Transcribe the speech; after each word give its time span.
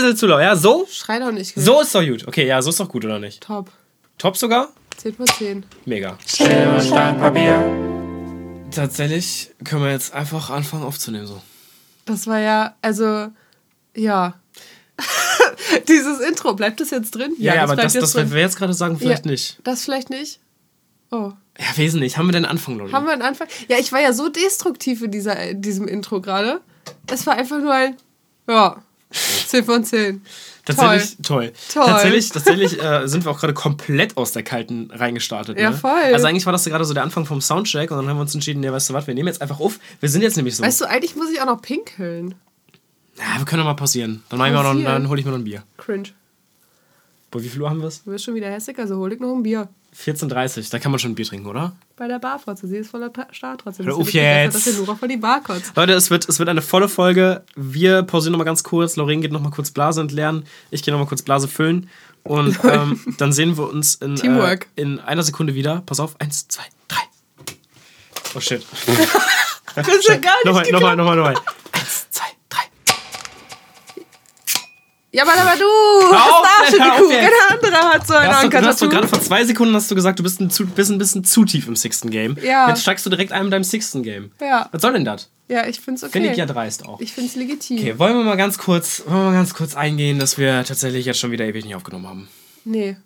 bisschen 0.00 0.16
zu 0.16 0.26
laut. 0.26 0.40
Ja, 0.40 0.56
so? 0.56 0.86
Schrei 0.90 1.18
doch 1.18 1.32
nicht. 1.32 1.54
gell? 1.54 1.64
So 1.64 1.80
ist 1.80 1.94
doch 1.94 2.04
gut. 2.04 2.26
Okay, 2.26 2.46
ja, 2.46 2.60
so 2.62 2.70
ist 2.70 2.80
doch 2.80 2.88
gut, 2.88 3.04
oder 3.04 3.18
nicht? 3.18 3.42
Top. 3.42 3.70
Top 4.18 4.36
sogar? 4.36 4.68
10 4.98 5.14
von 5.14 5.26
10. 5.26 5.64
Mega. 5.86 6.18
Schere, 6.26 6.80
Stein, 6.80 7.18
Papier. 7.18 7.62
Tatsächlich 8.70 9.50
können 9.64 9.82
wir 9.82 9.90
jetzt 9.90 10.12
einfach 10.12 10.50
anfangen 10.50 10.84
aufzunehmen 10.84 11.26
so. 11.26 11.40
Das 12.04 12.26
war 12.26 12.38
ja, 12.38 12.74
also, 12.82 13.28
ja. 13.96 14.34
Dieses 15.88 16.20
Intro, 16.20 16.54
bleibt 16.54 16.80
das 16.80 16.90
jetzt 16.90 17.12
drin? 17.12 17.34
Ja, 17.38 17.54
ja 17.54 17.62
aber 17.62 17.76
das, 17.76 17.94
jetzt 17.94 18.02
das 18.02 18.14
werden 18.14 18.28
drin. 18.28 18.36
wir 18.36 18.42
jetzt 18.42 18.56
gerade 18.56 18.74
sagen, 18.74 18.98
vielleicht 18.98 19.24
Ja. 19.24 19.30
nicht. 19.30 19.58
Das 19.64 19.84
vielleicht 19.84 20.10
nicht? 20.10 20.40
Oh. 21.10 21.32
Ja, 21.58 21.76
wesentlich. 21.76 22.16
Haben 22.16 22.28
wir 22.28 22.32
denn 22.32 22.44
Anfang, 22.44 22.78
Lolli? 22.78 22.92
Haben 22.92 23.06
wir 23.06 23.12
einen 23.12 23.22
Anfang? 23.22 23.48
Ja, 23.68 23.78
ich 23.78 23.90
war 23.92 24.00
ja 24.00 24.12
so 24.12 24.28
destruktiv 24.28 25.02
in 25.02 25.10
dieser, 25.10 25.36
in 25.50 25.62
diesem 25.62 25.88
Intro 25.88 26.20
gerade. 26.20 26.60
Es 27.06 27.26
war 27.26 27.34
einfach 27.34 27.58
nur 27.58 27.72
ein, 27.72 27.96
ja, 28.48 28.82
10 29.12 29.64
von 29.64 29.84
10. 29.84 30.22
Tatsächlich 30.64 31.16
toll. 31.22 31.52
Toll. 31.72 31.86
Tatsächlich, 31.86 32.28
tatsächlich 32.28 32.82
äh, 32.82 33.06
sind 33.08 33.24
wir 33.24 33.30
auch 33.32 33.40
gerade 33.40 33.54
komplett 33.54 34.16
aus 34.16 34.32
der 34.32 34.42
kalten 34.42 34.90
reingestartet. 34.92 35.58
Ja, 35.58 35.70
ne? 35.70 35.76
voll. 35.76 35.90
Also 35.90 36.26
eigentlich 36.26 36.46
war 36.46 36.52
das 36.52 36.64
gerade 36.64 36.84
so 36.84 36.94
der 36.94 37.02
Anfang 37.02 37.24
vom 37.26 37.40
Soundcheck 37.40 37.90
und 37.90 37.96
dann 37.96 38.08
haben 38.08 38.16
wir 38.16 38.22
uns 38.22 38.34
entschieden, 38.34 38.62
ja, 38.62 38.72
weißt 38.72 38.90
du 38.90 38.94
was, 38.94 39.06
wir 39.06 39.14
nehmen 39.14 39.28
jetzt 39.28 39.42
einfach 39.42 39.60
auf. 39.60 39.78
Wir 40.00 40.08
sind 40.08 40.22
jetzt 40.22 40.36
nämlich 40.36 40.56
so. 40.56 40.62
Weißt 40.62 40.80
du, 40.80 40.84
eigentlich 40.84 41.16
muss 41.16 41.30
ich 41.30 41.40
auch 41.40 41.46
noch 41.46 41.60
pinkeln. 41.60 42.34
ja, 43.18 43.38
wir 43.38 43.44
können 43.44 43.60
doch 43.60 43.66
mal 43.66 43.74
pausieren. 43.74 44.22
Dann, 44.28 44.38
noch, 44.38 44.62
Pausieren? 44.62 44.84
dann 44.84 45.08
hole 45.08 45.18
ich 45.18 45.26
mir 45.26 45.32
noch 45.32 45.38
ein 45.38 45.44
Bier. 45.44 45.64
Cringe. 45.76 46.10
Boah, 47.30 47.42
wie 47.42 47.48
viel 47.48 47.62
Uhr 47.62 47.70
haben 47.70 47.80
wir 47.80 47.88
es? 47.88 48.04
Du 48.04 48.10
bist 48.10 48.24
schon 48.24 48.34
wieder 48.34 48.50
hässlich, 48.50 48.78
also 48.78 48.96
hol 48.96 49.12
ich 49.12 49.20
noch 49.20 49.34
ein 49.34 49.42
Bier. 49.42 49.68
14.30 49.98 50.70
da 50.70 50.78
kann 50.78 50.90
man 50.92 50.98
schon 50.98 51.12
ein 51.12 51.14
Bier 51.14 51.26
trinken, 51.26 51.46
oder? 51.46 51.72
Bei 51.96 52.06
der 52.08 52.18
Barfotze. 52.18 52.66
Sie 52.68 52.76
ist 52.76 52.90
voller 52.90 53.12
Ta- 53.12 53.26
Start 53.32 53.60
trotzdem. 53.62 53.86
Hör 53.86 53.94
auf 53.94 54.00
nicht 54.00 54.12
besser, 54.14 54.42
jetzt. 54.44 54.66
Dass 54.66 54.78
Nora 54.78 54.94
vor 54.94 55.08
die 55.08 55.16
Bar 55.16 55.42
kotzt. 55.42 55.72
Leute, 55.76 55.92
es 55.92 56.10
wird, 56.10 56.28
es 56.28 56.38
wird 56.38 56.48
eine 56.48 56.62
volle 56.62 56.88
Folge. 56.88 57.44
Wir 57.56 58.02
pausieren 58.02 58.32
nochmal 58.32 58.44
ganz 58.46 58.62
kurz. 58.62 58.96
Lauren 58.96 59.20
geht 59.20 59.32
nochmal 59.32 59.50
kurz 59.50 59.70
Blase 59.70 60.00
entleeren. 60.00 60.44
Ich 60.70 60.82
gehe 60.82 60.92
nochmal 60.92 61.08
kurz 61.08 61.22
Blase 61.22 61.48
füllen. 61.48 61.88
Und 62.22 62.58
ähm, 62.64 63.00
dann 63.18 63.32
sehen 63.32 63.56
wir 63.56 63.68
uns 63.68 63.96
in, 63.96 64.16
äh, 64.16 64.58
in 64.76 64.98
einer 65.00 65.22
Sekunde 65.22 65.54
wieder. 65.54 65.82
Pass 65.86 66.00
auf. 66.00 66.20
Eins, 66.20 66.46
zwei, 66.48 66.62
drei. 66.88 67.00
Oh 68.36 68.40
shit. 68.40 68.64
Das 69.74 69.88
ist 69.88 70.08
ja 70.08 70.16
gar 70.16 70.34
nicht 70.44 70.44
Nochmal, 70.44 70.70
nochmal, 70.70 70.96
nochmal, 70.96 71.16
nochmal. 71.16 71.34
Ja, 75.12 75.24
aber, 75.24 75.32
aber 75.32 75.58
du 75.58 75.64
hast 76.16 76.30
auf, 76.30 76.46
Arsch 76.60 76.72
in 76.72 76.76
die 76.76 76.82
hör 76.82 76.92
auf 76.92 76.98
Kuh. 77.00 77.10
jetzt. 77.10 77.30
Kein 77.30 77.72
anderer 77.74 77.94
hat 77.94 78.06
so 78.06 78.14
ein 78.14 78.28
Du 78.28 78.28
hast, 78.30 78.42
du 78.44 78.44
hast 78.44 78.44
doch 78.44 78.60
Anker-Tattoo. 78.60 78.88
gerade 78.88 79.08
vor 79.08 79.20
zwei 79.20 79.44
Sekunden 79.44 79.74
hast 79.74 79.90
du 79.90 79.94
gesagt, 79.96 80.18
du 80.18 80.22
bist 80.22 80.40
ein, 80.40 80.50
zu, 80.50 80.66
bist 80.66 80.90
ein 80.90 80.98
bisschen 80.98 81.24
zu 81.24 81.44
tief 81.44 81.66
im 81.66 81.74
Sixten 81.74 82.10
Game. 82.10 82.36
Ja. 82.42 82.68
Jetzt 82.68 82.82
steigst 82.82 83.04
du 83.06 83.10
direkt 83.10 83.32
ein 83.32 83.44
mit 83.44 83.52
deinem 83.52 83.64
Sixten 83.64 84.02
Game. 84.04 84.30
Ja. 84.40 84.68
Was 84.70 84.82
soll 84.82 84.92
denn 84.92 85.04
das? 85.04 85.28
Ja, 85.48 85.66
ich 85.66 85.80
find's 85.80 86.04
okay. 86.04 86.12
Finde 86.12 86.30
ich 86.30 86.36
ja 86.36 86.46
dreist 86.46 86.86
auch. 86.86 87.00
Ich 87.00 87.12
find's 87.12 87.34
legitim. 87.34 87.78
Okay, 87.78 87.98
wollen 87.98 88.16
wir 88.16 88.22
mal 88.22 88.36
ganz 88.36 88.56
kurz, 88.56 89.02
wollen 89.04 89.16
wir 89.18 89.24
mal 89.30 89.34
ganz 89.34 89.52
kurz 89.52 89.74
eingehen, 89.74 90.20
dass 90.20 90.38
wir 90.38 90.62
tatsächlich 90.64 91.06
jetzt 91.06 91.18
schon 91.18 91.32
wieder 91.32 91.44
ewig 91.44 91.64
nicht 91.64 91.74
aufgenommen 91.74 92.06
haben. 92.06 92.28
Nee. 92.64 92.96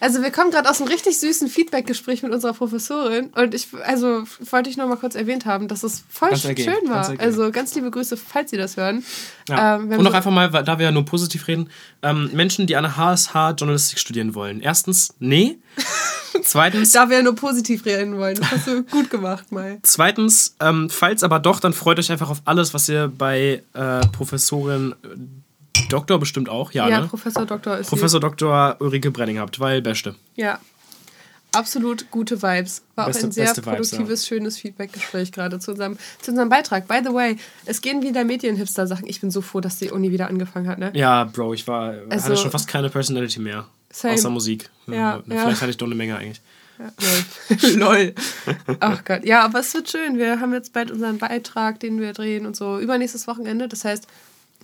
Also 0.00 0.22
wir 0.22 0.30
kommen 0.30 0.50
gerade 0.50 0.68
aus 0.68 0.80
einem 0.80 0.88
richtig 0.88 1.18
süßen 1.18 1.48
Feedback-Gespräch 1.48 2.22
mit 2.22 2.32
unserer 2.32 2.52
Professorin 2.52 3.26
und 3.34 3.54
ich, 3.54 3.68
also 3.84 4.24
wollte 4.50 4.70
ich 4.70 4.76
noch 4.76 4.88
mal 4.88 4.96
kurz 4.96 5.14
erwähnt 5.14 5.46
haben, 5.46 5.68
dass 5.68 5.82
es 5.82 6.04
voll 6.08 6.30
Ganz 6.30 6.42
schön 6.42 6.48
ergeben, 6.50 6.72
ganz 6.72 6.88
war. 6.88 7.04
ergeben. 7.04 7.20
Also 7.20 7.50
ganz 7.50 7.74
liebe 7.74 7.90
Grüße, 7.90 8.16
falls 8.16 8.50
Sie 8.50 8.56
das 8.56 8.76
hören. 8.76 9.04
Ja. 9.48 9.76
Ähm, 9.76 9.90
Und 9.90 10.02
noch 10.02 10.14
einfach 10.14 10.30
mal, 10.30 10.48
da 10.50 10.78
wir 10.78 10.86
ja 10.86 10.92
nur 10.92 11.04
positiv 11.04 11.46
reden, 11.48 11.70
ähm, 12.02 12.30
Menschen, 12.32 12.66
die 12.66 12.76
an 12.76 12.84
der 12.84 12.96
HSH 12.96 13.54
Journalistik 13.56 13.98
studieren 13.98 14.34
wollen. 14.34 14.60
Erstens, 14.60 15.14
nee. 15.18 15.58
Zweitens, 16.42 16.92
da 16.92 17.08
wir 17.08 17.18
ja 17.18 17.22
nur 17.22 17.34
positiv 17.34 17.84
reden 17.86 18.18
wollen. 18.18 18.36
Das 18.36 18.50
hast 18.50 18.66
du 18.66 18.82
gut 18.84 19.10
gemacht, 19.10 19.50
Mai. 19.52 19.78
zweitens 19.82 20.54
ähm, 20.60 20.90
falls 20.90 21.22
aber 21.22 21.38
doch, 21.38 21.60
dann 21.60 21.72
freut 21.72 21.98
euch 21.98 22.12
einfach 22.12 22.28
auf 22.30 22.42
alles, 22.44 22.74
was 22.74 22.88
ihr 22.88 23.08
bei 23.16 23.62
äh, 23.72 24.00
Professorin 24.12 24.94
Doktor 25.88 26.18
bestimmt 26.18 26.48
auch, 26.48 26.72
ja, 26.72 26.88
Ja, 26.88 27.00
ne? 27.02 27.06
Professor 27.08 27.46
Doktor 27.46 27.78
ist 27.78 27.88
Professor 27.88 28.20
Dr. 28.20 28.76
Ulrike 28.80 29.10
Brenning 29.10 29.38
habt, 29.38 29.60
weil 29.60 29.82
beste. 29.82 30.14
Ja. 30.34 30.58
Absolut 31.52 32.10
gute 32.10 32.42
Vibes. 32.42 32.82
War 32.96 33.06
Beste- 33.06 33.22
auch 33.22 33.28
ein 33.28 33.32
sehr 33.32 33.44
beste 33.46 33.64
Vibes, 33.64 33.90
produktives, 33.90 34.26
schönes 34.26 34.58
Feedback-Gespräch 34.58 35.32
gerade 35.32 35.58
zu 35.58 35.70
unserem, 35.70 35.96
zu 36.20 36.32
unserem 36.32 36.50
Beitrag. 36.50 36.86
By 36.86 37.00
the 37.02 37.14
way, 37.14 37.36
es 37.64 37.80
gehen 37.80 38.02
wieder 38.02 38.24
Medienhipster-Sachen. 38.24 39.06
Ich 39.06 39.20
bin 39.22 39.30
so 39.30 39.40
froh, 39.40 39.60
dass 39.60 39.78
die 39.78 39.90
Uni 39.90 40.10
wieder 40.12 40.28
angefangen 40.28 40.68
hat, 40.68 40.78
ne? 40.78 40.90
Ja, 40.94 41.24
Bro, 41.24 41.54
ich 41.54 41.66
war, 41.66 41.94
Also- 42.10 42.24
hatte 42.26 42.36
schon 42.36 42.50
fast 42.50 42.68
keine 42.68 42.90
Personality 42.90 43.40
mehr. 43.40 43.66
Same. 43.90 44.14
Außer 44.14 44.28
Musik. 44.28 44.68
Ja, 44.86 45.22
Vielleicht 45.24 45.44
ja. 45.46 45.60
hatte 45.60 45.70
ich 45.70 45.76
doch 45.78 45.86
eine 45.86 45.94
Menge 45.94 46.16
eigentlich. 46.18 46.42
Ja, 46.78 46.92
lol. 47.00 47.70
lol. 47.76 48.14
Ach 48.80 49.02
Gott. 49.06 49.24
Ja, 49.24 49.42
aber 49.42 49.60
es 49.60 49.72
wird 49.72 49.88
schön. 49.90 50.18
Wir 50.18 50.40
haben 50.40 50.52
jetzt 50.52 50.74
bald 50.74 50.90
unseren 50.90 51.16
Beitrag, 51.16 51.80
den 51.80 51.98
wir 52.00 52.12
drehen 52.12 52.44
und 52.44 52.54
so. 52.54 52.78
Übernächstes 52.78 53.26
Wochenende. 53.26 53.66
Das 53.68 53.86
heißt, 53.86 54.06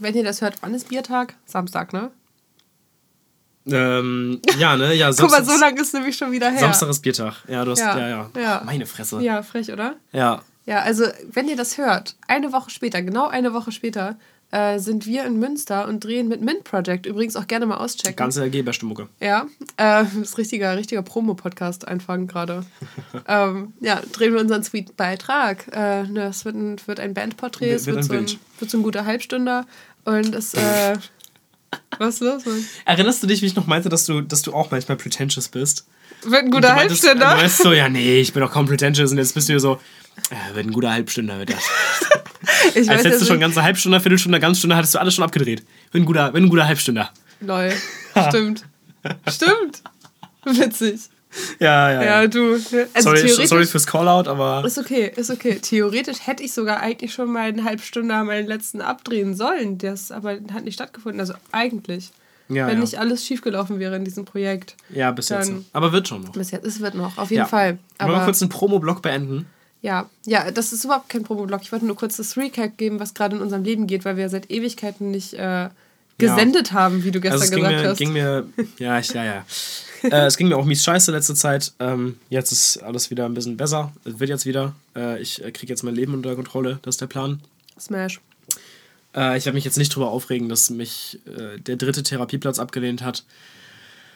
wenn 0.02 0.14
ihr 0.14 0.24
das 0.24 0.40
hört, 0.40 0.56
wann 0.60 0.74
ist 0.74 0.88
Biertag? 0.88 1.34
Samstag, 1.46 1.92
ne? 1.92 2.10
Ähm, 3.66 4.40
ja, 4.58 4.76
ne? 4.76 4.94
Ja, 4.94 5.10
Guck 5.16 5.30
mal, 5.30 5.36
Samstag, 5.36 5.54
so 5.54 5.60
lange 5.60 5.80
ist 5.80 5.94
nämlich 5.94 6.16
schon 6.16 6.32
wieder 6.32 6.50
her. 6.50 6.60
Samstag 6.60 6.88
ist 6.88 7.00
Biertag. 7.00 7.36
Ja, 7.48 7.64
du 7.64 7.70
hast, 7.72 7.80
ja, 7.80 7.98
Ja, 7.98 8.08
ja. 8.08 8.30
ja. 8.40 8.62
Meine 8.64 8.86
Fresse. 8.86 9.20
Ja, 9.20 9.42
frech, 9.42 9.72
oder? 9.72 9.96
Ja. 10.12 10.42
Ja, 10.64 10.80
also 10.80 11.04
wenn 11.32 11.48
ihr 11.48 11.56
das 11.56 11.76
hört, 11.76 12.16
eine 12.28 12.52
Woche 12.52 12.70
später, 12.70 13.02
genau 13.02 13.26
eine 13.26 13.52
Woche 13.52 13.72
später, 13.72 14.16
äh, 14.52 14.78
sind 14.78 15.06
wir 15.06 15.24
in 15.24 15.38
Münster 15.38 15.88
und 15.88 16.04
drehen 16.04 16.28
mit 16.28 16.42
Mint 16.42 16.62
Project. 16.64 17.06
Übrigens 17.06 17.36
auch 17.36 17.46
gerne 17.46 17.66
mal 17.66 17.78
auschecken. 17.78 18.14
Ganze 18.14 18.44
LG, 18.44 18.62
beste 18.62 18.84
Mucke. 18.86 19.08
Ja, 19.19 19.46
äh, 19.76 20.04
das 20.04 20.14
ist 20.22 20.38
richtiger, 20.38 20.76
richtiger 20.76 21.02
Promo-Podcast 21.02 21.88
einfangen 21.88 22.26
gerade. 22.26 22.64
ähm, 23.28 23.72
ja, 23.80 24.00
drehen 24.12 24.34
wir 24.34 24.40
unseren 24.40 24.62
sweet 24.62 24.96
Beitrag. 24.96 25.74
Äh, 25.74 26.04
ne, 26.04 26.24
es 26.24 26.44
wird 26.44 26.54
ein, 26.54 26.76
wird 26.86 27.00
ein 27.00 27.14
Bandporträt, 27.14 27.72
es 27.72 27.86
wird 27.86 27.96
wird, 27.96 28.04
ein 28.04 28.28
so 28.28 28.34
ein, 28.34 28.40
wird 28.58 28.70
so 28.70 28.78
ein 28.78 28.82
guter 28.82 29.06
Halbstünder 29.06 29.66
und 30.04 30.34
es, 30.34 30.54
äh, 30.54 30.96
was 31.98 32.14
ist 32.14 32.20
los? 32.20 32.44
Mann? 32.46 32.64
Erinnerst 32.84 33.22
du 33.22 33.26
dich, 33.26 33.42
wie 33.42 33.46
ich 33.46 33.54
noch 33.54 33.66
meinte, 33.66 33.88
dass 33.88 34.06
du, 34.06 34.20
dass 34.20 34.42
du 34.42 34.52
auch 34.52 34.70
manchmal 34.70 34.96
pretentious 34.96 35.48
bist? 35.48 35.86
Wird 36.22 36.44
ein 36.44 36.50
guter 36.50 36.74
Halbstünder. 36.74 37.30
Du 37.30 37.36
meinst 37.36 37.58
so, 37.58 37.72
ja, 37.72 37.88
nee, 37.88 38.20
ich 38.20 38.32
bin 38.32 38.42
doch 38.42 38.52
kaum 38.52 38.66
pretentious 38.66 39.10
und 39.10 39.18
jetzt 39.18 39.34
bist 39.34 39.48
du 39.48 39.54
hier 39.54 39.60
so, 39.60 39.80
ja, 40.30 40.54
wird 40.54 40.66
ein 40.66 40.72
guter 40.72 40.92
Halbstünder, 40.92 41.38
wird 41.38 41.50
das. 41.50 41.62
Ich 42.74 42.88
Als 42.90 43.04
hättest 43.04 43.22
du 43.22 43.26
schon 43.26 43.40
ganze 43.40 43.62
Halbstunde, 43.62 44.00
Viertelstunde, 44.00 44.40
ganze 44.40 44.58
Stunde, 44.58 44.76
hattest 44.76 44.94
du 44.94 44.98
alles 44.98 45.14
schon 45.14 45.24
abgedreht. 45.24 45.64
Wird 45.92 46.02
ein 46.02 46.06
guter, 46.06 46.32
wird 46.32 46.42
ein 46.42 46.48
guter 46.48 46.66
Halbstünder. 46.66 47.10
Lol. 47.40 47.72
Stimmt. 48.28 48.64
Stimmt. 49.28 49.82
Witzig. 50.44 51.00
Ja, 51.59 51.91
ja. 51.93 52.03
Ja, 52.03 52.26
du. 52.26 52.54
Also 52.54 53.15
sorry, 53.16 53.47
sorry 53.47 53.66
fürs 53.66 53.87
Callout, 53.87 54.28
aber 54.28 54.65
Ist 54.65 54.78
okay, 54.78 55.10
ist 55.15 55.31
okay. 55.31 55.59
Theoretisch 55.60 56.26
hätte 56.26 56.43
ich 56.43 56.53
sogar 56.53 56.81
eigentlich 56.81 57.12
schon 57.12 57.32
mal 57.32 57.48
eine 57.48 57.65
halbe 57.65 57.82
Stunde 57.82 58.22
meinen 58.25 58.47
letzten 58.47 58.81
abdrehen 58.81 59.34
sollen. 59.34 59.78
Das 59.78 60.10
aber 60.10 60.32
hat 60.53 60.65
nicht 60.65 60.75
stattgefunden. 60.75 61.20
Also 61.20 61.34
eigentlich. 61.53 62.10
ja, 62.48 62.66
wenn 62.66 62.75
ja. 62.75 62.81
nicht 62.81 62.98
alles 62.98 63.25
schiefgelaufen 63.25 63.78
wäre 63.78 63.97
in 63.97 64.04
diesem 64.04 64.25
Projekt. 64.25 64.76
ja, 64.91 65.10
bis 65.10 65.28
jetzt. 65.31 65.53
Aber 65.72 65.93
wird 65.93 66.09
schon 66.09 66.22
noch. 66.22 66.32
Bis 66.32 66.50
jetzt, 66.50 66.66
es 66.66 66.81
wird 66.81 66.94
noch, 66.94 67.16
auf 67.19 67.31
jeden 67.31 67.43
Ja. 67.43 67.47
Fall. 67.47 67.78
Wollen 67.99 68.12
wir 68.12 68.25
kurz 68.25 68.43
einen 68.43 68.50
Promo-Block 68.50 69.00
beenden? 69.03 69.47
ja, 69.81 70.09
ja, 70.26 70.50
das 70.53 70.72
ist 70.72 70.84
überhaupt 70.84 71.09
kein 71.09 71.25
Promo-Blog. 71.25 71.60
Ich 71.62 71.72
wollte 71.72 71.87
nur 71.87 71.97
kurz 71.97 72.16
das 72.16 72.37
Recap 72.37 72.76
geben, 72.78 73.00
was 73.00 73.14
gerade 73.14 73.34
in 73.37 73.43
unserem 73.43 73.64
Leben 73.64 73.87
geht, 73.88 74.04
weil 74.04 74.16
wir 74.16 74.28
seit 74.28 74.50
Ewigkeiten 74.50 75.10
nicht 75.10 75.34
äh, 75.34 75.70
gesendet 76.19 76.73
haben, 76.73 77.05
wie 77.05 77.11
du 77.11 77.21
gestern 77.21 77.41
Also 77.41 77.56
gesagt 77.56 77.75
mir, 77.75 77.89
hast. 77.89 77.99
ging 77.99 78.12
mir, 78.12 78.47
ja, 78.78 78.99
ich, 78.99 79.12
ja, 79.12 79.25
ja. 79.25 79.45
äh, 80.03 80.27
es 80.27 80.37
ging 80.37 80.49
mir 80.49 80.56
auch 80.56 80.65
mies 80.65 80.84
scheiße 80.84 81.11
letzte 81.12 81.34
Zeit. 81.34 81.73
Ähm, 81.81 82.19
jetzt 82.28 82.53
ist 82.53 82.78
alles 82.83 83.11
wieder 83.11 83.25
ein 83.27 83.34
bisschen 83.34 83.56
besser. 83.56 83.93
Es 84.05 84.21
wird 84.21 84.31
jetzt 84.31 84.47
wieder. 84.47 84.75
Äh, 84.97 85.21
ich 85.21 85.43
äh, 85.45 85.50
kriege 85.53 85.73
jetzt 85.73 85.83
mein 85.83 85.95
Leben 85.95 86.15
unter 86.15 86.34
Kontrolle. 86.34 86.78
Das 86.83 86.95
ist 86.95 87.00
der 87.00 87.06
Plan. 87.06 87.41
Smash. 87.78 88.21
Äh, 89.15 89.39
ich 89.39 89.45
werde 89.45 89.55
mich 89.55 89.65
jetzt 89.65 89.78
nicht 89.78 89.95
drüber 89.95 90.11
aufregen, 90.11 90.49
dass 90.49 90.71
mich 90.71 91.19
äh, 91.27 91.59
der 91.59 91.77
dritte 91.77 92.03
Therapieplatz 92.03 92.59
abgelehnt 92.59 93.03
hat. 93.03 93.25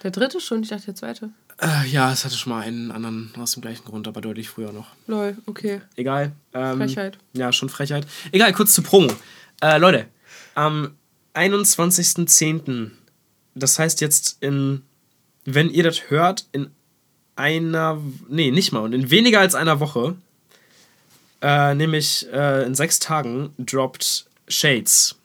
Der 0.03 0.11
dritte 0.11 0.41
schon, 0.41 0.63
ich 0.63 0.69
dachte 0.69 0.87
der 0.87 0.95
zweite. 0.95 1.31
Äh, 1.61 1.89
ja, 1.89 2.13
es 2.13 2.25
hatte 2.25 2.37
schon 2.37 2.53
mal 2.53 2.63
einen 2.63 2.93
anderen 2.93 3.33
aus 3.39 3.53
dem 3.53 3.63
gleichen 3.63 3.85
Grund, 3.85 4.07
aber 4.07 4.21
deutlich 4.21 4.49
früher 4.49 4.73
noch. 4.73 4.89
Lol, 5.07 5.37
okay. 5.47 5.81
Egal. 5.97 6.33
Ähm, 6.53 6.77
Frechheit. 6.79 7.19
Ja, 7.33 7.51
schon 7.53 7.69
Frechheit. 7.69 8.07
Egal, 8.31 8.53
kurz 8.53 8.75
zur 8.75 8.85
Promo. 8.85 9.11
Leute, 9.79 10.07
am 10.55 10.91
21.10., 11.37 12.91
das 13.55 13.79
heißt 13.79 14.01
jetzt 14.01 14.39
in, 14.41 14.83
wenn 15.45 15.71
ihr 15.71 15.83
das 15.83 16.11
hört, 16.11 16.47
in 16.53 16.71
einer, 17.37 18.01
nee, 18.29 18.51
nicht 18.51 18.73
mal, 18.73 18.81
und 18.81 18.93
in 18.93 19.11
weniger 19.11 19.41
als 19.41 19.55
einer 19.55 19.81
Woche, 19.81 20.17
äh, 21.43 21.75
nämlich 21.75 22.27
äh, 22.33 22.65
in 22.65 22.75
sechs 22.75 22.99
Tagen, 22.99 23.51
droppt 23.59 24.27
Shades 24.49 25.17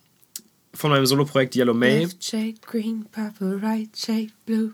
von 0.74 0.92
meinem 0.92 1.06
Soloprojekt 1.06 1.56
Yellow 1.56 1.74
May. 1.74 2.02
Left 2.02 2.24
shade 2.24 2.56
green, 2.62 3.06
purple, 3.12 3.62
right 3.62 3.90
shade 3.96 4.32
blue. 4.46 4.74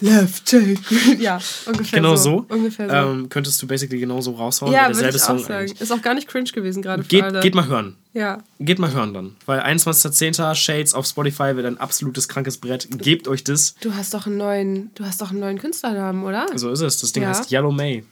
Left 0.00 0.46
green. 0.46 0.78
Ja, 1.20 1.38
ungefähr 1.66 1.98
Genau 2.00 2.16
so. 2.16 2.46
so. 2.48 2.54
Ungefähr 2.54 2.88
so. 2.88 2.94
Ähm, 2.94 3.28
könntest 3.28 3.60
du 3.62 3.66
basically 3.66 4.00
genauso 4.00 4.32
raushauen. 4.32 4.72
ja, 4.72 4.88
würde 4.94 5.08
ich 5.10 5.14
auch 5.16 5.26
Song 5.26 5.38
sagen. 5.40 5.52
eigentlich. 5.54 5.80
Ist 5.80 5.92
auch 5.92 6.02
gar 6.02 6.14
nicht 6.14 6.26
cringe 6.28 6.50
gewesen 6.50 6.82
gerade 6.82 7.02
für 7.02 7.08
Geht, 7.08 7.22
alle. 7.24 7.40
geht 7.40 7.54
mal 7.54 7.66
hören. 7.66 7.96
Ja, 8.12 8.42
Geht 8.58 8.78
mal 8.78 8.92
hören 8.92 9.14
dann. 9.14 9.36
Weil 9.46 9.60
21.10. 9.60 10.54
Shades 10.54 10.94
auf 10.94 11.06
Spotify 11.06 11.54
wird 11.54 11.66
ein 11.66 11.78
absolutes 11.78 12.28
krankes 12.28 12.56
Brett. 12.58 12.88
Gebt 12.90 13.28
euch 13.28 13.44
das. 13.44 13.74
du 13.82 13.94
hast 13.94 14.14
doch 14.14 14.26
einen 14.26 14.36
neuen, 14.38 14.90
du 14.94 15.04
hast 15.04 15.20
doch 15.20 15.30
einen 15.30 15.40
neuen 15.40 15.58
Künstlernamen, 15.58 16.24
oder? 16.24 16.46
So 16.56 16.70
ist 16.70 16.80
es. 16.80 16.98
Das 17.00 17.12
Ding 17.12 17.22
Ja. 17.22 17.28
heißt 17.28 17.52
Yellow 17.52 17.70
May. 17.70 18.04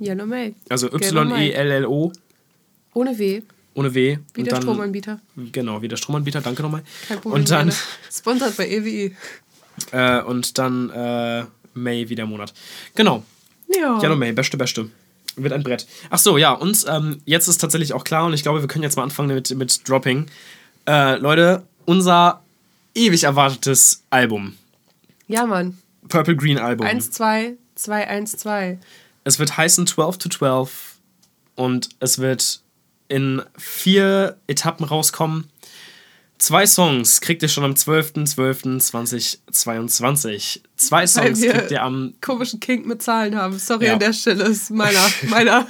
Yellow 0.00 0.26
May. 0.26 0.54
Also. 0.68 0.88
Y-E-L-L-O. 0.92 2.12
Ohne 2.94 3.18
W. 3.18 3.42
ohne 3.74 3.94
W. 3.94 4.18
Wie 4.34 4.40
und 4.40 4.46
der 4.46 4.52
dann, 4.54 4.62
Stromanbieter. 4.62 5.20
Genau, 5.50 5.80
wie 5.80 5.88
der 5.88 5.96
Stromanbieter, 5.96 6.40
danke 6.42 6.62
nochmal. 6.62 6.82
Kein 7.08 7.20
Problem. 7.20 7.40
Und 7.40 7.50
dann. 7.50 7.72
Sponsert 8.12 8.56
bei 8.56 8.68
EWI. 8.68 9.16
Äh, 9.92 10.20
und 10.22 10.58
dann 10.58 10.90
äh, 10.90 11.44
May 11.74 12.08
wie 12.08 12.14
der 12.14 12.26
Monat. 12.26 12.52
Genau. 12.94 13.22
Ja. 13.68 14.00
Yellow 14.02 14.16
May, 14.16 14.32
beste, 14.32 14.56
beste. 14.56 14.90
Wird 15.36 15.52
ein 15.52 15.62
Brett. 15.62 15.86
Ach 16.10 16.18
so, 16.18 16.36
ja, 16.36 16.52
und 16.52 16.84
ähm, 16.88 17.22
jetzt 17.24 17.48
ist 17.48 17.58
tatsächlich 17.58 17.94
auch 17.94 18.04
klar 18.04 18.26
und 18.26 18.34
ich 18.34 18.42
glaube, 18.42 18.60
wir 18.60 18.68
können 18.68 18.82
jetzt 18.82 18.96
mal 18.96 19.02
anfangen 19.02 19.34
mit, 19.34 19.50
mit 19.54 19.88
Dropping. 19.88 20.26
Äh, 20.86 21.16
Leute, 21.16 21.62
unser 21.86 22.42
ewig 22.94 23.24
erwartetes 23.24 24.02
Album. 24.10 24.56
Ja, 25.28 25.46
Mann. 25.46 25.78
Purple 26.08 26.36
Green 26.36 26.58
Album. 26.58 26.86
1, 26.86 27.12
2, 27.12 27.54
2, 27.76 28.08
1, 28.08 28.36
2. 28.38 28.78
Es 29.24 29.38
wird 29.38 29.56
heißen 29.56 29.86
12 29.86 30.18
to 30.18 30.28
12 30.28 30.96
und 31.54 31.88
es 32.00 32.18
wird 32.18 32.60
in 33.08 33.42
vier 33.56 34.36
Etappen 34.46 34.84
rauskommen. 34.84 35.48
Zwei 36.42 36.66
Songs 36.66 37.20
kriegt 37.20 37.40
ihr 37.44 37.48
schon 37.48 37.62
am 37.62 37.74
12.12.2022. 37.74 40.58
Zwei 40.74 41.06
Songs 41.06 41.40
kriegt 41.40 41.70
ihr 41.70 41.80
am, 41.84 42.14
komischen 42.20 42.58
Kink 42.58 42.84
mit 42.84 43.00
Zahlen 43.00 43.36
haben. 43.36 43.56
Sorry 43.60 43.86
Ja. 43.86 43.92
an 43.92 44.00
der 44.00 44.12
Stelle, 44.12 44.42
ist 44.42 44.70
meiner. 44.70 45.06
meiner. 45.28 45.64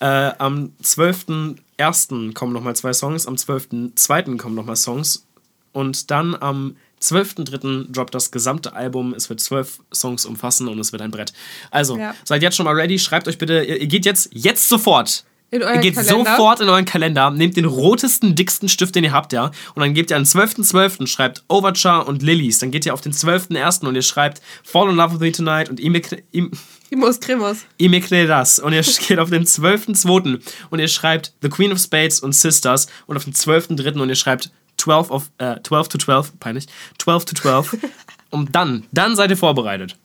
äh, 0.00 0.32
am 0.38 0.72
12.01. 0.82 2.32
kommen 2.32 2.54
nochmal 2.54 2.74
zwei 2.74 2.94
Songs, 2.94 3.26
am 3.26 3.34
12.02. 3.34 4.38
kommen 4.38 4.54
nochmal 4.54 4.76
Songs 4.76 5.26
und 5.72 6.10
dann 6.10 6.34
am 6.34 6.78
12.03. 7.02 7.92
droppt 7.92 8.14
das 8.14 8.30
gesamte 8.30 8.72
Album. 8.72 9.12
Es 9.12 9.28
wird 9.28 9.40
zwölf 9.40 9.80
Songs 9.92 10.24
umfassen 10.24 10.68
und 10.68 10.78
es 10.78 10.92
wird 10.92 11.02
ein 11.02 11.10
Brett. 11.10 11.34
Also, 11.70 11.98
Ja. 11.98 12.14
seid 12.24 12.40
jetzt 12.40 12.56
schon 12.56 12.64
mal 12.64 12.74
ready. 12.74 12.98
Schreibt 12.98 13.28
euch 13.28 13.36
bitte, 13.36 13.62
ihr, 13.62 13.78
ihr 13.82 13.88
geht 13.88 14.06
jetzt, 14.06 14.30
jetzt 14.32 14.70
sofort 14.70 15.26
In 15.50 15.62
euren 15.62 15.80
geht 15.80 15.94
Kalender. 15.94 16.24
sofort 16.30 16.60
in 16.60 16.68
euren 16.68 16.84
Kalender, 16.84 17.30
nehmt 17.30 17.56
den 17.56 17.66
rotesten, 17.66 18.34
dicksten 18.34 18.68
Stift, 18.68 18.94
den 18.96 19.04
ihr 19.04 19.12
habt, 19.12 19.32
ja, 19.32 19.46
und 19.74 19.80
dann 19.80 19.94
gebt 19.94 20.10
ihr 20.10 20.16
am 20.16 20.24
12.12. 20.24 21.06
schreibt 21.06 21.44
Overture 21.48 22.04
und 22.04 22.22
Lilies. 22.22 22.58
Dann 22.58 22.72
geht 22.72 22.84
ihr 22.84 22.92
auf 22.92 23.00
den 23.00 23.12
12.01. 23.12 23.86
und 23.86 23.94
ihr 23.94 24.02
schreibt 24.02 24.42
Fall 24.64 24.88
in 24.90 24.96
Love 24.96 25.14
with 25.14 25.20
Me 25.20 25.30
Tonight 25.32 25.68
und 25.70 25.78
Ime 25.78 26.02
Im- 26.32 26.50
Imos 26.90 27.20
Kremos. 27.20 27.58
Ime 27.78 28.00
das. 28.26 28.58
Und 28.58 28.72
ihr 28.72 28.82
geht 29.08 29.18
auf 29.18 29.30
den 29.30 29.44
12.02. 29.44 30.40
und 30.70 30.78
ihr 30.78 30.88
schreibt 30.88 31.32
The 31.42 31.48
Queen 31.48 31.72
of 31.72 31.78
Spades 31.78 32.20
und 32.20 32.32
Sisters 32.32 32.88
und 33.06 33.16
auf 33.16 33.24
den 33.24 33.32
12.03. 33.32 34.00
und 34.00 34.08
ihr 34.08 34.14
schreibt 34.16 34.50
12, 34.78 35.10
of, 35.10 35.30
äh, 35.38 35.56
12 35.62 35.88
to 35.88 35.98
12, 35.98 36.38
peinlich, 36.40 36.66
12 36.98 37.24
to 37.24 37.34
12. 37.34 37.76
und 38.30 38.54
dann, 38.54 38.84
dann 38.92 39.14
seid 39.16 39.30
ihr 39.30 39.36
vorbereitet. 39.36 39.96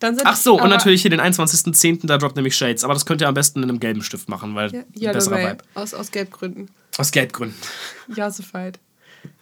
Ach 0.00 0.36
so, 0.36 0.60
und 0.60 0.68
natürlich 0.68 1.02
hier 1.02 1.10
den 1.10 1.20
21.10. 1.20 2.06
da 2.06 2.18
droppt 2.18 2.36
nämlich 2.36 2.56
Shades. 2.56 2.84
Aber 2.84 2.94
das 2.94 3.04
könnt 3.04 3.20
ihr 3.20 3.28
am 3.28 3.34
besten 3.34 3.62
in 3.62 3.68
einem 3.68 3.80
gelben 3.80 4.02
Stift 4.02 4.28
machen, 4.28 4.54
weil 4.54 4.72
Ja, 4.72 4.82
Yellow 4.96 5.12
besserer 5.14 5.34
May. 5.34 5.50
Vibe. 5.52 5.64
Aus, 5.74 5.94
aus 5.94 6.10
Gelbgründen. 6.10 6.70
Aus 6.96 7.10
Gelbgründen. 7.10 7.56
Ja, 8.14 8.30
so 8.30 8.42
fight. 8.42 8.78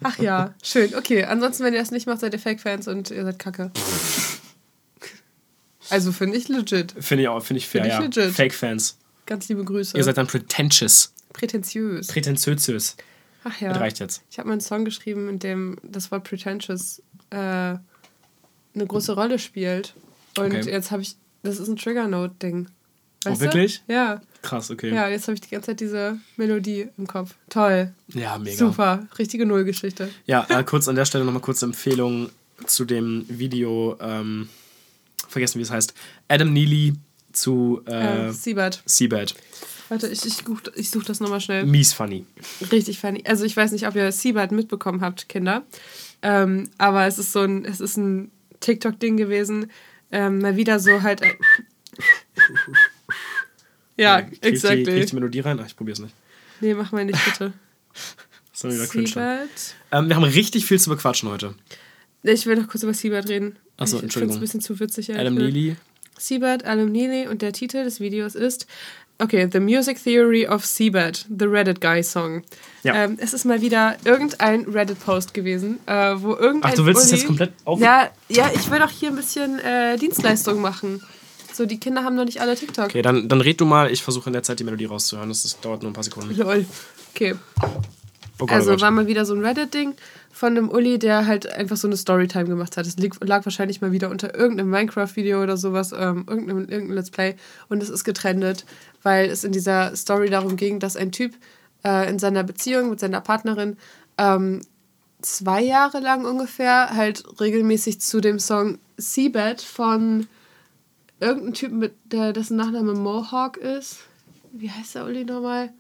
Ach 0.03 0.19
ja, 0.19 0.55
schön. 0.62 0.94
Okay, 0.94 1.25
ansonsten, 1.25 1.64
wenn 1.64 1.75
ihr 1.75 1.81
das 1.81 1.91
nicht 1.91 2.06
macht, 2.06 2.20
seid 2.20 2.32
ihr 2.32 2.38
Fake-Fans 2.38 2.88
und 2.88 3.11
ihr 3.11 3.25
seid 3.25 3.38
kacke. 3.38 3.70
Also 5.88 6.11
finde 6.11 6.37
ich 6.37 6.49
legit. 6.49 6.94
Finde 6.99 7.23
ich 7.23 7.29
auch, 7.29 7.41
finde 7.44 7.59
ich 7.59 7.69
fair, 7.69 7.85
Finde 7.85 8.20
ich 8.20 8.26
ja. 8.26 8.32
Fake-Fans. 8.32 8.99
Ganz 9.25 9.49
liebe 9.49 9.64
Grüße. 9.64 9.97
Ihr 9.97 10.05
seid 10.05 10.17
dann 10.17 10.26
pretentious. 10.26 11.12
prätentiös. 11.32 12.09
Prätentiös. 12.09 12.97
Ach 13.44 13.61
ja. 13.61 13.69
Das 13.69 13.79
reicht 13.81 14.00
jetzt. 14.00 14.23
Ich 14.31 14.38
habe 14.38 14.49
mal 14.49 14.55
einen 14.55 14.61
Song 14.61 14.85
geschrieben, 14.85 15.29
in 15.29 15.38
dem 15.38 15.76
das 15.85 16.11
Wort 16.11 16.25
pretentious 16.25 17.02
äh, 17.31 17.37
eine 17.37 17.81
große 18.75 19.12
Rolle 19.12 19.38
spielt. 19.38 19.94
Und 20.38 20.47
Okay. 20.47 20.71
jetzt 20.71 20.91
habe 20.91 21.03
ich, 21.03 21.17
das 21.43 21.59
ist 21.59 21.69
ein 21.69 21.77
Trigger-Note-Ding. 21.77 22.69
Oh, 23.27 23.31
Weißt 23.31 23.41
wirklich? 23.41 23.83
Du? 23.87 23.93
Ja. 23.94 24.21
Krass, 24.43 24.71
okay. 24.71 24.94
Ja, 24.94 25.09
jetzt 25.09 25.27
habe 25.27 25.35
ich 25.35 25.41
die 25.41 25.50
ganze 25.50 25.67
Zeit 25.69 25.81
diese 25.81 26.19
Melodie 26.37 26.88
im 26.97 27.06
Kopf. 27.06 27.35
Toll. 27.49 27.93
Ja, 28.15 28.38
mega. 28.38 28.56
Super. 28.56 29.06
Richtige 29.19 29.47
Nullgeschichte. 29.47 30.09
Ja, 30.27 30.47
äh, 30.49 30.62
kurz 30.62 30.87
an 30.87 30.94
der 30.94 31.05
Stelle 31.05 31.25
nochmal 31.25 31.43
kurze 31.43 31.65
Empfehlung 31.67 32.31
zu 32.67 32.85
dem 32.85 33.25
Video, 33.29 33.97
ähm, 34.00 34.49
vergessen 35.29 35.59
wie 35.59 35.62
es 35.62 35.71
heißt, 35.71 35.94
Adam 36.29 36.53
Neely 36.53 36.94
zu 37.33 37.83
äh, 37.87 38.29
Äh, 38.29 38.33
Siebert. 38.33 38.83
Seabed. 38.87 39.35
Warte, 39.88 40.09
ich, 40.09 40.25
ich, 40.25 40.43
ich 40.75 40.91
suche 40.91 41.06
das 41.06 41.21
nochmal 41.21 41.41
schnell. 41.41 41.65
Mies 41.67 41.93
funny. 41.93 42.25
Richtig 42.73 42.99
funny. 42.99 43.23
Also 43.27 43.44
ich 43.44 43.56
weiß 43.56 43.73
nicht, 43.73 43.87
ob 43.87 43.94
ihr 43.94 44.11
Seabird 44.12 44.53
mitbekommen 44.53 45.00
habt, 45.00 45.29
Kinder. 45.29 45.65
Ähm, 46.23 46.71
aber 46.79 47.06
es 47.06 47.19
ist 47.19 47.33
so 47.33 47.41
ein, 47.43 47.65
es 47.65 47.81
ist 47.81 47.97
ein 47.97 48.31
TikTok-Ding 48.61 49.17
gewesen. 49.17 49.71
Ähm, 50.12 50.38
mal 50.38 50.56
wieder 50.56 50.79
so 50.79 51.03
halt. 51.03 51.23
Äh, 51.23 51.35
ja, 53.97 54.23
Krieg 54.23 54.32
ich 54.32 54.38
die, 54.38 54.41
krieg 54.41 54.53
exactly. 54.53 54.99
ich 54.99 55.06
die 55.06 55.14
Melodie 55.14 55.41
rein? 55.41 55.58
Ach, 55.61 55.67
ich 55.67 55.76
probier's 55.76 55.99
nicht. 55.99 56.14
Nee, 56.61 56.75
mach 56.75 56.93
mal 56.93 57.05
nicht, 57.05 57.23
bitte. 57.25 57.53
Ist 58.53 58.64
wieder 58.64 58.87
cringe. 58.87 59.49
Ähm, 59.93 60.08
wir 60.08 60.17
haben 60.17 60.25
richtig 60.25 60.64
viel 60.64 60.81
zu 60.81 60.88
bequatschen 60.88 61.29
heute. 61.29 61.55
Ich 62.23 62.47
will 62.47 62.56
noch 62.56 62.69
kurz 62.69 62.82
über 62.82 62.94
Seabird 62.94 63.29
reden. 63.29 63.56
Ach 63.76 63.87
so, 63.87 63.99
ich 63.99 64.05
Entschuldigung. 64.05 64.35
es 64.35 64.38
ein 64.38 64.41
bisschen 64.41 64.61
zu 64.61 64.81
witzig. 64.81 65.14
Adam. 65.14 65.35
Neely. 65.35 65.76
Seabird, 66.19 66.64
Adam 66.64 66.91
Neely 66.91 67.29
und 67.29 67.43
der 67.43 67.52
Titel 67.52 67.85
des 67.85 68.00
Videos 68.00 68.35
ist 68.35 68.67
Okay, 69.19 69.49
The 69.51 69.61
Music 69.61 70.03
Theory 70.03 70.47
of 70.47 70.67
Seabird, 70.67 71.25
The 71.29 71.47
Reddit 71.47 71.81
Guy 71.81 72.03
Song. 72.03 72.43
Ja. 72.83 72.95
Ähm, 73.05 73.17
es 73.19 73.33
ist 73.33 73.45
mal 73.47 73.63
wieder 73.63 73.97
irgendein 74.05 74.65
Reddit-Post 74.65 75.33
gewesen, 75.33 75.79
äh, 75.87 76.15
wo 76.17 76.35
irgendein 76.35 76.73
Ach, 76.73 76.75
du 76.77 76.85
willst 76.85 77.05
es 77.05 77.09
Uli- 77.13 77.17
jetzt 77.17 77.27
komplett 77.27 77.53
auf... 77.65 77.81
Ja, 77.81 78.11
ja, 78.29 78.51
ich 78.55 78.71
will 78.71 78.79
doch 78.79 78.91
hier 78.91 79.09
ein 79.09 79.17
bisschen 79.17 79.59
äh, 79.61 79.97
Dienstleistung 79.97 80.61
machen. 80.61 81.03
So, 81.53 81.65
die 81.65 81.81
Kinder 81.81 82.05
haben 82.05 82.15
noch 82.17 82.27
nicht 82.27 82.43
alle 82.43 82.55
TikTok. 82.55 82.85
Okay, 82.87 83.01
dann, 83.01 83.29
dann 83.31 83.41
red 83.41 83.59
du 83.59 83.65
mal. 83.65 83.91
Ich 83.91 84.03
versuche 84.03 84.29
in 84.29 84.35
der 84.35 84.43
Zeit 84.43 84.61
die 84.61 84.65
Melodie 84.65 84.85
rauszuhören. 84.85 85.31
Das, 85.31 85.47
ist, 85.47 85.65
dauert 85.65 85.81
nur 85.83 85.91
ein 85.91 85.95
paar 85.95 86.05
Sekunden. 86.05 86.37
Lol. 86.37 86.67
Okay. 87.15 87.35
Oh 88.38 88.47
Gott, 88.47 88.53
Also 88.53 88.71
oh 88.71 88.73
Gott. 88.75 88.83
war 88.83 88.91
mal 88.91 89.06
wieder 89.06 89.25
so 89.25 89.35
ein 89.35 89.44
Reddit-Ding 89.44 89.94
von 90.31 90.56
einem 90.56 90.69
Uli, 90.69 90.99
der 90.99 91.27
halt 91.27 91.50
einfach 91.50 91.77
so 91.77 91.88
eine 91.88 91.97
Storytime 91.97 92.44
gemacht 92.44 92.77
hat. 92.77 92.87
Es 92.87 92.97
lag, 93.21 93.44
wahrscheinlich 93.47 93.81
mal 93.81 93.93
wieder 93.93 94.11
unter 94.11 94.35
irgendeinem 94.35 94.71
Minecraft-Video 94.71 95.43
oder 95.43 95.56
sowas, 95.56 95.93
ähm, 95.93 96.27
irgendeinem, 96.29 96.59
irgendeinem 96.69 96.93
Let's 96.93 97.11
Play. 97.11 97.37
Und 97.69 97.83
es 97.83 97.88
ist 97.88 98.05
getrennt, 98.05 98.67
weil 99.03 99.31
es 99.31 99.44
in 99.44 99.53
dieser 99.53 99.97
Story 99.97 100.29
darum 100.29 100.56
ging, 100.56 100.79
dass 100.79 100.97
ein 100.97 101.12
Typ 101.12 101.35
äh, 101.85 102.09
in 102.11 102.19
seiner 102.19 102.44
Beziehung 102.44 102.91
mit 102.91 103.00
seiner 103.00 103.23
Partnerin 103.23 103.79
ähm, 104.19 104.61
zwei 105.23 105.62
Jahre 105.62 106.00
lang 106.00 106.25
ungefähr 106.25 106.91
halt 106.94 107.25
regelmäßig 107.41 108.00
zu 108.00 108.21
dem 108.21 108.38
Song 108.38 108.79
Seabed 108.99 109.62
von 109.62 110.27
irgendeinem 111.21 111.55
Typen, 111.55 111.79
mit, 111.79 111.94
der, 112.05 112.33
dessen 112.33 112.56
Nachname 112.56 112.93
Mohawk 112.93 113.56
ist. 113.56 114.00
Wie 114.53 114.71
heißt 114.71 114.94
der 114.94 115.06
Uli 115.06 115.25
nochmal? 115.25 115.71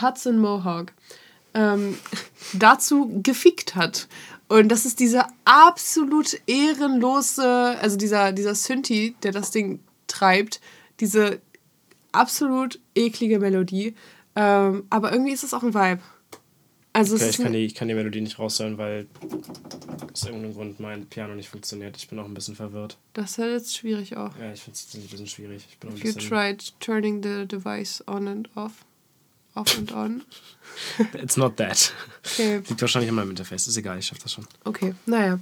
Hudson 0.00 0.38
Mohawk 0.38 0.92
ähm, 1.54 1.96
dazu 2.52 3.20
gefickt 3.22 3.74
hat. 3.74 4.08
Und 4.48 4.68
das 4.68 4.84
ist 4.84 4.98
dieser 4.98 5.28
absolut 5.44 6.40
ehrenlose, 6.46 7.76
also 7.80 7.96
dieser, 7.96 8.32
dieser 8.32 8.54
Synthi, 8.54 9.14
der 9.22 9.32
das 9.32 9.50
Ding 9.52 9.80
treibt, 10.08 10.60
diese 10.98 11.40
absolut 12.12 12.80
eklige 12.94 13.38
Melodie. 13.38 13.94
Ähm, 14.34 14.84
aber 14.90 15.12
irgendwie 15.12 15.32
ist 15.32 15.44
es 15.44 15.54
auch 15.54 15.62
ein 15.62 15.74
Vibe. 15.74 16.00
Also 16.92 17.14
Okay, 17.14 17.28
ich 17.30 17.38
kann, 17.38 17.52
die, 17.52 17.64
ich 17.64 17.74
kann 17.76 17.86
die 17.86 17.94
Melodie 17.94 18.20
nicht 18.20 18.40
raushören, 18.40 18.76
weil 18.76 19.06
aus 20.12 20.24
irgendeinem 20.24 20.54
Grund 20.54 20.80
mein 20.80 21.06
Piano 21.06 21.36
nicht 21.36 21.48
funktioniert. 21.48 21.96
Ich 21.96 22.08
bin 22.08 22.18
auch 22.18 22.24
ein 22.24 22.34
bisschen 22.34 22.56
verwirrt. 22.56 22.98
das 23.12 23.32
ist 23.32 23.38
jetzt 23.38 23.76
schwierig 23.76 24.16
auch. 24.16 24.36
Ja, 24.36 24.52
ich 24.52 24.60
finde 24.62 24.76
es 24.76 24.94
ein 24.94 25.02
bisschen 25.06 25.26
schwierig. 25.28 25.64
Ich 25.70 25.78
bin 25.78 25.90
auch 25.90 25.94
ein 25.94 25.98
If 25.98 26.04
you 26.04 26.14
bisschen, 26.14 26.28
tried 26.28 26.80
turning 26.80 27.22
the 27.22 27.46
device 27.46 28.02
on 28.08 28.26
and 28.26 28.50
off, 28.56 28.84
off 29.60 29.76
and 29.78 29.92
on. 29.92 30.22
It's 31.22 31.36
not 31.36 31.56
that. 31.58 31.92
Okay, 32.24 32.56
Liegt 32.68 32.80
wahrscheinlich 32.80 33.10
an 33.10 33.16
meinem 33.16 33.30
Interface. 33.30 33.66
Ist 33.66 33.76
egal, 33.76 33.98
ich 33.98 34.06
schaff 34.06 34.18
das 34.18 34.32
schon. 34.32 34.46
okay, 34.64 34.94
naja. 35.06 35.38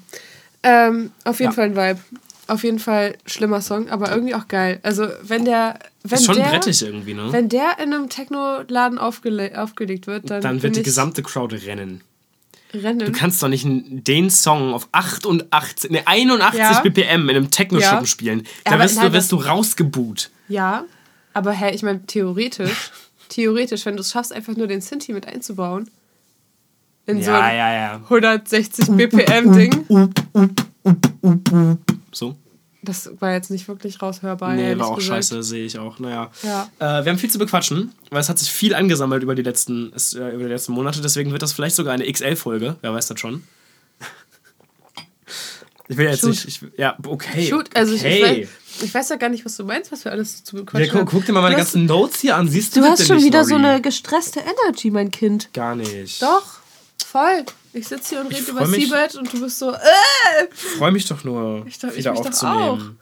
Ähm, 0.63 1.13
auf 1.25 1.39
jeden 1.41 1.53
Ja. 1.53 1.55
Fall 1.55 1.65
ein 1.67 1.77
Vibe. 1.77 2.01
Auf 2.49 2.65
jeden 2.65 2.79
Fall 2.79 3.17
schlimmer 3.27 3.61
Song, 3.61 3.91
aber 3.91 4.11
irgendwie 4.11 4.35
auch 4.35 4.49
geil. 4.49 4.81
Also 4.83 5.07
wenn 5.23 5.45
der, 5.45 5.79
wenn 6.03 6.19
ist 6.19 6.25
schon 6.25 6.37
der, 6.37 6.45
brettig 6.49 6.81
irgendwie, 6.83 7.13
ne? 7.15 7.31
wenn 7.31 7.49
der 7.51 7.79
in 7.79 7.93
einem 7.93 8.09
Techno-Laden 8.09 8.99
aufgele 8.99 9.61
aufgelegt 9.61 10.07
wird, 10.07 10.31
dann, 10.31 10.41
Dann 10.41 10.63
wird 10.63 10.75
die 10.77 10.83
gesamte 10.83 11.23
Crowd 11.23 11.55
rennen. 11.55 12.01
rennen. 12.73 13.01
Du 13.01 13.13
kannst 13.13 13.43
doch 13.43 13.49
nicht 13.49 13.67
den 13.69 14.31
Song 14.31 14.73
auf 14.73 14.89
88, 14.93 15.91
ne, 15.91 16.07
81 16.07 16.59
Ja. 16.59 16.81
BPM 16.81 17.29
in 17.29 17.37
einem 17.37 17.51
Techno-Schuppen 17.51 18.01
Ja. 18.01 18.07
spielen. 18.07 18.43
Da 18.65 18.79
wirst, 18.79 18.97
du, 19.01 19.13
wirst 19.13 19.31
du 19.31 19.37
rausgebuht. 19.37 20.31
Ja, 20.49 20.85
aber 21.35 21.53
hä, 21.53 21.75
ich 21.75 21.83
meine 21.83 22.05
theoretisch, 22.07 22.91
theoretisch, 23.29 23.85
wenn 23.87 23.97
du 23.97 24.01
es 24.03 24.11
schaffst, 24.11 24.33
einfach 24.33 24.57
nur 24.57 24.67
den 24.67 24.81
Synthi 24.81 25.13
mit 25.13 25.27
einzubauen 25.27 25.91
in 27.07 27.23
so 27.23 27.31
Ja, 27.31 27.41
ein 27.41 27.57
ja, 27.57 27.73
ja. 27.73 27.95
160 28.05 28.87
BPM 28.91 29.53
Ding, 29.53 29.87
So? 32.13 32.37
das 32.83 33.11
war 33.21 33.33
jetzt 33.33 33.51
nicht 33.51 33.69
wirklich 33.69 34.01
raushörbar. 34.01 34.55
Nee, 34.55 34.79
war 34.79 34.87
auch 34.89 34.97
gesagt. 34.97 35.17
scheiße, 35.17 35.43
sehe 35.43 35.65
ich 35.67 35.79
auch. 35.79 35.99
Naja. 35.99 36.31
Ja. 36.43 36.69
Äh, 36.79 37.05
wir 37.05 37.13
haben 37.13 37.19
viel 37.19 37.31
zu 37.31 37.39
bequatschen, 37.39 37.93
weil 38.11 38.21
es 38.21 38.29
hat 38.29 38.39
sich 38.39 38.51
viel 38.51 38.75
angesammelt 38.75 39.23
über 39.23 39.35
die 39.35 39.43
letzten, 39.43 39.93
äh, 39.93 40.35
über 40.35 40.45
die 40.45 40.51
letzten 40.51 40.73
Monate. 40.73 41.01
Deswegen 41.03 41.33
wird 41.33 41.43
das 41.43 41.53
vielleicht 41.53 41.77
sogar 41.77 41.93
eine 41.95 42.11
XL-Folge. 42.11 42.77
Wer 42.81 42.95
weiß 42.95 43.07
das 43.09 43.21
schon. 43.21 43.43
Ich 45.89 45.97
will 45.97 46.07
jetzt 46.07 46.21
Shoot. 46.21 46.31
nicht. 46.31 46.47
Ich, 46.49 46.61
ja, 46.77 46.97
okay. 47.07 47.47
Shoot, 47.49 47.75
also 47.75 47.95
okay. 47.95 48.19
ich, 48.19 48.39
ich, 48.43 48.49
weiß, 48.49 48.83
ich 48.85 48.95
weiß 48.95 49.09
ja 49.09 49.17
gar 49.17 49.29
nicht, 49.31 49.45
was 49.45 49.57
du 49.57 49.65
meinst, 49.65 49.91
was 49.91 50.05
wir 50.05 50.13
alles 50.13 50.45
zu 50.45 50.57
Ja, 50.57 50.63
bequatschen. 50.63 50.91
guck, 50.93 51.09
guck 51.11 51.27
dir 51.27 51.33
mal 51.33 51.41
meine 51.43 51.57
ganzen 51.57 51.87
Notes 51.87 52.21
hier 52.21 52.37
an. 52.37 52.49
Siehst 52.49 52.77
du 52.77 52.81
Du 52.81 52.87
hast 52.87 53.07
schon 53.07 53.17
nicht, 53.17 53.25
wieder 53.25 53.45
so 53.45 53.57
Lori? 53.57 53.65
eine 53.67 53.81
gestresste 53.83 54.41
Energy, 54.41 54.91
mein 54.91 55.11
Kind. 55.11 55.51
Gar 55.55 55.77
nicht. 55.77 56.21
Doch, 56.23 56.45
voll. 57.07 57.45
Ich 57.73 57.89
sitze 57.89 58.11
hier 58.17 58.21
und 58.21 58.31
Ich 58.33 58.39
rede 58.41 58.51
über 58.51 58.67
mich- 58.67 58.89
Seabed 58.89 59.15
und 59.17 59.33
du 59.33 59.41
bist 59.41 59.59
so, 59.59 59.73
äh, 59.73 59.79
Ich 60.53 60.61
freue 60.79 60.93
mich 60.93 61.07
doch 61.07 61.25
nur, 61.25 61.65
Ich 61.67 61.79
doch- 61.79 61.89
ich 61.91 61.97
wieder 61.99 62.13
mich 62.13 62.21
doch 62.21 62.29
aufzunehmen. 62.29 62.99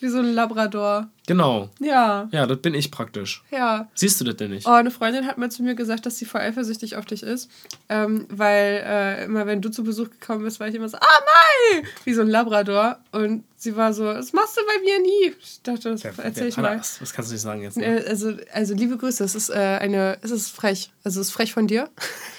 Wie 0.00 0.08
so 0.08 0.18
ein 0.18 0.34
Labrador. 0.34 1.08
Genau. 1.26 1.70
Ja, 1.78 2.28
Ja, 2.32 2.46
das 2.46 2.58
bin 2.60 2.74
ich 2.74 2.90
praktisch. 2.90 3.42
ja. 3.52 3.88
Siehst 3.94 4.20
du 4.20 4.24
das 4.24 4.36
denn 4.36 4.50
nicht? 4.50 4.66
Oh, 4.66 4.70
eine 4.70 4.90
Freundin 4.90 5.26
hat 5.26 5.38
mal 5.38 5.50
zu 5.50 5.62
mir 5.62 5.74
gesagt, 5.76 6.04
dass 6.06 6.18
sie 6.18 6.24
voll 6.24 6.40
eifersüchtig 6.40 6.96
auf 6.96 7.04
dich 7.04 7.22
ist. 7.22 7.48
Ähm, 7.88 8.26
weil 8.30 8.82
äh, 8.84 9.24
immer, 9.26 9.46
wenn 9.46 9.60
du 9.62 9.70
zu 9.70 9.84
Besuch 9.84 10.10
gekommen 10.10 10.42
bist, 10.44 10.58
war 10.58 10.66
ich 10.68 10.74
immer 10.74 10.88
so, 10.88 10.96
ah, 10.96 11.00
Mai! 11.00 11.82
Wie 12.04 12.14
so 12.14 12.22
ein 12.22 12.28
Labrador. 12.28 12.98
Und 13.12 13.44
sie 13.56 13.76
war 13.76 13.92
so, 13.94 14.04
das 14.12 14.32
machst 14.32 14.56
du 14.56 14.60
bei 14.66 14.80
mir 14.82 15.00
nie. 15.00 15.34
Ich 15.40 15.62
dachte, 15.62 15.90
das 15.92 16.04
erzähl 16.18 16.48
ich 16.48 16.56
Hanna, 16.56 16.70
mal. 16.70 16.78
Was, 16.80 17.00
was 17.00 17.12
kannst 17.12 17.30
du 17.30 17.34
nicht 17.34 17.42
sagen 17.42 17.62
jetzt? 17.62 17.76
Ne? 17.76 17.84
Äh, 18.04 18.08
Also, 18.08 18.32
also 18.52 18.74
liebe 18.74 18.96
Grüße, 18.96 19.22
es 19.22 19.34
ist 19.36 19.50
äh, 19.50 19.54
eine, 19.80 20.18
es 20.22 20.32
ist 20.32 20.50
frech. 20.50 20.90
Also 21.04 21.20
es 21.20 21.28
ist 21.28 21.32
frech 21.32 21.52
von 21.52 21.68
dir, 21.68 21.88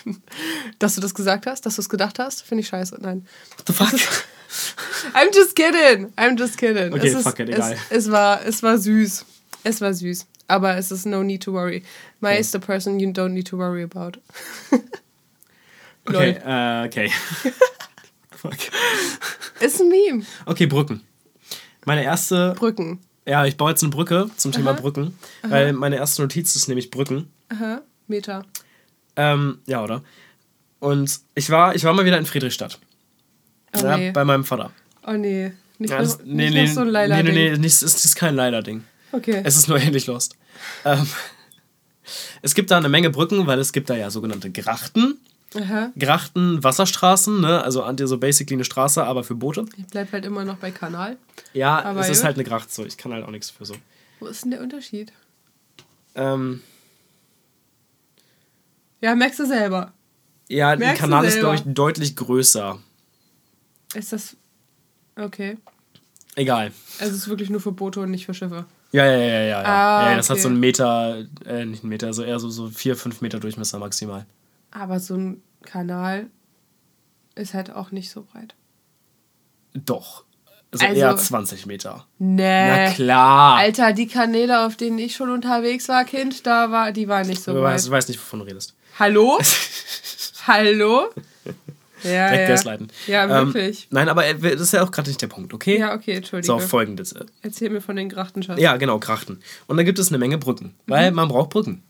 dass 0.80 0.96
du 0.96 1.02
das 1.02 1.14
gesagt 1.14 1.46
hast, 1.48 1.66
dass 1.66 1.76
du 1.76 1.82
es 1.82 1.90
gedacht 1.90 2.20
hast. 2.20 2.42
Finde 2.42 2.62
ich 2.62 2.68
scheiße. 2.68 2.98
Nein. 3.00 3.26
What 3.58 3.68
the 3.68 3.74
fuck? 3.74 4.00
I'm 5.14 5.32
just 5.34 5.56
kidding. 5.56 6.12
I'm 6.18 6.38
just 6.38 6.58
kidding. 6.58 6.94
Okay, 6.94 7.08
es 7.08 7.14
ist, 7.14 7.24
fuck 7.24 7.40
it, 7.40 7.50
es, 7.50 7.56
egal. 7.56 7.78
es 7.90 8.12
war, 8.12 8.46
es 8.46 8.64
war 8.64 8.78
süß. 8.78 9.26
Es 9.64 9.82
war 9.82 9.94
süß. 9.94 10.28
Aber 10.48 10.76
es 10.76 10.92
ist 10.92 11.06
no 11.06 11.24
need 11.24 11.44
to 11.44 11.54
worry. 11.54 11.84
Mai 12.20 12.38
is 12.38 12.52
the 12.52 12.60
person 12.60 13.00
you 13.00 13.10
don't 13.10 13.30
need 13.30 13.48
to 13.48 13.58
worry 13.58 13.84
about. 13.84 14.20
Okay, 16.06 16.32
äh, 16.44 16.86
okay. 16.88 17.12
fuck. 18.32 18.58
Ist 19.60 19.82
ein 19.82 19.90
Meme. 19.90 20.26
Okay, 20.46 20.66
Brücken. 20.66 21.02
Meine 21.86 22.04
erste. 22.04 22.54
Brücken. 22.58 23.00
Ja, 23.28 23.46
ich 23.46 23.56
baue 23.56 23.70
jetzt 23.70 23.84
eine 23.84 23.92
Brücke 23.92 24.30
zum 24.36 24.52
Thema 24.52 24.72
Aha. 24.72 24.80
Brücken, 24.80 25.18
weil 25.44 25.74
meine 25.74 25.98
erste 25.98 26.24
Notiz 26.24 26.56
ist 26.56 26.68
nämlich 26.68 26.90
Brücken. 26.90 27.32
Aha. 27.50 27.82
Meter. 28.08 28.46
Ähm, 29.16 29.60
ja, 29.68 29.84
oder? 29.84 30.04
Und 30.80 31.20
ich 31.36 31.52
war, 31.52 31.76
ich 31.76 31.84
war 31.84 31.94
mal 31.94 32.06
wieder 32.06 32.18
in 32.18 32.26
Friedrichstadt. 32.26 32.80
Oh 33.76 33.80
ja, 33.80 33.98
nee. 33.98 34.12
bei 34.12 34.26
meinem 34.26 34.44
Vater. 34.44 34.72
Oh 35.06 35.14
nee. 35.14 35.52
Nicht, 35.78 35.90
Ja, 35.92 36.02
noch, 36.02 36.04
das, 36.04 36.20
nee, 36.24 36.50
nicht 36.50 36.54
nee, 36.54 36.66
noch 36.68 36.74
so 36.74 36.80
ein 36.82 36.88
nee, 36.88 36.92
Leila 36.92 37.24
nee, 37.24 37.32
nee, 37.32 37.58
nicht, 37.58 37.82
es 37.82 38.06
ist 38.06 38.16
kein 38.16 38.36
Leila-Ding. 38.36 38.84
Okay. 39.12 39.42
Es 39.44 39.56
ist 39.56 39.68
nur 39.68 39.80
ähnlich 39.80 40.08
lost. 40.08 40.36
Ähm, 40.86 41.08
es 42.42 42.54
gibt 42.54 42.72
da 42.72 42.78
eine 42.78 42.90
Menge 42.90 43.10
Brücken, 43.10 43.48
weil 43.48 43.60
es 43.60 43.74
gibt 43.74 43.90
da 43.90 43.96
ja 43.96 44.10
sogenannte 44.10 44.52
Grachten. 44.52 45.18
Aha. 45.56 45.92
Grachten, 46.00 46.64
Wasserstraßen, 46.64 47.42
ne? 47.42 47.62
also 47.62 47.84
so 48.06 48.18
basically 48.18 48.56
eine 48.56 48.64
Straße, 48.64 49.04
aber 49.04 49.24
für 49.24 49.36
Boote. 49.36 49.66
Ich 49.76 49.88
bleib 49.88 50.12
halt 50.14 50.26
immer 50.26 50.46
noch 50.46 50.58
bei 50.58 50.72
Kanal. 50.72 51.18
Ja, 51.54 51.84
Aber 51.84 52.00
es 52.00 52.10
ist 52.10 52.24
halt 52.24 52.36
eine 52.38 52.46
Gracht 52.46 52.74
so. 52.74 52.86
Ich 52.86 52.98
kann 52.98 53.12
halt 53.12 53.26
auch 53.26 53.32
nichts 53.32 53.50
für 53.50 53.66
so. 53.66 53.76
Wo 54.20 54.28
ist 54.28 54.44
denn 54.44 54.52
der 54.52 54.62
Unterschied? 54.62 55.12
Ähm, 56.16 56.62
Ja, 59.02 59.16
merkst 59.16 59.40
du 59.40 59.46
selber. 59.46 59.94
ja, 60.48 60.76
Merkst 60.76 61.02
du 61.02 61.06
Kanal 61.06 61.26
ist, 61.26 61.40
glaube 61.40 61.56
ich, 61.56 61.64
deutlich 61.66 62.16
größer. 62.16 62.80
Ist 63.94 64.14
das. 64.14 64.38
Okay. 65.16 65.58
Egal. 66.36 66.72
Also 67.00 67.12
es 67.14 67.22
ist 67.24 67.28
wirklich 67.28 67.50
nur 67.50 67.60
für 67.60 67.72
Boote 67.72 68.00
und 68.00 68.12
nicht 68.12 68.26
für 68.26 68.34
Schiffe. 68.34 68.66
Ja, 68.92 69.06
ja, 69.06 69.18
ja, 69.18 69.26
ja. 69.28 69.44
ja. 69.44 69.62
Ah, 69.64 70.04
ja, 70.04 70.12
ja 70.12 70.18
das 70.18 70.30
hat 70.30 70.36
okay. 70.36 70.44
so 70.44 70.50
einen 70.50 70.60
Meter, 70.60 71.26
äh, 71.46 71.66
nicht 71.66 71.84
einen 71.84 71.90
Meter, 71.90 72.08
also 72.08 72.24
eher 72.24 72.40
so, 72.40 72.50
so 72.50 72.70
vier, 72.70 72.96
fünf 72.96 73.22
Meter 73.22 73.40
Durchmesser 73.40 73.80
maximal. 73.80 74.26
Aber 74.72 75.00
so 75.00 75.16
ein 75.16 75.42
Kanal 75.64 76.28
ist 77.36 77.54
halt 77.54 77.72
auch 77.72 77.92
nicht 77.92 78.10
so 78.12 78.24
breit. 78.24 78.56
Doch. 79.74 80.26
Also, 80.72 80.86
Also- 80.86 81.00
eher 81.00 81.18
20 81.18 81.66
Meter. 81.66 82.08
Nee. 82.18 82.70
Na 82.70 82.92
klar. 82.92 83.58
Alter, 83.58 83.92
die 83.94 84.08
Kanäle, 84.08 84.66
auf 84.66 84.78
denen 84.78 85.00
ich 85.00 85.16
schon 85.16 85.30
unterwegs 85.30 85.90
war, 85.90 86.06
Kind, 86.06 86.48
da 86.48 86.72
war, 86.72 86.92
die 86.94 87.08
waren 87.10 87.28
nicht 87.28 87.44
so 87.44 87.54
du, 87.54 87.62
weißt, 87.62 87.86
breit. 87.86 87.88
du 87.88 87.98
weißt 87.98 88.10
nicht, 88.10 88.20
wovon 88.20 88.40
du 88.40 88.46
redest. 88.46 88.76
Hallo? 89.00 89.40
Hallo? 90.48 91.10
Ja, 92.04 92.30
Direkt 92.30 92.50
ja. 92.50 92.56
gaslighten. 92.56 92.88
Ja, 93.08 93.24
Ähm, 93.42 93.54
wirklich. 93.54 93.88
nein, 93.92 94.10
aber 94.10 94.26
äh, 94.26 94.36
das 94.38 94.62
ist 94.62 94.74
ja 94.74 94.84
auch 94.84 94.92
gerade 94.92 95.10
nicht 95.10 95.22
der 95.22 95.28
Punkt, 95.28 95.54
okay? 95.54 95.78
ja, 95.80 95.94
okay, 95.94 96.14
entschuldige. 96.14 96.48
So, 96.48 96.60
folgendes. 96.60 97.14
Erzähl 97.42 97.70
mir 97.70 97.82
von 97.82 97.96
den 97.96 98.10
Grachtenschatz. 98.10 98.60
Ja, 98.60 98.78
genau, 98.78 99.00
Grachten. 99.00 99.40
Und 99.68 99.78
da 99.78 99.84
gibt 99.84 100.00
es 100.00 100.10
eine 100.10 100.18
Menge 100.18 100.38
Brücken, 100.38 100.74
weil 100.88 101.12
man 101.12 101.28
braucht 101.28 101.50
Brücken. 101.52 101.84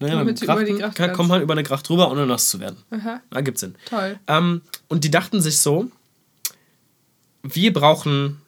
Ne, 0.00 0.10
Damit 0.10 0.26
mit 0.26 0.42
über 0.42 0.54
Grachten 0.54 0.78
Gracht 0.78 0.96
kann, 0.96 1.12
kommt 1.12 1.28
man 1.28 1.42
über 1.42 1.54
eine 1.54 1.64
Gracht 1.64 1.88
drüber, 1.88 2.10
ohne 2.10 2.24
nass 2.26 2.48
zu 2.50 2.60
werden. 2.60 2.76
Aha, 2.90 3.20
Da 3.30 3.40
gibt's 3.40 3.60
Sinn. 3.62 3.74
toll. 3.88 4.18
Ähm, 4.28 4.60
und 4.88 5.02
die 5.02 5.10
dachten 5.10 5.40
sich 5.40 5.58
so, 5.58 5.90
wir 7.42 7.72
brauchen 7.72 8.40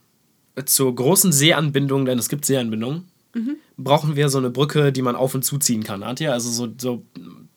zur 0.64 0.94
großen 0.94 1.32
Seeanbindung, 1.32 2.04
denn 2.04 2.18
es 2.18 2.28
gibt 2.28 2.44
Seeanbindungen, 2.44 3.08
Mhm. 3.32 3.56
brauchen 3.76 4.16
wir 4.16 4.28
so 4.28 4.38
eine 4.38 4.50
Brücke, 4.50 4.92
die 4.92 5.02
man 5.02 5.14
auf 5.16 5.34
und 5.36 5.44
zuziehen 5.44 5.84
kann. 5.84 6.04
Hat 6.04 6.20
ihr? 6.20 6.32
Also 6.32 6.50
so, 6.50 6.68
so 6.76 7.04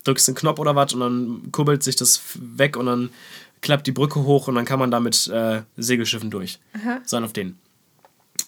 drückst 0.03 0.29
einen 0.29 0.35
Knopf 0.35 0.59
oder 0.59 0.75
was 0.75 0.93
und 0.93 0.99
dann 1.01 1.51
kurbelt 1.51 1.83
sich 1.83 1.95
das 1.95 2.21
weg 2.35 2.75
und 2.77 2.85
dann 2.87 3.09
klappt 3.61 3.87
die 3.87 3.91
Brücke 3.91 4.23
hoch 4.23 4.47
und 4.47 4.55
dann 4.55 4.65
kann 4.65 4.79
man 4.79 4.91
da 4.91 4.99
mit 4.99 5.27
äh, 5.27 5.61
Segelschiffen 5.77 6.29
durch. 6.29 6.59
Aha. 6.73 6.99
Sein 7.05 7.23
auf 7.23 7.33
denen. 7.33 7.57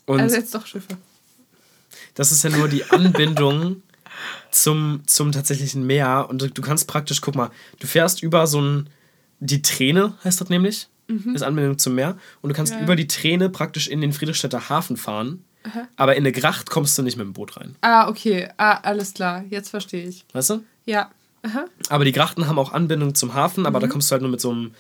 Und 0.05 0.19
Also 0.19 0.35
jetzt 0.35 0.53
doch 0.53 0.65
Schiffe. 0.65 0.97
das 2.15 2.31
ist 2.31 2.43
ja 2.43 2.49
nur 2.49 2.67
die 2.67 2.83
Anbindung 2.91 3.81
zum, 4.51 5.01
zum 5.05 5.31
tatsächlichen 5.31 5.85
Meer. 5.87 6.27
Und 6.29 6.41
du, 6.41 6.49
du 6.49 6.61
kannst 6.61 6.87
praktisch, 6.87 7.21
guck 7.21 7.35
mal, 7.35 7.51
du 7.79 7.87
fährst 7.87 8.21
über 8.23 8.45
so 8.47 8.61
ein, 8.61 8.89
die 9.39 9.61
Träne 9.61 10.13
heißt 10.23 10.39
das 10.41 10.49
nämlich, 10.49 10.87
ist 11.33 11.43
Anbindung 11.43 11.77
zum 11.77 11.95
Meer. 11.95 12.17
Und 12.41 12.49
du 12.49 12.55
kannst 12.55 12.73
Mhm. 12.73 12.79
Ja. 12.79 12.83
über 12.85 12.95
die 12.95 13.07
Träne 13.07 13.49
praktisch 13.49 13.87
in 13.87 14.01
den 14.01 14.11
Friedrichstädter 14.11 14.69
Hafen 14.69 14.97
fahren. 14.97 15.43
Aber 15.95 16.15
in 16.15 16.21
eine 16.23 16.31
Gracht 16.31 16.69
kommst 16.69 16.95
du 16.97 17.01
nicht 17.01 17.17
mit 17.17 17.25
dem 17.25 17.33
Boot 17.33 17.57
rein. 17.57 17.75
Ah, 17.81 18.07
okay. 18.07 18.49
Ah, 18.57 18.73
alles 18.83 19.13
klar. 19.15 19.43
Jetzt 19.49 19.69
verstehe 19.69 20.07
ich. 20.07 20.23
Weißt 20.33 20.51
du? 20.51 20.63
Ja. 20.85 21.09
Aha. 21.45 21.65
Aber 21.89 22.05
die 22.05 22.11
Grachten 22.11 22.47
haben 22.47 22.57
auch 22.59 22.73
Anbindung 22.73 23.13
zum 23.15 23.33
Hafen, 23.33 23.61
Mhm. 23.61 23.65
aber 23.67 23.79
da 23.79 23.87
kommst 23.87 24.09
du 24.09 24.13
halt 24.13 24.21
nur 24.21 24.31
mit 24.31 24.41
so 24.41 24.51
einem, 24.51 24.71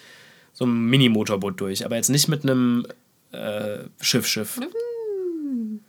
so 0.53 0.65
einem 0.65 0.85
Mini-Motorboot 0.89 1.59
durch. 1.59 1.85
Aber 1.85 1.95
jetzt 1.95 2.09
nicht 2.09 2.27
mit 2.27 2.43
einem 2.43 2.85
äh, 3.31 3.79
Schiff-Schiff. 4.01 4.57
Mhm. 4.57 5.79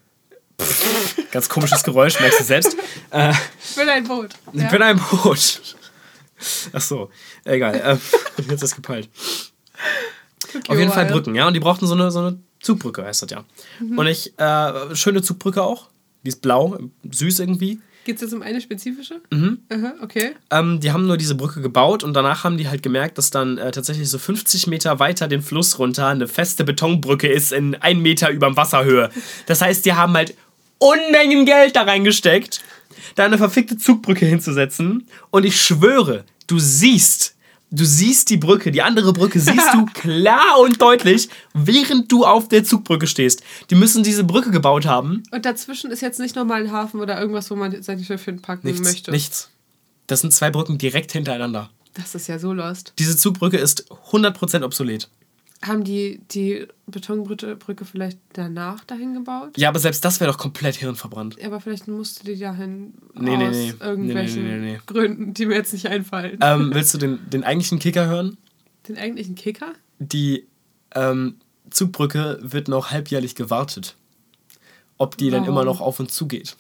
Pff, 0.61 1.31
Ganz 1.33 1.49
komisches 1.49 1.83
Geräusch, 1.83 2.19
merkst 2.21 2.41
du 2.41 2.45
selbst. 2.45 2.77
Äh, 3.11 3.33
Ich 3.71 3.77
will 3.77 3.89
ein 3.89 4.03
Boot. 4.05 4.31
Ich 4.53 4.61
Ja. 4.63 4.69
bin 4.69 4.83
ein 4.83 4.99
Boot. 4.99 5.77
Ach 6.73 6.81
so, 6.81 7.09
egal. 7.45 7.81
Ähm, 7.85 8.01
jetzt 8.51 8.63
ist 8.65 8.75
gepeilt. 8.75 9.09
Tokyo 10.53 10.73
Auf 10.73 10.79
jeden 10.79 10.93
Fall. 10.93 11.07
Brücken, 11.07 11.35
ja. 11.37 11.47
Und 11.47 11.55
die 11.55 11.61
brauchten 11.61 11.87
so 11.87 11.95
eine, 11.95 12.11
so 12.11 12.19
eine 12.19 12.39
Zugbrücke, 12.61 13.05
heißt 13.05 13.23
das 13.23 13.31
ja. 13.31 13.45
Mhm. 13.79 13.97
Und 13.97 14.07
ich, 14.09 14.37
äh, 14.39 14.95
schöne 14.97 15.23
Zugbrücke 15.23 15.63
auch. 15.63 15.89
Die 16.25 16.29
ist 16.31 16.43
blau, 16.43 16.77
süß 17.09 17.39
irgendwie. 17.39 17.79
Geht 18.07 18.15
es 18.15 18.23
jetzt 18.23 18.35
um 18.35 18.43
eine 18.43 18.61
spezifische? 18.61 19.21
Mhm. 19.33 19.59
Aha, 19.69 19.95
okay. 20.01 20.37
Ähm, 20.53 20.79
die 20.79 20.93
haben 20.93 21.09
nur 21.09 21.17
diese 21.17 21.35
Brücke 21.35 21.61
gebaut 21.61 22.05
und 22.05 22.15
danach 22.15 22.45
haben 22.45 22.57
die 22.57 22.69
halt 22.69 22.85
gemerkt, 22.85 23.19
dass 23.19 23.31
dann 23.31 23.59
äh, 23.59 23.73
tatsächlich 23.73 24.09
so 24.09 24.19
50 24.19 24.69
Meter 24.69 25.01
weiter 25.01 25.27
den 25.27 25.43
Fluss 25.43 25.81
runter 25.81 26.07
eine 26.07 26.29
feste 26.29 26.63
Betonbrücke 26.63 27.27
ist 27.27 27.53
in 27.53 27.75
ein 27.75 28.01
Meter 28.01 28.31
überm 28.31 28.57
Wasserhöhe. 28.57 29.11
Das 29.47 29.61
heißt, 29.61 29.85
die 29.85 29.95
haben 29.95 30.15
halt 30.15 30.37
Unmengen 30.79 31.47
Geld 31.47 31.75
da 31.75 31.83
reingesteckt, 31.83 32.63
da 33.17 33.25
eine 33.25 33.39
verfickte 33.39 33.77
Zugbrücke 33.77 34.25
hinzusetzen. 34.25 35.09
Und 35.31 35.45
ich 35.45 35.61
schwöre, 35.61 36.25
du 36.47 36.61
siehst, 36.61 37.35
du 37.71 37.85
siehst 37.85 38.31
die 38.31 38.37
Brücke, 38.37 38.71
die 38.71 38.83
andere 38.83 39.13
Brücke 39.13 39.41
siehst 39.41 39.75
du 39.75 39.85
klar 39.95 40.61
und 40.61 40.81
deutlich, 40.81 41.29
während 41.55 42.11
du 42.11 42.25
auf 42.25 42.49
der 42.49 42.65
Zugbrücke 42.65 43.07
stehst. 43.07 43.43
Die 43.71 43.75
müssen 43.75 44.03
diese 44.03 44.25
Brücke 44.25 44.51
gebaut 44.51 44.87
haben. 44.87 45.23
Und 45.31 45.45
dazwischen 45.45 45.91
ist 45.91 46.01
jetzt 46.03 46.21
nicht 46.21 46.37
nochmal 46.37 46.63
ein 46.63 46.73
Hafen 46.73 47.01
oder 47.01 47.19
irgendwas, 47.21 47.51
wo 47.51 47.57
man 47.57 47.83
seine 47.83 48.05
Schiffe 48.05 48.31
hinpacken 48.31 48.71
Nichts, 48.71 48.87
möchte. 48.87 49.11
nichts. 49.11 49.51
Das 50.07 50.21
sind 50.21 50.33
zwei 50.33 50.51
Brücken 50.51 50.79
direkt 50.79 51.13
hintereinander. 51.13 51.71
Das 51.95 52.15
ist 52.15 52.27
ja 52.29 52.39
so 52.39 52.53
lost. 52.53 52.93
Diese 52.99 53.17
Zugbrücke 53.17 53.57
ist 53.57 53.91
100% 54.11 54.63
obsolet. 54.65 55.09
Haben 55.63 55.85
die 55.85 56.21
die 56.31 56.67
Betonbrücke 56.87 57.57
Brücke 57.57 57.85
vielleicht 57.85 58.19
danach 58.35 58.85
dahin 58.85 59.15
gebaut? 59.15 59.57
Ja, 59.57 59.71
aber 59.71 59.79
selbst 59.79 60.05
das 60.05 60.21
wäre 60.21 60.31
doch 60.31 60.39
komplett 60.39 60.77
hirnverbrannt. 60.77 61.43
Aber 61.43 61.61
vielleicht 61.61 61.89
musste 61.89 62.25
die 62.25 62.39
dahin 62.39 62.93
Nee, 63.15 63.37
aus 63.37 63.55
nee. 63.57 63.73
irgendwelchen 63.81 64.45
Nee, 64.45 64.59
nee, 64.59 64.73
nee. 64.73 64.81
Gründen, 64.87 65.33
die 65.35 65.47
mir 65.47 65.55
jetzt 65.55 65.73
nicht 65.73 65.87
einfallen. 65.87 66.39
Ähm, 66.43 66.71
willst 66.75 66.93
du 66.95 66.99
den, 66.99 67.19
den 67.31 67.43
eigentlichen 67.43 67.79
Kicker 67.79 68.07
hören? 68.07 68.37
Den 68.87 68.99
eigentlichen 68.99 69.35
Kicker? 69.35 69.73
Die 69.99 70.47
ähm, 70.95 71.37
Zugbrücke 71.71 72.39
wird 72.43 72.69
noch 72.69 72.91
halbjährlich 72.91 73.35
gewartet. 73.35 73.97
Ob 74.99 75.17
die 75.17 75.31
dann 75.31 75.43
Warum? 75.43 75.55
immer 75.55 75.65
noch 75.65 75.81
auf 75.81 76.01
und 76.01 76.11
zu 76.11 76.27
geht. 76.29 76.57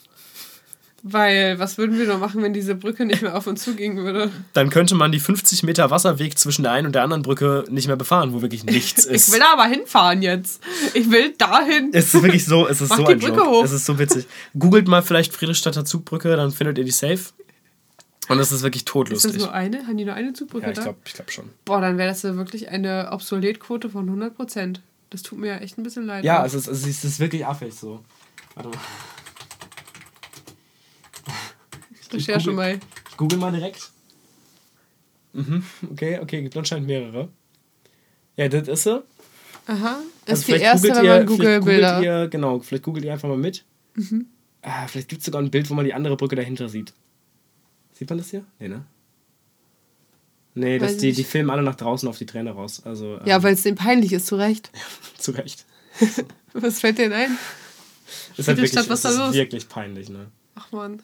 Weil, 1.02 1.58
was 1.58 1.78
würden 1.78 1.98
wir 1.98 2.06
noch 2.06 2.18
machen, 2.18 2.42
wenn 2.42 2.52
diese 2.52 2.74
Brücke 2.74 3.04
nicht 3.04 3.22
mehr 3.22 3.36
auf 3.36 3.46
uns 3.46 3.62
zugehen 3.62 3.96
würde? 3.96 4.30
Dann 4.54 4.70
könnte 4.70 4.94
man 4.94 5.12
die 5.12 5.20
50 5.20 5.62
Meter 5.62 5.90
Wasserweg 5.90 6.38
zwischen 6.38 6.62
der 6.62 6.72
einen 6.72 6.86
und 6.88 6.94
der 6.94 7.02
anderen 7.02 7.22
Brücke 7.22 7.64
nicht 7.68 7.86
mehr 7.86 7.96
befahren, 7.96 8.32
wo 8.32 8.42
wirklich 8.42 8.64
nichts 8.64 9.04
ist. 9.06 9.28
Ich 9.28 9.32
will 9.32 9.40
da 9.40 9.52
aber 9.52 9.66
hinfahren 9.66 10.22
jetzt. 10.22 10.60
Ich 10.94 11.10
will 11.10 11.34
dahin. 11.38 11.90
es 11.92 12.12
ist 12.12 12.22
wirklich 12.22 12.44
so, 12.44 12.66
es 12.66 12.80
ist 12.80 12.88
Mach 12.88 12.96
so 12.96 13.04
die 13.04 13.12
ein 13.12 13.18
Brücke 13.20 13.36
Joke. 13.36 13.50
hoch. 13.50 13.64
Es 13.64 13.72
ist 13.72 13.86
so 13.86 13.98
witzig. 13.98 14.26
Googelt 14.58 14.88
mal 14.88 15.02
vielleicht 15.02 15.32
Friedrichstadter 15.32 15.84
Zugbrücke, 15.84 16.34
dann 16.34 16.50
findet 16.50 16.78
ihr 16.78 16.84
die 16.84 16.90
safe. 16.90 17.20
Und 18.28 18.40
es 18.40 18.50
ist 18.50 18.62
wirklich 18.62 18.84
Ist 18.84 19.24
das 19.24 19.36
nur 19.36 19.52
eine? 19.52 19.86
Haben 19.86 19.96
die 19.96 20.04
nur 20.04 20.14
eine 20.14 20.32
Zugbrücke 20.32 20.66
Ja, 20.66 20.72
ich 20.72 20.80
glaube 20.80 20.98
ich 21.04 21.12
glaub 21.12 21.30
schon. 21.30 21.50
Boah, 21.64 21.80
dann 21.80 21.98
wäre 21.98 22.08
das 22.08 22.22
ja 22.22 22.34
wirklich 22.36 22.68
eine 22.68 23.10
Obsoletquote 23.12 23.90
von 23.90 24.08
100%. 24.10 24.80
Das 25.10 25.22
tut 25.22 25.38
mir 25.38 25.46
ja 25.48 25.56
echt 25.58 25.78
ein 25.78 25.84
bisschen 25.84 26.04
leid. 26.06 26.24
Ja, 26.24 26.44
es 26.44 26.54
ist, 26.54 26.66
es 26.66 26.80
ist, 26.80 27.04
es 27.04 27.12
ist 27.12 27.20
wirklich 27.20 27.46
affig 27.46 27.72
so. 27.74 28.00
Warte 28.56 28.70
mal. 28.70 28.78
Recherche 32.16 32.50
google- 32.50 32.54
mal. 32.56 32.80
Ich 33.10 33.16
google 33.16 33.38
mal 33.38 33.52
direkt. 33.52 33.90
Mhm, 35.32 35.62
okay, 35.90 36.18
okay, 36.20 36.42
gibt 36.42 36.56
anscheinend 36.56 36.86
mehrere. 36.86 37.28
Ja, 38.36 38.48
das 38.48 38.68
ist 38.68 38.82
sie. 38.84 39.02
Aha. 39.66 39.98
Das 40.24 40.30
Also 40.30 40.32
ist 40.32 40.40
die 40.40 40.44
vielleicht 40.44 40.64
erste, 40.64 40.88
googelt 40.88 40.96
wenn 41.02 41.04
ihr- 41.04 41.16
man 41.18 41.26
Google-Bilder. 41.26 42.28
Genau, 42.28 42.60
vielleicht 42.60 42.84
googelt 42.84 43.04
ihr 43.04 43.12
einfach 43.12 43.28
mal 43.28 43.36
mit. 43.38 43.64
Mhm. 43.94 44.26
Ah, 44.62 44.86
vielleicht 44.88 45.08
gibt 45.08 45.20
es 45.20 45.26
sogar 45.26 45.42
ein 45.42 45.50
Bild, 45.50 45.68
wo 45.70 45.74
man 45.74 45.84
die 45.84 45.94
andere 45.94 46.16
Brücke 46.16 46.36
dahinter 46.36 46.68
sieht. 46.68 46.92
Sieht 47.92 48.08
man 48.10 48.18
das 48.18 48.30
hier? 48.30 48.44
Nee, 48.58 48.68
ne? 48.68 48.84
Nee, 50.54 50.78
das, 50.78 50.96
die, 50.96 51.12
die 51.12 51.24
filmen 51.24 51.50
alle 51.50 51.62
nach 51.62 51.74
draußen 51.74 52.08
auf 52.08 52.16
die 52.18 52.24
Träne 52.26 52.50
raus. 52.52 52.80
Also, 52.84 53.20
Ja, 53.26 53.36
ähm, 53.36 53.42
weil 53.42 53.54
es 53.54 53.62
denen 53.62 53.76
peinlich 53.76 54.12
ist, 54.12 54.26
zu 54.26 54.36
Recht. 54.36 54.70
zu 55.18 55.32
Recht. 55.32 55.66
Was 56.54 56.80
fällt 56.80 56.98
denen 56.98 57.12
ein? 57.12 57.38
Ist 58.36 58.48
halt 58.48 58.58
wirklich, 58.58 58.74
was 58.74 58.88
es 58.88 59.02
da 59.02 59.08
ist 59.10 59.18
los? 59.18 59.34
wirklich 59.34 59.68
peinlich, 59.68 60.08
ne? 60.08 60.30
Ach 60.54 60.70
man, 60.72 61.02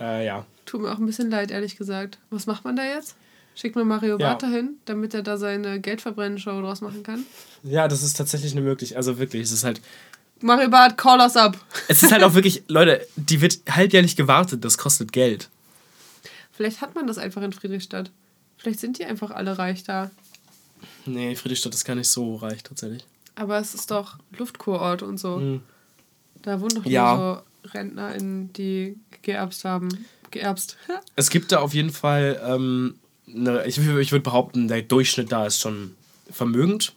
Äh, 0.00 0.24
ja. 0.26 0.46
tut 0.66 0.80
mir 0.80 0.90
auch 0.92 0.98
ein 0.98 1.06
bisschen 1.06 1.30
leid, 1.30 1.50
ehrlich 1.50 1.76
gesagt. 1.76 2.18
Was 2.30 2.46
macht 2.46 2.64
man 2.64 2.74
da 2.76 2.84
jetzt? 2.84 3.14
Schickt 3.54 3.76
man 3.76 3.86
Mario 3.86 4.18
Ja. 4.18 4.28
Barth 4.28 4.42
dahin, 4.44 4.76
damit 4.86 5.12
er 5.12 5.22
da 5.22 5.36
seine 5.36 5.80
Geldverbrennen-Show 5.80 6.60
draus 6.62 6.80
machen 6.80 7.02
kann? 7.02 7.24
Ja, 7.62 7.86
das 7.88 8.02
ist 8.02 8.16
tatsächlich 8.16 8.52
eine 8.52 8.62
Möglichkeit. 8.62 8.96
Also 8.96 9.18
wirklich, 9.18 9.42
es 9.42 9.52
ist 9.52 9.64
halt. 9.64 9.80
Mario 10.40 10.70
Barth, 10.70 10.96
call 10.96 11.20
us 11.20 11.36
up! 11.36 11.58
Es 11.88 12.02
ist 12.02 12.12
halt 12.12 12.22
auch 12.22 12.32
wirklich, 12.34 12.62
Leute, 12.68 13.06
die 13.16 13.42
wird 13.42 13.58
halbjährlich 13.68 14.16
gewartet, 14.16 14.64
das 14.64 14.78
kostet 14.78 15.12
Geld. 15.12 15.50
Vielleicht 16.52 16.80
hat 16.80 16.94
man 16.94 17.06
das 17.06 17.18
einfach 17.18 17.42
in 17.42 17.52
Friedrichstadt. 17.52 18.10
Vielleicht 18.56 18.80
sind 18.80 18.98
die 18.98 19.04
einfach 19.04 19.30
alle 19.30 19.58
reich 19.58 19.82
da. 19.84 20.10
Nee, 21.04 21.34
Friedrichstadt 21.34 21.74
ist 21.74 21.84
gar 21.84 21.94
nicht 21.96 22.08
so 22.08 22.36
reich 22.36 22.62
tatsächlich. 22.62 23.04
Aber 23.34 23.58
es 23.58 23.74
ist 23.74 23.90
doch 23.90 24.16
Luftkurort 24.38 25.02
und 25.02 25.18
so. 25.18 25.36
Hm. 25.36 25.62
Da 26.42 26.60
wohnen 26.60 26.76
doch 26.76 26.86
Ja. 26.86 27.16
nur 27.16 27.34
so 27.36 27.42
RentnerInnen, 27.72 28.52
die 28.52 28.96
geerbst 29.22 29.64
haben. 29.64 29.88
Geerbst. 30.30 30.76
Es 31.16 31.30
gibt 31.30 31.52
da 31.52 31.58
auf 31.58 31.74
jeden 31.74 31.90
Fall, 31.90 32.40
ähm, 32.46 32.94
eine, 33.26 33.66
ich, 33.66 33.78
ich 33.78 34.12
würde 34.12 34.20
behaupten, 34.20 34.68
der 34.68 34.82
Durchschnitt 34.82 35.30
da 35.32 35.46
ist 35.46 35.60
schon 35.60 35.94
vermögend. 36.30 36.94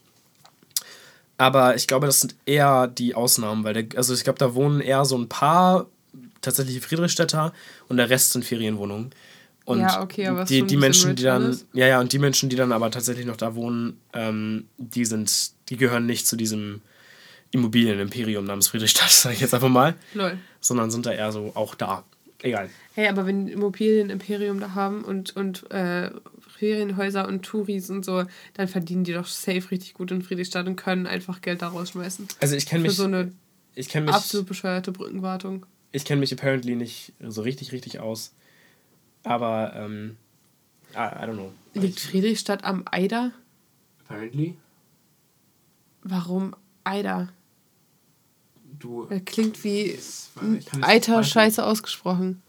Aber 1.37 1.75
ich 1.75 1.87
glaube, 1.87 2.05
das 2.05 2.21
sind 2.21 2.35
eher 2.45 2.87
die 2.87 3.15
Ausnahmen, 3.15 3.63
weil 3.63 3.73
der, 3.73 3.97
also 3.97 4.13
ich 4.13 4.23
glaube, 4.23 4.39
da 4.39 4.53
wohnen 4.53 4.81
eher 4.81 5.03
so 5.03 5.17
ein 5.17 5.29
paar 5.29 5.87
tatsächliche 6.41 6.81
Friedrichstädter 6.81 7.53
und 7.87 7.97
der 7.97 8.09
Rest 8.09 8.31
sind 8.31 8.45
Ferienwohnungen. 8.45 9.11
Und 9.65 9.79
Ja, 9.79 10.01
okay, 10.01 10.27
aber 10.27 10.43
ist 10.43 10.49
die, 10.49 10.63
die 10.63 10.77
Menschen, 10.77 11.15
die 11.15 11.23
dann, 11.23 11.43
alles. 11.43 11.65
ja, 11.73 11.87
ja, 11.87 11.99
und 11.99 12.11
die 12.11 12.19
Menschen, 12.19 12.49
die 12.49 12.55
dann 12.55 12.71
aber 12.71 12.91
tatsächlich 12.91 13.25
noch 13.25 13.37
da 13.37 13.55
wohnen, 13.55 13.97
ähm, 14.13 14.67
die 14.77 15.05
sind, 15.05 15.51
die 15.69 15.77
gehören 15.77 16.05
nicht 16.05 16.27
zu 16.27 16.35
diesem 16.35 16.81
Immobilienimperium 17.53 18.45
namens 18.45 18.67
Friedrichstadt, 18.67 19.09
sage 19.11 19.35
ich 19.35 19.41
jetzt 19.41 19.53
einfach 19.53 19.69
mal, 19.69 19.95
Lol. 20.13 20.37
sondern 20.59 20.91
sind 20.91 21.05
da 21.05 21.11
eher 21.11 21.31
so 21.31 21.51
auch 21.55 21.75
da. 21.75 22.03
Egal. 22.41 22.69
Hey, 22.93 23.07
aber 23.07 23.25
wenn 23.25 23.47
Immobilienimperium 23.47 24.59
da 24.59 24.73
haben 24.75 25.03
und, 25.03 25.35
und 25.35 25.71
äh, 25.71 26.11
Ferienhäuser 26.57 27.27
und 27.27 27.43
Touris 27.43 27.89
und 27.89 28.03
so, 28.03 28.25
dann 28.53 28.67
verdienen 28.67 29.03
die 29.05 29.13
doch 29.13 29.27
safe 29.27 29.71
richtig 29.71 29.93
gut 29.93 30.11
in 30.11 30.21
Friedrichstadt 30.21 30.67
und 30.67 30.75
können 30.75 31.07
einfach 31.07 31.41
Geld 31.41 31.61
da 31.61 31.69
rausschmeißen. 31.69 32.27
Also 32.41 32.55
ich 32.55 32.65
kenne 32.65 32.81
Für 32.81 32.87
mich, 32.87 32.97
so 32.97 33.05
eine 33.05 33.31
ich 33.75 33.87
kenne 33.89 34.07
mich, 34.07 34.15
absolut 34.15 34.47
bescheuerte 34.47 34.91
Brückenwartung. 34.91 35.65
ich 35.91 36.05
kenne 36.05 36.19
mich 36.19 36.33
apparently 36.33 36.75
nicht 36.75 37.13
so 37.21 37.41
richtig, 37.43 37.71
richtig 37.71 37.99
aus. 37.99 38.33
Aber, 39.23 39.73
ähm, 39.75 40.17
I, 40.93 40.97
I 40.97 41.25
don't 41.25 41.33
know. 41.33 41.51
Liegt 41.73 41.99
Friedrichstadt 41.99 42.63
am 42.65 42.83
Eider? 42.91 43.31
Apparently? 44.05 44.55
Warum 46.03 46.55
Eider? 46.83 47.29
Du. 48.83 49.05
Das 49.09 49.21
klingt 49.23 49.63
wie 49.63 49.97
Eiter 50.81 51.23
scheiße 51.23 51.65
ausgesprochen. 51.65 52.41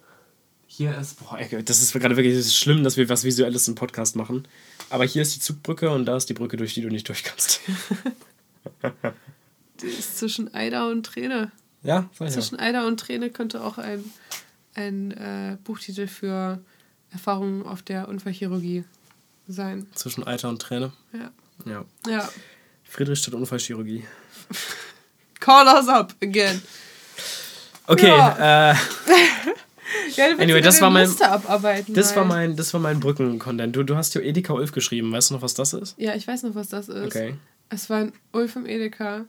Hier 0.67 0.99
ist, 0.99 1.21
boah, 1.21 1.39
ey, 1.39 1.63
das 1.63 1.81
ist 1.81 1.93
gerade 1.93 2.17
wirklich 2.17 2.35
das 2.37 2.57
schlimm, 2.57 2.83
dass 2.83 2.97
wir 2.97 3.09
was 3.09 3.23
Visuelles 3.23 3.69
im 3.69 3.77
Podcast 3.77 4.17
machen. 4.17 4.49
Aber 4.91 5.05
hier 5.05 5.23
ist 5.23 5.37
die 5.37 5.41
Zugbrücke 5.41 5.91
und 5.91 6.07
da 6.07 6.17
ist 6.17 6.29
die 6.29 6.35
Brücke, 6.35 6.57
durch 6.57 6.75
die 6.75 6.81
du 6.81 6.89
nicht 6.89 7.07
durch 7.09 7.23
kannst. 7.23 7.61
Die 9.81 9.87
ist 9.87 10.19
zwischen 10.19 10.55
Eider 10.55 10.89
und 10.89 11.05
Träne. 11.05 11.53
ja, 11.83 12.09
sag 12.15 12.29
ich 12.29 12.35
ja. 12.35 12.41
Zwischen 12.41 12.59
Eider 12.59 12.87
und 12.87 12.99
Träne 12.99 13.29
könnte 13.31 13.63
auch 13.63 13.77
ein, 13.77 14.05
ein 14.75 15.11
äh, 15.11 15.59
Buchtitel 15.63 16.07
für 16.07 16.61
Erfahrungen 17.11 17.65
auf 17.65 17.83
der 17.83 18.09
Unfallchirurgie 18.09 18.85
sein. 19.47 19.87
Zwischen 19.95 20.27
Eiter 20.27 20.49
und 20.49 20.63
Träne. 20.63 20.93
Ja. 21.13 21.31
Ja. 21.67 21.85
Ja. 22.09 22.29
Friedrichstadt 22.85 23.35
Unfallchirurgie. 23.35 24.05
Call 25.45 25.67
us 25.67 25.89
up 25.89 26.15
again. 26.23 26.63
Okay, 27.87 28.09
Ja. 28.09 28.71
äh, 28.73 28.75
Ja, 30.17 30.27
Anyway, 30.39 30.61
das 30.61 30.81
war 30.81 30.91
mein- 30.91 31.11
abarbeiten. 31.23 31.95
das, 31.95 32.17
war 32.17 32.25
mein, 32.25 32.57
das 32.57 32.73
war 32.73 32.81
mein 32.81 32.99
Brücken-Content. 33.01 33.77
Du, 33.77 33.83
du 33.85 33.97
hast 33.97 34.15
ja 34.15 34.21
Edeka 34.23 34.53
Ulf 34.55 34.73
geschrieben. 34.73 35.13
Weißt 35.13 35.31
du 35.31 35.35
noch, 35.35 35.43
was 35.43 35.55
das 35.55 35.73
ist? 35.75 35.95
Ja, 35.99 36.15
ich 36.15 36.27
weiß 36.27 36.43
noch, 36.45 36.55
was 36.55 36.69
das 36.69 36.89
ist. 36.89 37.05
Okay. 37.05 37.35
Es 37.69 37.91
war 37.91 37.99
ein 37.99 38.13
Ulf 38.33 38.57
im 38.57 38.67
Edeka. 38.67 39.27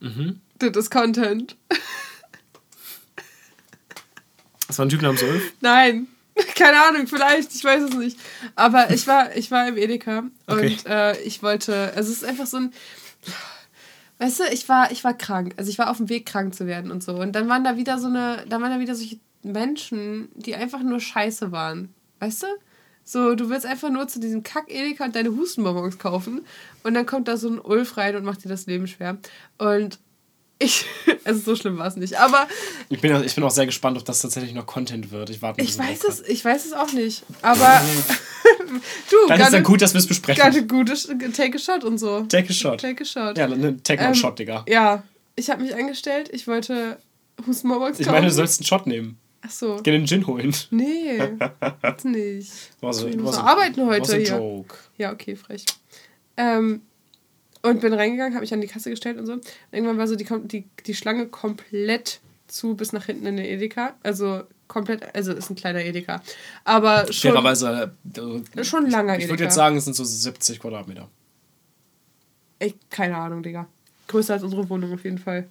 Mhm. 0.00 0.40
Das 0.58 0.76
ist 0.76 0.90
Content. 0.90 1.56
Das 4.68 4.78
war 4.78 4.86
ein 4.86 4.88
Typ 4.88 5.00
namens 5.02 5.22
Ulf. 5.22 5.52
Nein. 5.60 6.08
Keine 6.56 6.82
Ahnung, 6.82 7.06
vielleicht, 7.06 7.54
ich 7.54 7.62
weiß 7.62 7.84
es 7.84 7.94
nicht. 7.94 8.18
Aber 8.56 8.90
ich 8.90 9.06
war, 9.06 9.34
ich 9.36 9.50
war 9.52 9.68
im 9.68 9.76
Edeka 9.76 10.24
Okay. 10.48 10.66
und 10.74 10.86
äh, 10.86 11.16
ich 11.20 11.40
wollte, 11.42 11.92
also 11.94 12.10
es 12.10 12.18
ist 12.18 12.24
einfach 12.24 12.46
so 12.48 12.56
ein, 12.58 12.72
weißt 14.18 14.40
du, 14.40 14.44
ich 14.52 14.68
war, 14.68 14.90
ich 14.90 15.04
war 15.04 15.14
krank. 15.14 15.54
Also 15.56 15.70
ich 15.70 15.78
war 15.78 15.90
auf 15.90 15.98
dem 15.98 16.08
Weg, 16.08 16.26
krank 16.26 16.54
zu 16.54 16.66
werden 16.66 16.90
und 16.90 17.02
so. 17.02 17.16
Und 17.16 17.32
dann 17.32 17.48
waren 17.48 17.64
da 17.64 17.76
wieder 17.76 17.98
so 17.98 18.06
eine, 18.06 18.44
dann 18.48 18.62
waren 18.62 18.70
da 18.70 18.80
wieder 18.80 18.94
solche 18.94 19.18
Menschen, 19.42 20.28
die 20.34 20.54
einfach 20.54 20.82
nur 20.82 21.00
scheiße 21.00 21.52
waren. 21.52 21.94
Weißt 22.20 22.42
du? 22.42 22.46
So, 23.04 23.36
du 23.36 23.48
willst 23.50 23.66
einfach 23.66 23.90
nur 23.90 24.08
zu 24.08 24.18
diesem 24.18 24.42
Kack-Edeka 24.42 25.04
und 25.04 25.14
deine 25.14 25.30
Hustenbonbons 25.30 25.98
kaufen. 25.98 26.44
Und 26.82 26.94
dann 26.94 27.06
kommt 27.06 27.28
da 27.28 27.36
so 27.36 27.48
ein 27.48 27.60
Ulf 27.60 27.96
rein 27.96 28.16
und 28.16 28.24
macht 28.24 28.44
dir 28.44 28.48
das 28.48 28.66
Leben 28.66 28.88
schwer. 28.88 29.18
Und 29.58 30.00
ich, 30.58 30.84
also 31.24 31.40
so 31.40 31.56
schlimm 31.56 31.78
war 31.78 31.86
es 31.86 31.96
nicht. 31.96 32.18
Aber 32.18 32.46
Ich 32.88 33.00
bin, 33.00 33.22
ich 33.24 33.34
bin 33.34 33.44
auch 33.44 33.50
sehr 33.50 33.66
gespannt, 33.66 33.98
ob 33.98 34.04
das 34.04 34.20
tatsächlich 34.20 34.54
noch 34.54 34.66
Content 34.66 35.10
wird. 35.10 35.30
Ich 35.30 35.42
warte 35.42 35.60
ich 35.62 35.76
weiß 35.78 36.04
es, 36.04 36.20
ich 36.22 36.44
weiß 36.44 36.64
es 36.66 36.72
auch 36.72 36.92
nicht. 36.92 37.24
Aber 37.42 37.80
du, 39.10 39.16
Dann 39.28 39.40
ist 39.40 39.52
dann 39.52 39.62
gut, 39.62 39.82
dass 39.82 39.94
wir 39.94 39.98
es 39.98 40.06
besprechen. 40.06 40.42
gerade 40.42 40.66
gute 40.66 40.94
Take 41.32 41.56
a 41.56 41.58
Shot 41.58 41.84
und 41.84 41.98
so. 41.98 42.20
Take 42.22 42.48
a 42.50 42.52
shot. 42.52 42.80
Take 42.80 43.02
a 43.02 43.04
Shot. 43.06 43.38
Ja, 43.38 43.48
ne, 43.48 43.76
take 43.82 44.00
Ähm, 44.00 44.06
einen 44.06 44.14
Shot, 44.14 44.38
Digga. 44.38 44.64
Ja, 44.68 45.02
ich 45.34 45.50
habe 45.50 45.62
mich 45.62 45.74
angestellt. 45.74 46.30
Ich 46.32 46.46
wollte 46.46 46.98
Hustenbonbons 47.46 47.90
kaufen. 47.98 48.02
Ich 48.02 48.08
meine, 48.08 48.26
du 48.26 48.32
sollst 48.32 48.60
einen 48.60 48.66
Shot 48.66 48.86
nehmen. 48.86 49.18
Ach 49.42 49.50
so. 49.50 49.78
Geh 49.82 49.90
den 49.92 50.06
Gin 50.06 50.26
holen. 50.26 50.54
Nee, 50.70 51.18
jetzt 51.82 52.04
nicht. 52.04 52.50
Was, 52.80 53.02
Ich 53.02 53.14
was, 53.16 53.22
muss 53.22 53.36
noch 53.36 53.44
arbeiten 53.44 53.86
heute 53.86 54.00
was 54.02 54.10
a 54.12 54.16
hier. 54.16 54.28
joke. 54.38 54.74
Ja, 54.96 55.12
okay, 55.12 55.36
frech. 55.36 55.64
Ähm, 56.36 56.82
und 57.66 57.80
bin 57.80 57.92
reingegangen, 57.92 58.34
habe 58.34 58.42
mich 58.42 58.52
an 58.54 58.60
die 58.60 58.66
Kasse 58.66 58.90
gestellt 58.90 59.18
und 59.18 59.26
so. 59.26 59.32
Und 59.34 59.44
irgendwann 59.72 59.98
war 59.98 60.08
so 60.08 60.16
die, 60.16 60.26
die, 60.44 60.64
die 60.86 60.94
Schlange 60.94 61.26
komplett 61.28 62.20
zu 62.48 62.74
bis 62.74 62.92
nach 62.92 63.06
hinten 63.06 63.26
in 63.26 63.36
den 63.36 63.46
Edeka. 63.46 63.94
Also 64.02 64.42
komplett, 64.68 65.14
also 65.14 65.32
ist 65.32 65.50
ein 65.50 65.56
kleiner 65.56 65.84
Edeka. 65.84 66.22
Aber 66.64 67.12
schon. 67.12 67.32
Fairerweise. 67.32 67.92
äh, 68.56 68.64
Schon 68.64 68.88
langer 68.90 69.16
Ich, 69.16 69.24
ich 69.24 69.28
würde 69.28 69.34
Edeka. 69.42 69.44
jetzt 69.44 69.54
sagen, 69.54 69.76
es 69.76 69.84
sind 69.84 69.94
so 69.94 70.04
70 70.04 70.60
Quadratmeter. 70.60 71.08
Ey, 72.58 72.74
keine 72.90 73.16
Ahnung, 73.16 73.42
Digga. 73.42 73.66
Größer 74.08 74.34
als 74.34 74.42
unsere 74.42 74.68
Wohnung 74.70 74.92
auf 74.94 75.04
jeden 75.04 75.18
Fall. 75.18 75.48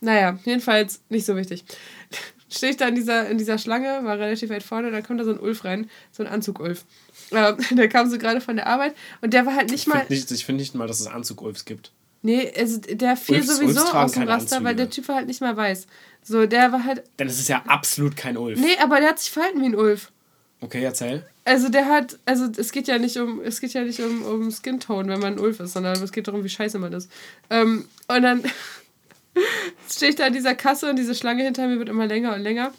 Naja, 0.00 0.38
jedenfalls 0.44 1.00
nicht 1.08 1.24
so 1.26 1.36
wichtig. 1.36 1.64
Stehe 2.48 2.70
ich 2.70 2.76
da 2.76 2.86
in 2.86 2.94
dieser, 2.94 3.28
in 3.28 3.38
dieser 3.38 3.58
Schlange, 3.58 4.04
war 4.04 4.18
relativ 4.18 4.50
weit 4.50 4.62
vorne, 4.62 4.90
dann 4.92 5.02
kommt 5.02 5.18
da 5.18 5.24
so 5.24 5.32
ein 5.32 5.40
Ulf 5.40 5.64
rein, 5.64 5.90
so 6.12 6.22
ein 6.22 6.28
Anzug-Ulf. 6.28 6.84
Ähm, 7.32 7.56
der 7.72 7.88
kam 7.88 8.08
so 8.08 8.18
gerade 8.18 8.40
von 8.40 8.54
der 8.56 8.68
Arbeit 8.68 8.94
und 9.20 9.32
der 9.32 9.44
war 9.46 9.56
halt 9.56 9.70
nicht 9.70 9.80
Ich 9.82 9.86
mal. 9.88 9.98
finde 10.00 10.14
nicht, 10.14 10.30
ich 10.30 10.44
find 10.46 10.58
nicht 10.60 10.74
mal, 10.76 10.86
dass 10.86 11.00
es 11.00 11.08
Anzug-Ulfs 11.08 11.64
gibt. 11.64 11.90
Nee, 12.22 12.52
also 12.56 12.78
der 12.80 13.16
fiel 13.16 13.36
Ulfs- 13.40 13.46
sowieso 13.56 13.80
Ulfs 13.80 13.94
aus 13.94 14.12
dem 14.12 14.22
Raster, 14.24 14.62
weil 14.64 14.76
der 14.76 14.90
Typ 14.90 15.08
war 15.08 15.16
halt 15.16 15.26
nicht 15.26 15.40
mal 15.40 15.56
weiß. 15.56 15.86
So, 16.22 16.46
der 16.46 16.70
war 16.72 16.84
halt. 16.84 17.02
Denn 17.18 17.26
es 17.28 17.38
ist 17.40 17.48
ja 17.48 17.62
absolut 17.66 18.16
kein 18.16 18.36
Ulf. 18.36 18.58
Nee, 18.60 18.76
aber 18.80 19.00
der 19.00 19.08
hat 19.10 19.18
sich 19.18 19.30
verhalten 19.30 19.60
wie 19.60 19.66
ein 19.66 19.74
Ulf. 19.74 20.12
Okay, 20.60 20.82
erzähl. 20.82 21.24
Also 21.44 21.68
der 21.68 21.86
hat, 21.86 22.18
also 22.24 22.46
es 22.56 22.72
geht 22.72 22.88
ja 22.88 22.98
nicht 22.98 23.16
um, 23.18 23.40
es 23.40 23.60
geht 23.60 23.72
ja 23.74 23.82
nicht 23.82 24.00
um, 24.00 24.22
um 24.22 24.50
Skin 24.50 24.80
Tone, 24.80 25.08
wenn 25.12 25.20
man 25.20 25.34
ein 25.34 25.38
Ulf 25.40 25.60
ist, 25.60 25.72
sondern 25.74 26.00
es 26.02 26.12
geht 26.12 26.26
darum, 26.28 26.42
wie 26.44 26.48
scheiße 26.48 26.78
man 26.78 26.92
ist. 26.92 27.10
Ähm, 27.50 27.86
und 28.08 28.22
dann 28.22 28.42
stehe 29.90 30.10
ich 30.10 30.16
da 30.16 30.26
an 30.26 30.32
dieser 30.32 30.54
Kasse 30.54 30.88
und 30.90 30.96
diese 30.96 31.14
Schlange 31.14 31.44
hinter 31.44 31.66
mir 31.68 31.78
wird 31.78 31.88
immer 31.88 32.06
länger 32.06 32.34
und 32.34 32.40
länger. 32.42 32.72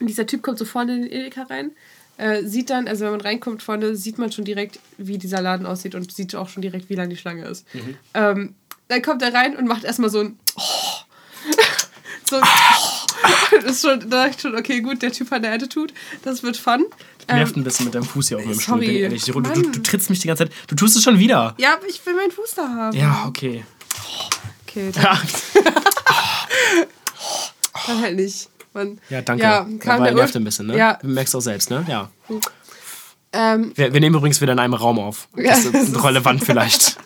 Und 0.00 0.06
dieser 0.08 0.26
Typ 0.26 0.42
kommt 0.42 0.58
so 0.58 0.64
vorne 0.64 0.94
in 0.96 1.02
den 1.02 1.12
Edeka 1.12 1.42
rein, 1.44 1.70
äh, 2.22 2.46
sieht 2.46 2.70
dann, 2.70 2.88
also 2.88 3.04
wenn 3.04 3.12
man 3.12 3.20
reinkommt 3.20 3.62
vorne, 3.62 3.96
sieht 3.96 4.18
man 4.18 4.30
schon 4.30 4.44
direkt, 4.44 4.78
wie 4.96 5.18
dieser 5.18 5.42
Laden 5.42 5.66
aussieht 5.66 5.94
und 5.94 6.12
sieht 6.12 6.34
auch 6.34 6.48
schon 6.48 6.62
direkt, 6.62 6.88
wie 6.88 6.94
lang 6.94 7.10
die 7.10 7.16
Schlange 7.16 7.44
ist. 7.46 7.66
Ähm, 8.14 8.54
dann 8.88 9.02
kommt 9.02 9.22
er 9.22 9.34
rein 9.34 9.56
und 9.56 9.66
macht 9.66 9.84
erstmal 9.84 10.10
so 10.10 10.20
ein 10.20 10.38
so 12.30 12.36
ein 12.36 12.42
das 13.62 13.64
ist 13.64 13.82
schon, 13.82 14.00
da 14.08 14.24
dachte 14.24 14.36
ich 14.36 14.40
schon, 14.40 14.56
okay, 14.56 14.80
gut, 14.80 15.02
der 15.02 15.12
Typ 15.12 15.30
hat 15.30 15.44
eine 15.44 15.54
Attitude, 15.54 15.92
das 16.22 16.42
wird 16.42 16.56
fun, 16.56 16.86
Nervt 17.28 17.56
ein 17.56 17.64
bisschen 17.64 17.86
mit 17.86 17.94
deinem 17.94 18.04
Fuß 18.04 18.28
hier 18.28 18.38
auf 18.38 18.44
meinem 18.44 18.60
Stuhl, 18.60 18.80
bin 18.80 18.90
ehrlich. 18.90 19.24
Du, 19.24 19.40
du, 19.40 19.62
du, 19.62 19.82
trittst 19.82 20.10
mich 20.10 20.20
die 20.20 20.26
ganze 20.26 20.44
Zeit. 20.44 20.52
Du 20.66 20.74
tust 20.74 20.96
es 20.96 21.02
schon 21.02 21.18
wieder. 21.18 21.54
Ja, 21.58 21.74
aber 21.74 21.86
ich 21.86 22.04
will 22.04 22.14
meinen 22.14 22.32
Fuß 22.32 22.54
da 22.56 22.68
haben. 22.68 22.96
Ja, 22.96 23.24
okay. 23.28 23.64
Okay, 24.66 24.90
dann, 24.92 25.02
Ja, 25.02 25.20
dann 27.86 28.00
halt 28.00 28.16
nicht. 28.16 28.48
Man, 28.74 28.98
ja 29.10 29.22
danke. 29.22 29.42
Ja, 29.42 29.66
Ja, 29.70 29.78
kam 29.78 29.98
war, 30.00 30.06
der 30.06 30.14
nervt 30.14 30.34
ein 30.36 30.44
bisschen, 30.44 30.66
ne? 30.68 30.76
Ja. 30.76 30.98
Du 31.00 31.08
merkst 31.08 31.34
auch 31.36 31.40
selbst, 31.40 31.70
ne? 31.70 31.84
Ja. 31.88 32.10
ähm, 33.32 33.72
Wir, 33.74 33.92
wir 33.92 34.00
nehmen 34.00 34.16
übrigens 34.16 34.40
wieder 34.40 34.52
in 34.52 34.58
einem 34.58 34.74
Raum 34.74 34.98
auf. 34.98 35.28
Ja, 35.36 35.50
Das 35.50 35.64
ist 35.66 35.74
das 35.74 35.82
ist- 35.88 36.04
relevant 36.04 36.44
vielleicht. 36.44 36.96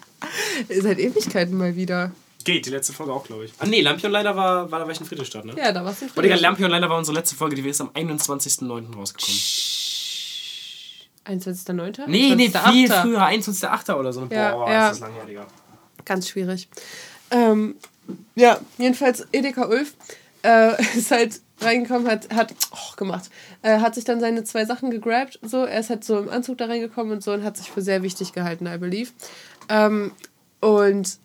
seit 0.82 0.98
Ewigkeiten 0.98 1.56
mal 1.56 1.76
wieder. 1.76 2.12
Geht, 2.44 2.66
die 2.66 2.70
letzte 2.70 2.92
Folge 2.92 3.12
auch, 3.12 3.24
glaube 3.24 3.44
ich. 3.46 3.52
Ah, 3.58 3.66
nee, 3.66 3.80
Lampion-Leiter 3.80 4.36
war, 4.36 4.70
war, 4.70 4.78
da 4.78 4.84
war 4.84 4.92
ich 4.92 5.00
in 5.00 5.06
Friedrichstadt, 5.06 5.44
ne? 5.44 5.54
Ja, 5.58 5.72
da 5.72 5.84
warst 5.84 6.02
du 6.02 6.06
Oh, 6.16 6.20
Digga, 6.20 6.36
Lampion-Leiter 6.36 6.88
war 6.88 6.96
unsere 6.98 7.16
letzte 7.16 7.34
Folge, 7.34 7.56
die 7.56 7.68
ist 7.68 7.80
am 7.80 7.88
21.09. 7.88 8.94
rausgekommen. 8.94 9.40
21.09.? 11.26 12.06
Nee, 12.06 12.34
nee, 12.36 12.46
21.08.. 12.46 12.70
viel 12.72 12.88
früher, 12.88 13.22
21.08. 13.26 13.94
oder 13.94 14.12
so. 14.12 14.26
Ja, 14.30 14.52
Boah, 14.52 14.70
ja. 14.70 14.86
ist 14.90 15.00
das 15.00 15.08
lang 15.08 15.14
her, 15.14 15.24
Digga. 15.26 15.46
Ganz 16.04 16.28
schwierig. 16.28 16.68
Ähm, 17.32 17.74
ja, 18.36 18.60
jedenfalls 18.78 19.26
Edeka 19.32 19.66
Ulf 19.66 19.94
äh, 20.46 20.82
ist 20.96 21.10
halt 21.10 21.40
reingekommen, 21.60 22.06
hat, 22.08 22.32
hat 22.34 22.54
oh, 22.72 22.96
gemacht, 22.96 23.30
äh, 23.62 23.80
hat 23.80 23.94
sich 23.94 24.04
dann 24.04 24.20
seine 24.20 24.44
zwei 24.44 24.64
Sachen 24.64 24.90
gegrabt, 24.90 25.38
so, 25.42 25.64
er 25.64 25.80
ist 25.80 25.90
halt 25.90 26.04
so 26.04 26.18
im 26.18 26.28
Anzug 26.28 26.58
da 26.58 26.66
reingekommen 26.66 27.12
und 27.12 27.22
so 27.22 27.32
und 27.32 27.42
hat 27.44 27.56
sich 27.56 27.70
für 27.70 27.82
sehr 27.82 28.02
wichtig 28.02 28.32
gehalten, 28.32 28.66
I 28.66 28.78
believe. 28.78 29.10
Ähm, 29.68 30.12
und, 30.60 31.18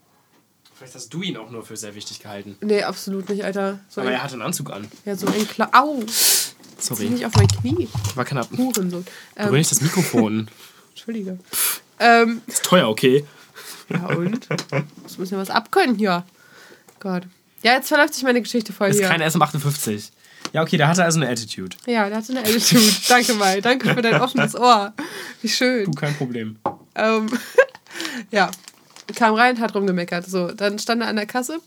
Vielleicht 0.76 0.96
hast 0.96 1.14
du 1.14 1.22
ihn 1.22 1.38
auch 1.38 1.52
nur 1.52 1.64
für 1.64 1.78
sehr 1.78 1.94
wichtig 1.94 2.22
gehalten. 2.22 2.58
nee, 2.62 2.82
absolut 2.82 3.30
nicht, 3.30 3.44
Alter. 3.44 3.80
So 3.88 4.02
Aber 4.02 4.10
ein, 4.10 4.16
er 4.16 4.24
hatte 4.24 4.34
einen 4.34 4.42
Anzug 4.42 4.72
an. 4.72 4.88
ja, 5.06 5.16
so 5.16 5.28
ein 5.28 5.48
Kla 5.48 5.70
Au! 5.74 6.02
Zieh 6.08 6.96
Sorry. 6.96 7.10
nicht 7.10 7.26
auf 7.28 7.34
mein 7.36 7.48
Knie. 7.48 7.88
War 8.16 8.26
knapp. 8.26 8.50
Hurensohn. 8.58 9.06
Berühr 9.36 9.48
Ähm, 9.50 9.54
nicht 9.54 9.70
das 9.70 9.82
Mikrofon. 9.82 10.50
Entschuldige. 10.90 11.38
Ähm, 12.00 12.42
Ist 12.48 12.64
teuer, 12.66 12.90
okay? 12.90 13.24
ja 13.90 14.08
und? 14.08 14.48
Das 15.04 15.20
müssen 15.20 15.32
wir 15.34 15.38
was 15.38 15.52
abkönnen 15.52 15.96
hier. 15.98 16.24
Gott. 17.00 17.24
Ja, 17.64 17.74
jetzt 17.74 17.88
verläuft 17.90 18.14
sich 18.14 18.24
meine 18.24 18.42
Geschichte 18.42 18.74
voll 18.74 18.90
Ist 18.90 19.00
hier. 19.00 19.08
kein 19.08 19.22
SM58. 19.22 20.10
Ja, 20.54 20.64
okay, 20.64 20.78
der 20.78 20.88
hatte 20.88 21.04
also 21.04 21.20
eine 21.20 21.30
Attitude. 21.30 21.78
Ja, 21.86 22.10
der 22.10 22.18
hatte 22.18 22.32
eine 22.32 22.42
Attitude. 22.42 22.92
Danke 23.08 23.34
mal. 23.36 23.62
Danke 23.62 23.94
für 23.94 24.02
dein 24.02 24.20
offenes 24.20 24.56
Ohr. 24.56 24.94
Wie 25.42 25.50
schön. 25.50 25.86
Du, 25.86 25.92
kein 25.92 26.16
Problem. 26.16 26.58
Ähm, 26.96 27.28
ja. 28.32 28.50
Kam 29.16 29.36
rein, 29.36 29.60
hat 29.60 29.76
rumgemeckert. 29.76 30.26
So, 30.28 30.48
dann 30.52 30.80
stand 30.80 31.02
er 31.02 31.08
an 31.08 31.16
der 31.16 31.26
Kasse. 31.26 31.60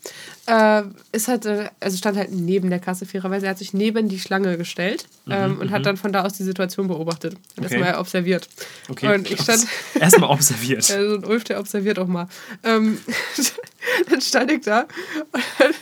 Äh, 0.47 0.83
ist 1.13 1.29
halt, 1.29 1.47
äh, 1.47 1.69
also 1.81 1.97
stand 1.97 2.17
halt 2.17 2.33
neben 2.33 2.71
der 2.71 2.79
Kasse, 2.81 3.07
fairerweise. 3.07 3.47
Er 3.47 3.51
hat 3.51 3.59
sich 3.59 3.73
neben 3.75 4.09
die 4.09 4.19
Schlange 4.19 4.57
gestellt 4.57 5.07
ähm, 5.29 5.59
und 5.59 5.71
hat 5.71 5.87
dann 5.87 5.97
von 5.97 6.13
da 6.13 6.25
aus 6.25 6.35
die 6.35 6.43
Situation 6.45 6.89
beobachtet. 6.89 7.35
Mhm, 7.35 7.65
Okay. 7.65 7.75
erstmal 7.75 7.99
observiert. 8.01 8.49
Okay. 8.89 9.15
Und 9.15 9.31
ich 9.31 9.41
stand. 9.41 9.67
Erstmal 10.01 10.31
observiert. 10.31 10.89
Ja, 10.89 11.09
so 11.09 11.15
ein 11.17 11.25
Ulf, 11.25 11.45
der 11.45 11.61
observiert 11.61 11.99
auch 11.99 12.07
mal. 12.07 12.29
Ähm, 12.63 12.99
dann 14.11 14.21
stand 14.21 14.51
ich 14.51 14.61
da 14.63 14.81
und 15.33 15.43
dann 15.59 15.73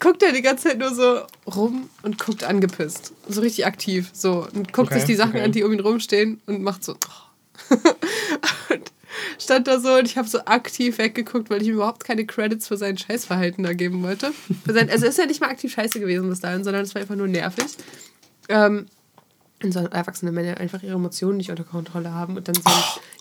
guckt 0.00 0.22
er 0.22 0.32
die 0.32 0.42
ganze 0.42 0.68
Zeit 0.68 0.78
nur 0.78 0.94
so 0.94 1.20
rum 1.54 1.88
und 2.02 2.18
guckt 2.18 2.44
angepisst. 2.44 3.12
So 3.28 3.40
richtig 3.40 3.66
aktiv. 3.66 4.10
So. 4.12 4.46
Und 4.54 4.72
guckt 4.72 4.88
Okay, 4.88 4.96
sich 5.00 5.04
die 5.04 5.14
Sachen 5.14 5.32
okay. 5.32 5.42
an, 5.42 5.52
die 5.52 5.62
um 5.62 5.72
ihn 5.72 5.80
rumstehen 5.80 6.40
und 6.46 6.62
macht 6.62 6.82
so. 6.84 6.96
Stand 9.46 9.66
da 9.66 9.80
so 9.80 9.94
und 9.94 10.04
ich 10.06 10.18
habe 10.18 10.28
so 10.28 10.40
aktiv 10.44 10.98
weggeguckt, 10.98 11.48
weil 11.50 11.62
ich 11.62 11.68
ihm 11.68 11.74
überhaupt 11.74 12.04
keine 12.04 12.26
Credits 12.26 12.68
für 12.68 12.76
sein 12.76 12.98
Scheißverhalten 12.98 13.64
da 13.64 13.72
geben 13.72 14.02
wollte. 14.02 14.32
Sein, 14.66 14.90
also 14.90 15.06
ist 15.06 15.18
ja 15.18 15.26
nicht 15.26 15.40
mal 15.40 15.48
aktiv 15.48 15.72
scheiße 15.72 15.98
gewesen 16.00 16.28
bis 16.28 16.40
dahin, 16.40 16.62
sondern 16.64 16.82
es 16.82 16.94
war 16.94 17.00
einfach 17.02 17.16
nur 17.16 17.28
nervig. 17.28 17.64
Ähm, 18.48 18.86
und 19.62 19.72
so 19.72 19.80
erwachsene 19.80 20.32
Männer 20.32 20.58
einfach 20.58 20.82
ihre 20.82 20.94
Emotionen 20.96 21.38
nicht 21.38 21.48
unter 21.50 21.64
Kontrolle 21.64 22.12
haben 22.12 22.36
und 22.36 22.46
dann 22.46 22.54
so. 22.56 22.62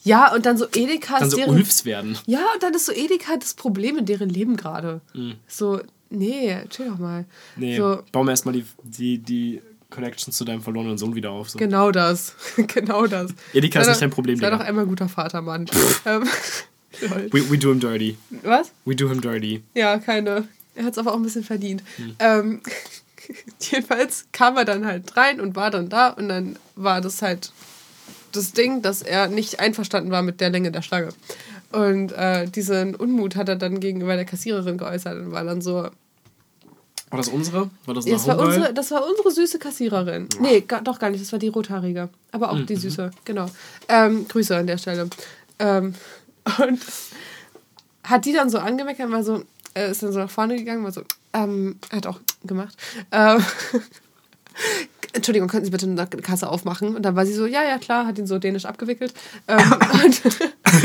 Ja, 0.03 0.33
und 0.33 0.45
dann 0.45 0.57
so 0.57 0.65
Edeka 0.75 1.19
Dann 1.19 1.27
ist 1.27 1.31
so 1.31 1.37
deren. 1.37 1.55
Ulfs 1.55 1.85
werden. 1.85 2.17
Ja, 2.25 2.41
und 2.53 2.61
dann 2.61 2.73
ist 2.73 2.85
so 2.85 2.91
Edeka 2.91 3.37
das 3.37 3.53
Problem 3.53 3.97
in 3.97 4.05
deren 4.05 4.29
Leben 4.29 4.57
gerade. 4.57 4.99
So, 5.47 5.79
nee, 6.09 6.57
chill 6.69 6.89
doch 6.89 6.99
mal. 6.99 7.21
Mhm. 7.21 7.25
Nee, 7.55 7.77
So, 7.77 7.99
bauen 8.11 8.27
wir 8.27 8.31
erstmal 8.31 8.53
die, 8.53 8.65
die, 8.83 9.17
die 9.19 9.61
Connections 9.89 10.35
zu 10.35 10.45
deinem 10.45 10.61
verlorenen 10.61 10.97
Sohn 10.97 11.15
wieder 11.15 11.31
auf. 11.31 11.49
So. 11.49 11.59
genau 11.59 11.91
das. 11.91 12.35
genau 12.67 13.07
das. 13.07 13.31
Edeka 13.53 13.81
ist 13.81 13.87
nicht 13.87 14.01
dein 14.01 14.09
Problem, 14.09 14.37
Sei 14.37 14.49
doch 14.49 14.59
einmal 14.59 14.85
ein 14.85 14.89
guter 14.89 15.09
Vater, 15.09 15.41
Mann. 15.41 15.65
ähm. 16.05 16.27
We, 17.31 17.49
we 17.49 17.57
do 17.57 17.71
him 17.71 17.79
dirty. 17.81 18.17
Was? 18.43 18.71
We 18.85 18.95
do 18.95 19.09
him 19.09 19.19
dirty. 19.19 19.61
Ja, 19.73 19.97
keine. 19.97 20.47
Er 20.75 20.85
hat 20.85 20.93
es 20.93 20.97
aber 20.97 21.11
auch 21.11 21.17
ein 21.17 21.23
bisschen 21.23 21.43
verdient. 21.43 21.83
Hm. 21.97 22.15
Ähm, 22.19 22.61
jedenfalls 23.59 24.27
kam 24.31 24.55
er 24.55 24.63
dann 24.63 24.85
halt 24.85 25.15
rein 25.17 25.41
und 25.41 25.57
war 25.57 25.71
dann 25.71 25.89
da 25.89 26.09
und 26.09 26.29
dann 26.29 26.57
war 26.75 27.01
das 27.01 27.21
halt 27.21 27.51
das 28.31 28.53
Ding, 28.53 28.81
dass 28.81 29.01
er 29.01 29.27
nicht 29.27 29.59
einverstanden 29.59 30.11
war 30.11 30.21
mit 30.21 30.41
der 30.41 30.49
Länge 30.49 30.71
der 30.71 30.81
Schlange. 30.81 31.09
Und 31.71 32.11
äh, 32.13 32.47
diesen 32.47 32.95
Unmut 32.95 33.35
hat 33.35 33.49
er 33.49 33.55
dann 33.55 33.79
gegenüber 33.79 34.15
der 34.15 34.25
Kassiererin 34.25 34.77
geäußert 34.77 35.17
und 35.17 35.31
war 35.31 35.43
dann 35.43 35.61
so, 35.61 35.89
War 37.09 37.17
das 37.17 37.27
unsere? 37.29 37.69
War 37.85 37.93
das 37.93 38.05
Ja, 38.05 38.13
das, 38.13 38.27
war 38.27 38.39
unsere, 38.39 38.73
das 38.73 38.91
war 38.91 39.07
unsere 39.07 39.31
süße 39.31 39.59
Kassiererin. 39.59 40.27
Nee, 40.39 40.61
ga, 40.61 40.81
doch 40.81 40.99
gar 40.99 41.09
nicht, 41.09 41.23
das 41.23 41.31
war 41.31 41.39
die 41.39 41.47
rothaarige. 41.47 42.09
Aber 42.31 42.51
auch 42.51 42.59
die 42.59 42.75
süße, 42.75 43.11
genau. 43.23 43.45
Ähm, 43.87 44.27
Grüße 44.27 44.55
an 44.55 44.67
der 44.67 44.77
Stelle. 44.77 45.09
Ähm, 45.59 45.93
und 46.59 46.81
hat 48.03 48.25
die 48.25 48.33
dann 48.33 48.49
so 48.49 48.57
angemeckert, 48.57 49.11
war 49.11 49.23
so, 49.23 49.43
äh, 49.75 49.91
ist 49.91 50.03
dann 50.03 50.11
so 50.11 50.19
nach 50.19 50.29
vorne 50.29 50.57
gegangen, 50.57 50.83
war 50.83 50.91
so, 50.91 51.03
ähm, 51.33 51.79
hat 51.91 52.07
auch 52.07 52.19
gemacht. 52.43 52.75
Ähm, 53.11 53.43
Entschuldigung, 55.13 55.47
könnten 55.47 55.65
Sie 55.65 55.71
bitte 55.71 55.85
eine 55.85 56.05
Kasse 56.21 56.49
aufmachen? 56.49 56.95
Und 56.95 57.03
dann 57.03 57.15
war 57.15 57.25
sie 57.25 57.33
so, 57.33 57.45
ja, 57.45 57.63
ja, 57.63 57.77
klar, 57.77 58.05
hat 58.05 58.17
ihn 58.17 58.27
so 58.27 58.37
dänisch 58.37 58.65
abgewickelt. 58.65 59.13
Ähm, 59.47 59.57
und 60.03 60.21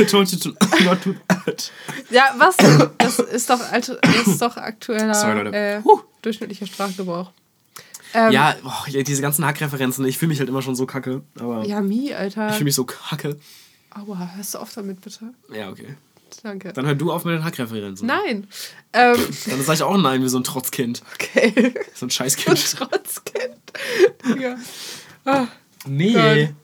Told 0.09 0.31
you 0.31 0.39
to 0.39 0.51
not 0.85 1.05
do 1.05 1.15
that. 1.29 1.73
ja, 2.11 2.35
was? 2.37 2.57
Das 2.99 3.19
ist 3.19 3.51
doch, 3.51 3.61
alt, 3.73 3.89
ist 3.89 4.41
doch 4.41 4.57
aktueller 4.57 5.15
Sorry, 5.15 5.43
Leute. 5.43 5.57
äh, 5.57 5.81
durchschnittlicher 6.23 6.67
Sprachgebrauch. 6.67 7.31
Ähm, 8.15 8.33
Ja, 8.33 8.57
boah, 8.63 8.85
ja, 8.89 9.03
diese 9.03 9.23
ganzen 9.23 9.45
Hackreferenzen, 9.47 10.05
ich 10.05 10.19
fühle 10.19 10.31
mich 10.31 10.39
halt 10.41 10.49
immer 10.49 10.63
schon 10.63 10.75
so 10.75 10.87
kacke. 10.87 11.23
Aber 11.39 11.65
Ja, 11.65 11.81
Mi, 11.81 12.13
Alter. 12.13 12.49
ich 12.49 12.55
fühle 12.55 12.65
mich 12.65 12.75
so 12.75 12.85
kacke. 12.85 13.39
Aua, 13.91 14.31
hörst 14.37 14.55
du 14.55 14.59
auf 14.59 14.73
damit, 14.75 15.01
bitte? 15.01 15.33
Ja, 15.53 15.71
okay. 15.71 15.97
Danke. 16.45 16.73
Dann 16.73 16.87
hör 16.87 16.95
du 16.95 17.11
auf 17.13 17.25
mit 17.25 17.35
den 17.35 17.45
Hackreferenzen. 17.45 18.07
Nein. 18.07 18.47
Ähm, 18.93 19.17
Dann 19.47 19.63
sag 19.65 19.75
ich 19.75 19.83
auch 19.83 19.97
nein 19.99 20.23
wie 20.23 20.29
so 20.29 20.39
ein 20.39 20.45
Trotzkind. 20.45 21.03
okay. 21.15 21.75
So 21.95 22.07
ein 22.07 22.11
Scheißkind. 22.11 22.73
Trotzkind. 22.77 23.57
ja. 24.41 24.57
Ah, 25.25 25.49
Nee. 25.87 26.13
Gott. 26.47 26.55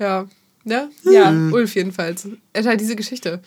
ja. 0.00 0.26
Ne? 0.64 0.90
Ja, 1.04 1.30
Ulf 1.30 1.76
jedenfalls. 1.76 2.26
Er 2.52 2.60
hat 2.62 2.66
halt 2.68 2.80
diese 2.80 2.96
Geschichte. 2.96 3.40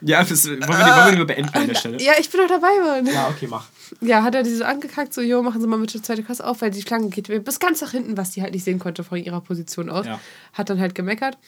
Ja, 0.00 0.22
das, 0.24 0.44
wollen, 0.48 0.60
wir 0.60 0.66
die, 0.66 0.68
wollen 0.72 1.04
wir 1.06 1.12
die 1.12 1.18
mal 1.18 1.24
beenden 1.26 1.54
an 1.54 1.66
der 1.68 1.74
Stelle? 1.76 2.02
Ja, 2.02 2.12
ich 2.18 2.28
bin 2.30 2.40
doch 2.40 2.48
dabei, 2.48 2.80
Mann. 2.84 3.06
Ja, 3.06 3.28
okay, 3.28 3.46
mach. 3.48 3.66
Ja, 4.00 4.22
hat 4.22 4.34
er 4.34 4.42
diese 4.42 4.66
angekackt, 4.66 5.14
so, 5.14 5.20
jo, 5.20 5.42
machen 5.42 5.60
Sie 5.60 5.66
mal 5.66 5.78
bitte 5.78 5.98
die 5.98 6.02
zweite 6.02 6.22
Kasse 6.22 6.46
auf, 6.46 6.60
weil 6.62 6.70
die 6.70 6.82
Schlange 6.82 7.08
geht 7.08 7.44
bis 7.44 7.60
ganz 7.60 7.80
nach 7.80 7.92
hinten, 7.92 8.16
was 8.16 8.30
die 8.30 8.42
halt 8.42 8.52
nicht 8.52 8.64
sehen 8.64 8.78
konnte 8.78 9.04
von 9.04 9.18
ihrer 9.18 9.40
Position 9.40 9.90
aus. 9.90 10.06
Ja. 10.06 10.20
Hat 10.52 10.70
dann 10.70 10.80
halt 10.80 10.94
gemeckert. 10.94 11.38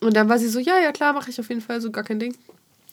Und 0.00 0.14
dann 0.14 0.28
war 0.28 0.38
sie 0.38 0.48
so, 0.48 0.58
ja, 0.58 0.78
ja, 0.78 0.92
klar, 0.92 1.12
mache 1.12 1.30
ich 1.30 1.40
auf 1.40 1.48
jeden 1.48 1.60
Fall, 1.60 1.80
so 1.80 1.90
gar 1.90 2.04
kein 2.04 2.20
Ding. 2.20 2.34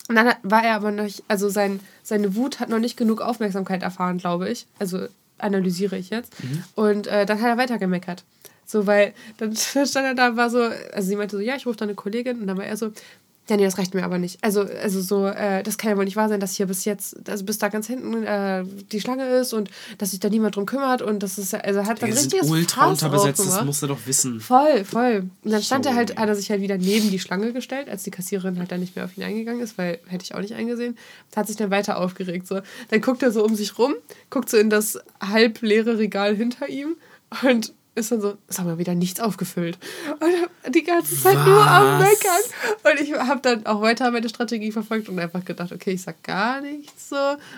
Und 0.08 0.16
dann 0.16 0.34
war 0.44 0.64
er 0.64 0.76
aber 0.76 0.92
noch, 0.92 1.08
also 1.28 1.50
sein, 1.50 1.80
seine 2.04 2.36
Wut 2.36 2.60
hat 2.60 2.70
noch 2.70 2.80
nicht 2.80 2.98
genug 2.98 3.22
Aufmerksamkeit 3.22 3.82
erfahren, 3.82 4.18
glaube 4.18 4.50
ich. 4.50 4.68
Also 4.80 5.08
analysiere 5.38 5.98
ich 5.98 6.10
jetzt. 6.10 6.34
Und 6.76 7.08
äh, 7.08 7.26
dann 7.26 7.42
hat 7.42 7.50
er 7.50 7.58
weiter 7.58 7.78
gemeckert. 7.78 8.24
So, 8.66 8.88
weil 8.88 9.14
dann 9.38 9.56
stand 9.56 9.96
er 9.96 10.16
da, 10.16 10.36
war 10.36 10.50
so, 10.50 10.62
also 10.62 11.08
sie 11.08 11.16
meinte 11.16 11.38
so, 11.38 11.42
ja, 11.42 11.56
ich 11.56 11.66
rufe 11.66 11.78
da 11.78 11.86
eine 11.86 11.96
Kollegin. 11.96 12.42
Und 12.42 12.48
dann 12.48 12.58
war 12.58 12.66
er 12.66 12.78
so, 12.78 12.92
ja, 13.48 13.58
nee, 13.58 13.64
das 13.64 13.78
reicht 13.78 13.94
mir 13.94 14.04
aber 14.04 14.18
nicht. 14.18 14.44
Also, 14.44 14.62
also 14.62 15.02
so, 15.02 15.28
äh, 15.28 15.62
das 15.62 15.78
kann 15.78 15.92
ja 15.92 15.98
wohl 15.98 16.06
nicht 16.06 16.16
wahr 16.16 16.30
sein, 16.30 16.40
dass 16.40 16.56
hier 16.56 16.66
bis 16.66 16.84
jetzt, 16.84 17.30
also 17.30 17.46
bis 17.46 17.60
da 17.60 17.70
ganz 17.70 17.86
hinten 17.86 18.24
äh, 18.24 18.64
die 18.92 19.00
Schlange 19.00 19.28
ist 19.28 19.54
und 19.54 19.70
dass 20.00 20.12
sich 20.12 20.20
da 20.20 20.30
niemand 20.30 20.56
drum 20.56 20.66
kümmert 20.66 21.04
und 21.04 21.22
das 21.22 21.38
ist, 21.38 21.54
also 21.54 21.80
er 21.80 21.86
hat 21.86 22.02
dann 22.02 22.12
sind 22.12 22.34
richtiges 22.34 22.50
ultra 22.50 22.90
Fass 22.90 23.04
unterbesetzt, 23.04 23.46
das 23.46 23.64
musst 23.64 23.84
du 23.84 23.88
doch 23.88 24.00
wissen. 24.06 24.40
Voll, 24.40 24.84
voll. 24.84 25.30
Und 25.44 25.52
dann 25.52 25.62
stand 25.62 25.86
er 25.86 25.94
halt, 25.94 26.18
hat 26.18 26.28
er 26.28 26.36
sich 26.36 26.50
halt 26.50 26.62
wieder 26.62 26.78
neben 26.78 27.12
die 27.12 27.20
Schlange 27.20 27.54
gestellt, 27.54 27.88
als 27.88 28.04
die 28.04 28.12
Kassiererin 28.12 28.58
halt 28.58 28.72
dann 28.72 28.80
nicht 28.80 28.96
mehr 28.96 29.06
auf 29.06 29.16
ihn 29.16 29.24
eingegangen 29.24 29.62
ist, 29.62 29.78
weil 29.78 30.00
hätte 30.08 30.24
ich 30.24 30.34
auch 30.34 30.42
nicht 30.42 30.54
eingesehen. 30.54 30.98
Hat 31.36 31.48
sich 31.48 31.56
dann 31.56 31.70
weiter 31.70 32.00
aufgeregt. 32.00 32.48
So. 32.48 32.62
Dann 32.90 33.02
guckt 33.02 33.22
er 33.22 33.32
so 33.32 33.46
um 33.46 33.56
sich 33.56 33.78
rum, 33.78 33.94
guckt 34.32 34.50
so 34.50 34.58
in 34.58 34.70
das 34.72 34.98
halbleere 35.22 36.00
Regal 36.00 36.36
hinter 36.36 36.68
ihm 36.70 36.96
und 37.44 37.74
ist 37.96 38.12
dann 38.12 38.22
so, 38.22 38.38
ist 38.48 38.60
aber 38.60 38.78
wieder 38.78 38.94
nichts 38.94 39.20
aufgefüllt. 39.22 39.78
Und 40.20 40.76
die 40.76 40.84
ganze 40.84 41.20
Zeit 41.20 41.36
nur 41.36 41.66
am 41.66 42.00
Was? 42.00 42.10
Meckern. 42.10 42.92
Und 42.92 43.02
ich 43.02 43.14
habe 43.14 43.40
dann 43.42 43.66
auch 43.66 43.82
weiter 43.82 44.12
meine 44.12 44.28
Strategie 44.28 44.72
verfolgt 44.72 45.08
und 45.08 45.18
einfach 45.18 45.46
gedacht, 45.46 45.72
okay, 45.72 45.92
ich 45.92 46.02
sag 46.02 46.22
gar 46.22 46.60
nichts 46.62 47.10
so. 47.10 47.16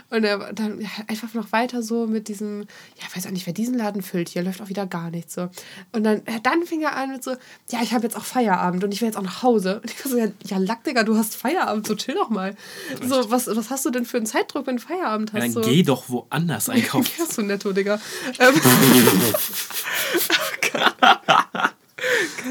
Und 0.09 0.23
dann 0.23 0.79
ja, 0.79 0.89
einfach 1.07 1.33
noch 1.33 1.51
weiter 1.51 1.81
so 1.81 2.05
mit 2.05 2.27
diesem, 2.27 2.61
ja, 2.61 3.05
ich 3.09 3.15
weiß 3.15 3.25
auch 3.25 3.31
nicht, 3.31 3.47
wer 3.47 3.53
diesen 3.53 3.75
Laden 3.75 4.01
füllt, 4.03 4.29
hier 4.29 4.43
läuft 4.43 4.61
auch 4.61 4.69
wieder 4.69 4.85
gar 4.85 5.09
nichts 5.09 5.33
so. 5.33 5.49
Und 5.91 6.03
dann, 6.03 6.21
dann 6.43 6.63
fing 6.65 6.81
er 6.81 6.95
an 6.95 7.11
mit 7.11 7.23
so, 7.23 7.31
ja, 7.71 7.81
ich 7.81 7.93
habe 7.93 8.03
jetzt 8.03 8.15
auch 8.15 8.25
Feierabend 8.25 8.83
und 8.83 8.93
ich 8.93 9.01
will 9.01 9.07
jetzt 9.07 9.17
auch 9.17 9.23
nach 9.23 9.41
Hause. 9.41 9.81
Und 9.81 9.91
ich 9.91 10.05
war 10.05 10.11
so, 10.11 10.17
ja, 10.17 10.27
ja 10.45 10.57
Lack, 10.57 10.83
Digga, 10.83 11.03
du 11.03 11.17
hast 11.17 11.35
Feierabend, 11.35 11.87
so 11.87 11.95
chill 11.95 12.13
doch 12.15 12.29
mal. 12.29 12.55
So, 13.01 13.31
was, 13.31 13.47
was 13.47 13.69
hast 13.71 13.85
du 13.85 13.89
denn 13.89 14.05
für 14.05 14.17
einen 14.17 14.27
Zeitdruck, 14.27 14.67
wenn 14.67 14.77
du 14.77 14.83
Feierabend 14.83 15.33
Ja, 15.33 15.39
hast? 15.41 15.55
dann 15.55 15.63
so? 15.63 15.69
geh 15.69 15.81
doch 15.81 16.03
woanders 16.09 16.69
einkaufen. 16.69 17.09
Ja, 17.17 17.25
so 17.25 17.41
netto, 17.41 17.73
Digga. 17.73 17.99
Ähm, 20.29 21.69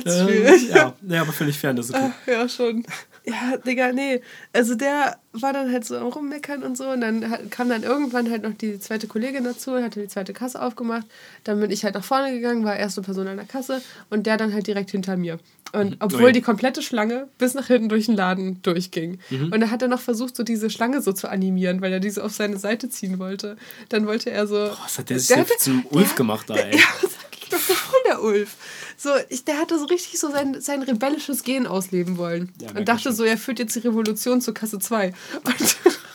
jetzt 0.05 0.19
Ähm, 0.19 0.29
schwierig. 0.29 0.69
ja, 0.71 0.93
ja, 1.09 1.21
aber 1.23 1.33
völlig 1.33 1.59
fern. 1.59 1.77
Das 1.77 1.87
ist 1.91 1.95
okay. 1.95 2.11
Ja, 2.27 2.49
schon. 2.49 2.85
Ja, 3.25 3.57
Digga, 3.57 3.93
nee. 3.93 4.21
Also 4.53 4.75
der 4.77 5.19
war 5.33 5.53
dann 5.53 5.73
halt 5.73 5.85
so 5.85 5.97
am 5.97 6.07
Rummeckern 6.09 6.63
und 6.63 6.77
so. 6.77 6.89
Und 6.89 7.01
dann 7.01 7.29
hat- 7.31 7.51
kam 7.51 7.69
dann 7.69 7.83
irgendwann 7.83 8.31
halt 8.31 8.43
noch 8.43 8.55
die 8.55 8.79
zweite 8.79 9.07
Kollegin 9.09 9.45
dazu, 9.45 9.75
hatte 9.83 10.01
die 10.01 10.09
zweite 10.09 10.33
Kasse 10.33 10.61
aufgemacht. 10.63 11.07
Dann 11.45 11.61
bin 11.61 11.71
ich 11.71 11.85
halt 11.85 11.95
nach 11.95 12.05
vorne 12.05 12.33
gegangen, 12.33 12.65
war 12.65 12.77
erste 12.77 13.03
Person 13.03 13.27
an 13.29 13.37
der 13.37 13.47
Kasse 13.47 13.83
und 14.11 14.27
der 14.27 14.37
dann 14.37 14.53
halt 14.53 14.67
direkt 14.67 14.91
hinter 14.91 15.17
mir. 15.17 15.39
Und 15.73 15.97
obwohl 16.01 16.25
Ui. 16.27 16.33
die 16.33 16.43
komplette 16.43 16.83
Schlange 16.83 17.29
bis 17.39 17.55
nach 17.55 17.67
hinten 17.67 17.89
durch 17.89 18.07
den 18.07 18.17
Laden 18.17 18.63
durchging. 18.63 19.19
Und 19.31 19.61
da 19.61 19.71
hat 19.71 19.83
er 19.83 19.89
noch 19.89 20.01
versucht, 20.01 20.37
so 20.37 20.43
diese 20.45 20.71
Schlange 20.71 21.03
so 21.03 21.13
zu 21.13 21.29
animieren, 21.29 21.81
weil 21.81 21.93
er 21.93 22.01
diese 22.01 22.23
auf 22.25 22.33
seine 22.33 22.57
Seite 22.59 22.89
ziehen 22.89 23.19
wollte. 23.19 23.57
Dann 23.89 24.07
wollte 24.07 24.31
er 24.31 24.47
so. 24.47 24.71
Was 24.85 24.99
hat 24.99 25.11
der 25.11 25.19
sich 25.19 25.29
Der 25.29 25.39
hatte- 25.39 25.53
zum 25.59 25.85
Ulf 25.91 26.09
der- 26.11 26.17
gemacht 26.17 26.49
da, 26.49 26.55
der- 26.55 26.67
ey? 26.73 26.73
Ja, 26.79 26.85
sag 27.03 27.11
ich 27.33 27.36
doch, 27.51 27.59
voll 27.59 28.01
der 28.07 28.23
Ulf. 28.23 28.57
So, 28.97 29.11
ich, 29.29 29.45
der 29.45 29.59
hatte 29.59 29.79
so 29.79 29.87
richtig 29.87 30.19
so 30.19 30.31
sein, 30.31 30.61
sein 30.61 30.83
rebellisches 30.83 31.43
Gen 31.43 31.67
ausleben 31.67 32.17
wollen. 32.17 32.53
Ja, 32.61 32.71
und 32.71 32.89
dachte 32.89 33.09
man 33.09 33.17
so, 33.17 33.25
er 33.25 33.39
führt 33.39 33.59
jetzt 33.59 33.75
die 33.77 33.81
Revolution 33.81 34.41
zur 34.41 34.55
Kasse 34.55 34.79
2. 34.79 35.13
Und 35.45 35.77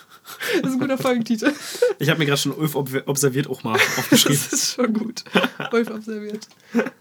das 0.62 0.72
ist 0.72 0.76
ein 0.76 0.80
guter 0.80 0.98
Folgentitel. 0.98 1.54
Ich 2.00 2.10
habe 2.10 2.20
mir 2.20 2.26
gerade 2.26 2.40
schon 2.40 2.54
Ulf 2.54 2.76
ob 2.76 2.90
observiert 3.06 3.48
auch 3.48 3.64
mal 3.64 3.76
aufgeschrieben. 3.98 4.40
Das 4.50 4.54
ist 4.54 4.76
schon 4.76 4.94
gut. 4.94 5.24
Ulf 5.72 5.90
observiert. 5.90 6.48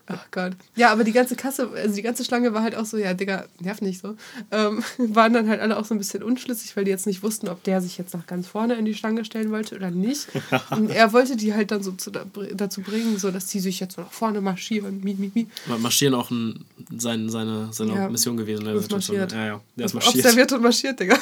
Ach 0.07 0.27
Gott. 0.31 0.53
Ja, 0.75 0.91
aber 0.91 1.05
die 1.05 1.13
ganze 1.13 1.37
Kasse, 1.37 1.71
also 1.75 1.95
die 1.95 2.03
ganze 2.03 2.25
Schlange 2.25 2.53
war 2.53 2.63
halt 2.63 2.75
auch 2.75 2.85
so, 2.85 2.97
ja, 2.97 3.15
Digga, 3.15 3.47
nerv 3.61 3.81
nicht 3.81 4.01
so. 4.01 4.17
Ähm, 4.51 4.83
waren 4.99 5.33
dann 5.33 5.49
halt 5.49 5.61
alle 5.61 5.77
auch 5.79 5.85
so 5.85 5.95
ein 5.95 5.99
bisschen 5.99 6.23
unschlüssig, 6.23 6.77
weil 6.77 6.85
die 6.85 6.91
jetzt 6.91 7.07
nicht 7.07 7.23
wussten, 7.23 7.49
ob 7.49 7.63
der 7.65 7.81
sich 7.81 7.97
jetzt 7.99 8.15
nach 8.15 8.27
ganz 8.27 8.47
vorne 8.49 8.75
in 8.75 8.85
die 8.85 8.95
Schlange 8.95 9.25
stellen 9.25 9.51
wollte 9.51 9.77
oder 9.77 9.91
nicht. 9.91 10.27
Und 10.71 10.91
er 10.91 11.13
wollte 11.13 11.37
die 11.37 11.55
halt 11.55 11.71
dann 11.71 11.83
so 11.83 11.93
zu, 11.93 12.11
dazu 12.11 12.81
bringen, 12.83 13.19
so 13.19 13.31
dass 13.31 13.47
die 13.47 13.61
sich 13.61 13.81
jetzt 13.81 13.97
so 13.97 14.03
nach 14.03 14.13
vorne 14.13 14.41
marschieren. 14.41 15.01
Mi, 15.03 15.15
mi, 15.15 15.31
mi. 15.35 15.47
Marschieren 15.79 16.15
auch 16.15 16.31
ein, 16.31 16.65
sein, 16.97 17.29
seine, 17.29 17.69
seine 17.73 17.95
Ja. 17.95 18.09
Mission 18.09 18.37
gewesen. 18.37 18.65
der 18.65 18.79
Situation. 18.81 19.19
marschiert. 19.19 19.41
Ja, 19.41 19.47
ja. 19.47 19.61
Der 19.77 19.87
ist 19.87 19.95
marschiert. 19.95 20.25
Observiert 20.25 20.53
und 20.53 20.63
marschiert, 20.63 21.01
Digga. 21.01 21.19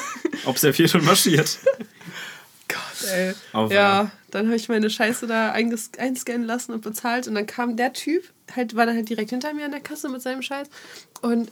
Observiert 0.47 0.95
und 0.95 1.05
marschiert. 1.05 1.59
Gott, 2.69 3.11
ey. 3.11 3.35
Auf, 3.53 3.73
ja, 3.73 4.11
dann 4.31 4.47
habe 4.47 4.57
ich 4.57 4.69
meine 4.69 4.91
Scheiße 4.91 5.27
da 5.27 5.53
einscannen 5.53 6.47
lassen 6.47 6.73
und 6.73 6.83
bezahlt. 6.83 7.27
Und 7.27 7.35
dann 7.35 7.47
kam 7.47 7.77
der 7.77 7.93
Typ, 7.93 8.23
halt, 8.55 8.77
war 8.77 8.87
dann 8.87 8.97
halt 8.97 9.09
direkt 9.09 9.31
hinter 9.31 9.55
mir 9.55 9.65
an 9.65 9.71
der 9.71 9.81
Kasse 9.81 10.09
mit 10.09 10.23
seinem 10.23 10.43
Scheiß. 10.43 10.69
Und 11.23 11.51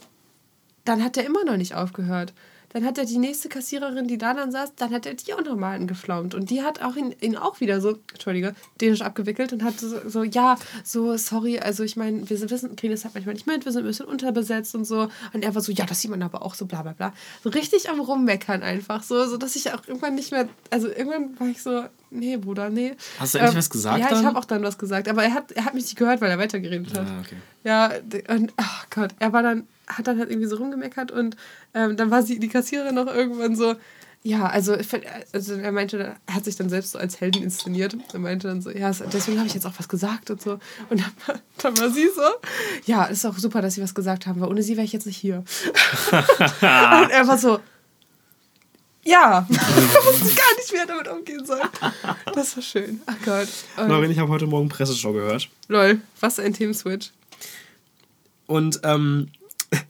dann 0.85 1.03
hat 1.03 1.17
er 1.17 1.25
immer 1.25 1.43
noch 1.43 1.57
nicht 1.57 1.75
aufgehört. 1.75 2.33
Dann 2.73 2.85
hat 2.85 2.97
er 2.97 3.05
die 3.05 3.17
nächste 3.17 3.49
Kassiererin, 3.49 4.07
die 4.07 4.17
da 4.17 4.33
dann 4.33 4.51
saß, 4.51 4.75
dann 4.75 4.91
hat 4.91 5.05
er 5.05 5.13
die 5.13 5.33
auch 5.33 5.43
nochmal 5.43 5.75
angeflaumt. 5.75 6.35
Und 6.35 6.49
die 6.49 6.61
hat 6.61 6.81
auch 6.81 6.95
ihn, 6.95 7.15
ihn 7.21 7.37
auch 7.37 7.59
wieder 7.61 7.79
so, 7.79 7.97
Entschuldige, 8.11 8.55
dänisch 8.81 9.01
abgewickelt 9.01 9.53
und 9.53 9.63
hat 9.63 9.79
so, 9.79 9.87
so 10.07 10.23
ja, 10.23 10.57
so, 10.83 11.15
sorry, 11.17 11.59
also 11.59 11.83
ich 11.83 11.95
meine, 11.95 12.29
wir 12.29 12.37
sind, 12.37 12.51
wissen, 12.51 12.75
kriegen 12.75 12.91
das 12.91 13.05
halt 13.05 13.15
manchmal 13.15 13.35
nicht 13.35 13.47
mit, 13.47 13.65
wir 13.65 13.71
sind 13.71 13.83
ein 13.83 13.87
bisschen 13.87 14.05
unterbesetzt 14.05 14.75
und 14.75 14.85
so. 14.85 15.09
Und 15.33 15.43
er 15.43 15.55
war 15.55 15.61
so, 15.61 15.71
ja, 15.71 15.85
das 15.85 16.01
sieht 16.01 16.11
man 16.11 16.21
aber 16.21 16.41
auch 16.41 16.55
so, 16.55 16.65
bla 16.65 16.81
bla 16.81 16.93
bla. 16.93 17.13
So 17.43 17.49
richtig 17.49 17.89
am 17.89 17.99
Rummeckern 17.99 18.63
einfach, 18.63 19.03
so, 19.03 19.25
so 19.27 19.37
dass 19.37 19.55
ich 19.55 19.71
auch 19.73 19.87
irgendwann 19.87 20.15
nicht 20.15 20.31
mehr, 20.31 20.49
also 20.69 20.87
irgendwann 20.89 21.39
war 21.39 21.47
ich 21.47 21.61
so, 21.61 21.85
nee, 22.09 22.37
Bruder, 22.37 22.69
nee. 22.69 22.95
Hast 23.19 23.33
du 23.33 23.39
endlich 23.39 23.57
was 23.57 23.69
gesagt 23.69 23.99
Ja, 23.99 24.09
dann? 24.09 24.19
ich 24.19 24.25
habe 24.25 24.37
auch 24.37 24.45
dann 24.45 24.63
was 24.63 24.77
gesagt, 24.77 25.07
aber 25.07 25.23
er 25.23 25.33
hat, 25.33 25.51
er 25.53 25.65
hat 25.65 25.73
mich 25.73 25.83
nicht 25.83 25.97
gehört, 25.97 26.21
weil 26.21 26.29
er 26.29 26.37
weitergeredet 26.37 26.97
hat. 26.97 27.07
Ah, 27.07 27.21
okay. 27.21 27.37
Ja, 27.63 27.91
und 28.35 28.53
ach 28.57 28.87
Gott, 28.89 29.11
er 29.19 29.33
war 29.33 29.43
dann, 29.43 29.67
hat 29.87 30.07
dann 30.07 30.19
halt 30.19 30.29
irgendwie 30.29 30.47
so 30.49 30.57
rumgemeckert 30.57 31.11
und 31.11 31.35
ähm, 31.73 31.97
dann 31.97 32.11
war 32.11 32.23
sie, 32.23 32.39
die 32.39 32.49
Kassiererin 32.49 32.95
noch 32.95 33.07
irgendwann 33.07 33.55
so, 33.55 33.75
ja, 34.23 34.47
also, 34.47 34.75
also 35.31 35.53
er 35.53 35.71
meinte, 35.71 36.15
er 36.25 36.33
hat 36.35 36.43
sich 36.43 36.55
dann 36.57 36.69
selbst 36.69 36.91
so 36.91 36.99
als 36.99 37.21
Helden 37.21 37.43
inszeniert. 37.43 37.95
Er 38.11 38.19
meinte 38.19 38.47
dann 38.47 38.61
so, 38.61 38.69
ja, 38.71 38.91
deswegen 39.13 39.37
habe 39.37 39.47
ich 39.47 39.53
jetzt 39.53 39.65
auch 39.65 39.73
was 39.77 39.87
gesagt 39.87 40.29
und 40.31 40.41
so. 40.41 40.53
Und 40.89 40.99
dann, 41.01 41.11
war- 41.25 41.39
dann 41.59 41.77
war 41.77 41.89
sie 41.91 42.09
so, 42.13 42.21
ja, 42.85 43.05
ist 43.05 43.25
auch 43.25 43.37
super, 43.37 43.61
dass 43.61 43.75
sie 43.75 43.81
was 43.81 43.93
gesagt 43.95 44.25
haben, 44.27 44.41
weil 44.41 44.49
ohne 44.49 44.63
sie 44.63 44.75
wäre 44.75 44.83
ich 44.83 44.91
jetzt 44.91 45.05
nicht 45.05 45.17
hier. 45.17 45.37
und 46.11 47.09
er 47.11 47.25
war 47.27 47.37
so, 47.37 47.59
ja, 49.03 49.47
ich 49.49 49.57
wusste 49.57 50.35
gar 50.35 50.55
nicht, 50.57 50.73
wie 50.73 50.77
er 50.77 50.85
damit 50.87 51.07
umgehen 51.07 51.45
soll. 51.45 51.61
Das 52.33 52.55
war 52.57 52.63
schön. 52.63 52.99
Ach 53.05 53.15
Gott. 53.23 53.47
Und, 53.77 53.87
Laurin, 53.87 54.11
ich 54.11 54.19
habe 54.19 54.29
heute 54.29 54.47
Morgen 54.47 54.67
Presseschau 54.67 55.13
gehört. 55.13 55.47
lol, 55.69 56.01
was 56.19 56.39
ein 56.39 56.53
Themenswitch. 56.53 57.11
Und 58.47 58.81
ähm, 58.83 59.29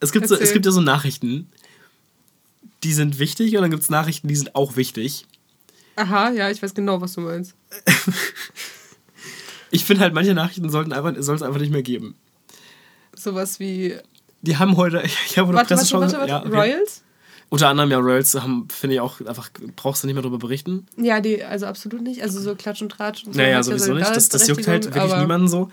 es, 0.00 0.12
gibt 0.12 0.28
so, 0.28 0.36
es 0.36 0.52
gibt 0.52 0.66
ja 0.66 0.72
so 0.72 0.80
Nachrichten, 0.80 1.50
die 2.84 2.92
sind 2.92 3.18
wichtig 3.18 3.56
und 3.56 3.62
dann 3.62 3.70
gibt 3.70 3.82
es 3.82 3.90
Nachrichten, 3.90 4.28
die 4.28 4.36
sind 4.36 4.54
auch 4.54 4.76
wichtig. 4.76 5.26
Aha, 5.96 6.30
ja, 6.30 6.50
ich 6.50 6.62
weiß 6.62 6.74
genau, 6.74 7.00
was 7.00 7.14
du 7.14 7.22
meinst. 7.22 7.54
Ich 9.70 9.84
finde 9.84 10.02
halt, 10.02 10.14
manche 10.14 10.34
Nachrichten 10.34 10.70
sollten 10.70 10.92
einfach, 10.92 11.12
soll 11.18 11.36
es 11.36 11.42
einfach 11.42 11.60
nicht 11.60 11.72
mehr 11.72 11.82
geben. 11.82 12.14
Sowas 13.14 13.60
wie. 13.60 13.96
Die 14.42 14.56
haben 14.56 14.76
heute, 14.76 15.02
ich 15.28 15.38
habe 15.38 15.48
heute 15.48 15.56
Warte, 15.56 15.70
warte, 15.70 15.74
Presseschau 15.74 16.00
warte, 16.00 16.18
warte. 16.18 16.30
ja, 16.30 16.40
okay. 16.40 16.56
Royals? 16.56 17.02
Unter 17.48 17.68
anderem 17.68 17.90
ja 17.90 17.98
Royals 17.98 18.34
haben, 18.34 18.68
finde 18.70 18.94
ich 18.94 19.00
auch 19.00 19.20
einfach, 19.20 19.50
brauchst 19.76 20.02
du 20.02 20.06
nicht 20.06 20.14
mehr 20.14 20.22
darüber 20.22 20.38
berichten. 20.38 20.86
Ja, 20.96 21.20
die, 21.20 21.44
also 21.44 21.66
absolut 21.66 22.02
nicht. 22.02 22.22
Also 22.22 22.40
so 22.40 22.54
Klatsch 22.56 22.82
und 22.82 22.90
Tratsch 22.90 23.24
und 23.24 23.34
so. 23.34 23.40
Naja, 23.40 23.62
sowieso 23.62 23.86
seine 23.86 24.00
nicht. 24.00 24.16
Das, 24.16 24.28
das 24.28 24.48
juckt 24.48 24.66
halt 24.66 24.92
wirklich 24.92 25.16
niemanden 25.16 25.48
so. 25.48 25.70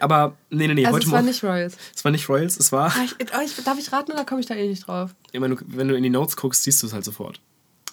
Aber 0.00 0.36
nee, 0.50 0.66
nee, 0.66 0.74
nee, 0.74 0.84
Also 0.86 0.96
heute 0.96 1.06
es 1.06 1.12
war 1.12 1.22
nicht 1.22 1.44
Royals. 1.44 1.76
Es 1.94 2.04
war 2.04 2.10
nicht 2.12 2.28
Royals, 2.28 2.56
es 2.58 2.72
war. 2.72 2.90
Ah, 2.96 3.04
ich, 3.04 3.14
oh, 3.36 3.40
ich, 3.44 3.54
darf 3.64 3.78
ich 3.78 3.92
raten 3.92 4.12
oder 4.12 4.24
komme 4.24 4.40
ich 4.40 4.46
da 4.46 4.54
eh 4.54 4.66
nicht 4.68 4.86
drauf? 4.86 5.14
Ich 5.32 5.38
meine, 5.40 5.56
wenn 5.66 5.88
du 5.88 5.94
in 5.94 6.02
die 6.02 6.10
Notes 6.10 6.36
guckst, 6.36 6.62
siehst 6.62 6.82
du 6.82 6.86
es 6.86 6.92
halt 6.92 7.04
sofort. 7.04 7.40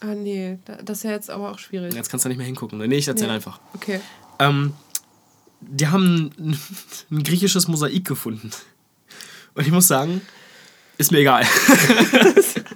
Ah, 0.00 0.14
nee, 0.14 0.58
da- 0.64 0.76
das 0.82 0.98
ist 0.98 1.04
ja 1.04 1.10
jetzt 1.10 1.28
aber 1.30 1.50
auch 1.50 1.58
schwierig. 1.58 1.92
Jetzt 1.94 2.08
kannst 2.10 2.24
du 2.24 2.28
nicht 2.28 2.38
mehr 2.38 2.46
hingucken. 2.46 2.78
Nee, 2.78 2.96
ich 2.96 3.08
erzähl 3.08 3.26
Nee. 3.28 3.34
einfach. 3.34 3.60
Okay. 3.74 4.00
Ähm, 4.38 4.72
die 5.60 5.88
haben 5.88 6.30
ein, 6.38 6.58
ein 7.10 7.22
griechisches 7.24 7.68
Mosaik 7.68 8.04
gefunden. 8.06 8.50
Und 9.54 9.66
ich 9.66 9.72
muss 9.72 9.88
sagen, 9.88 10.20
ist 10.98 11.10
mir 11.12 11.18
egal. 11.18 11.44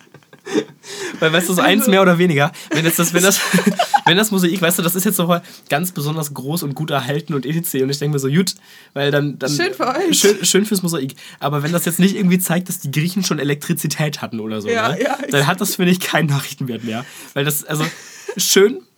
Weil, 1.21 1.33
weißt 1.33 1.49
du, 1.49 1.55
so 1.55 1.63
eins 1.63 1.83
Also- 1.83 1.91
mehr 1.91 2.03
oder 2.03 2.19
weniger. 2.19 2.51
Wenn, 2.71 2.85
jetzt 2.85 2.99
das, 2.99 3.15
wenn, 3.15 3.23
das, 3.23 3.41
wenn 4.05 4.17
das 4.17 4.31
Mosaik, 4.31 4.61
weißt 4.61 4.79
du, 4.79 4.83
das 4.83 4.95
ist 4.95 5.05
jetzt 5.05 5.17
so 5.17 5.35
ganz 5.69 5.93
besonders 5.93 6.33
groß 6.35 6.63
und 6.65 6.75
gut 6.75 6.91
erhalten 6.91 7.35
und 7.35 7.47
etc. 7.47 7.83
Und 7.83 7.91
ich 7.91 7.99
denke 7.99 8.15
mir 8.15 8.19
so, 8.19 8.29
gut, 8.29 8.55
weil 8.95 9.11
dann. 9.11 9.39
dann 9.39 9.51
Schön 9.51 9.75
für 9.75 9.87
euch. 9.89 10.19
Schön, 10.19 10.45
schön 10.45 10.65
fürs 10.67 10.83
Mosaik. 10.83 11.15
Aber 11.41 11.63
wenn 11.63 11.73
das 11.73 11.85
jetzt 11.85 11.99
nicht 11.99 12.17
irgendwie 12.17 12.39
zeigt, 12.39 12.69
dass 12.69 12.81
die 12.81 12.91
Griechen 12.91 13.25
schon 13.25 13.39
Elektrizität 13.39 14.23
hatten 14.23 14.41
oder 14.41 14.61
so, 14.61 14.69
Ja, 14.69 14.91
ne, 14.91 15.03
ja, 15.03 15.19
dann 15.31 15.47
hat 15.47 15.61
das, 15.61 15.77
finde 15.77 15.93
ich, 15.93 16.01
keinen 16.01 16.27
Nachrichtenwert 16.27 16.85
mehr. 16.85 17.05
Weil 17.35 17.45
das, 17.45 17.65
also, 17.65 17.85
schön. 18.37 18.83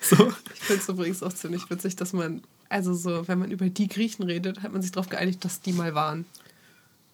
So. 0.00 0.32
Ich 0.54 0.60
finde 0.60 0.82
es 0.82 0.88
übrigens 0.88 1.22
auch 1.22 1.32
ziemlich 1.34 1.68
witzig, 1.68 1.96
dass 1.96 2.12
man, 2.14 2.40
also 2.70 2.94
so, 2.94 3.28
wenn 3.28 3.38
man 3.40 3.50
über 3.50 3.68
die 3.68 3.88
Griechen 3.88 4.24
redet, 4.24 4.62
hat 4.62 4.72
man 4.72 4.80
sich 4.80 4.90
darauf 4.92 5.10
geeinigt, 5.10 5.44
dass 5.44 5.60
die 5.60 5.72
mal 5.72 5.94
waren. 5.94 6.24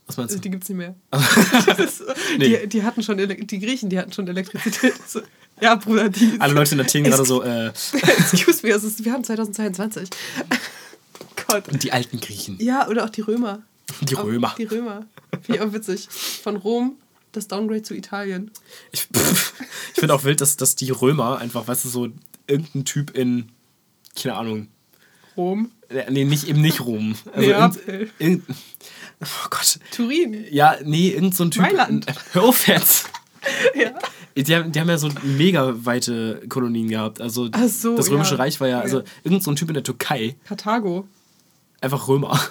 Was 0.07 0.17
meinst 0.17 0.33
Also 0.33 0.37
du? 0.37 0.43
die 0.43 0.51
gibt 0.51 0.63
es 0.65 0.69
nicht 0.69 0.79
mehr. 0.79 0.95
Nee. 2.39 2.59
die, 2.61 2.69
die 2.69 2.83
hatten 2.83 3.03
schon, 3.03 3.17
die 3.19 3.59
Griechen, 3.59 3.89
die 3.91 3.99
hatten 3.99 4.13
schon 4.13 4.29
Elektrizität. 4.29 4.95
Ja, 5.61 5.77
Bruder, 5.77 6.09
die. 6.09 6.37
Alle 6.41 6.55
Leute 6.55 6.75
in 6.75 6.81
Athen 6.81 7.05
gerade 7.05 7.25
so, 7.25 7.43
äh, 7.43 7.69
Excuse 7.93 8.67
me, 8.67 8.73
ist, 8.73 9.05
wir 9.05 9.13
haben 9.13 9.25
2022. 9.25 10.09
Gott. 11.47 11.65
die 11.83 11.93
alten 11.93 12.21
Griechen. 12.21 12.57
Ja, 12.61 12.89
oder 12.89 13.05
auch 13.05 13.11
die 13.11 13.21
Römer. 13.21 13.63
Die 14.01 14.17
Auch 14.17 14.25
Römer. 14.25 14.55
Die 14.59 14.65
Römer. 14.65 15.07
Finde 15.43 15.57
ich 15.57 15.61
auch 15.61 15.73
witzig. 15.73 16.09
Von 16.43 16.57
Rom 16.57 16.97
das 17.37 17.49
Downgrade 17.49 17.83
zu 17.83 17.95
Italien. 17.95 18.51
Ich, 18.93 19.09
ich 19.13 20.01
finde 20.01 20.15
auch 20.15 20.25
wild, 20.25 20.41
dass, 20.41 20.57
dass 20.57 20.77
die 20.77 20.91
Römer 20.91 21.39
einfach, 21.39 21.67
weißt 21.67 21.85
du, 21.85 21.89
so 21.89 22.09
irgendein 22.47 22.85
Typ 22.85 23.17
in, 23.17 23.51
keine 24.21 24.37
Ahnung, 24.37 24.69
Rom. 25.37 25.73
äh, 25.89 26.11
nee, 26.11 26.25
nicht, 26.25 26.49
eben 26.49 26.61
nicht 26.61 26.81
Rom. 26.81 27.17
Also 27.33 27.49
Neapel. 27.49 27.83
irgend, 27.87 28.13
irgend, 28.19 28.45
oh 29.23 29.49
Gott. 29.51 29.79
Turin. 29.91 30.45
Ja, 30.51 30.77
nee, 30.85 31.09
irgend 31.11 31.35
so 31.35 31.45
ein 31.45 31.51
Typ. 31.51 31.63
Mailand. 31.63 32.07
Hör 32.33 32.45
auf 32.45 32.67
jetzt. 32.69 33.09
Ja. 33.75 33.91
Die 34.37 34.55
haben, 34.57 34.73
die 34.73 34.81
haben 34.81 34.89
ja 34.89 34.99
so 34.99 35.09
mega 35.23 35.75
weite 35.85 36.43
Kolonien 36.49 36.89
gehabt. 36.89 37.21
Also 37.21 37.49
Ach 37.53 37.69
so, 37.69 37.97
das 37.97 38.11
Römische 38.11 38.33
ja. 38.35 38.39
Reich 38.39 38.61
war 38.61 38.67
ja, 38.69 38.81
also 38.81 38.99
Ja. 39.01 39.05
irgend 39.23 39.43
so 39.45 39.51
ein 39.53 39.57
Typ 39.57 39.69
in 39.69 39.75
der 39.75 39.83
Türkei, 39.85 40.35
Karthago. 40.45 41.07
einfach 41.81 42.09
Römer. 42.09 42.39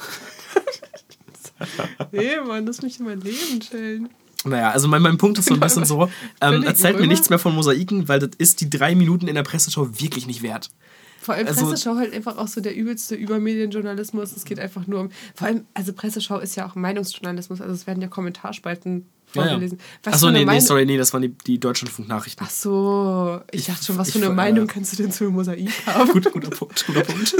Nee, 2.11 2.37
Mann, 2.45 2.65
lass 2.65 2.81
mich 2.81 2.99
in 2.99 3.05
mein 3.05 3.21
Leben 3.21 3.59
chillen. 3.59 4.09
Naja, 4.45 4.71
also 4.71 4.87
mein, 4.89 5.01
mein 5.01 5.17
Punkt 5.17 5.37
ist 5.39 5.47
so 5.47 5.53
ein 5.53 5.59
bisschen 5.59 5.85
so, 5.85 6.09
ähm, 6.41 6.63
erzählt 6.63 6.95
mir 6.95 7.01
Römer. 7.03 7.11
nichts 7.13 7.29
mehr 7.29 7.39
von 7.39 7.55
Mosaiken, 7.55 8.09
weil 8.09 8.19
das 8.19 8.31
ist 8.37 8.59
die 8.59 8.69
drei 8.69 8.93
Minuten 8.95 9.27
in 9.29 9.35
der 9.35 9.43
Presseschau 9.43 9.87
wirklich 10.01 10.27
nicht 10.27 10.41
wert. 10.41 10.69
Vor 11.23 11.33
allem 11.35 11.47
Also- 11.47 11.65
Presseschau 11.65 11.95
halt 11.95 12.13
einfach 12.13 12.37
auch 12.37 12.47
so 12.47 12.61
der 12.61 12.75
übelste 12.75 13.15
Übermedienjournalismus. 13.15 14.31
Es 14.33 14.45
geht 14.45 14.59
einfach 14.59 14.85
nur 14.87 14.99
um. 15.01 15.09
Vor 15.35 15.47
allem, 15.47 15.65
also 15.73 15.93
Presseschau 15.93 16.39
ist 16.39 16.55
ja 16.55 16.67
auch 16.67 16.75
Meinungsjournalismus. 16.75 17.61
Also 17.61 17.73
es 17.73 17.87
werden 17.87 18.01
ja 18.01 18.07
Kommentarspalten 18.09 19.05
vorgelesen. 19.25 19.79
Was 20.03 20.13
Achso, 20.15 20.27
für 20.27 20.29
eine 20.29 20.45
nee, 20.45 20.51
nee, 20.51 20.59
sorry, 20.59 20.85
nee, 20.85 20.95
das 20.97 21.11
waren 21.13 21.23
die, 21.23 21.29
die 21.47 21.59
Deutschlandfunk-Nachrichten. 21.59 22.43
Ach 22.45 22.51
so, 22.51 23.39
ich 23.51 23.65
dachte 23.65 23.83
schon, 23.83 23.97
was 23.97 24.09
ich 24.09 24.13
für 24.13 24.19
eine 24.19 24.27
ver- 24.27 24.33
Meinung 24.33 24.65
äh, 24.69 24.71
kannst 24.71 24.93
du 24.93 24.97
denn 25.01 25.11
zu 25.11 25.23
einem 25.23 25.33
Mosaik 25.33 25.71
haben? 25.87 26.11
Gut, 26.11 26.31
guter 26.31 26.51
Punkt, 26.51 26.85
guter 26.85 27.01
Punkt. 27.03 27.33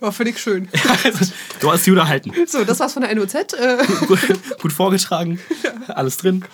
War 0.00 0.12
völlig 0.12 0.38
schön. 0.38 0.68
Also, 1.04 1.32
du 1.60 1.72
hast 1.72 1.86
Judah 1.86 2.06
halten. 2.06 2.32
So, 2.46 2.64
das 2.64 2.80
war's 2.80 2.92
von 2.92 3.02
der 3.02 3.14
NOZ. 3.14 3.34
Äh, 3.34 3.78
Gut, 4.06 4.18
gut 4.60 4.72
vorgetragen, 4.72 5.38
alles 5.88 6.18
drin. 6.18 6.44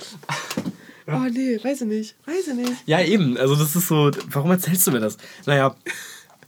oh 1.09 1.27
nee, 1.31 1.59
weiß 1.63 1.81
ich 1.83 1.87
nicht. 1.89 2.15
Weiß 2.27 2.47
ich 2.49 2.55
nicht. 2.55 2.73
Ja, 2.87 3.01
eben, 3.01 3.37
also 3.37 3.57
das 3.57 3.75
ist 3.75 3.89
so, 3.89 4.11
warum 4.31 4.51
erzählst 4.53 4.87
du 4.87 4.93
mir 4.93 5.01
das? 5.01 5.17
Naja, 5.47 5.75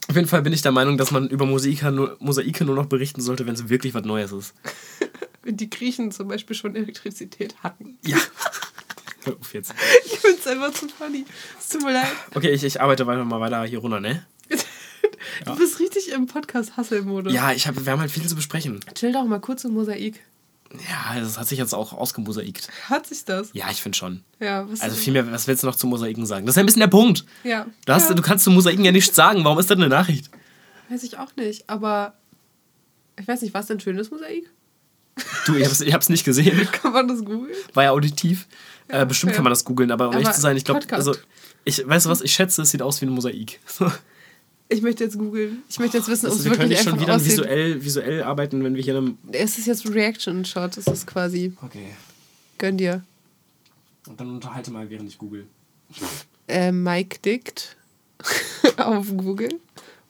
Auf 0.09 0.15
jeden 0.15 0.29
Fall 0.29 0.43
bin 0.43 0.53
ich 0.53 0.63
der 0.63 0.73
Meinung, 0.73 0.99
dass 0.99 1.11
man 1.11 1.29
über 1.29 1.47
Mosaike 1.47 1.91
nur, 1.91 2.17
Mosaike 2.21 2.65
nur 2.65 2.77
noch 2.77 2.87
berichten 2.87 3.21
sollte, 3.21 3.47
wenn 3.47 3.55
es 3.55 3.69
wirklich 3.69 3.95
was 3.95 4.05
Neues 4.05 4.33
ist. 4.33 4.55
Wenn 5.43 5.57
die 5.57 5.71
Griechen 5.71 6.11
zum 6.11 6.27
Beispiel 6.27 6.57
schon 6.57 6.75
Elektrizität 6.75 7.55
hatten. 7.63 7.99
Ja. 8.05 8.17
Hör 9.25 9.37
auf 9.39 9.55
jetzt. 9.55 9.73
Ich 10.05 10.19
find's 10.19 10.45
einfach 10.47 10.73
zu 10.73 10.89
funny. 10.89 11.25
Es 11.57 11.69
tut 11.69 11.85
mir 11.85 11.93
leid. 11.93 12.09
Okay, 12.35 12.51
ich, 12.51 12.65
ich 12.65 12.81
arbeite 12.81 13.07
weiter 13.07 13.25
mal 13.25 13.39
weiter 13.39 13.63
hier 13.65 13.79
runter, 13.79 14.01
ne? 14.01 14.27
Du 15.45 15.55
bist 15.55 15.79
richtig 15.79 16.11
im 16.11 16.27
Podcast-Hustle-Modus. 16.27 17.33
Ja, 17.33 17.53
ich 17.53 17.69
hab, 17.69 17.85
wir 17.85 17.93
haben 17.93 18.01
halt 18.01 18.11
viel 18.11 18.27
zu 18.27 18.35
besprechen. 18.35 18.81
Chill 18.95 19.13
doch 19.13 19.25
mal 19.25 19.41
kurz 19.41 19.65
im 19.65 19.75
Mosaik. 19.75 20.21
Ja, 20.89 21.21
das 21.21 21.39
hat 21.39 21.49
sich 21.49 21.59
jetzt 21.59 21.75
auch 21.75 21.93
ausgemosaikt. 21.93 22.69
Hat 22.89 23.07
sich 23.07 23.25
das? 23.25 23.51
Ja, 23.53 23.71
ich 23.71 23.83
finde 23.83 23.97
schon. 23.97 24.23
Ja, 24.41 24.69
was 24.71 24.81
Also 24.81 24.97
viel 24.97 25.13
mehr, 25.13 25.31
was 25.31 25.47
willst 25.47 25.63
du 25.63 25.67
noch 25.67 25.77
zu 25.77 25.87
Mosaiken 25.87 26.27
sagen? 26.27 26.47
Das 26.47 26.55
ist 26.55 26.57
ja 26.57 26.63
ein 26.63 26.67
bisschen 26.67 26.81
der 26.81 26.89
Punkt. 26.89 27.25
Ja. 27.45 27.67
Du, 27.85 27.93
hast, 27.93 28.09
ja. 28.09 28.15
du 28.15 28.23
kannst 28.23 28.45
zu 28.45 28.51
Mosaiken 28.51 28.85
ja 28.85 28.93
nichts 28.93 29.15
sagen. 29.15 29.45
Warum 29.45 29.59
ist 29.59 29.71
das 29.71 29.79
eine 29.79 29.89
Nachricht? 29.89 30.31
Weiß 30.89 31.03
ich 31.03 31.19
auch 31.19 31.35
nicht, 31.37 31.69
aber 31.69 32.15
ich 33.19 33.27
weiß 33.27 33.43
nicht, 33.43 33.55
was 33.55 33.67
denn 33.67 33.81
schönes 33.81 34.11
Mosaik? 34.11 34.51
Du, 35.47 35.57
ich 35.57 35.65
hab's, 35.65 35.81
ich 35.81 35.95
hab's 35.95 36.09
nicht 36.09 36.25
gesehen. 36.25 36.69
Kann 36.73 36.93
man 36.93 37.09
das 37.09 37.25
googeln? 37.25 37.57
War 37.73 37.85
ja 37.85 37.91
auditiv. 37.91 38.47
äh, 38.89 39.07
bestimmt 39.07 39.33
ja. 39.33 39.37
kann 39.37 39.45
man 39.45 39.51
das 39.51 39.65
googeln, 39.65 39.91
aber 39.91 40.09
um 40.09 40.15
Aber 40.15 40.21
ehrlich 40.21 40.35
zu 40.35 40.41
sein, 40.41 40.57
ich 40.57 40.65
glaube, 40.65 40.81
also, 40.91 41.15
ich, 41.65 41.87
weißt 41.87 42.07
du 42.07 42.11
was, 42.11 42.21
ich 42.21 42.33
schätze, 42.33 42.63
es 42.63 42.71
sieht 42.71 42.83
aus 42.83 43.01
wie 43.01 43.07
ein 43.07 43.13
Mosaik. 43.13 43.61
Ich 44.69 44.83
möchte 44.83 45.05
jetzt 45.05 45.17
googeln. 45.19 45.63
Ich 45.69 45.79
möchte 45.79 45.97
jetzt 45.99 46.09
wissen, 46.09 46.27
ob 46.27 46.33
Also, 46.33 46.41
es 46.41 46.45
wir 46.45 46.51
können 46.57 46.71
wirklich 46.71 46.79
nicht 46.79 46.85
schon 46.85 46.93
einfach 46.95 47.07
wieder 47.07 47.25
visuell, 47.25 47.85
visuell 47.85 48.23
arbeiten, 48.25 48.65
wenn 48.65 48.75
wir 48.75 48.83
hier 48.83 48.97
einem. 48.97 49.17
Es 49.33 49.59
ist 49.59 49.67
jetzt 49.67 49.89
Reaction-Shot. 49.89 50.77
Es 50.77 50.87
ist 50.89 51.07
quasi, 51.07 51.53
Okay. 51.63 51.91
gönn 52.59 52.77
dir. 52.77 53.05
Und 54.09 54.19
dann 54.21 54.29
unterhalte 54.31 54.71
mal, 54.73 54.89
während 54.91 55.09
ich 55.09 55.19
google. 55.19 55.47
Äh, 56.49 56.73
Mike 56.73 57.19
dickt 57.21 57.77
auf 58.77 59.09
Google. 59.17 59.51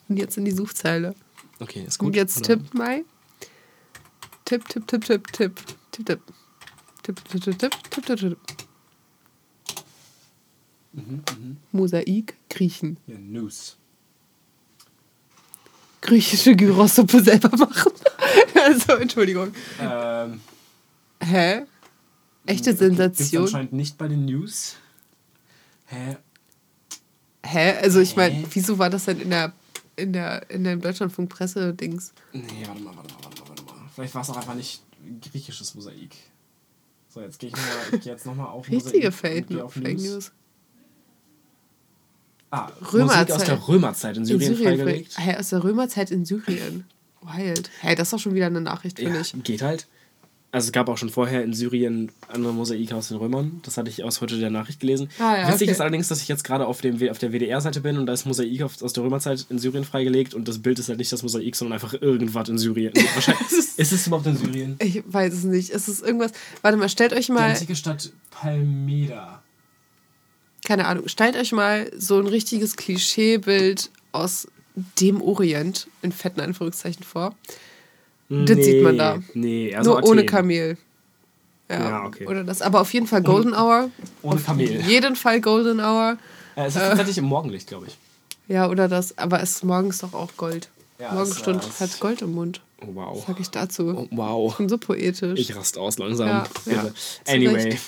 Und 0.09 0.17
jetzt 0.19 0.37
in 0.39 0.45
die 0.45 0.53
Suchzeile. 0.53 1.15
Okay, 1.61 1.85
ist 1.87 2.01
Und 2.01 2.07
gut. 2.09 2.17
jetzt 2.17 2.39
oder? 2.39 2.59
tippt 2.59 2.75
Mai. 2.75 3.05
Tipp, 4.45 4.67
tipp, 4.69 4.87
tipp, 4.87 5.05
tipp, 5.05 5.33
tipp. 5.33 5.57
Tipp, 5.93 6.07
tipp. 6.07 6.21
Tipp, 7.03 7.17
tipp, 7.29 7.43
tipp, 7.43 7.59
tipp, 7.59 7.73
tipp, 7.91 8.07
tipp, 8.07 8.19
tipp. 8.19 8.39
Mosaik, 11.73 12.35
Griechen. 12.49 12.97
Ja, 13.07 13.19
News. 13.19 13.77
Griechische 16.01 16.55
Gyrosuppe 16.55 17.23
selber 17.23 17.57
machen. 17.57 17.93
also, 18.55 18.93
Entschuldigung. 18.95 19.53
Ähm, 19.81 20.41
Hä? 21.23 21.63
Echte 22.47 22.71
Gibt's 22.75 22.79
Sensation. 22.81 23.43
anscheinend 23.45 23.73
nicht 23.73 23.99
bei 23.99 24.07
den 24.09 24.25
News. 24.25 24.77
Hä? 25.87 26.17
Hä? 27.45 27.73
Also, 27.83 28.01
ich 28.01 28.15
meine, 28.17 28.45
wieso 28.51 28.79
war 28.79 28.91
das 28.91 29.07
denn 29.07 29.21
in 29.21 29.31
der, 29.31 29.53
in 29.97 30.13
der, 30.13 30.49
in 30.51 30.65
dem 30.65 30.81
Deutschlandfunk-Presse-Dings? 30.81 32.13
Nee, 32.33 32.43
warte 32.67 32.83
mal, 32.83 32.95
warte 32.97 33.13
mal, 33.15 33.25
warte 33.25 33.41
mal, 33.43 33.49
warte 33.49 33.63
mal. 33.65 33.75
Vielleicht 33.95 34.15
war 34.15 34.23
es 34.23 34.31
auch 34.31 34.37
einfach 34.37 34.55
nicht 34.55 34.83
griechisches 35.33 35.75
Mosaik. 35.75 36.15
So, 37.09 37.21
jetzt 37.21 37.39
gehe 37.39 37.49
ich, 37.49 37.57
mal- 37.57 37.63
ich 37.93 38.01
geh 38.03 38.11
jetzt 38.11 38.27
nochmal 38.27 38.47
auf 38.49 38.69
Richtige 38.69 39.11
Mosaik 39.11 39.15
Fake, 39.49 39.71
Fake 39.73 39.99
News. 39.99 40.33
Ah, 42.51 42.69
Römerzeit. 42.93 43.29
Musik 43.29 43.35
aus 43.41 43.45
der 43.45 43.69
Römerzeit 43.69 44.17
in 44.17 44.23
In 44.23 44.27
Syrien, 44.27 44.57
Syrien. 44.57 44.77
freigelegt. 44.79 45.19
Hä, 45.19 45.37
aus 45.37 45.49
der 45.51 45.65
Römerzeit 45.65 46.11
in 46.11 46.25
Syrien. 46.25 46.85
Wild. 47.23 47.71
Hä, 47.81 47.95
das 47.97 48.09
ist 48.09 48.13
doch 48.13 48.19
schon 48.21 48.35
wieder 48.35 48.47
eine 48.47 48.61
Nachricht, 48.61 48.99
finde 48.99 49.15
Ja, 49.17 49.21
ich. 49.21 49.35
geht 49.43 49.63
halt. 49.63 49.87
Also 50.53 50.67
es 50.67 50.73
gab 50.73 50.89
auch 50.89 50.97
schon 50.97 51.11
vorher 51.11 51.43
in 51.43 51.53
Syrien 51.53 52.11
andere 52.29 52.53
Mosaike 52.55 52.95
aus 52.95 53.09
den 53.09 53.17
Römern. 53.19 53.61
Das 53.65 53.77
hatte 53.77 53.91
ich 53.91 54.05
aus 54.05 54.21
heute 54.21 54.39
der 54.39 54.49
Nachricht 54.49 54.79
gelesen. 54.81 55.11
Ah, 55.19 55.37
ja, 55.37 55.49
Witzig 55.49 55.63
okay. 55.67 55.73
ist 55.73 55.81
allerdings, 55.81 56.09
dass 56.09 56.23
ich 56.23 56.29
jetzt 56.29 56.45
gerade 56.45 56.67
auf, 56.67 56.81
dem, 56.81 56.95
auf 57.11 57.19
der 57.19 57.33
WDR-Seite 57.33 57.81
bin 57.81 57.99
und 57.99 58.07
da 58.07 58.13
ist 58.15 58.25
Mosaik 58.27 58.63
aus 58.63 58.93
der 58.93 59.03
Römerzeit 59.03 59.45
in 59.51 59.59
Syrien 59.59 59.85
freigelegt 59.85 60.33
und 60.33 60.47
das 60.49 60.61
Bild 60.61 60.79
ist 60.79 60.89
halt 60.89 60.99
nicht 60.99 61.13
das 61.13 61.23
Mosaik, 61.25 61.57
sondern 61.57 61.75
einfach 61.75 61.95
irgendwas 62.01 62.49
in 62.49 62.57
Syrien. 62.59 62.93
Wahrscheinlich, 63.15 63.43
ist 63.77 63.93
es 63.93 64.07
überhaupt 64.07 64.27
in 64.29 64.37
Syrien? 64.37 64.77
Ich 64.81 65.03
weiß 65.07 65.35
es 65.35 65.45
nicht. 65.45 65.71
Es 65.71 65.89
ist 65.89 66.03
irgendwas. 66.03 66.31
Warte 66.63 66.79
mal, 66.79 66.89
stellt 66.89 67.13
euch 67.13 67.27
Die 67.27 67.33
mal. 67.33 67.51
antike 67.51 67.77
Stadt 67.77 68.11
Palmyra. 68.31 69.43
Keine 70.67 70.87
Ahnung. 70.87 71.07
Stellt 71.07 71.37
euch 71.37 71.53
mal 71.53 71.89
so 71.97 72.19
ein 72.19 72.27
richtiges 72.27 72.77
Klischeebild 72.77 73.89
aus 74.11 74.49
dem 75.01 75.23
Orient, 75.23 75.87
in 76.03 76.11
fetten 76.11 76.41
Anführungszeichen, 76.41 77.05
vor. 77.05 77.37
Das 78.29 78.57
sieht 78.57 78.83
man 78.83 78.99
da. 78.99 79.21
Nee, 79.35 79.73
also 79.77 79.93
Nur 79.93 80.03
ohne 80.03 80.23
Athen. 80.23 80.27
Kamel. 80.27 80.79
Ja, 81.71 81.79
Ja, 81.89 82.05
okay. 82.05 82.27
Oder 82.27 82.43
das. 82.43 82.63
Aber 82.63 82.81
auf 82.81 82.93
jeden 82.93 83.07
Fall 83.07 83.23
Golden 83.23 83.55
Hour. 83.55 83.91
Ohne 84.23 84.35
Auf 84.35 84.47
Kamel. 84.47 84.81
jeden 84.83 85.15
Fall 85.15 85.41
Golden 85.41 85.79
Hour. 85.79 86.19
Äh, 86.57 86.67
es 86.67 86.75
ist 86.75 86.83
tatsächlich 86.83 87.19
im 87.19 87.27
Morgenlicht, 87.27 87.69
glaube 87.69 87.87
ich. 87.87 87.97
Ja, 88.49 88.69
oder 88.69 88.89
das. 88.89 89.17
Aber 89.19 89.41
es 89.41 89.51
ist 89.57 89.65
morgens 89.65 89.99
doch 89.99 90.15
auch 90.15 90.37
Gold. 90.37 90.69
Ja, 90.99 91.13
Morgenstund 91.13 91.63
es, 91.63 91.81
äh, 91.81 91.85
hat 91.85 92.01
Gold 92.01 92.23
im 92.23 92.33
Mund. 92.33 92.61
Oh, 92.81 92.89
wow. 92.93 93.25
Sag 93.25 93.39
ich 93.39 93.51
dazu. 93.51 93.95
Oh, 93.97 94.09
wow. 94.11 94.51
Ich 94.51 94.59
bin 94.59 94.69
so 94.69 94.79
poetisch. 94.79 95.39
Ich 95.39 95.55
raste 95.55 95.81
aus 95.81 95.97
langsam. 95.99 96.27
Ja, 96.27 96.47
ja. 96.67 96.91
Anyway. 97.27 97.79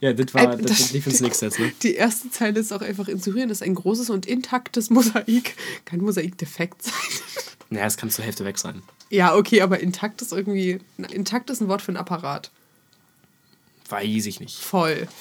Ja, 0.00 0.12
das 0.12 0.32
war 0.34 0.54
Äh, 0.54 0.62
das, 0.62 0.78
das- 0.78 0.92
lief 0.92 1.06
ins 1.06 1.20
nächste 1.20 1.46
jetzt, 1.46 1.58
ne? 1.58 1.72
Die 1.82 1.94
erste 1.94 2.30
Zeile 2.30 2.60
ist 2.60 2.72
auch 2.72 2.80
einfach 2.82 3.08
in 3.08 3.18
Syrien 3.18 3.50
ist 3.50 3.62
ein 3.62 3.74
großes 3.74 4.10
und 4.10 4.26
intaktes 4.26 4.90
Mosaik. 4.90 5.56
Kein 5.84 6.00
Mosaik-Defekt 6.00 6.82
sein. 6.82 6.92
Naja, 7.68 7.86
es 7.86 7.96
kann 7.96 8.10
zur 8.10 8.24
Hälfte 8.24 8.44
weg 8.44 8.58
sein. 8.58 8.80
Ja, 9.10 9.34
okay, 9.34 9.60
aber 9.60 9.80
intakt 9.80 10.22
ist 10.22 10.30
irgendwie. 10.30 10.78
Intakt 11.10 11.50
ist 11.50 11.60
ein 11.60 11.66
Wort 11.66 11.82
für 11.82 11.90
ein 11.90 11.96
Apparat. 11.96 12.52
Weiß 13.88 14.24
ich 14.26 14.38
nicht. 14.40 14.56
Voll. 14.58 15.08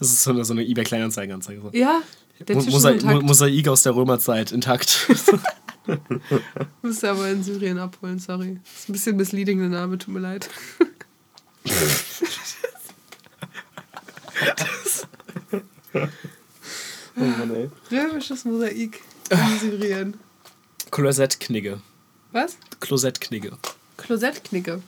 Das 0.00 0.08
ist 0.10 0.24
so 0.24 0.30
eine, 0.32 0.44
so 0.44 0.52
eine 0.52 0.64
eBay-Kleinanzeigenanzeige. 0.64 1.60
So. 1.62 1.70
Ja, 1.72 2.02
der 2.40 2.56
Mo 2.56 2.62
Tisch 2.62 2.72
Mosa 2.72 2.90
ist 2.90 3.04
Mo 3.04 3.10
intakt. 3.12 3.26
Mosaik 3.28 3.68
aus 3.68 3.84
der 3.84 3.94
Römerzeit, 3.94 4.50
intakt. 4.50 5.06
Müsst 6.82 7.04
ihr 7.04 7.10
aber 7.12 7.28
in 7.30 7.44
Syrien 7.44 7.78
abholen, 7.78 8.18
sorry. 8.18 8.58
Ist 8.76 8.88
ein 8.88 8.92
bisschen 8.92 9.16
misleading 9.16 9.60
der 9.60 9.68
Name, 9.68 9.96
tut 9.96 10.12
mir 10.12 10.18
leid. 10.20 10.50
Oh 15.94 17.20
Mann, 17.20 17.54
ey. 17.54 17.70
Römisches 17.90 18.44
Mosaik 18.44 19.00
in 19.30 19.58
Syrien. 19.60 20.14
Klosettknigge. 20.90 21.80
Was? 22.32 22.56
Klosettknigge. 22.80 23.56
Klosettknicke. 23.96 24.82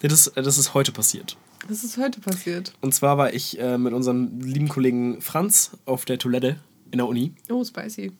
Das 0.00 0.12
ist, 0.12 0.36
das 0.36 0.58
ist 0.58 0.74
heute 0.74 0.92
passiert. 0.92 1.36
Das 1.68 1.82
ist 1.82 1.96
heute 1.96 2.20
passiert. 2.20 2.74
Und 2.80 2.94
zwar 2.94 3.16
war 3.16 3.32
ich 3.32 3.58
äh, 3.58 3.78
mit 3.78 3.94
unserem 3.94 4.40
lieben 4.40 4.68
Kollegen 4.68 5.20
Franz 5.22 5.70
auf 5.86 6.04
der 6.04 6.18
Toilette 6.18 6.58
in 6.90 6.98
der 6.98 7.06
Uni. 7.06 7.32
Oh, 7.48 7.64
spicy. 7.64 8.12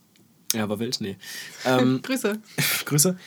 Ja, 0.54 0.68
war 0.68 0.78
wild, 0.78 1.00
nee. 1.00 1.16
Ähm, 1.64 2.00
Grüße. 2.02 2.40
Grüße. 2.86 3.18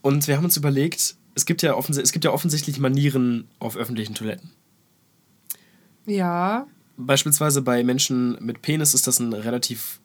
Und 0.00 0.28
wir 0.28 0.36
haben 0.36 0.44
uns 0.44 0.56
überlegt, 0.56 1.16
es 1.34 1.44
gibt, 1.44 1.62
ja 1.62 1.78
es 1.78 2.12
gibt 2.12 2.24
ja 2.24 2.32
offensichtlich 2.32 2.78
Manieren 2.78 3.48
auf 3.58 3.76
öffentlichen 3.76 4.14
Toiletten. 4.14 4.50
Ja. 6.06 6.66
Beispielsweise 6.98 7.62
bei 7.62 7.82
Menschen 7.84 8.36
mit 8.44 8.60
Penis 8.60 8.92
ist 8.92 9.06
das 9.06 9.20
ein 9.20 9.32
relativ 9.32 10.00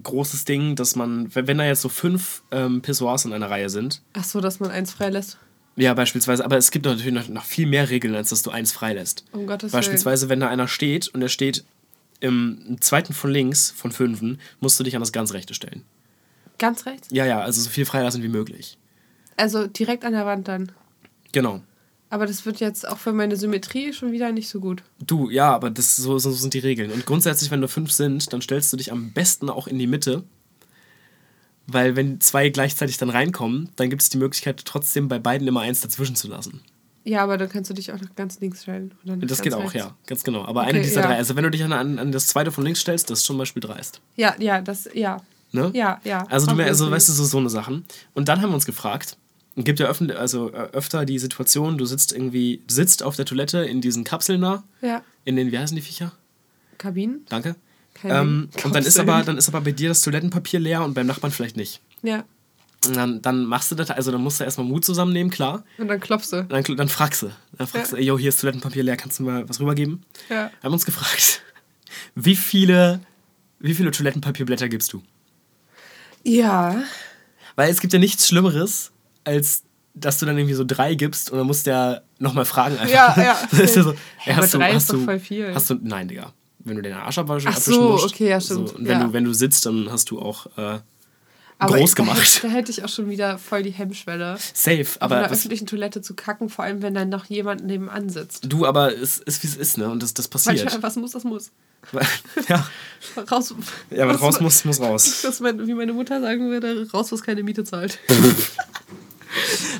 großes 0.00 0.44
Ding, 0.44 0.76
dass 0.76 0.94
man, 0.94 1.34
wenn, 1.34 1.58
da 1.58 1.64
jetzt 1.64 1.82
so 1.82 1.88
fünf 1.88 2.42
ähm, 2.52 2.80
Pissoirs 2.80 3.24
in 3.24 3.32
einer 3.32 3.50
Reihe 3.50 3.68
sind, 3.68 4.02
Ach 4.12 4.24
so, 4.24 4.40
dass 4.40 4.60
man 4.60 4.70
eins 4.70 4.92
freilässt. 4.92 5.38
ja, 5.74 5.92
beispielsweise, 5.94 6.44
aber 6.44 6.56
es 6.56 6.70
gibt 6.70 6.86
natürlich 6.86 7.12
noch, 7.12 7.28
noch 7.28 7.44
viel 7.44 7.66
mehr 7.66 7.90
Regeln, 7.90 8.14
als 8.14 8.28
dass 8.28 8.42
du 8.42 8.50
eins 8.50 8.70
freilässt. 8.72 9.24
Um 9.32 9.46
Gottes 9.46 9.72
Willen. 9.72 9.80
Beispielsweise, 9.80 10.28
wenn 10.28 10.38
da 10.40 10.48
einer 10.48 10.68
steht 10.68 11.08
und 11.08 11.20
er 11.22 11.28
steht 11.28 11.64
im, 12.20 12.62
im 12.68 12.80
zweiten 12.80 13.12
von 13.12 13.30
links, 13.30 13.72
von 13.72 13.90
fünfen, 13.90 14.40
musst 14.60 14.78
du 14.78 14.84
dich 14.84 14.94
an 14.94 15.02
das 15.02 15.10
ganz 15.10 15.32
rechte 15.32 15.54
stellen. 15.54 15.82
Ganz 16.58 16.86
rechts? 16.86 17.08
Ja, 17.10 17.26
ja, 17.26 17.40
also 17.40 17.60
so 17.60 17.70
viel 17.70 17.86
freilassen 17.86 18.22
wie 18.22 18.28
möglich. 18.28 18.78
Also 19.36 19.66
direkt 19.66 20.04
an 20.04 20.12
der 20.12 20.26
Wand 20.26 20.46
dann. 20.46 20.70
Genau. 21.32 21.62
Aber 22.10 22.26
das 22.26 22.44
wird 22.44 22.58
jetzt 22.58 22.86
auch 22.86 22.98
für 22.98 23.12
meine 23.12 23.36
Symmetrie 23.36 23.92
schon 23.92 24.10
wieder 24.10 24.32
nicht 24.32 24.48
so 24.48 24.58
gut. 24.58 24.82
Du, 24.98 25.30
ja, 25.30 25.54
aber 25.54 25.70
das, 25.70 25.96
so, 25.96 26.18
so 26.18 26.32
sind 26.32 26.54
die 26.54 26.58
Regeln. 26.58 26.90
Und 26.90 27.06
grundsätzlich, 27.06 27.50
wenn 27.52 27.60
nur 27.60 27.68
fünf 27.68 27.92
sind, 27.92 28.32
dann 28.32 28.42
stellst 28.42 28.72
du 28.72 28.76
dich 28.76 28.90
am 28.90 29.12
besten 29.12 29.48
auch 29.48 29.68
in 29.68 29.78
die 29.78 29.86
Mitte. 29.86 30.24
Weil 31.68 31.94
wenn 31.94 32.20
zwei 32.20 32.48
gleichzeitig 32.48 32.98
dann 32.98 33.10
reinkommen, 33.10 33.68
dann 33.76 33.90
gibt 33.90 34.02
es 34.02 34.08
die 34.08 34.18
Möglichkeit, 34.18 34.64
trotzdem 34.64 35.06
bei 35.06 35.20
beiden 35.20 35.46
immer 35.46 35.60
eins 35.60 35.80
dazwischen 35.80 36.16
zu 36.16 36.26
lassen. 36.26 36.60
Ja, 37.04 37.22
aber 37.22 37.38
dann 37.38 37.48
kannst 37.48 37.70
du 37.70 37.74
dich 37.74 37.92
auch 37.92 38.00
nach 38.00 38.14
ganz 38.16 38.40
links 38.40 38.62
stellen. 38.62 38.92
Das 39.04 39.40
geht 39.40 39.54
auch, 39.54 39.60
rechts. 39.62 39.74
ja, 39.74 39.94
ganz 40.06 40.24
genau. 40.24 40.44
Aber 40.44 40.62
Okay, 40.62 40.70
eine 40.70 40.82
dieser 40.82 41.02
ja. 41.02 41.06
drei, 41.06 41.16
also 41.16 41.36
wenn 41.36 41.44
du 41.44 41.50
dich 41.50 41.62
an, 41.62 41.72
an, 41.72 41.98
an 41.98 42.12
das 42.12 42.26
zweite 42.26 42.50
von 42.50 42.64
links 42.64 42.80
stellst, 42.80 43.08
das 43.08 43.20
ist 43.20 43.24
zum 43.24 43.38
Beispiel 43.38 43.60
dreist. 43.60 44.00
Ja, 44.16 44.34
ja, 44.38 44.60
das, 44.60 44.88
ja. 44.92 45.18
Ne? 45.52 45.70
Ja, 45.74 46.00
ja. 46.04 46.26
Also, 46.28 46.52
du, 46.52 46.62
also 46.62 46.90
weißt 46.90 47.08
du, 47.08 47.12
so, 47.12 47.24
so 47.24 47.38
eine 47.38 47.50
Sachen. 47.50 47.84
Und 48.14 48.28
dann 48.28 48.42
haben 48.42 48.50
wir 48.50 48.54
uns 48.54 48.66
gefragt, 48.66 49.16
gibt 49.56 49.78
ja 49.80 49.86
also, 49.88 50.50
äh, 50.52 50.68
öfter 50.72 51.04
die 51.04 51.18
Situation, 51.18 51.76
du 51.78 51.84
sitzt 51.84 52.12
irgendwie, 52.12 52.62
sitzt 52.68 53.02
auf 53.02 53.16
der 53.16 53.24
Toilette 53.26 53.58
in 53.64 53.80
diesen 53.80 54.04
Kapseln 54.04 54.40
da, 54.42 54.62
Ja. 54.80 55.02
in 55.24 55.36
den, 55.36 55.50
wie 55.52 55.58
heißen 55.58 55.74
die 55.76 55.82
Viecher? 55.82 56.12
Kabinen? 56.78 57.26
Danke. 57.28 57.56
Ähm, 58.04 58.48
und 58.64 58.74
dann 58.74 58.84
ist, 58.84 58.98
aber, 58.98 59.22
dann 59.22 59.36
ist 59.36 59.48
aber 59.48 59.60
bei 59.60 59.72
dir 59.72 59.88
das 59.90 60.00
Toilettenpapier 60.02 60.60
leer 60.60 60.82
und 60.84 60.94
beim 60.94 61.06
Nachbarn 61.06 61.32
vielleicht 61.32 61.56
nicht. 61.56 61.80
Ja. 62.02 62.24
Und 62.86 62.96
dann, 62.96 63.20
dann 63.20 63.44
machst 63.44 63.70
du 63.70 63.74
das, 63.74 63.90
also 63.90 64.10
dann 64.10 64.22
musst 64.22 64.40
du 64.40 64.44
erstmal 64.44 64.66
Mut 64.66 64.86
zusammennehmen, 64.86 65.30
klar. 65.30 65.64
Und 65.76 65.88
dann 65.88 66.00
klopfst 66.00 66.30
du. 66.32 66.44
Dann, 66.44 66.64
dann 66.76 66.88
fragst 66.88 67.20
du. 67.22 67.30
Dann 67.58 67.66
fragst 67.66 67.90
Ja. 67.92 67.96
du, 67.96 68.00
ey, 68.02 68.06
yo, 68.08 68.18
hier 68.18 68.30
ist 68.30 68.40
Toilettenpapier 68.40 68.82
leer, 68.84 68.96
kannst 68.96 69.18
du 69.18 69.24
mal 69.24 69.46
was 69.46 69.60
rübergeben? 69.60 70.02
Ja. 70.30 70.50
Haben 70.62 70.72
uns 70.72 70.86
gefragt, 70.86 71.42
wie 72.14 72.36
viele, 72.36 73.00
wie 73.58 73.74
viele 73.74 73.90
Toilettenpapierblätter 73.90 74.70
gibst 74.70 74.94
du? 74.94 75.02
Ja. 76.24 76.82
Weil 77.56 77.70
es 77.70 77.80
gibt 77.80 77.92
ja 77.92 77.98
nichts 77.98 78.26
Schlimmeres, 78.28 78.92
als 79.24 79.62
dass 79.94 80.18
du 80.18 80.26
dann 80.26 80.38
irgendwie 80.38 80.54
so 80.54 80.64
drei 80.64 80.94
gibst 80.94 81.30
und 81.30 81.38
dann 81.38 81.46
musst 81.46 81.66
du 81.66 81.70
ja 81.72 82.00
nochmal 82.18 82.44
fragen 82.44 82.78
einfach. 82.78 82.94
Ja, 82.94 83.14
ja. 83.22 83.36
Das 83.50 83.60
ist 83.60 83.76
ja 83.76 83.82
so, 83.82 83.90
Ja, 83.92 83.96
ey, 84.26 84.32
aber 84.34 84.42
hast, 84.42 84.54
du, 84.54 84.58
drei 84.58 84.68
ist 84.70 84.74
hast, 84.76 84.90
doch 84.90 84.94
du, 84.98 85.04
voll 85.04 85.18
viel. 85.18 85.54
hast 85.54 85.70
du. 85.70 85.74
Nein, 85.82 86.08
Digga. 86.08 86.32
Wenn 86.60 86.76
du 86.76 86.82
den 86.82 86.92
Arsch 86.94 87.18
abwaschen 87.18 87.50
Ach 87.52 87.56
so, 87.58 87.94
okay, 88.04 88.28
ja, 88.28 88.40
So, 88.40 88.54
stimmt, 88.66 88.74
und 88.80 88.86
wenn, 88.88 89.00
ja. 89.00 89.04
du, 89.06 89.12
wenn 89.12 89.24
du 89.24 89.32
sitzt, 89.32 89.66
dann 89.66 89.90
hast 89.90 90.10
du 90.10 90.20
auch 90.20 90.46
äh, 90.58 90.78
Aber 91.58 91.76
groß 91.76 91.94
Da 91.94 92.02
hätte, 92.04 92.10
gemacht. 92.12 92.40
da 92.44 92.48
hätte 92.48 92.70
ich 92.70 92.84
auch 92.84 92.88
schon 92.88 93.08
wieder 93.10 93.36
voll 93.38 93.62
die 93.62 93.70
Hemmschwelle. 93.70 94.36
Safe. 94.54 94.86
Aber 95.00 95.16
einer 95.16 95.24
was, 95.30 95.38
öffentlichen 95.38 95.66
Toilette 95.66 96.02
zu 96.02 96.14
kacken, 96.14 96.48
vor 96.50 96.64
allem 96.64 96.82
wenn 96.82 96.94
dann 96.94 97.08
noch 97.08 97.24
jemand 97.26 97.64
nebenan 97.66 98.10
sitzt. 98.10 98.44
du, 98.50 98.66
aber 98.66 98.94
es 98.96 99.18
ist 99.18 99.42
wie 99.42 99.48
es 99.48 99.56
ist, 99.56 99.76
ne? 99.78 99.88
Und 99.90 100.02
das, 100.02 100.14
das 100.14 100.28
passiert. 100.28 100.58
Manchmal, 100.62 100.82
was 100.82 100.96
muss, 100.96 101.10
das 101.12 101.24
muss. 101.24 101.50
ja. 102.48 102.66
Raus. 103.30 103.54
ja, 103.90 104.06
was 104.06 104.16
was- 104.16 104.22
raus 104.22 104.40
muss, 104.40 104.64
muss 104.66 104.80
raus. 104.80 105.40
Mein, 105.40 105.66
wie 105.66 105.74
meine 105.74 105.94
Mutter 105.94 106.20
sagen 106.20 106.50
würde, 106.50 106.86
raus, 106.92 107.10
was 107.10 107.22
keine 107.22 107.42
Miete 107.42 107.64
zahlt. 107.64 107.98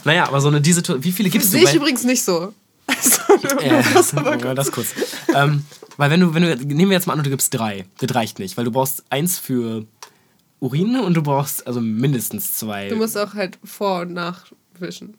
Naja, 0.05 0.26
aber 0.28 0.40
so 0.40 0.48
eine 0.48 0.61
diese 0.61 0.82
Wie 1.03 1.12
viele 1.12 1.30
gibst 1.30 1.48
du? 1.53 1.59
Sehe 1.59 1.64
ich 1.68 1.74
übrigens 1.74 2.05
nicht 2.05 2.22
so. 2.22 2.53
Also, 2.86 3.20
Äh, 3.61 3.82
das 3.94 4.12
ja, 4.12 4.55
das 4.55 4.72
kurz. 4.72 4.88
ähm, 5.34 5.64
weil 5.96 6.11
wenn 6.11 6.20
du, 6.20 6.34
wenn 6.34 6.42
du, 6.42 6.57
nehmen 6.57 6.90
wir 6.90 6.96
jetzt 6.96 7.07
mal 7.07 7.12
an, 7.16 7.22
du 7.22 7.30
gibst 7.30 7.53
drei. 7.55 7.84
Das 7.98 8.14
reicht 8.14 8.38
nicht, 8.38 8.57
weil 8.57 8.64
du 8.64 8.70
brauchst 8.72 9.05
eins 9.11 9.38
für 9.38 9.86
Urin 10.61 10.98
und 11.01 11.14
du 11.14 11.22
brauchst 11.22 11.66
also 11.66 11.80
mindestens 11.80 12.57
zwei. 12.57 12.88
du 12.88 12.96
musst 12.96 13.16
auch 13.16 13.34
halt 13.34 13.59
vor- 13.64 14.01
und 14.03 14.12
nachwischen. 14.12 15.14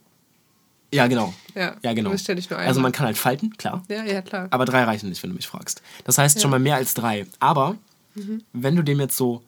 ja, 0.93 1.07
genau. 1.07 1.33
Ja, 1.55 1.75
Ja, 1.81 1.93
genau. 1.93 2.11
Ja. 2.13 2.55
Also 2.57 2.81
man 2.81 2.91
kann 2.91 3.05
halt 3.05 3.17
falten, 3.17 3.55
klar. 3.57 3.83
Ja, 3.89 4.03
ja, 4.03 4.21
klar. 4.21 4.47
Aber 4.51 4.65
drei 4.65 4.83
reichen 4.83 5.09
nicht, 5.09 5.23
wenn 5.23 5.29
du 5.31 5.35
mich 5.35 5.47
fragst. 5.47 5.81
Das 6.03 6.17
heißt 6.17 6.41
schon 6.41 6.51
Ja. 6.51 6.57
mal 6.57 6.59
mehr 6.59 6.75
als 6.75 6.93
drei. 6.93 7.25
Aber 7.39 7.75
Mhm. 8.15 8.41
wenn 8.53 8.75
du 8.75 8.83
dem 8.83 8.99
jetzt 8.99 9.15
so 9.15 9.41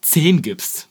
zehn 0.00 0.40
gibst, 0.40 0.88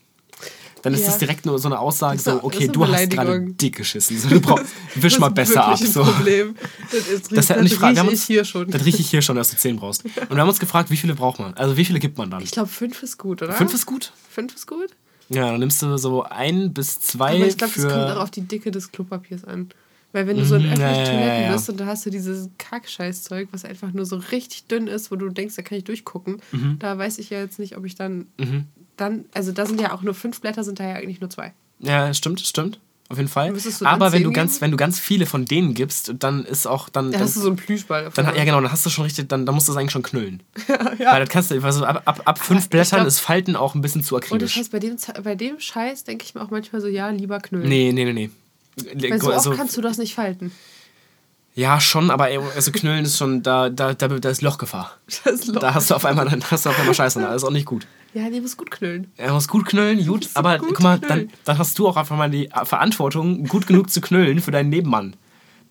dann 0.82 0.94
ist 0.94 1.02
Ja. 1.02 1.08
das 1.08 1.18
direkt 1.18 1.46
nur 1.46 1.60
so 1.60 1.68
eine 1.68 1.80
Aussage, 1.80 2.20
so, 2.20 2.44
okay, 2.44 2.68
du 2.68 2.88
hast 2.88 3.10
gerade 3.10 3.46
dick 3.52 3.76
geschissen. 3.78 4.18
So, 4.18 4.30
du 4.30 4.40
brauch, 4.42 4.62
wisch 4.96 5.20
mal 5.20 5.30
besser 5.30 5.66
ab. 5.66 5.80
ein 5.80 5.88
So. 5.88 6.04
Problem. 6.04 6.56
Das, 6.92 7.08
ist, 7.08 7.32
Das, 7.36 7.48
das, 7.48 7.58
und 7.58 7.66
ich 7.66 7.82
rieche 7.82 8.02
uns, 8.04 8.14
ich 8.14 8.24
hier 8.24 8.46
schon. 8.46 8.70
Das 8.72 8.86
rieche 8.86 8.98
ich 9.00 9.10
hier 9.10 9.22
schon, 9.22 9.36
dass 9.36 9.52
du 9.52 9.58
zehn 9.58 9.76
brauchst. 9.78 10.04
Und 10.30 10.32
wir 10.32 10.40
haben 10.40 10.50
uns 10.50 10.60
gefragt, 10.60 10.90
wie 10.92 10.98
viele 10.98 11.14
braucht 11.16 11.40
man? 11.40 11.54
Also 11.56 11.76
wie 11.78 11.86
viele 11.86 12.00
gibt 12.00 12.18
man 12.18 12.30
dann? 12.32 12.42
Ich 12.42 12.52
glaube, 12.52 12.70
fünf 12.70 13.02
ist 13.04 13.18
gut, 13.18 13.42
oder? 13.42 13.54
Fünf 13.54 13.74
ist 13.74 13.86
gut? 13.86 14.12
Fünf 14.30 14.56
ist 14.56 14.68
gut? 14.68 14.90
Ja, 15.30 15.52
dann 15.52 15.60
nimmst 15.60 15.82
du 15.82 15.98
so 15.98 16.24
ein 16.24 16.74
bis 16.74 17.00
zwei 17.02 17.36
Aber 17.36 17.46
ich 17.48 17.58
glaube, 17.58 17.74
das 17.76 17.84
kommt 17.84 18.10
auch 18.12 18.22
auf 18.24 18.32
die 18.32 18.42
Dicke 18.42 18.72
des 18.72 18.92
Klopapiers 18.92 19.44
an. 19.46 19.70
Weil 20.12 20.26
wenn 20.26 20.38
du 20.38 20.46
so 20.46 20.56
in 20.56 20.64
Mhm, 20.64 20.70
öffentlichen 20.72 20.96
ja, 20.96 21.04
ja, 21.04 21.12
Toiletten 21.12 21.44
ja. 21.44 21.54
bist 21.54 21.70
und 21.70 21.80
da 21.80 21.86
hast 21.86 22.04
du 22.06 22.10
dieses 22.10 22.50
Kackscheißzeug, 22.58 23.50
was 23.52 23.64
einfach 23.64 23.92
nur 23.94 24.06
so 24.06 24.16
richtig 24.16 24.66
dünn 24.66 24.88
ist, 24.88 25.12
wo 25.12 25.16
du 25.16 25.30
denkst, 25.30 25.56
da 25.56 25.62
kann 25.62 25.78
ich 25.78 25.84
durchgucken, 25.84 26.42
da 26.80 26.98
weiß 26.98 27.20
ich 27.20 27.30
ja 27.30 27.40
jetzt 27.40 27.60
nicht, 27.60 27.78
ob 27.78 27.86
ich 27.86 27.94
dann, 27.96 28.26
Mhm. 28.40 28.66
Dann, 29.00 29.26
also 29.34 29.52
da 29.52 29.66
sind 29.66 29.80
ja 29.82 29.94
auch 29.94 30.02
nur 30.02 30.14
fünf 30.14 30.42
Blätter, 30.42 30.64
sind 30.64 30.80
da 30.80 30.88
ja 30.88 30.96
eigentlich 30.96 31.22
nur 31.22 31.30
zwei. 31.30 31.54
Ja, 31.80 32.14
stimmt, 32.14 32.40
stimmt. 32.42 32.80
Auf 33.12 33.18
jeden 33.18 33.30
Fall. 33.30 33.52
Dann 33.52 33.88
Aber 33.88 34.12
wenn 34.12 34.22
du, 34.22 34.32
ganz, 34.32 34.54
geben? 34.54 34.62
wenn 34.62 34.72
du 34.72 34.78
ganz 34.78 35.00
viele 35.00 35.26
von 35.26 35.46
denen 35.46 35.74
gibst, 35.74 36.14
dann 36.20 36.46
ist 36.46 36.68
auch... 36.68 36.90
Dann, 36.90 37.06
Da 37.12 37.18
dann, 37.18 37.22
hast 37.28 37.36
du 37.38 37.40
so 37.40 37.48
einen 37.48 37.56
Plüschball. 37.56 38.04
davon. 38.04 38.24
dann, 38.24 38.36
ja, 38.36 38.44
genau, 38.44 38.62
dann 38.62 38.72
hast 38.72 38.86
du 38.86 38.92
schon 38.92 39.04
richtig... 39.06 39.28
Dann, 39.30 39.48
dann 39.48 39.56
musst 39.56 39.68
du 39.68 39.72
es 39.72 39.78
eigentlich 39.80 39.94
schon 39.94 40.04
knüllen. 40.04 40.44
ja. 41.00 41.12
Weil 41.14 41.22
das 41.22 41.30
kannst 41.30 41.50
du... 41.50 41.60
Also 41.64 41.84
ab, 41.86 42.04
ab, 42.06 42.22
ab 42.26 42.38
fünf 42.38 42.66
ich 42.66 42.70
Blättern 42.70 43.00
glaub- 43.00 43.08
ist 43.08 43.20
Falten 43.20 43.56
auch 43.56 43.74
ein 43.74 43.82
bisschen 43.82 44.04
zu 44.04 44.14
Und 44.14 44.22
das 44.24 44.30
akribisch. 44.32 44.58
heißt, 44.58 44.72
bei 44.72 44.78
dem, 44.78 44.98
bei 45.24 45.34
dem 45.34 45.60
Scheiß 45.60 46.04
denke 46.04 46.24
ich 46.26 46.36
mir 46.36 46.42
auch 46.42 46.52
manchmal 46.52 46.82
so, 46.82 46.88
ja, 46.88 47.10
lieber 47.10 47.40
knüllen. 47.40 47.68
Nee, 47.68 47.92
nee, 47.94 48.06
nee, 48.06 48.14
nee. 48.14 49.10
Weil 49.10 49.20
so 49.20 49.32
Also, 49.32 49.52
kannst 49.54 49.76
du 49.76 49.82
das 49.82 49.98
nicht 49.98 50.14
falten. 50.14 50.52
Ja, 51.60 51.82
schon, 51.82 52.10
aber 52.10 52.30
ey, 52.30 52.40
also 52.56 52.72
knüllen 52.72 53.04
ist 53.04 53.18
schon... 53.18 53.44
Da, 53.44 53.70
da, 53.70 53.94
da, 53.94 54.08
da 54.08 54.30
ist 54.30 54.42
Lochgefahr. 54.42 54.98
Das 55.26 55.46
Loch. 55.48 55.60
Da 55.60 55.74
hast 55.74 55.90
du 55.90 55.96
auf 55.96 56.06
einmal, 56.06 56.30
dann 56.30 56.42
hast 56.50 56.66
du 56.66 56.70
auf 56.70 56.80
einmal 56.80 56.96
Scheiße. 56.96 57.20
Das 57.20 57.36
ist 57.36 57.44
auch 57.44 57.52
nicht 57.52 57.66
gut. 57.66 57.86
Ja, 58.14 58.30
nee, 58.30 58.40
muss 58.40 58.56
gut 58.56 58.72
knüllen. 58.72 59.12
Er 59.18 59.34
muss 59.34 59.48
gut 59.48 59.66
knüllen, 59.66 60.06
gut, 60.06 60.30
aber 60.34 60.58
gut 60.58 60.70
guck 60.70 60.80
mal, 60.82 61.00
knüllen. 61.00 61.28
dann, 61.28 61.38
dann 61.44 61.58
hast 61.58 61.78
du 61.78 61.88
auch 61.88 61.98
einfach 61.98 62.16
mal 62.16 62.30
die 62.30 62.50
Verantwortung, 62.64 63.44
gut 63.46 63.68
genug 63.68 63.90
zu 63.90 64.02
knüllen 64.02 64.40
für 64.40 64.52
deinen 64.52 64.70
Nebenmann, 64.70 65.16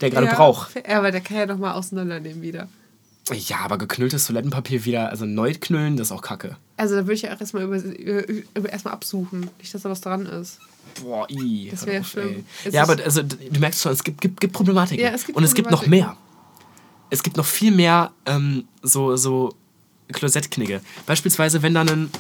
der 0.00 0.10
gerade 0.10 0.26
ja, 0.26 0.34
braucht. 0.34 0.74
Ja, 0.76 0.98
aber 0.98 1.10
der 1.10 1.20
kann 1.20 1.38
ja 1.38 1.46
nochmal 1.46 1.72
auseinandernehmen 1.72 2.42
wieder. 2.42 2.68
Ja, 3.32 3.58
aber 3.58 3.78
geknülltes 3.78 4.26
Toilettenpapier 4.26 4.84
wieder, 4.84 5.10
also 5.10 5.24
neu 5.24 5.54
knüllen, 5.58 5.96
das 5.96 6.08
ist 6.08 6.12
auch 6.12 6.22
kacke. 6.22 6.56
Also 6.76 6.94
da 6.94 7.02
würde 7.02 7.14
ich 7.14 7.22
ja 7.22 7.34
auch 7.34 7.40
erstmal 7.40 7.64
über, 7.64 7.76
über, 7.76 8.28
über 8.28 8.70
erstmal 8.70 8.94
absuchen. 8.94 9.50
Nicht, 9.58 9.74
dass 9.74 9.82
da 9.82 9.90
was 9.90 10.00
dran 10.00 10.26
ist. 10.26 10.60
Boah, 11.02 11.26
i. 11.30 11.68
Das 11.70 11.80
hör 11.82 11.92
wär 11.92 12.00
auf, 12.00 12.08
schlimm. 12.08 12.44
ey. 12.64 12.72
Ja, 12.72 12.82
aber 12.82 13.02
also, 13.02 13.22
du 13.22 13.60
merkst 13.60 13.82
schon, 13.82 13.92
es 13.92 14.02
gibt, 14.04 14.20
gibt, 14.20 14.40
gibt 14.40 14.52
Problematiken. 14.52 15.04
Ja, 15.04 15.12
es 15.12 15.24
gibt 15.24 15.36
Und 15.36 15.44
es 15.44 15.54
gibt 15.54 15.70
noch 15.70 15.86
mehr. 15.86 16.16
Es 17.10 17.22
gibt 17.22 17.36
noch 17.36 17.46
viel 17.46 17.70
mehr 17.72 18.10
ähm, 18.26 18.68
so, 18.82 19.16
so 19.16 19.54
Klosettknigge. 20.12 20.80
Beispielsweise, 21.06 21.62
wenn 21.62 21.74
dann 21.74 21.88
ein. 21.88 22.10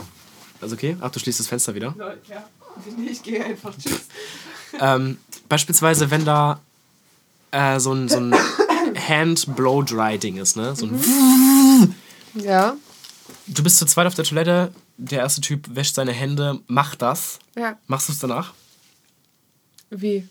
Also 0.60 0.74
okay, 0.74 0.96
ach, 1.00 1.10
du 1.10 1.18
schließt 1.20 1.38
das 1.38 1.46
Fenster 1.46 1.74
wieder. 1.74 1.94
Ja, 1.98 2.14
ich 3.10 3.22
gehe 3.22 3.44
einfach. 3.44 3.74
Tschüss. 3.76 4.06
Ähm, 4.80 5.18
beispielsweise, 5.48 6.10
wenn 6.10 6.24
da 6.24 6.60
äh, 7.50 7.78
so 7.80 7.92
ein, 7.92 8.08
so 8.08 8.16
ein 8.18 8.34
Hand-Blow-Dry-Ding 9.08 10.36
ist, 10.36 10.56
ne? 10.56 10.74
So 10.74 10.86
ein 10.86 11.94
Ja, 12.34 12.76
Du 13.46 13.62
bist 13.62 13.78
zu 13.78 13.86
zweit 13.86 14.06
auf 14.06 14.14
der 14.14 14.24
Toilette, 14.24 14.72
der 14.98 15.20
erste 15.20 15.40
Typ 15.40 15.74
wäscht 15.74 15.94
seine 15.94 16.12
Hände, 16.12 16.60
macht 16.66 17.00
das. 17.02 17.38
ja. 17.56 17.78
Machst 17.86 18.08
du 18.08 18.12
es 18.12 18.18
danach? 18.18 18.52
Wie? 19.90 20.28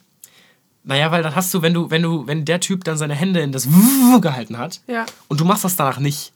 Naja, 0.84 1.12
weil 1.12 1.24
dann 1.24 1.36
hast 1.36 1.54
du, 1.54 1.62
wenn 1.62 1.74
du, 1.74 1.90
wenn 1.90 2.02
du, 2.02 2.28
wenn 2.28 2.46
der 2.46 2.60
Typ 2.60 2.84
dann 2.84 2.98
seine 2.98 3.16
Hände 3.16 3.42
in 3.42 3.52
das 3.52 3.68
gehalten 4.22 4.58
hat 4.58 4.82
Ja. 4.88 5.06
und 5.28 5.40
du 5.40 5.46
machst 5.46 5.64
das 5.64 5.76
danach 5.76 6.00
nicht, 6.00 6.32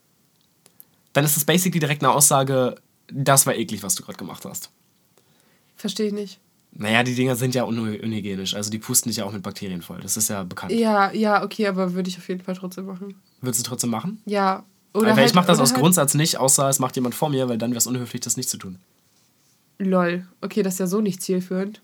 dann 1.14 1.24
ist 1.24 1.36
das 1.38 1.46
basically 1.46 1.80
direkt 1.80 2.04
eine 2.04 2.12
Aussage, 2.14 2.76
das 3.12 3.46
war 3.46 3.56
eklig, 3.56 3.84
was 3.84 3.96
du 3.96 4.04
gerade 4.04 4.18
gemacht 4.18 4.44
hast. 4.46 4.72
Verstehe 5.76 6.08
ich 6.08 6.14
nicht. 6.14 6.40
Naja, 6.74 7.04
die 7.04 7.16
Dinger 7.16 7.36
sind 7.36 7.54
ja 7.54 7.64
un 7.66 7.78
unhygienisch, 7.80 8.54
also 8.56 8.70
die 8.72 8.80
pusten 8.80 9.10
dich 9.10 9.18
ja 9.18 9.26
auch 9.26 9.34
mit 9.34 9.44
Bakterien 9.44 9.82
voll. 9.82 10.00
Das 10.02 10.16
ist 10.16 10.30
ja 10.30 10.44
bekannt. 10.44 10.72
Ja, 10.72 11.12
ja, 11.12 11.44
okay, 11.44 11.68
aber 11.68 11.94
würde 11.94 12.10
ich 12.10 12.18
auf 12.18 12.28
jeden 12.30 12.42
Fall 12.42 12.56
trotzdem 12.56 12.86
machen. 12.86 13.16
Würdest 13.42 13.66
du 13.66 13.70
trotzdem 13.70 13.90
machen? 13.90 14.22
Ja. 14.26 14.64
Oder 14.94 15.08
Weil 15.12 15.16
halt, 15.18 15.28
ich 15.30 15.34
mache 15.34 15.48
das 15.48 15.60
aus 15.60 15.72
halt, 15.72 15.80
Grundsatz 15.82 16.14
nicht, 16.16 16.38
außer 16.38 16.68
es 16.70 16.80
macht 16.80 16.96
jemand 16.96 17.16
vor 17.16 17.30
mir, 17.30 17.48
weil 17.48 17.58
dann 17.58 17.72
wäre 17.72 17.78
es 17.80 17.88
unhöflich, 17.88 18.22
das 18.22 18.36
nicht 18.38 18.50
zu 18.50 18.58
tun. 18.58 18.78
Lol. 19.80 20.26
Okay, 20.42 20.64
das 20.64 20.74
ist 20.74 20.80
ja 20.80 20.88
so 20.88 21.02
nicht 21.02 21.22
zielführend. 21.22 21.82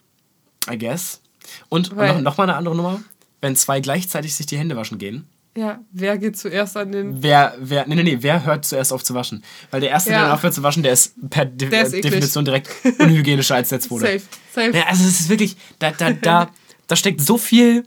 I 0.69 0.77
guess. 0.77 1.21
Und 1.69 1.95
Weil- 1.95 2.15
noch, 2.15 2.21
noch 2.21 2.37
mal 2.37 2.43
eine 2.43 2.55
andere 2.55 2.75
Nummer. 2.75 3.01
Wenn 3.41 3.55
zwei 3.55 3.79
gleichzeitig 3.79 4.35
sich 4.35 4.45
die 4.45 4.57
Hände 4.57 4.75
waschen 4.75 4.97
gehen, 4.97 5.27
Ja, 5.55 5.79
wer 5.91 6.17
geht 6.17 6.37
zuerst 6.37 6.75
an 6.77 6.91
den. 6.91 7.23
wer, 7.23 7.55
wer, 7.59 7.87
nee, 7.87 7.95
nee, 7.95 8.03
nee, 8.03 8.17
wer 8.21 8.45
hört 8.45 8.65
zuerst 8.65 8.91
auf 8.93 9.03
zu 9.03 9.13
waschen? 9.13 9.43
Weil 9.71 9.81
der 9.81 9.89
Erste, 9.91 10.09
der 10.09 10.19
Ja. 10.19 10.25
dann 10.25 10.33
aufhört 10.33 10.53
zu 10.53 10.61
waschen, 10.63 10.83
der 10.83 10.91
ist 10.93 11.13
per 11.29 11.45
De 11.45 11.69
Der 11.69 11.83
ist 11.83 11.89
eklig. 11.93 12.11
Definition 12.11 12.45
direkt 12.45 12.69
unhygienischer 12.99 13.55
als 13.55 13.69
der 13.69 13.79
zweite. 13.79 14.05
Safe. 14.05 14.21
Safe. 14.53 14.77
Ja, 14.77 14.85
also 14.87 15.03
es 15.07 15.19
ist 15.21 15.29
wirklich, 15.29 15.55
da, 15.79 15.91
da, 15.91 16.11
da, 16.11 16.49
da 16.87 16.95
steckt 16.95 17.21
so 17.21 17.37
viel 17.37 17.85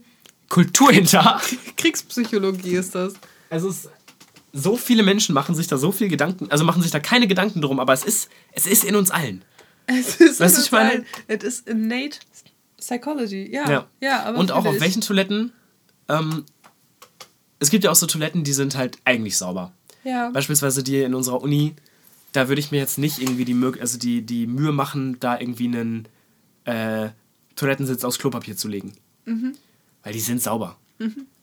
Kultur 0.48 0.90
hinter. 0.92 1.40
Kriegspsychologie 1.76 2.76
ist 2.76 2.94
das. 2.94 3.14
Also 3.50 3.68
es 3.68 3.84
ist, 3.84 3.90
so 4.52 4.76
viele 4.76 5.02
Menschen 5.02 5.34
machen 5.34 5.54
sich 5.54 5.66
da 5.68 5.78
so 5.78 5.92
viel 5.92 6.08
Gedanken, 6.08 6.50
also 6.50 6.64
machen 6.64 6.82
sich 6.82 6.90
da 6.90 6.98
keine 7.00 7.26
Gedanken 7.28 7.60
drum, 7.60 7.78
aber 7.80 7.92
es 7.92 8.04
ist, 8.04 8.28
es 8.52 8.66
ist 8.66 8.84
in 8.84 8.96
uns 8.96 9.10
allen. 9.10 9.42
Es 9.86 10.16
ist 10.20 10.40
Weißt 10.40 10.56
du, 10.58 10.62
ich 10.62 10.72
meine- 10.72 11.04
Es 11.28 11.42
ist 11.44 11.68
innate 11.68 12.18
psychology. 12.76 13.48
Ja. 13.52 13.68
Ja. 13.70 13.86
Ja, 14.00 14.22
aber. 14.24 14.38
Und 14.38 14.52
auch 14.52 14.64
auf 14.64 14.80
welchen 14.80 15.02
Toiletten, 15.02 15.52
ähm, 16.08 16.44
es 17.58 17.70
gibt 17.70 17.84
ja 17.84 17.90
auch 17.90 17.96
so 17.96 18.06
Toiletten, 18.06 18.42
die 18.44 18.52
sind 18.52 18.76
halt 18.76 18.98
eigentlich 19.04 19.36
sauber. 19.36 19.72
Ja. 20.04 20.30
Beispielsweise 20.30 20.82
die 20.82 20.98
in 21.02 21.14
unserer 21.14 21.42
Uni, 21.42 21.74
da 22.32 22.48
würde 22.48 22.60
ich 22.60 22.70
mir 22.70 22.78
jetzt 22.78 22.98
nicht 22.98 23.18
irgendwie 23.20 23.44
die, 23.44 23.56
also 23.80 23.98
die, 23.98 24.22
die 24.22 24.46
Mühe 24.46 24.72
machen, 24.72 25.18
da 25.20 25.38
irgendwie 25.38 25.66
einen 25.66 26.08
äh, 26.64 27.10
Toilettensitz 27.56 28.04
aus 28.04 28.18
Klopapier 28.18 28.56
zu 28.56 28.68
legen. 28.68 28.92
Weil 30.02 30.12
die 30.12 30.20
sind 30.20 30.42
sauber. 30.42 30.76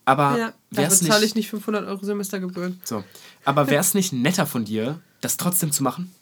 Aber. 0.07 0.37
Ja, 0.37 0.53
da 0.71 0.77
wäre 0.77 0.91
es 0.91 0.99
bezahle 1.01 1.19
nicht, 1.21 1.29
ich 1.31 1.35
nicht 1.35 1.49
500 1.49 1.85
Euro 1.87 2.03
Semestergebühren. 2.05 2.79
so. 2.83 3.03
Aber 3.45 3.67
wäre 3.69 3.81
es 3.81 3.93
nicht 3.93 4.13
netter 4.13 4.45
von 4.45 4.63
dir, 4.65 4.99
das 5.21 5.37
trotzdem 5.37 5.71
zu 5.71 5.83
machen? 5.83 6.13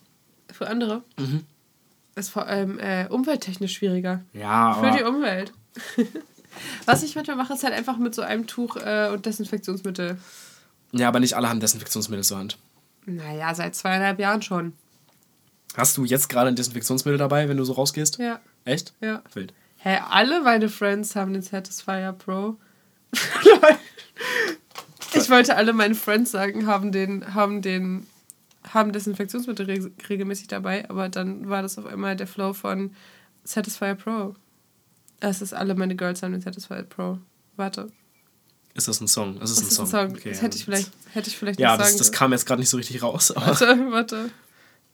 Für 0.52 0.68
andere 0.68 1.04
Mhm. 1.18 1.44
ist 2.16 2.30
vor 2.30 2.48
allem 2.48 2.80
äh, 2.80 3.08
umwelttechnisch 3.10 3.74
schwieriger. 3.76 4.22
Ja, 4.34 4.74
Für 4.74 4.98
die 4.98 5.04
Umwelt. 5.04 5.54
Was 6.86 7.04
ich 7.04 7.16
manchmal 7.16 7.36
mache, 7.36 7.54
ist 7.54 7.64
halt 7.64 7.74
einfach 7.74 7.98
mit 7.98 8.16
so 8.16 8.22
einem 8.22 8.48
Tuch 8.48 8.78
äh, 8.78 9.10
und 9.12 9.26
Desinfektionsmittel. 9.26 10.18
ja, 10.94 11.08
aber 11.08 11.20
nicht 11.20 11.36
alle 11.36 11.50
haben 11.50 11.60
Desinfektionsmittel 11.60 12.24
zur 12.24 12.38
Hand. 12.38 12.58
Naja, 13.06 13.54
seit 13.54 13.76
zweieinhalb 13.76 14.20
Jahren 14.20 14.42
schon. 14.42 14.74
Hast 15.76 15.98
du 15.98 16.06
jetzt 16.06 16.30
gerade 16.30 16.48
ein 16.48 16.56
Desinfektionsmittel 16.56 17.18
dabei, 17.20 17.50
wenn 17.50 17.58
du 17.58 17.66
so 17.66 17.74
rausgehst? 17.74 18.18
Ja, 18.18 18.40
Echt? 18.64 18.94
ja. 19.02 19.22
Wild. 19.34 19.54
Hä, 19.78 20.00
alle 20.10 20.42
meine 20.42 20.70
Friends 20.70 21.16
haben 21.16 21.34
den 21.34 21.42
Satisfier 21.44 22.14
Pro. 22.14 22.56
Ich 25.14 25.30
wollte 25.30 25.56
alle 25.56 25.74
meine 25.74 25.96
Friends 25.96 26.32
sagen, 26.32 26.68
haben 26.68 26.92
den, 26.92 27.34
haben 27.34 27.62
den, 27.62 28.06
haben 28.68 28.92
Desinfektionsmittel 28.92 29.66
reg 29.66 29.92
regelmäßig 30.10 30.48
dabei, 30.48 30.90
aber 30.90 31.10
dann 31.10 31.48
war 31.48 31.62
das 31.62 31.78
auf 31.78 31.86
einmal 31.86 32.16
der 32.16 32.28
Flow 32.28 32.54
von 32.54 32.94
Satisfier 33.44 33.96
Pro. 33.96 34.36
Es 35.22 35.42
ist 35.42 35.54
alle 35.54 35.76
meine 35.76 35.96
Girls 35.96 36.22
haben 36.22 36.34
den 36.34 36.42
Satisfier 36.42 36.84
Pro. 36.84 37.20
Warte. 37.56 37.88
Ist 38.74 38.90
das 38.90 39.00
ein 39.00 39.08
Song? 39.08 39.40
Das 39.40 39.52
ist, 39.52 39.60
ist 39.62 39.64
ein 39.80 39.86
ein 39.86 39.88
Song. 39.88 40.10
Song. 40.10 40.18
Okay, 40.18 40.30
das 40.32 40.42
hätte 40.42 40.58
ich 40.58 40.66
vielleicht, 40.66 40.92
hätte 41.14 41.30
ich 41.30 41.38
vielleicht 41.38 41.60
Ja, 41.60 41.78
nicht 41.78 41.82
das, 41.90 41.98
das 41.98 42.12
kam 42.12 42.34
jetzt 42.34 42.46
gerade 42.46 42.60
nicht 42.60 42.70
so 42.70 42.78
richtig 42.78 43.02
raus. 43.02 43.32
Warte, 43.36 43.88
warte. 43.92 44.32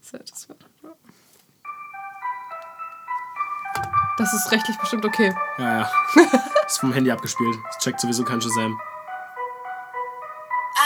Satisfier 0.02 0.56
Das 4.22 4.34
ist 4.34 4.52
rechtlich 4.52 4.78
bestimmt 4.78 5.04
okay. 5.04 5.34
Ja, 5.58 5.80
ja. 5.80 5.92
ist 6.68 6.80
vom 6.80 6.94
Handy 6.94 7.10
abgespielt. 7.10 7.58
Das 7.66 7.78
checkt 7.80 8.00
sowieso 8.00 8.24
kein 8.24 8.40
Shazam. 8.40 8.80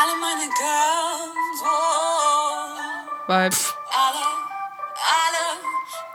Alle 0.01 0.15
meine 0.21 0.45
Girls, 0.49 1.61
oh, 1.61 3.27
Vibe. 3.27 3.55
alle, 3.91 4.23
alle, 5.19 5.43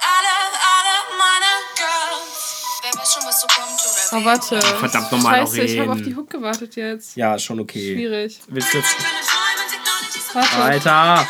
alle, 0.01 0.35
alle 0.65 0.95
meine 1.19 1.51
Girls. 1.77 2.81
Wer 2.83 2.99
weiß 2.99 3.13
schon, 3.13 3.25
was 3.27 3.41
so 3.43 3.47
kommt 3.49 3.69
oder 3.69 4.19
Oh, 4.19 4.25
warte. 4.25 4.61
verdammt 4.79 5.13
nochmal, 5.13 5.41
Scheiße, 5.41 5.61
ich 5.61 5.79
habe 5.79 5.93
auf 5.93 6.01
die 6.01 6.17
Hook 6.17 6.31
gewartet 6.31 6.75
jetzt. 6.77 7.17
Ja, 7.17 7.35
ist 7.35 7.43
schon 7.45 7.61
okay. 7.61 7.95
Schwierig. 7.97 8.41
Willst 8.49 8.73
du 8.73 8.79
jetzt. 8.79 8.97
Warte. 10.33 10.57
Alter! 10.57 11.27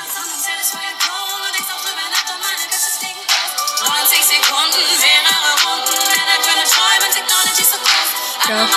Ja. 8.51 8.69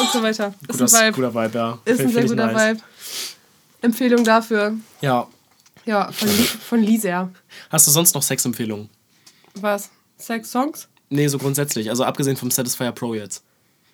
Und 0.00 0.10
so 0.10 0.22
weiter. 0.22 0.54
Ist 0.68 0.78
Guter, 0.78 0.98
ein 0.98 1.06
Vibe. 1.06 1.12
guter 1.30 1.34
Vibe, 1.34 1.58
ja. 1.58 1.78
Ist 1.84 2.00
ein 2.00 2.08
sehr 2.12 2.24
guter 2.24 2.46
nice. 2.52 2.76
Vibe. 2.76 2.82
Empfehlung 3.82 4.24
dafür. 4.24 4.74
Ja. 5.00 5.26
Ja, 5.84 6.10
von, 6.12 6.28
von 6.28 6.82
Lisa. 6.82 7.30
Hast 7.70 7.86
du 7.86 7.90
sonst 7.90 8.14
noch 8.14 8.22
Sexempfehlungen? 8.22 8.88
Was? 9.54 9.90
Sex-Songs? 10.18 10.88
Nee, 11.10 11.28
so 11.28 11.38
grundsätzlich. 11.38 11.90
Also 11.90 12.04
abgesehen 12.04 12.36
vom 12.36 12.50
Satisfyer 12.50 12.92
Pro 12.92 13.14
jetzt. 13.14 13.42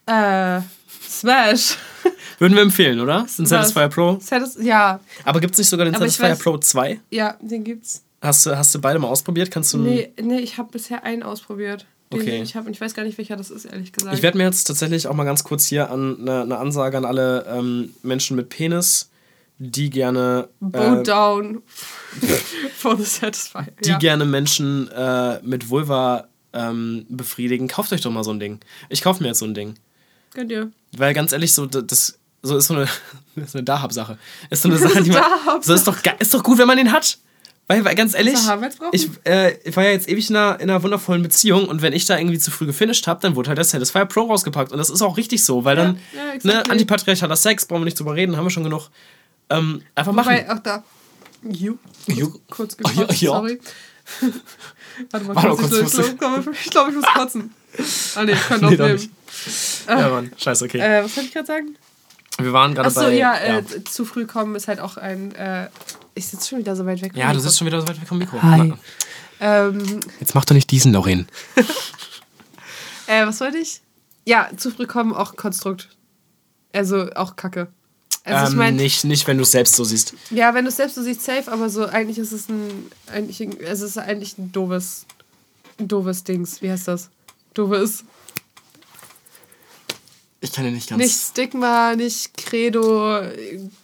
Äh, 0.06 0.60
Smash. 1.08 1.76
Würden 2.38 2.54
wir 2.54 2.62
empfehlen, 2.62 3.00
oder? 3.00 3.24
Ist 3.24 3.38
ein 3.38 3.44
Was? 3.44 3.48
Satisfyer 3.50 3.88
Pro. 3.88 4.18
Satis 4.20 4.56
ja, 4.60 5.00
Aber 5.24 5.40
gibt 5.40 5.52
es 5.54 5.58
nicht 5.58 5.68
sogar 5.68 5.84
den 5.86 5.94
Aber 5.94 6.04
Satisfyer 6.04 6.34
weiß- 6.36 6.42
Pro 6.42 6.58
2? 6.58 7.00
ja, 7.10 7.36
den 7.40 7.64
gibt's. 7.64 8.02
Hast 8.20 8.46
du, 8.46 8.56
hast 8.56 8.74
du 8.74 8.80
beide 8.80 8.98
mal 8.98 9.08
ausprobiert? 9.08 9.50
Kannst 9.50 9.72
du. 9.72 9.78
Nee, 9.78 10.12
nee, 10.20 10.38
ich 10.40 10.58
habe 10.58 10.70
bisher 10.70 11.04
einen 11.04 11.22
ausprobiert. 11.22 11.86
Den 12.12 12.20
Okay. 12.20 12.42
Ich, 12.42 12.56
hab, 12.56 12.66
und 12.66 12.72
ich 12.72 12.80
weiß 12.80 12.94
gar 12.94 13.04
nicht, 13.04 13.18
welcher 13.18 13.36
das 13.36 13.50
ist, 13.50 13.66
ehrlich 13.66 13.92
gesagt. 13.92 14.16
Ich 14.16 14.22
werde 14.22 14.38
mir 14.38 14.44
jetzt 14.44 14.64
tatsächlich 14.64 15.06
auch 15.08 15.14
mal 15.14 15.24
ganz 15.24 15.44
kurz 15.44 15.66
hier 15.66 15.90
an 15.90 16.20
eine, 16.20 16.42
eine 16.42 16.58
Ansage 16.58 16.96
an 16.96 17.04
alle 17.04 17.44
ähm, 17.46 17.94
Menschen 18.02 18.36
mit 18.36 18.48
Penis, 18.48 19.10
die 19.58 19.90
gerne. 19.90 20.48
Bow 20.60 21.00
äh, 21.00 21.02
down 21.02 21.62
for 22.76 22.96
the 22.96 23.04
Satisfy. 23.04 23.64
die 23.84 23.90
ja. 23.90 23.98
gerne 23.98 24.24
Menschen 24.24 24.88
äh, 24.88 25.40
mit 25.42 25.68
Vulva 25.68 26.28
ähm, 26.52 27.06
befriedigen. 27.08 27.68
Kauft 27.68 27.92
euch 27.92 28.00
doch 28.00 28.10
mal 28.10 28.24
so 28.24 28.30
ein 28.30 28.40
Ding. 28.40 28.60
Ich 28.88 29.02
kaufe 29.02 29.22
mir 29.22 29.28
jetzt 29.28 29.40
so 29.40 29.46
ein 29.46 29.54
Ding. 29.54 29.74
Könnt 30.34 30.50
ihr. 30.50 30.70
Weil 30.96 31.14
ganz 31.14 31.32
ehrlich, 31.32 31.52
so 31.52 31.66
das 31.66 32.18
so 32.42 32.56
ist 32.56 32.68
so 32.68 32.74
eine, 32.74 32.88
ist 33.36 33.54
eine 33.54 33.64
Dahab-Sache. 33.64 34.18
Ist 34.50 34.62
so 34.62 34.68
eine 34.68 34.78
Sache, 34.78 35.02
die 35.02 35.10
man. 35.10 35.22
So 35.60 35.74
ist 35.74 35.86
doch, 35.86 35.96
ist 36.18 36.34
doch 36.34 36.42
gut, 36.42 36.58
wenn 36.58 36.66
man 36.66 36.76
den 36.76 36.92
hat. 36.92 37.18
Weil, 37.68 37.84
weil 37.84 37.94
ganz 37.94 38.14
ehrlich, 38.14 38.38
ich, 38.92 39.10
äh, 39.24 39.58
ich 39.62 39.76
war 39.76 39.84
ja 39.84 39.90
jetzt 39.90 40.08
ewig 40.08 40.30
in 40.30 40.36
einer, 40.36 40.58
in 40.58 40.70
einer 40.70 40.82
wundervollen 40.82 41.22
Beziehung 41.22 41.68
und 41.68 41.82
wenn 41.82 41.92
ich 41.92 42.06
da 42.06 42.16
irgendwie 42.16 42.38
zu 42.38 42.50
früh 42.50 42.64
gefinisht 42.64 43.06
habe, 43.06 43.20
dann 43.20 43.36
wurde 43.36 43.48
halt 43.48 43.58
der 43.58 43.64
Satisfyer 43.64 44.06
Pro 44.06 44.22
rausgepackt. 44.22 44.72
Und 44.72 44.78
das 44.78 44.88
ist 44.88 45.02
auch 45.02 45.18
richtig 45.18 45.44
so, 45.44 45.66
weil 45.66 45.76
dann, 45.76 45.98
ja, 46.14 46.24
ne, 46.24 46.32
exactly. 46.34 46.72
antipatriarchaler 46.72 47.36
Sex, 47.36 47.66
brauchen 47.66 47.82
wir 47.82 47.84
nicht 47.84 48.00
drüber 48.00 48.14
reden, 48.14 48.38
haben 48.38 48.46
wir 48.46 48.50
schon 48.50 48.64
genug. 48.64 48.88
Ähm, 49.50 49.82
einfach 49.94 50.12
machen. 50.12 50.32
Wobei, 50.32 50.50
auch 50.50 50.58
da. 50.60 50.82
Ju. 51.42 51.76
Ju. 52.06 52.32
Kurz 52.48 52.76
Oh, 52.84 52.88
ja, 52.94 53.06
ja. 53.06 53.14
sorry. 53.16 53.60
Warte 55.10 55.26
mal 55.26 55.36
Warte 55.36 55.48
kurz, 55.48 55.70
kurz, 55.70 55.98
ich, 56.08 56.18
glaube, 56.18 56.44
ich, 56.50 56.70
glaub, 56.70 56.88
ich 56.88 56.94
muss 56.94 57.04
kotzen. 57.14 57.54
Ah 58.16 58.24
nee, 58.24 58.32
ich 58.32 58.40
kann 58.48 58.60
Nee, 58.62 58.76
doch 58.76 58.84
aufnehmen. 58.86 58.94
nicht. 58.94 59.86
Ja, 59.86 60.08
Mann, 60.08 60.32
scheiße, 60.38 60.64
okay. 60.64 60.78
äh, 60.78 61.04
was 61.04 61.14
soll 61.14 61.24
ich 61.24 61.32
gerade 61.32 61.46
sagen? 61.46 61.76
wir 62.38 62.52
waren 62.52 62.74
gerade 62.74 62.88
Achso, 62.88 63.02
bei. 63.02 63.14
ja, 63.14 63.36
äh, 63.36 63.62
zu 63.84 64.04
früh 64.06 64.26
kommen 64.26 64.54
ist 64.54 64.68
halt 64.68 64.80
auch 64.80 64.96
ein. 64.96 65.34
Äh, 65.34 65.68
ich 66.18 66.26
sitze 66.26 66.48
schon 66.48 66.58
wieder 66.58 66.76
so 66.76 66.84
weit 66.84 67.00
weg. 67.00 67.12
vom 67.12 67.20
ja, 67.20 67.32
du 67.32 67.38
sitzt 67.38 67.58
schon 67.58 67.66
wieder 67.66 67.80
so 67.80 67.88
weit 67.88 68.00
weg 68.00 68.08
vom 68.08 68.18
Mikro. 68.18 68.42
Hi. 68.42 68.74
Ähm, 69.40 70.00
Jetzt 70.20 70.34
mach 70.34 70.44
doch 70.44 70.54
nicht 70.54 70.70
diesen, 70.70 70.92
Lauren. 70.92 71.28
äh, 73.06 73.24
was 73.24 73.40
wollte 73.40 73.58
ich? 73.58 73.80
Ja, 74.26 74.50
zu 74.56 74.70
früh 74.70 74.86
kommen 74.86 75.14
auch 75.14 75.36
Konstrukt. 75.36 75.88
Also 76.72 77.10
auch 77.14 77.36
Kacke. 77.36 77.68
Also 78.24 78.46
ich 78.46 78.50
ähm, 78.50 78.58
meine, 78.58 78.76
nicht, 78.76 79.04
nicht, 79.04 79.26
wenn 79.26 79.38
du 79.38 79.44
es 79.44 79.52
selbst 79.52 79.76
so 79.76 79.84
siehst. 79.84 80.14
ja, 80.30 80.52
wenn 80.54 80.64
du 80.64 80.70
es 80.70 80.76
selbst 80.76 80.96
so 80.96 81.02
siehst, 81.02 81.22
safe, 81.22 81.50
aber 81.50 81.70
so 81.70 81.86
eigentlich 81.86 82.18
ist 82.18 82.32
es 82.32 82.48
ein, 82.48 82.90
eigentlich, 83.06 83.40
es 83.60 83.80
ist 83.80 83.96
eigentlich 83.96 84.36
ein 84.36 84.52
doofes, 84.52 85.06
ein 85.78 85.88
doofes 85.88 86.24
Dings. 86.24 86.60
Wie 86.60 86.70
heißt 86.70 86.88
das? 86.88 87.08
Doofes. 87.54 88.04
Ich 90.40 90.52
kann 90.52 90.64
ja 90.64 90.70
nicht 90.70 90.88
ganz. 90.88 91.02
Nicht 91.02 91.16
Stigma, 91.16 91.96
nicht 91.96 92.36
Credo, 92.36 93.20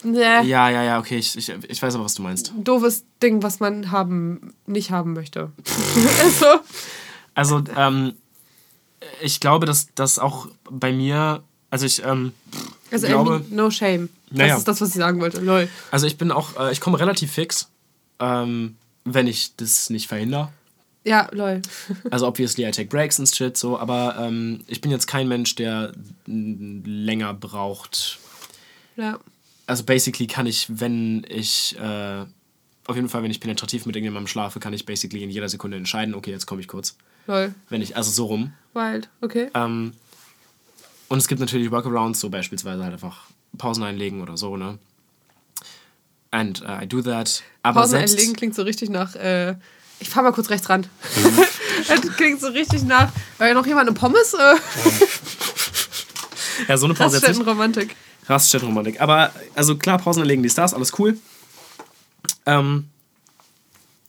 ne. 0.05 0.45
Ja, 0.45 0.69
ja, 0.69 0.83
ja, 0.85 0.99
okay, 1.01 1.19
ich, 1.19 1.37
ich, 1.37 1.49
ich 1.49 1.83
weiß 1.83 1.97
aber, 1.97 2.05
was 2.05 2.15
du 2.15 2.23
meinst. 2.23 2.53
Doofes 2.57 3.05
Ding, 3.23 3.43
was 3.43 3.59
man 3.59 3.91
haben, 3.91 4.55
nicht 4.67 4.91
haben 4.93 5.15
möchte. 5.15 5.51
also, 6.23 6.47
Also, 7.35 7.65
ähm, 7.77 8.15
ich 9.21 9.41
glaube, 9.41 9.67
dass 9.67 9.89
das 9.97 10.19
auch 10.21 10.47
bei 10.71 10.93
mir, 10.93 11.43
also 11.71 11.87
ich, 11.87 12.05
ähm, 12.05 12.33
also 12.91 13.07
glaube, 13.09 13.45
no 13.51 13.71
shame. 13.71 14.09
Das 14.31 14.39
Naja. 14.39 14.57
ist 14.57 14.69
das, 14.69 14.81
was 14.81 14.91
ich 14.91 14.95
sagen 14.95 15.21
wollte. 15.21 15.41
Lol. 15.41 15.69
also 15.91 16.07
ich 16.07 16.17
bin 16.17 16.31
auch, 16.31 16.57
äh, 16.59 16.73
ich 16.73 16.81
komme 16.81 16.99
relativ 17.01 17.33
fix, 17.33 17.69
ähm, 18.21 18.77
wenn 19.05 19.27
ich 19.27 19.57
das 19.57 19.91
nicht 19.91 20.07
verhindere. 20.07 20.51
Ja, 21.05 21.29
lol. 21.33 21.61
Also 22.11 22.27
obviously 22.27 22.67
I 22.67 22.71
take 22.71 22.89
breaks 22.89 23.19
and 23.19 23.29
shit, 23.29 23.57
so, 23.57 23.79
aber 23.79 24.17
ähm, 24.19 24.65
ich 24.67 24.81
bin 24.81 24.91
jetzt 24.91 25.07
kein 25.07 25.29
Mensch, 25.29 25.55
der 25.55 25.93
länger 26.27 27.35
braucht. 27.35 28.19
Ja. 28.97 29.19
Also 29.67 29.85
basically 29.85 30.27
kann 30.27 30.47
ich, 30.47 30.67
wenn 30.81 31.25
ich, 31.29 31.79
äh, 31.79 32.25
auf 32.87 32.97
jeden 32.97 33.09
Fall, 33.09 33.23
wenn 33.23 33.31
ich 33.31 33.41
penetrativ 33.41 33.87
mit 33.87 33.97
irgendjemandem 33.97 34.29
schlafe, 34.29 34.61
kann 34.61 34.73
ich 34.73 34.87
basically 34.87 35.23
in 35.23 35.31
jeder 35.31 35.49
Sekunde 35.49 35.77
entscheiden, 35.77 36.15
okay, 36.15 36.31
jetzt 36.31 36.47
komme 36.47 36.61
ich 36.61 36.69
kurz. 36.69 36.97
Lol. 37.27 37.55
Wenn 37.69 37.83
ich, 37.83 37.97
also 37.97 38.11
so 38.11 38.27
rum. 38.27 38.53
Wild. 38.75 39.09
Okay. 39.21 39.51
Ähm, 39.55 39.93
und 41.09 41.19
es 41.19 41.29
gibt 41.29 41.41
natürlich 41.41 41.71
Workarounds, 41.71 42.21
so 42.21 42.31
beispielsweise 42.31 42.83
halt 42.83 42.95
einfach 42.95 43.27
Pausen 43.57 43.85
einlegen 43.85 44.23
oder 44.23 44.37
so, 44.37 44.57
ne? 44.57 44.79
And 46.31 46.61
uh, 46.63 46.83
I 46.83 46.87
do 46.87 47.01
that. 47.03 47.43
Aber 47.63 47.83
Pausen 47.83 47.99
einlegen 47.99 48.35
klingt 48.35 48.55
so 48.55 48.63
richtig 48.63 48.91
nach. 48.91 49.15
Äh, 49.15 49.55
ich 50.01 50.09
fahr 50.09 50.23
mal 50.23 50.33
kurz 50.33 50.51
rechts 50.51 50.69
ran. 50.69 50.87
Mhm. 51.17 51.45
das 51.89 52.01
klingt 52.17 52.41
so 52.41 52.49
richtig 52.49 52.83
nach. 52.85 53.11
Weil 53.39 53.55
noch 53.55 53.67
jemand 53.67 53.89
eine 53.89 53.97
Pommes? 53.97 54.35
Äh, 54.35 54.39
ja, 56.69 56.77
so 56.77 56.87
eine 56.87 56.95
Pause. 56.95 57.17
Raststättenromantik. 57.17 57.97
Raststättenromantik. 58.27 59.01
Aber, 59.01 59.33
also 59.55 59.77
klar, 59.77 59.99
Pausen 59.99 60.23
einlegen, 60.23 60.43
die 60.43 60.51
Stars, 60.51 60.75
alles 60.75 60.93
cool. 60.99 61.17
Ähm, 62.47 62.89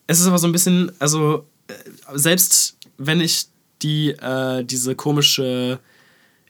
es 0.07 0.19
ist 0.19 0.27
aber 0.27 0.37
so 0.37 0.47
ein 0.47 0.51
bisschen, 0.51 0.91
also, 0.99 1.45
äh, 1.67 1.73
selbst 2.13 2.77
wenn 2.97 3.21
ich 3.21 3.47
die, 3.81 4.09
äh, 4.09 4.63
diese 4.63 4.95
komische, 4.95 5.79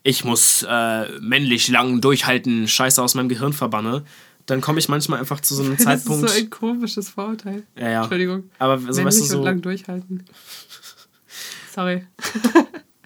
ich 0.04 0.24
muss 0.24 0.64
äh, 0.68 1.20
männlich 1.20 1.68
lang 1.70 2.02
durchhalten, 2.02 2.68
Scheiße 2.68 3.02
aus 3.02 3.16
meinem 3.16 3.30
Gehirn 3.30 3.54
verbanne, 3.54 4.06
dann 4.46 4.62
komme 4.62 4.80
ich 4.80 4.90
manchmal 4.90 5.20
einfach 5.20 5.40
zu 5.42 5.56
so 5.56 5.64
einem 5.64 5.78
Zeitpunkt. 5.78 6.22
Das 6.24 6.32
ist 6.34 6.38
so 6.38 6.44
ein 6.44 6.50
komisches 6.50 7.10
Vorurteil. 7.10 7.64
ja, 7.76 7.90
ja. 7.90 8.00
Entschuldigung. 8.02 8.50
Aber 8.60 8.78
so, 8.80 9.04
weißt 9.04 9.20
du, 9.20 9.24
so, 9.26 9.38
und 9.40 9.46
lang 9.46 9.62
durchhalten. 9.62 10.24
Sorry. 11.74 12.06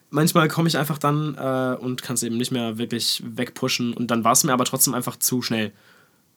manchmal 0.09 0.47
komme 0.47 0.67
ich 0.67 0.77
einfach 0.77 0.97
dann 0.97 1.35
äh, 1.35 1.77
und 1.81 2.01
kann 2.03 2.15
es 2.15 2.23
eben 2.23 2.37
nicht 2.37 2.51
mehr 2.51 2.77
wirklich 2.77 3.23
wegpushen 3.25 3.93
und 3.93 4.11
dann 4.11 4.23
war 4.23 4.33
es 4.33 4.43
mir 4.43 4.53
aber 4.53 4.65
trotzdem 4.65 4.93
einfach 4.93 5.15
zu 5.17 5.41
schnell. 5.41 5.71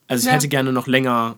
Also 0.09 0.23
ich 0.23 0.27
Ja. 0.27 0.33
hätte 0.33 0.49
gerne 0.49 0.73
noch 0.73 0.87
länger 0.87 1.37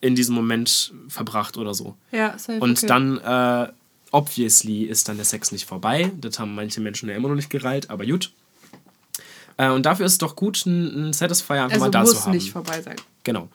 in 0.00 0.14
diesem 0.14 0.34
Moment 0.34 0.92
verbracht 1.08 1.56
oder 1.56 1.74
so. 1.74 1.96
Ja, 2.12 2.38
safe. 2.38 2.60
Und 2.60 2.78
okay. 2.78 2.86
dann, 2.86 3.18
äh, 3.18 3.72
obviously, 4.12 4.84
ist 4.84 5.08
dann 5.08 5.16
der 5.16 5.24
Sex 5.24 5.50
nicht 5.50 5.66
vorbei. 5.66 6.12
Das 6.20 6.38
haben 6.38 6.54
manche 6.54 6.80
Menschen 6.80 7.08
ja 7.08 7.16
immer 7.16 7.28
noch 7.28 7.34
nicht 7.34 7.50
gereilt, 7.50 7.90
aber 7.90 8.06
gut. 8.06 8.32
Äh, 9.58 9.68
und 9.70 9.84
dafür 9.84 10.06
ist 10.06 10.12
es 10.12 10.18
doch 10.18 10.34
gut, 10.36 10.62
einen 10.66 11.12
Satisfier 11.12 11.56
einfach 11.64 11.72
Also 11.74 11.84
mal 11.84 11.90
da 11.90 12.00
muss 12.00 12.12
zu 12.14 12.22
haben. 12.24 12.32
nicht 12.32 12.50
vorbei 12.52 12.80
sein. 12.80 12.96
Genau. 13.24 13.48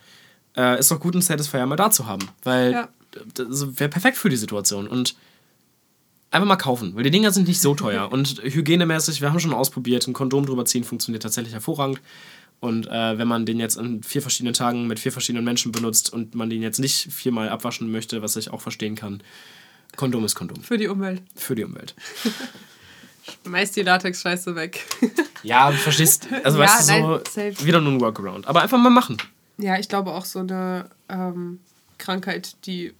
Äh, 0.55 0.79
ist 0.79 0.91
doch 0.91 0.99
gut, 0.99 1.15
einen 1.15 1.21
Satisfier 1.23 1.65
mal 1.65 1.75
da 1.75 1.89
zu 1.89 2.05
haben. 2.05 2.27
Weil 2.43 2.71
Ja. 2.73 2.89
das 3.33 3.79
wäre 3.79 3.89
perfekt 3.89 4.17
für 4.17 4.29
die 4.29 4.35
Situation. 4.35 4.87
Und 4.87 5.15
einfach 6.29 6.47
mal 6.47 6.55
kaufen, 6.57 6.95
weil 6.95 7.03
die 7.03 7.11
Dinger 7.11 7.31
sind 7.31 7.47
nicht 7.47 7.61
so 7.61 7.73
teuer. 7.73 8.11
Und 8.11 8.41
hygienemäßig, 8.43 9.21
wir 9.21 9.29
haben 9.31 9.39
schon 9.39 9.53
ausprobiert, 9.53 10.07
ein 10.07 10.13
Kondom 10.13 10.45
drüber 10.45 10.65
ziehen 10.65 10.83
funktioniert 10.83 11.23
tatsächlich 11.23 11.53
hervorragend. 11.53 12.01
Und 12.59 12.87
äh, 12.87 13.17
wenn 13.17 13.27
man 13.27 13.45
den 13.45 13.59
jetzt 13.59 13.77
an 13.77 14.03
vier 14.03 14.21
verschiedenen 14.21 14.53
Tagen 14.53 14.87
mit 14.87 14.97
vier 14.99 15.11
verschiedenen 15.11 15.43
Menschen 15.43 15.71
benutzt 15.73 16.13
und 16.13 16.33
man 16.33 16.49
den 16.49 16.61
jetzt 16.61 16.79
nicht 16.79 17.11
viermal 17.11 17.49
abwaschen 17.49 17.91
möchte, 17.91 18.21
was 18.21 18.35
ich 18.37 18.51
auch 18.51 18.61
verstehen 18.61 18.95
kann, 18.95 19.21
Kondom 19.95 20.23
ist 20.25 20.33
Kondom. 20.35 20.63
Für 20.63 20.77
die 20.77 20.87
Umwelt. 20.87 21.21
Für 21.35 21.55
die 21.55 21.63
Umwelt. 21.63 21.93
Meist 23.45 23.75
die 23.75 23.81
Latex-Scheiße 23.83 24.55
weg. 24.55 24.85
Ja, 25.45 25.69
du 25.71 25.75
verstehst. 25.75 26.25
Also 26.45 26.57
Ja, 26.57 26.63
weißt 26.63 26.87
du, 26.87 26.93
nein, 26.93 27.01
so 27.03 27.17
safe. 27.29 27.65
wieder 27.65 27.81
nur 27.81 27.91
ein 27.91 27.99
Workaround. 27.99 28.47
Aber 28.47 28.61
einfach 28.61 28.77
mal 28.77 28.89
machen. 28.89 29.17
Ja, 29.57 29.77
ich 29.77 29.89
glaube 29.89 30.11
auch 30.11 30.23
so 30.23 30.39
eine 30.39 30.89
ähm, 31.09 31.59
Krankheit, 31.97 32.55
die 32.65 32.93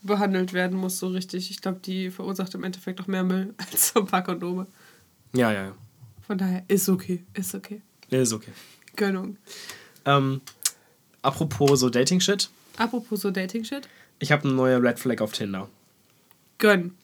behandelt 0.00 0.52
werden 0.52 0.78
muss, 0.78 1.00
so 1.00 1.08
richtig. 1.08 1.50
Ich 1.50 1.60
glaube, 1.60 1.80
die 1.84 2.12
verursacht 2.12 2.54
im 2.54 2.62
Endeffekt 2.62 3.00
auch 3.00 3.08
mehr 3.08 3.24
Müll 3.24 3.52
als 3.72 3.88
so 3.88 3.98
ein 4.00 4.06
paar 4.06 4.22
Kondome. 4.22 4.68
Ja, 5.32 5.50
ja, 5.50 5.64
ja. 5.64 5.72
Von 6.24 6.38
daher 6.38 6.62
ist 6.68 6.88
okay, 6.88 7.24
ist 7.34 7.52
okay. 7.52 7.82
Ist 8.10 8.32
okay. 8.32 8.52
Gönnung. 8.94 9.36
Ähm, 10.04 10.40
apropos 11.22 11.80
so 11.80 11.90
Dating-Shit. 11.90 12.48
Apropos 12.76 13.22
so 13.22 13.32
Dating-Shit. 13.32 13.88
Ich 14.20 14.30
habe 14.30 14.44
eine 14.44 14.52
neue 14.52 14.80
Red 14.80 15.00
Flag 15.00 15.20
auf 15.20 15.32
Tinder. 15.32 15.68
Gönn. 16.58 16.94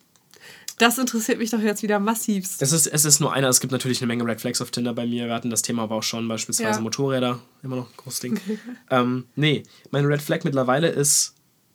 Das 0.78 0.96
interessiert 0.98 1.38
mich 1.38 1.50
doch 1.50 1.60
jetzt 1.60 1.82
wieder 1.82 1.98
massivst. 1.98 2.62
Es 2.62 2.72
ist, 2.72 2.86
es 2.86 3.04
ist 3.04 3.20
nur 3.20 3.32
einer, 3.32 3.48
es 3.48 3.60
gibt 3.60 3.72
natürlich 3.72 4.00
eine 4.00 4.06
Menge 4.06 4.24
Red 4.24 4.40
Flags 4.40 4.60
auf 4.60 4.70
Tinder 4.70 4.94
bei 4.94 5.06
mir. 5.06 5.26
Wir 5.26 5.34
hatten 5.34 5.50
das 5.50 5.62
Thema 5.62 5.82
aber 5.82 5.96
auch 5.96 6.02
schon, 6.02 6.26
beispielsweise 6.28 6.78
Ja. 6.78 6.80
Motorräder, 6.80 7.40
immer 7.62 7.76
noch 7.76 7.86
ein 7.88 7.96
großes 7.96 8.20
Ding. 8.20 8.40
ähm, 8.90 9.24
nee, 9.36 9.64
mein 9.90 10.04
Red 10.04 10.22
Flag 10.22 10.44
mittlerweile 10.44 10.88
ist, 10.88 11.34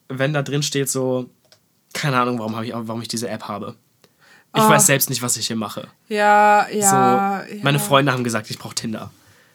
wenn 0.10 0.34
da 0.34 0.41
drin 0.41 0.64
steht 0.64 0.89
so, 0.89 1.30
keine 1.93 2.20
Ahnung, 2.20 2.39
warum, 2.39 2.62
ich, 2.64 2.72
warum 2.74 3.01
ich 3.01 3.08
diese 3.08 3.28
App 3.30 3.43
habe. 3.47 3.76
Ich 4.56 4.62
Ah. 4.62 4.70
weiß 4.70 4.86
selbst 4.86 5.10
nicht, 5.10 5.22
was 5.22 5.36
ich 5.38 5.47
hier 5.47 5.56
mache. 5.56 5.88
Ja, 6.10 6.68
ja. 6.70 6.89
so, 7.49 7.54
ja. 7.56 7.64
Meine 7.64 7.80
Freunde 7.80 8.12
haben 8.12 8.24
gesagt, 8.24 8.49
ich 8.51 8.60
brauche 8.60 8.76
Tinder. 8.76 9.12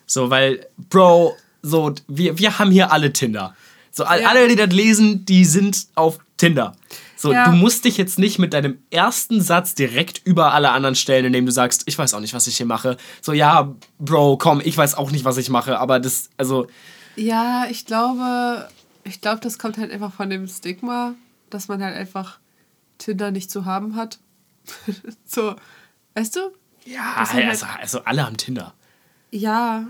So, 0.06 0.28
weil, 0.30 0.66
Bro, 0.90 1.36
so, 1.62 1.94
wir, 2.08 2.38
wir 2.38 2.58
haben 2.58 2.70
hier 2.70 2.90
alle 2.92 3.12
Tinder. 3.12 3.54
So, 3.92 4.02
Ja. 4.04 4.08
alle, 4.28 4.48
die 4.48 4.56
das 4.56 4.70
lesen, 4.70 5.24
die 5.24 5.44
sind 5.44 5.86
auf 5.94 6.18
Tinder. 6.36 6.74
So, 7.20 7.32
Ja. 7.32 7.46
du 7.50 7.56
musst 7.56 7.84
dich 7.84 7.96
jetzt 7.96 8.18
nicht 8.20 8.38
mit 8.38 8.54
deinem 8.54 8.78
ersten 8.90 9.40
Satz 9.40 9.74
direkt 9.74 10.22
über 10.24 10.52
alle 10.54 10.70
anderen 10.70 10.94
stellen, 10.94 11.24
indem 11.24 11.46
du 11.46 11.52
sagst, 11.52 11.82
ich 11.86 11.98
weiß 11.98 12.14
auch 12.14 12.20
nicht, 12.20 12.32
was 12.32 12.46
ich 12.46 12.56
hier 12.56 12.66
mache. 12.66 12.96
So, 13.20 13.32
ja, 13.32 13.74
Bro, 13.98 14.36
komm, 14.38 14.60
ich 14.64 14.78
weiß 14.78 14.94
auch 14.94 15.10
nicht, 15.10 15.24
was 15.24 15.36
ich 15.36 15.50
mache, 15.50 15.80
aber 15.80 15.98
das, 15.98 16.30
also, 16.36 16.68
Ja, 17.16 17.66
ich 17.68 17.86
glaube, 17.86 18.68
ich 19.02 19.20
glaube, 19.20 19.40
das 19.40 19.58
kommt 19.58 19.78
halt 19.78 19.90
einfach 19.90 20.12
von 20.12 20.30
dem 20.30 20.46
Stigma, 20.46 21.14
dass 21.50 21.66
man 21.66 21.82
halt 21.82 21.96
einfach 21.96 22.38
Tinder 22.98 23.32
nicht 23.32 23.50
zu 23.50 23.64
haben 23.64 23.96
hat. 23.96 24.20
so, 25.26 25.56
weißt 26.14 26.36
du? 26.36 26.40
ja, 26.84 27.26
sind 27.26 27.48
also, 27.48 27.66
also 27.80 28.00
alle 28.04 28.24
haben 28.24 28.36
Tinder. 28.36 28.74
Ja. 29.32 29.86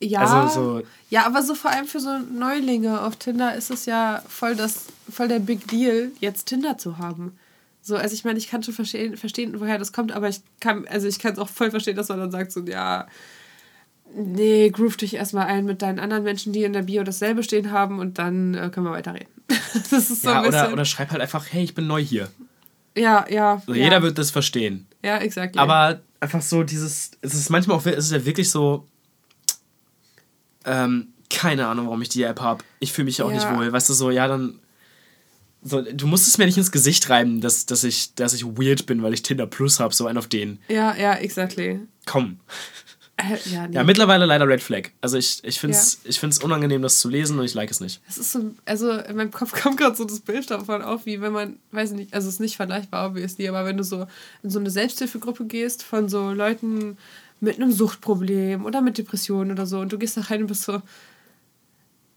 Ja. 0.00 0.20
Also 0.20 0.48
so- 0.80 0.82
ja, 1.08 1.24
aber 1.26 1.42
so 1.42 1.54
vor 1.54 1.70
allem 1.70 1.86
für 1.86 2.00
so 2.00 2.18
Neulinge 2.18 3.00
auf 3.02 3.16
Tinder 3.16 3.54
ist 3.54 3.70
es 3.70 3.86
ja 3.86 4.22
voll 4.28 4.54
das 4.56 4.86
voll 5.10 5.28
der 5.28 5.38
Big 5.38 5.66
Deal, 5.68 6.10
jetzt 6.20 6.46
Tinder 6.46 6.76
zu 6.78 6.98
haben. 6.98 7.38
So, 7.82 7.94
also 7.96 8.12
ich 8.14 8.24
meine, 8.24 8.38
ich 8.38 8.48
kann 8.48 8.62
schon 8.64 8.74
verstehen, 8.74 9.16
verstehen, 9.16 9.60
woher 9.60 9.78
das 9.78 9.92
kommt, 9.92 10.10
aber 10.12 10.28
ich 10.28 10.40
kann, 10.60 10.86
also 10.88 11.06
ich 11.06 11.20
kann 11.20 11.32
es 11.34 11.38
auch 11.38 11.48
voll 11.48 11.70
verstehen, 11.70 11.94
dass 11.96 12.08
man 12.08 12.18
dann 12.18 12.32
sagt, 12.32 12.50
so, 12.50 12.60
ja, 12.64 13.06
nee, 14.14 14.70
groove 14.70 14.96
dich 14.96 15.14
erstmal 15.14 15.46
ein 15.46 15.64
mit 15.64 15.82
deinen 15.82 15.98
anderen 15.98 16.24
Menschen, 16.24 16.52
die 16.52 16.64
in 16.64 16.72
der 16.72 16.82
Bio 16.82 17.04
dasselbe 17.04 17.42
stehen 17.42 17.70
haben 17.70 17.98
und 17.98 18.18
dann 18.18 18.54
äh, 18.54 18.70
können 18.70 18.86
wir 18.86 18.92
weiterreden. 18.92 19.28
das 19.48 19.92
ist 20.10 20.22
so 20.22 20.28
Ja, 20.30 20.40
ein 20.42 20.46
bisschen. 20.50 20.64
oder, 20.64 20.72
oder 20.72 20.84
schreib 20.84 21.10
halt 21.10 21.20
einfach, 21.22 21.46
hey, 21.50 21.62
ich 21.64 21.74
bin 21.74 21.86
neu 21.86 22.02
hier. 22.02 22.28
ja, 22.96 23.24
ja. 23.30 23.62
So, 23.66 23.72
ja. 23.74 23.84
Jeder 23.84 24.02
wird 24.02 24.18
das 24.18 24.30
verstehen. 24.30 24.86
Ja, 25.02 25.18
exakt. 25.18 25.56
Aber 25.56 26.00
einfach 26.20 26.42
so 26.42 26.62
dieses, 26.64 27.12
es 27.20 27.34
ist 27.34 27.50
manchmal 27.50 27.76
auch, 27.76 27.86
es 27.86 28.06
ist 28.06 28.12
ja 28.12 28.24
wirklich 28.24 28.50
so, 28.50 28.86
ähm, 30.66 31.08
keine 31.30 31.66
Ahnung, 31.66 31.86
warum 31.86 32.02
ich 32.02 32.08
die 32.08 32.22
App 32.22 32.40
habe. 32.40 32.62
Ich 32.80 32.92
fühle 32.92 33.06
mich 33.06 33.22
auch 33.22 33.30
nicht 33.32 33.42
Ja. 33.44 33.56
wohl. 33.56 33.72
Weißt 33.72 33.88
du, 33.88 33.94
so, 33.94 34.10
ja, 34.10 34.28
dann, 34.28 34.60
so, 35.62 35.82
du 35.82 36.06
musst 36.06 36.28
es 36.28 36.38
mir 36.38 36.46
nicht 36.46 36.58
ins 36.58 36.70
Gesicht 36.70 37.08
reiben, 37.10 37.40
dass, 37.40 37.66
dass, 37.66 37.82
ich, 37.84 38.14
dass 38.14 38.34
ich 38.34 38.44
weird 38.44 38.86
bin, 38.86 39.02
weil 39.02 39.14
ich 39.14 39.22
Tinder 39.22 39.46
Plus 39.46 39.80
habe, 39.80 39.94
so 39.94 40.06
ein 40.06 40.16
auf 40.18 40.28
den. 40.28 40.58
Ja, 40.68 40.94
ja, 40.94 41.14
exactly. 41.14 41.80
Komm. 42.04 42.38
Äh, 43.18 43.38
ja, 43.50 43.66
nee. 43.66 43.74
Ja, 43.74 43.82
mittlerweile 43.82 44.26
leider 44.26 44.46
Red 44.46 44.62
Flag. 44.62 44.90
Also 45.00 45.16
ich, 45.16 45.42
ich 45.42 45.58
finde 45.58 45.74
es 45.74 46.00
ich 46.04 46.20
find's 46.20 46.38
unangenehm, 46.38 46.82
das 46.82 47.00
zu 47.00 47.08
lesen 47.08 47.38
und 47.38 47.46
ich 47.46 47.54
like 47.54 47.70
es 47.70 47.80
nicht. 47.80 48.02
Es 48.06 48.18
ist 48.18 48.30
so, 48.30 48.54
also 48.66 48.92
in 48.92 49.16
meinem 49.16 49.30
Kopf 49.30 49.52
kommt 49.62 49.78
gerade 49.78 49.96
so 49.96 50.04
das 50.04 50.20
Bild 50.20 50.50
davon 50.50 50.82
auf, 50.82 51.06
wie 51.06 51.22
wenn 51.22 51.32
man, 51.32 51.56
weiß 51.72 51.92
ich 51.92 51.96
nicht, 51.96 52.14
also 52.14 52.28
es 52.28 52.34
ist 52.34 52.40
nicht 52.40 52.56
vergleichbar, 52.56 53.08
obviously, 53.08 53.48
aber 53.48 53.64
wenn 53.64 53.78
du 53.78 53.84
so 53.84 54.06
in 54.42 54.50
so 54.50 54.58
eine 54.58 54.70
Selbsthilfegruppe 54.70 55.46
gehst 55.46 55.82
von 55.82 56.10
so 56.10 56.30
Leuten 56.30 56.98
mit 57.40 57.56
einem 57.56 57.72
Suchtproblem 57.72 58.64
oder 58.64 58.80
mit 58.80 58.98
Depressionen 58.98 59.52
oder 59.52 59.66
so 59.66 59.80
und 59.80 59.92
du 59.92 59.98
gehst 59.98 60.16
da 60.16 60.22
rein 60.22 60.42
und 60.42 60.46
bist 60.46 60.62
so, 60.62 60.80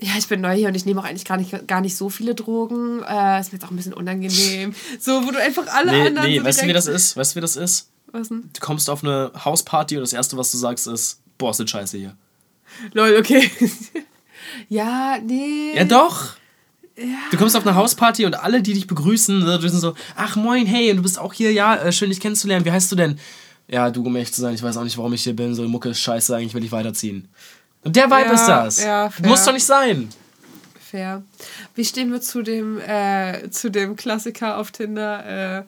ja, 0.02 0.12
ich 0.18 0.28
bin 0.28 0.40
neu 0.42 0.56
hier 0.56 0.70
und 0.70 0.76
ich 0.76 0.86
nehme 0.86 1.02
auch 1.02 1.06
eigentlich 1.06 1.26
gar 1.26 1.38
nicht, 1.38 1.68
gar 1.68 1.82
nicht 1.82 1.98
so 1.98 2.10
viele 2.10 2.34
Drogen, 2.34 3.04
äh, 3.04 3.40
ist 3.40 3.52
mir 3.52 3.58
jetzt 3.60 3.66
auch 3.66 3.72
ein 3.72 3.76
bisschen 3.76 3.94
unangenehm. 3.94 4.74
So, 5.00 5.26
wo 5.26 5.32
du 5.32 5.42
einfach 5.42 5.68
alle 5.68 5.92
Nee, 5.92 6.08
anderen 6.08 6.28
nee 6.30 6.40
so 6.40 6.46
weißt 6.46 6.62
du, 6.62 6.68
wie 6.68 6.74
das 6.74 6.88
ist? 6.88 7.18
Weißt 7.18 7.34
du, 7.34 7.38
wie 7.38 7.42
das 7.42 7.58
ist? 7.58 7.90
Was 8.12 8.30
denn? 8.30 8.50
Du 8.54 8.60
kommst 8.62 8.90
auf 8.90 9.04
eine 9.04 9.32
Hausparty 9.44 9.98
und 9.98 10.02
das 10.02 10.14
Erste, 10.14 10.38
was 10.38 10.52
du 10.52 10.58
sagst, 10.58 10.88
ist, 10.88 11.22
boah, 11.38 11.52
ist 11.52 11.60
das 11.60 11.70
scheiße 11.70 11.98
hier. 11.98 12.16
Lol, 12.94 13.18
okay. 13.20 13.52
ja, 14.70 15.18
nee. 15.22 15.76
Ja, 15.76 15.84
doch. 15.84 16.36
Du 17.32 17.38
kommst 17.38 17.56
auf 17.56 17.66
eine 17.66 17.76
Hausparty 17.76 18.26
und 18.26 18.36
alle, 18.36 18.62
die 18.62 18.74
dich 18.74 18.88
begrüßen, 18.88 19.48
äh, 19.48 19.60
die 19.60 19.70
sind 19.70 19.80
so, 19.80 19.96
ach 20.16 20.36
moin, 20.36 20.66
hey, 20.66 20.92
und 20.92 20.98
du 20.98 21.04
bist 21.04 21.20
auch 21.20 21.34
hier, 21.34 21.52
ja, 21.52 21.76
äh, 21.76 21.92
schön 21.92 22.10
dich 22.10 22.20
kennenzulernen. 22.20 22.66
Wie 22.66 22.72
heißt 22.72 22.92
du 22.92 22.96
denn? 22.96 23.20
Ja, 23.70 23.92
du, 23.92 24.04
um 24.04 24.16
ehrlich 24.16 24.34
zu 24.34 24.42
sein, 24.42 24.56
ich 24.56 24.64
weiß 24.64 24.78
auch 24.78 24.84
nicht, 24.84 24.98
warum 24.98 25.14
ich 25.14 25.24
hier 25.24 25.36
bin. 25.36 25.54
So, 25.54 25.62
die 25.64 25.70
Mucke 25.70 25.90
ist 25.90 26.00
scheiße, 26.02 26.36
eigentlich 26.36 26.54
will 26.54 26.64
ich 26.64 26.72
weiterziehen. 26.72 27.30
Und 27.84 27.96
der 27.96 28.06
Vibe 28.10 28.22
Ja, 28.30 28.34
ist 28.34 28.46
das. 28.48 28.84
ja. 28.84 29.14
Muss 29.24 29.46
doch 29.46 29.54
nicht 29.54 29.66
sein. 29.66 30.10
Fair. 30.80 31.22
Wie 31.76 31.86
stehen 31.86 32.12
wir 32.12 32.20
zu 32.20 32.42
dem, 32.42 32.80
äh, 32.80 33.50
zu 33.52 33.70
dem 33.70 33.96
Klassiker 33.96 34.58
auf 34.58 34.72
Tinder? 34.72 35.60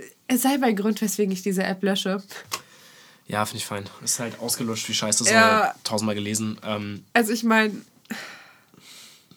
Äh, 0.00 0.04
es 0.28 0.42
sei 0.42 0.58
bei 0.58 0.72
Grund, 0.72 1.00
weswegen 1.02 1.32
ich 1.32 1.42
diese 1.42 1.64
App 1.64 1.82
lösche. 1.82 2.22
Ja, 3.26 3.44
finde 3.44 3.58
ich 3.58 3.66
fein. 3.66 3.84
Ist 4.04 4.20
halt 4.20 4.38
ausgelutscht, 4.38 4.88
wie 4.88 4.94
scheiße, 4.94 5.24
so 5.24 5.30
Ja. 5.30 5.74
tausendmal 5.82 6.14
gelesen. 6.14 6.56
Ähm, 6.64 7.04
Also 7.14 7.32
ich 7.32 7.42
meine, 7.42 7.74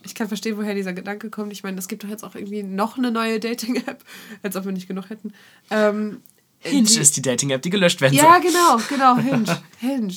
ich 0.03 0.13
kann 0.15 0.27
verstehen, 0.27 0.57
woher 0.57 0.75
dieser 0.75 0.93
Gedanke 0.93 1.29
kommt. 1.29 1.51
Ich 1.51 1.63
meine, 1.63 1.79
es 1.79 1.87
gibt 1.87 2.03
doch 2.03 2.09
jetzt 2.09 2.23
auch 2.23 2.35
irgendwie 2.35 2.61
noch 2.63 2.97
eine 2.97 3.09
neue 3.11 3.39
Dating-App, 3.39 4.03
als 4.43 4.55
ob 4.55 4.65
wir 4.65 4.71
nicht 4.71 4.87
genug 4.87 5.09
hätten. 5.09 5.33
Ähm, 5.71 6.21
Hinge 6.63 6.87
die- 6.87 6.99
ist 6.99 7.17
die 7.17 7.21
Dating-App, 7.21 7.61
die 7.61 7.69
gelöscht 7.69 8.01
werden 8.01 8.13
Ja, 8.13 8.39
soll. 8.41 8.41
genau, 8.41 8.77
genau, 8.89 9.17
Hinge. 9.29 9.61
Hinge. 9.79 10.13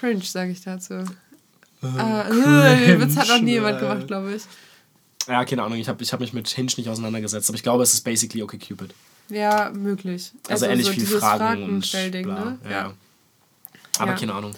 Cringe, 0.00 0.22
sage 0.22 0.50
ich 0.52 0.60
dazu. 0.62 0.94
Äh, 0.94 1.04
cringe, 1.82 2.86
den 2.86 3.00
Witz 3.00 3.16
hat 3.16 3.28
noch 3.28 3.40
nie 3.40 3.52
jemand 3.52 3.78
äh. 3.78 3.80
gemacht, 3.80 4.06
glaube 4.06 4.34
ich. 4.34 4.42
Ja, 5.28 5.44
keine 5.44 5.62
Ahnung, 5.62 5.78
ich 5.78 5.88
habe 5.88 6.02
ich 6.02 6.12
hab 6.12 6.20
mich 6.20 6.32
mit 6.32 6.48
Hinge 6.48 6.72
nicht 6.76 6.88
auseinandergesetzt, 6.88 7.48
aber 7.48 7.56
ich 7.56 7.62
glaube, 7.62 7.82
es 7.82 7.94
ist 7.94 8.02
basically 8.02 8.42
okay 8.42 8.58
Cupid. 8.58 8.94
Ja, 9.28 9.70
möglich. 9.74 10.32
Also, 10.48 10.66
ähnlich 10.66 10.88
viel 10.88 11.00
dieses 11.00 11.18
Fragen 11.20 11.62
und 11.64 11.90
bla. 11.90 12.44
ne? 12.44 12.58
Ja. 12.70 12.92
Aber 13.98 14.12
Ja. 14.12 14.16
keine 14.18 14.34
Ahnung. 14.34 14.52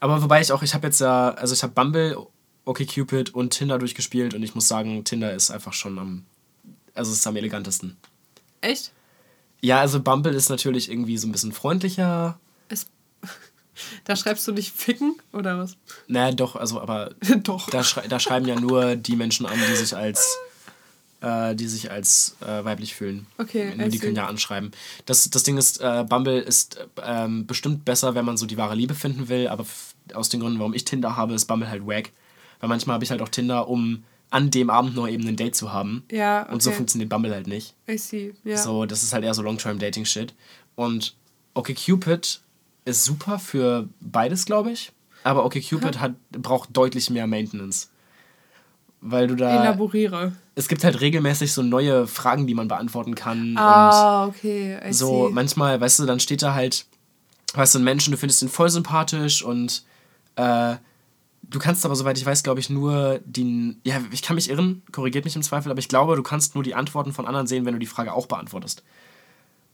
Aber 0.00 0.22
wobei 0.22 0.40
ich 0.40 0.52
auch, 0.52 0.62
ich 0.62 0.74
habe 0.74 0.86
jetzt 0.88 1.00
ja, 1.00 1.30
also 1.30 1.54
ich 1.54 1.62
habe 1.62 1.72
Bumble, 1.72 2.18
OkCupid 2.64 3.34
und 3.34 3.50
Tinder 3.50 3.78
durchgespielt 3.78 4.34
und 4.34 4.42
ich 4.42 4.54
muss 4.54 4.68
sagen, 4.68 5.02
Tinder 5.04 5.32
ist 5.32 5.50
einfach 5.50 5.72
schon 5.72 5.98
am, 5.98 6.24
also 6.94 7.10
es 7.12 7.18
ist 7.18 7.26
am 7.26 7.36
elegantesten. 7.36 7.96
Echt? 8.60 8.92
Ja, 9.62 9.80
also 9.80 10.00
Bumble 10.02 10.34
ist 10.34 10.50
natürlich 10.50 10.90
irgendwie 10.90 11.16
so 11.16 11.28
ein 11.28 11.32
bisschen 11.32 11.52
freundlicher. 11.52 12.38
Es, 12.68 12.86
da 14.04 14.16
schreibst 14.16 14.46
du 14.48 14.52
nicht 14.52 14.74
ficken 14.74 15.16
oder 15.32 15.58
was? 15.58 15.76
Naja, 16.08 16.34
doch, 16.34 16.56
also 16.56 16.80
aber 16.80 17.14
Doch. 17.44 17.70
da, 17.70 17.84
schrei 17.84 18.08
da 18.08 18.18
schreiben 18.18 18.46
ja 18.46 18.58
nur 18.58 18.96
die 18.96 19.16
Menschen 19.16 19.46
an, 19.46 19.58
die 19.70 19.76
sich 19.76 19.96
als 19.96 20.36
äh, 21.20 21.54
die 21.54 21.68
sich 21.68 21.90
als 21.92 22.36
äh, 22.40 22.64
weiblich 22.64 22.94
fühlen. 22.96 23.26
Okay, 23.38 23.72
Die 23.76 23.82
I 23.84 23.90
see. 23.92 23.98
können 23.98 24.16
ja 24.16 24.26
anschreiben. 24.26 24.72
Das, 25.06 25.30
das 25.30 25.44
Ding 25.44 25.56
ist, 25.56 25.80
äh, 25.80 26.04
Bumble 26.08 26.40
ist 26.40 26.76
äh, 26.78 26.86
ähm, 27.04 27.46
bestimmt 27.46 27.84
besser, 27.84 28.16
wenn 28.16 28.24
man 28.24 28.36
so 28.36 28.46
die 28.46 28.56
wahre 28.56 28.74
Liebe 28.74 28.96
finden 28.96 29.28
will, 29.28 29.46
aber 29.46 29.64
aus 30.14 30.28
den 30.28 30.40
Gründen, 30.40 30.58
warum 30.58 30.74
ich 30.74 30.84
Tinder 30.84 31.16
habe, 31.16 31.34
ist 31.34 31.44
Bumble 31.46 31.68
halt 31.70 31.86
wack. 31.86 32.10
Weil 32.58 32.68
manchmal 32.68 32.94
habe 32.94 33.04
ich 33.04 33.12
halt 33.12 33.22
auch 33.22 33.28
Tinder, 33.28 33.68
um 33.68 34.02
an 34.32 34.50
dem 34.50 34.70
Abend 34.70 34.96
noch 34.96 35.06
eben 35.06 35.28
ein 35.28 35.36
Date 35.36 35.54
zu 35.54 35.72
haben. 35.72 36.04
Ja, 36.10 36.50
Und 36.50 36.62
so 36.62 36.70
okay. 36.70 36.78
funktioniert 36.78 37.10
Bumble 37.10 37.34
halt 37.34 37.46
nicht. 37.46 37.74
I 37.88 37.98
see. 37.98 38.34
Ja. 38.44 38.56
So, 38.56 38.86
das 38.86 39.02
ist 39.02 39.12
halt 39.12 39.24
eher 39.24 39.34
so 39.34 39.42
Long-Term-Dating-Shit. 39.42 40.34
Und 40.74 41.14
OkCupid 41.52 42.40
ist 42.86 43.04
super 43.04 43.38
für 43.38 43.88
beides, 44.00 44.46
glaube 44.46 44.72
ich. 44.72 44.90
Aber 45.22 45.44
OkCupid 45.44 46.00
hat, 46.00 46.14
braucht 46.30 46.70
deutlich 46.72 47.10
mehr 47.10 47.26
Maintenance. 47.26 47.90
Weil 49.02 49.26
du 49.26 49.36
da. 49.36 49.62
Elaboriere. 49.62 50.32
Es 50.54 50.66
gibt 50.66 50.82
halt 50.82 51.00
regelmäßig 51.00 51.52
so 51.52 51.62
neue 51.62 52.06
Fragen, 52.06 52.46
die 52.46 52.54
man 52.54 52.68
beantworten 52.68 53.14
kann. 53.14 53.54
Ah, 53.58 54.26
okay. 54.26 54.78
I 54.82 54.92
so, 54.94 55.28
see. 55.28 55.34
manchmal, 55.34 55.78
weißt 55.78 55.98
du, 55.98 56.06
dann 56.06 56.20
steht 56.20 56.40
da 56.40 56.54
halt, 56.54 56.86
weißt 57.52 57.74
du, 57.74 57.80
ein 57.80 57.84
Menschen, 57.84 58.12
du 58.12 58.16
findest 58.16 58.40
ihn 58.40 58.48
voll 58.48 58.70
sympathisch 58.70 59.42
und 59.42 59.84
äh, 60.36 60.76
du 61.52 61.58
kannst 61.58 61.84
aber, 61.84 61.94
soweit 61.96 62.18
ich 62.18 62.26
weiß, 62.26 62.42
glaube 62.42 62.60
ich, 62.60 62.68
nur 62.70 63.20
die. 63.24 63.76
Ja, 63.84 64.00
ich 64.10 64.22
kann 64.22 64.34
mich 64.36 64.50
irren, 64.50 64.82
korrigiert 64.92 65.24
mich 65.24 65.36
im 65.36 65.42
Zweifel, 65.42 65.70
aber 65.70 65.78
ich 65.78 65.88
glaube, 65.88 66.16
du 66.16 66.22
kannst 66.22 66.54
nur 66.54 66.64
die 66.64 66.74
Antworten 66.74 67.12
von 67.12 67.26
anderen 67.26 67.46
sehen, 67.46 67.64
wenn 67.64 67.74
du 67.74 67.78
die 67.80 67.86
Frage 67.86 68.12
auch 68.12 68.26
beantwortest. 68.26 68.82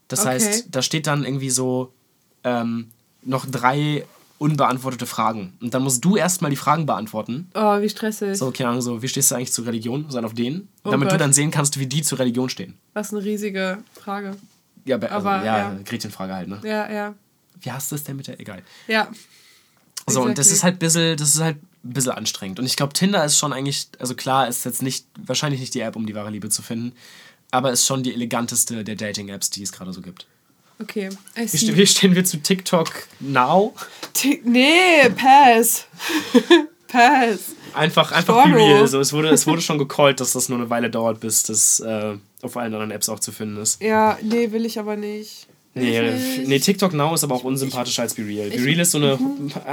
Das 0.09 0.21
Okay. 0.21 0.29
heißt, 0.31 0.67
da 0.71 0.83
steht 0.83 1.07
dann 1.07 1.25
irgendwie 1.25 1.51
so 1.51 1.93
ähm, 2.45 2.89
noch 3.23 3.47
drei 3.47 4.05
unbeantwortete 4.39 5.05
Fragen. 5.07 5.53
Und 5.61 5.75
dann 5.75 5.83
musst 5.83 6.05
du 6.05 6.17
erstmal 6.17 6.51
die 6.51 6.57
Fragen 6.57 6.87
beantworten. 6.87 7.51
Oh, 7.55 7.81
wie 7.81 7.89
stressig. 7.89 8.39
So, 8.39 8.53
keine 8.53 8.71
Ahnung, 8.71 8.83
so, 8.83 9.03
wie 9.03 9.09
stehst 9.09 9.31
du 9.31 9.35
eigentlich 9.35 9.53
zur 9.53 9.67
Religion? 9.67 10.07
Sein 10.11 10.25
auf 10.25 10.33
den. 10.35 10.69
Oh 10.85 10.91
damit 10.93 11.09
du 11.09 11.13
Gott. 11.15 11.21
dann 11.21 11.33
sehen 11.33 11.51
kannst, 11.51 11.79
wie 11.81 11.87
die 11.87 12.03
zur 12.03 12.19
Religion 12.21 12.49
stehen. 12.49 12.75
Was 12.95 13.13
eine 13.13 13.23
riesige 13.25 13.79
Frage. 14.01 14.37
Ja, 14.85 14.97
also, 14.97 15.15
Aber, 15.17 15.45
ja, 15.45 15.59
ja. 15.59 15.79
Gretchenfrage 15.85 16.35
halt, 16.35 16.49
ne? 16.49 16.61
Ja, 16.63 16.91
ja. 16.91 17.15
Wie 17.61 17.73
hast 17.73 17.91
du 17.91 17.97
es 17.97 18.05
denn 18.05 18.17
mit 18.17 18.29
der? 18.29 18.39
Egal. 18.41 18.63
Ja. 18.87 19.09
So, 20.07 20.23
und 20.23 20.39
das 20.39 20.47
Exactly. 20.51 20.55
ist 20.55 20.63
halt 20.65 20.75
ein 20.77 20.79
bisschen, 20.79 21.17
das 21.19 21.35
ist 21.35 21.41
halt 21.43 21.57
ein 21.85 21.93
bisschen 21.93 22.13
anstrengend. 22.13 22.59
Und 22.59 22.67
ich 22.67 22.77
glaube, 22.77 22.93
Tinder 22.93 23.25
ist 23.25 23.39
schon 23.39 23.53
eigentlich, 23.53 23.89
also 23.99 24.15
klar, 24.15 24.49
ist 24.49 24.65
jetzt 24.65 24.83
nicht, 24.83 25.07
wahrscheinlich 25.25 25.61
nicht 25.61 25.75
die 25.75 25.81
App, 25.81 25.97
um 25.97 26.07
die 26.07 26.15
wahre 26.15 26.31
Liebe 26.31 26.49
zu 26.49 26.63
finden, 26.63 26.93
aber 27.51 27.71
ist 27.73 27.87
schon 27.87 28.03
die 28.03 28.13
eleganteste 28.13 28.85
der 28.85 28.97
Dating-Apps, 28.97 29.51
die 29.51 29.63
es 29.63 29.73
gerade 29.73 29.93
so 29.93 30.01
gibt. 30.03 30.27
Okay. 30.81 31.09
I 31.37 31.41
Wie, 31.43 31.47
see. 31.57 31.77
wie 31.77 31.87
stehen 31.87 32.15
wir 32.15 32.25
zu 32.25 32.37
TikTok 32.39 32.93
Now? 33.19 33.75
Tick- 34.15 34.45
Nee, 34.45 35.09
pass. 35.17 35.87
pass. 36.89 37.39
Einfach, 37.75 38.13
einfach 38.13 38.45
be 38.45 38.55
real. 38.55 38.87
So, 38.87 39.01
es, 39.01 39.13
wurde, 39.13 39.29
es 39.31 39.45
wurde 39.47 39.61
schon 39.61 39.79
gecallt, 39.79 40.21
dass 40.21 40.33
das 40.33 40.49
nur 40.49 40.59
eine 40.59 40.71
Weile 40.71 40.89
dauert, 40.89 41.19
bis 41.21 41.43
das 41.43 41.81
äh, 41.81 42.15
auf 42.43 42.57
allen 42.57 42.73
anderen 42.73 42.93
Apps 42.93 43.09
auch 43.09 43.19
zu 43.19 43.33
finden 43.33 43.57
ist. 43.61 43.83
Ja, 43.83 44.19
nee, 44.23 44.53
will 44.53 44.65
ich 44.67 44.79
aber 44.79 44.95
nicht. 44.97 45.48
Nee, 45.79 46.45
nee, 46.47 46.59
TikTok 46.59 46.93
Now 46.93 47.15
ist 47.15 47.25
aber 47.25 47.35
auch 47.35 47.45
unsympathischer 47.45 48.03
als 48.03 48.15
Be 48.15 48.27
Real. 48.27 48.49
Be 48.51 48.57
ich- 48.57 48.65
Real 48.65 48.81
ist 48.81 48.91
so 48.93 48.99
eine 48.99 49.19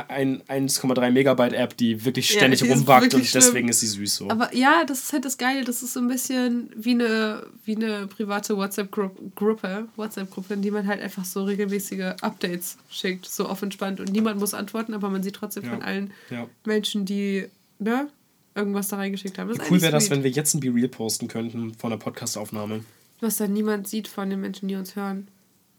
ein- 0.07 0.41
1,3 0.47 1.11
Megabyte 1.11 1.53
App, 1.53 1.75
die 1.77 2.03
wirklich 2.05 2.29
Ja, 2.31 2.37
ständig 2.37 2.61
ist 2.61 2.69
rumwackt 2.69 3.13
und 3.13 3.25
schlimm. 3.25 3.41
deswegen 3.43 3.67
ist 3.69 3.79
sie 3.81 3.87
süß 3.87 4.15
so. 4.15 4.29
Aber 4.29 4.53
ja, 4.55 4.83
das 4.85 5.03
ist 5.03 5.13
halt 5.13 5.25
das 5.25 5.37
Geile. 5.37 5.63
Das 5.63 5.83
ist 5.83 5.93
so 5.93 5.99
ein 5.99 6.07
bisschen 6.07 6.69
wie 6.75 6.91
eine, 6.91 7.43
wie 7.65 7.75
eine 7.75 8.07
private 8.07 8.55
WhatsApp-Gruppe, 8.57 9.87
WhatsApp-Gruppe, 9.95 10.53
in 10.55 10.61
die 10.61 10.71
man 10.71 10.87
halt 10.87 11.01
einfach 11.01 11.25
so 11.25 11.43
regelmäßige 11.43 12.13
Updates 12.21 12.77
schickt, 12.89 13.25
so 13.25 13.47
auf 13.47 13.61
entspannt. 13.61 13.99
Und 13.99 14.11
niemand 14.11 14.39
muss 14.39 14.53
antworten, 14.53 14.93
aber 14.93 15.09
man 15.09 15.23
sieht 15.23 15.35
trotzdem 15.35 15.63
Ja. 15.63 15.69
von 15.71 15.81
allen 15.81 16.11
ja. 16.29 16.47
Menschen, 16.65 17.05
die 17.05 17.45
ne, 17.79 18.07
irgendwas 18.55 18.87
da 18.87 18.95
reingeschickt 18.97 19.37
haben. 19.37 19.49
Das 19.49 19.57
ist 19.59 19.69
Cool 19.71 19.81
wäre 19.81 19.91
das, 19.91 20.09
wenn 20.09 20.23
wir 20.23 20.29
jetzt 20.31 20.53
ein 20.53 20.59
Be 20.61 20.73
Real 20.73 20.87
posten 20.87 21.27
könnten 21.27 21.73
von 21.73 21.89
der 21.89 21.97
Podcast-Aufnahme. 21.97 22.85
Was 23.21 23.37
dann 23.37 23.53
niemand 23.53 23.87
sieht 23.87 24.07
von 24.07 24.29
den 24.29 24.41
Menschen, 24.41 24.67
die 24.67 24.75
uns 24.75 24.95
hören. 24.95 25.27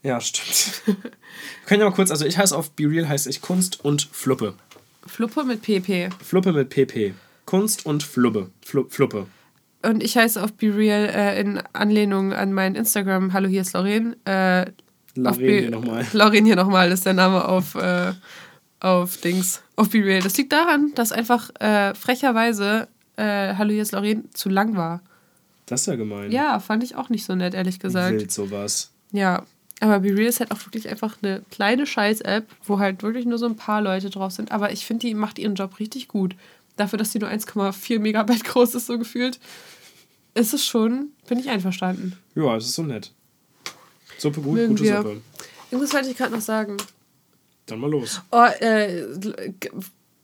Ja, 0.03 0.21
stimmt. 0.21 0.83
wir 0.87 0.95
können 1.67 1.81
ja 1.81 1.89
mal 1.89 1.95
kurz, 1.95 2.11
also 2.11 2.25
ich 2.27 2.39
heiße 2.39 2.57
auf 2.57 2.71
Be 2.73 2.85
Real 2.89 3.09
heiße 3.09 3.29
ich 3.29 3.41
Kunst 3.41 3.85
und 3.85 4.09
Fluppe. 4.13 4.55
Fluppe 5.07 5.45
mit 5.45 5.63
PP. 5.63 6.11
Fluppe 6.25 6.53
mit 6.53 6.69
PP. 6.71 7.15
Kunst 7.45 7.87
und 7.87 8.03
Flubbe. 8.03 8.51
Flu 8.65 8.87
Fluppe. 8.89 9.27
Und 9.83 10.03
ich 10.03 10.17
heiße 10.17 10.43
auf 10.43 10.53
Be 10.55 10.75
Real 10.75 11.07
äh, 11.09 11.41
in 11.41 11.63
Anlehnung 11.73 12.33
an 12.33 12.53
mein 12.53 12.75
Instagram, 12.75 13.33
hallo, 13.33 13.49
hier 13.49 13.61
ist 13.63 13.73
Lauren. 13.73 14.17
Äh, 14.27 14.67
Be- 15.15 15.33
hier 15.37 15.71
nochmal. 15.71 16.05
Lauren 16.13 16.45
hier 16.45 16.57
nochmal 16.57 16.91
ist 16.93 17.07
der 17.07 17.15
Name 17.15 17.45
auf, 17.47 17.75
äh, 17.77 18.13
auf 18.81 19.17
Dings, 19.19 19.63
auf 19.77 19.91
Be 19.91 19.99
Real. 20.05 20.21
Das 20.23 20.37
liegt 20.37 20.53
daran, 20.53 20.93
dass 20.97 21.13
einfach 21.13 21.51
äh, 21.61 21.95
frecherweise 21.95 22.89
äh, 23.17 23.55
Hallo, 23.55 23.71
hier 23.73 23.83
ist 23.83 23.93
Lauren 23.93 24.29
zu 24.35 24.49
lang 24.49 24.77
war. 24.77 25.01
Das 25.67 25.83
ist 25.83 25.87
ja 25.87 25.95
gemein. 25.97 26.31
Ja, 26.33 26.59
fand 26.61 26.83
ich 26.85 26.97
auch 26.97 27.09
nicht 27.09 27.25
so 27.25 27.35
nett, 27.35 27.55
ehrlich 27.55 27.79
gesagt. 27.81 28.13
Wild 28.13 28.31
sowas. 28.33 28.91
Ja, 29.13 29.45
aber 29.81 30.01
Be 30.01 30.17
Real 30.17 30.29
ist 30.29 30.41
halt 30.41 30.53
auch 30.53 30.65
wirklich 30.65 30.89
einfach 30.89 31.19
eine 31.23 31.43
kleine 31.51 31.87
Scheiß-App, 31.87 32.47
wo 32.65 32.79
halt 32.79 33.03
wirklich 33.03 33.27
nur 33.27 33.39
so 33.39 33.47
ein 33.47 33.57
paar 33.57 33.83
Leute 33.83 34.09
drauf 34.09 34.33
sind. 34.33 34.51
Aber 34.53 34.73
ich 34.73 34.87
finde, 34.87 35.07
die 35.07 35.15
macht 35.15 35.39
ihren 35.39 35.55
Job 35.55 35.79
richtig 35.79 36.09
gut. 36.09 36.35
Dafür, 36.77 36.99
dass 36.99 37.11
die 37.11 37.19
nur 37.19 37.29
1,4 37.29 37.99
Megabyte 37.99 38.45
groß 38.45 38.75
ist, 38.75 38.87
so 38.87 38.99
gefühlt, 38.99 39.39
ist 40.35 40.55
es 40.55 40.65
schon, 40.65 41.11
bin 41.29 41.39
ich 41.39 41.49
einverstanden. 41.49 42.17
Ja, 42.35 42.57
es 42.57 42.67
ist 42.67 42.75
so 42.75 42.83
nett. 42.83 43.13
Suppe 44.19 44.41
gut, 44.41 44.55
Mögen 44.55 44.77
gute 44.77 44.85
wir. 44.85 44.97
Suppe. 44.99 45.23
Irgendwas 45.71 45.95
wollte 45.95 46.11
ich 46.11 46.17
gerade 46.17 46.33
noch 46.33 46.41
sagen. 46.41 46.77
Dann 47.67 47.81
mal 47.81 47.91
los. 47.91 48.23
Oh, 48.31 48.45
äh, 48.61 49.05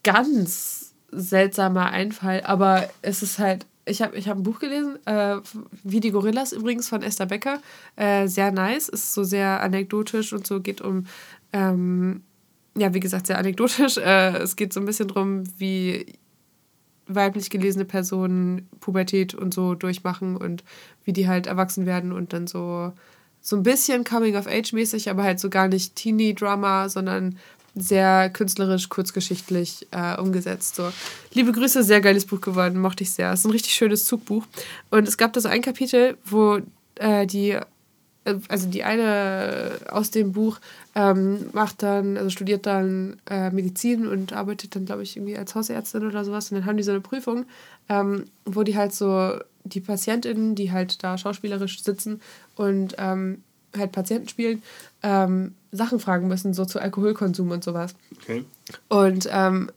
ganz 0.03 0.95
seltsamer 1.11 1.91
Einfall, 1.91 2.43
aber 2.45 2.89
es 3.03 3.23
ist 3.23 3.39
halt. 3.39 3.67
Ich 3.85 4.01
habe 4.01 4.17
ich 4.17 4.29
hab 4.29 4.37
ein 4.37 4.45
Buch 4.45 4.61
gelesen, 4.61 5.05
äh, 5.07 5.39
wie 5.83 6.01
die 6.01 6.13
Gorillas 6.13 6.53
übrigens 6.53 6.89
von 6.89 7.03
Esther 7.03 7.27
Becker. 7.27 7.61
Äh, 7.97 8.29
sehr 8.29 8.53
nice, 8.53 8.89
ist 8.89 9.13
so 9.13 9.25
sehr 9.25 9.61
anekdotisch 9.61 10.33
und 10.33 10.47
so 10.47 10.61
geht 10.61 10.81
um, 10.81 11.07
ähm, 11.53 12.23
ja, 12.77 12.95
wie 12.95 13.01
gesagt, 13.01 13.27
sehr 13.27 13.39
anekdotisch. 13.39 13.99
Äh, 13.99 14.37
es 14.39 14.57
geht 14.57 14.73
so 14.73 14.81
ein 14.81 14.87
bisschen 14.87 15.09
drum, 15.09 15.45
wie 15.59 16.07
weiblich 17.07 17.51
gelesene 17.51 17.85
Personen 17.85 18.69
Pubertät 18.81 19.35
und 19.35 19.53
so 19.53 19.75
durchmachen 19.75 20.37
und 20.37 20.63
wie 21.05 21.13
die 21.13 21.29
halt 21.29 21.47
erwachsen 21.47 21.87
werden 21.87 22.13
und 22.13 22.33
dann 22.33 22.47
so 22.47 22.93
so 23.45 23.57
ein 23.57 23.65
bisschen 23.65 24.05
Coming 24.05 24.37
of 24.37 24.47
Age 24.47 24.73
mäßig, 24.73 25.11
aber 25.11 25.25
halt 25.25 25.41
so 25.41 25.51
gar 25.51 25.67
nicht 25.67 25.97
Teenie 25.97 26.33
Drama, 26.33 26.89
sondern 26.89 27.37
sehr 27.75 28.31
künstlerisch, 28.31 28.89
kurzgeschichtlich 28.89 29.87
äh, 29.91 30.21
umgesetzt. 30.21 30.77
So. 30.77 30.93
Liebe 31.33 31.53
Grüße, 31.53 31.83
sehr 31.83 32.01
geiles 32.01 32.27
Buch 32.27 32.41
geworden, 32.41 32.81
mochte 32.81 33.03
ich 33.03 33.11
sehr. 33.11 33.33
Es 33.33 33.41
ist 33.41 33.47
ein 33.47 33.53
richtig 33.53 33.75
schönes 33.75 34.05
Zugbuch. 34.05 34.45
Und 34.91 35.09
es 35.09 35.17
gab 35.17 35.33
da 35.33 35.41
so 35.41 35.49
ein 35.49 35.63
Kapitel, 35.63 36.19
wo 36.25 36.61
äh, 36.97 37.27
die, 37.27 37.51
äh, 38.25 38.35
also 38.49 38.69
die 38.69 38.85
eine 38.85 39.79
aus 39.89 40.11
dem 40.11 40.33
Buch 40.33 40.59
ähm, 40.95 41.47
macht 41.53 41.83
dann, 41.83 42.19
also 42.19 42.29
studiert 42.29 42.67
dann 42.67 43.17
äh, 43.31 43.51
Medizin 43.51 44.07
und 44.07 44.35
arbeitet 44.35 44.77
dann, 44.77 44.85
glaube 44.85 45.03
ich, 45.03 45.17
irgendwie 45.17 45.39
als 45.39 45.55
Hausärztin 45.55 46.07
oder 46.07 46.25
sowas. 46.25 46.51
Und 46.51 46.59
dann 46.59 46.67
haben 46.67 46.77
die 46.77 46.83
so 46.83 46.91
eine 46.91 47.01
Prüfung, 47.01 47.47
ähm, 47.89 48.27
wo 48.45 48.63
die 48.65 48.77
halt 48.77 48.95
so 48.95 49.39
die 49.65 49.81
PatientInnen, 49.81 50.55
die 50.55 50.73
halt 50.73 51.03
da 51.03 51.17
schauspielerisch 51.17 51.83
sitzen 51.83 52.21
und 52.57 52.97
ähm, 52.99 53.43
halt 53.77 53.93
Patienten 53.93 54.29
spielen, 54.29 54.63
ähm, 55.03 55.55
Sachen 55.73 55.99
fragen 55.99 56.29
müssen, 56.29 56.55
so 56.55 56.65
zu 56.65 56.81
Alkoholkonsum 56.81 57.51
und 57.51 57.65
sowas. 57.65 57.95
Okay. 58.21 58.45
Und 58.89 59.29
ähm, 59.33 59.71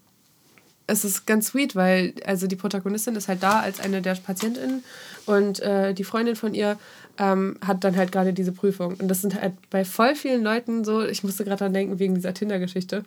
es 0.88 1.04
ist 1.04 1.26
ganz 1.26 1.48
sweet, 1.48 1.76
weil 1.76 2.14
also 2.26 2.48
die 2.48 2.56
Protagonistin 2.56 3.16
ist 3.16 3.28
halt 3.28 3.42
da 3.42 3.62
als 3.62 3.80
eine 3.80 4.02
der 4.02 4.16
PatientInnen 4.16 4.84
und 5.26 5.60
äh, 5.62 5.94
die 5.94 6.04
Freundin 6.04 6.36
von 6.36 6.54
ihr 6.54 6.78
ähm, 7.18 7.58
hat 7.66 7.84
dann 7.84 7.96
halt 7.96 8.12
gerade 8.12 8.34
diese 8.34 8.52
Prüfung. 8.52 8.96
Und 8.96 9.08
das 9.08 9.22
sind 9.22 9.40
halt 9.40 9.54
bei 9.70 9.86
voll 9.86 10.16
vielen 10.16 10.44
Leuten 10.44 10.84
so, 10.84 11.04
ich 11.04 11.24
musste 11.24 11.44
gerade 11.44 11.60
dran 11.60 11.74
denken 11.74 11.98
wegen 11.98 12.16
dieser 12.16 12.34
Tinder-Geschichte, 12.34 13.04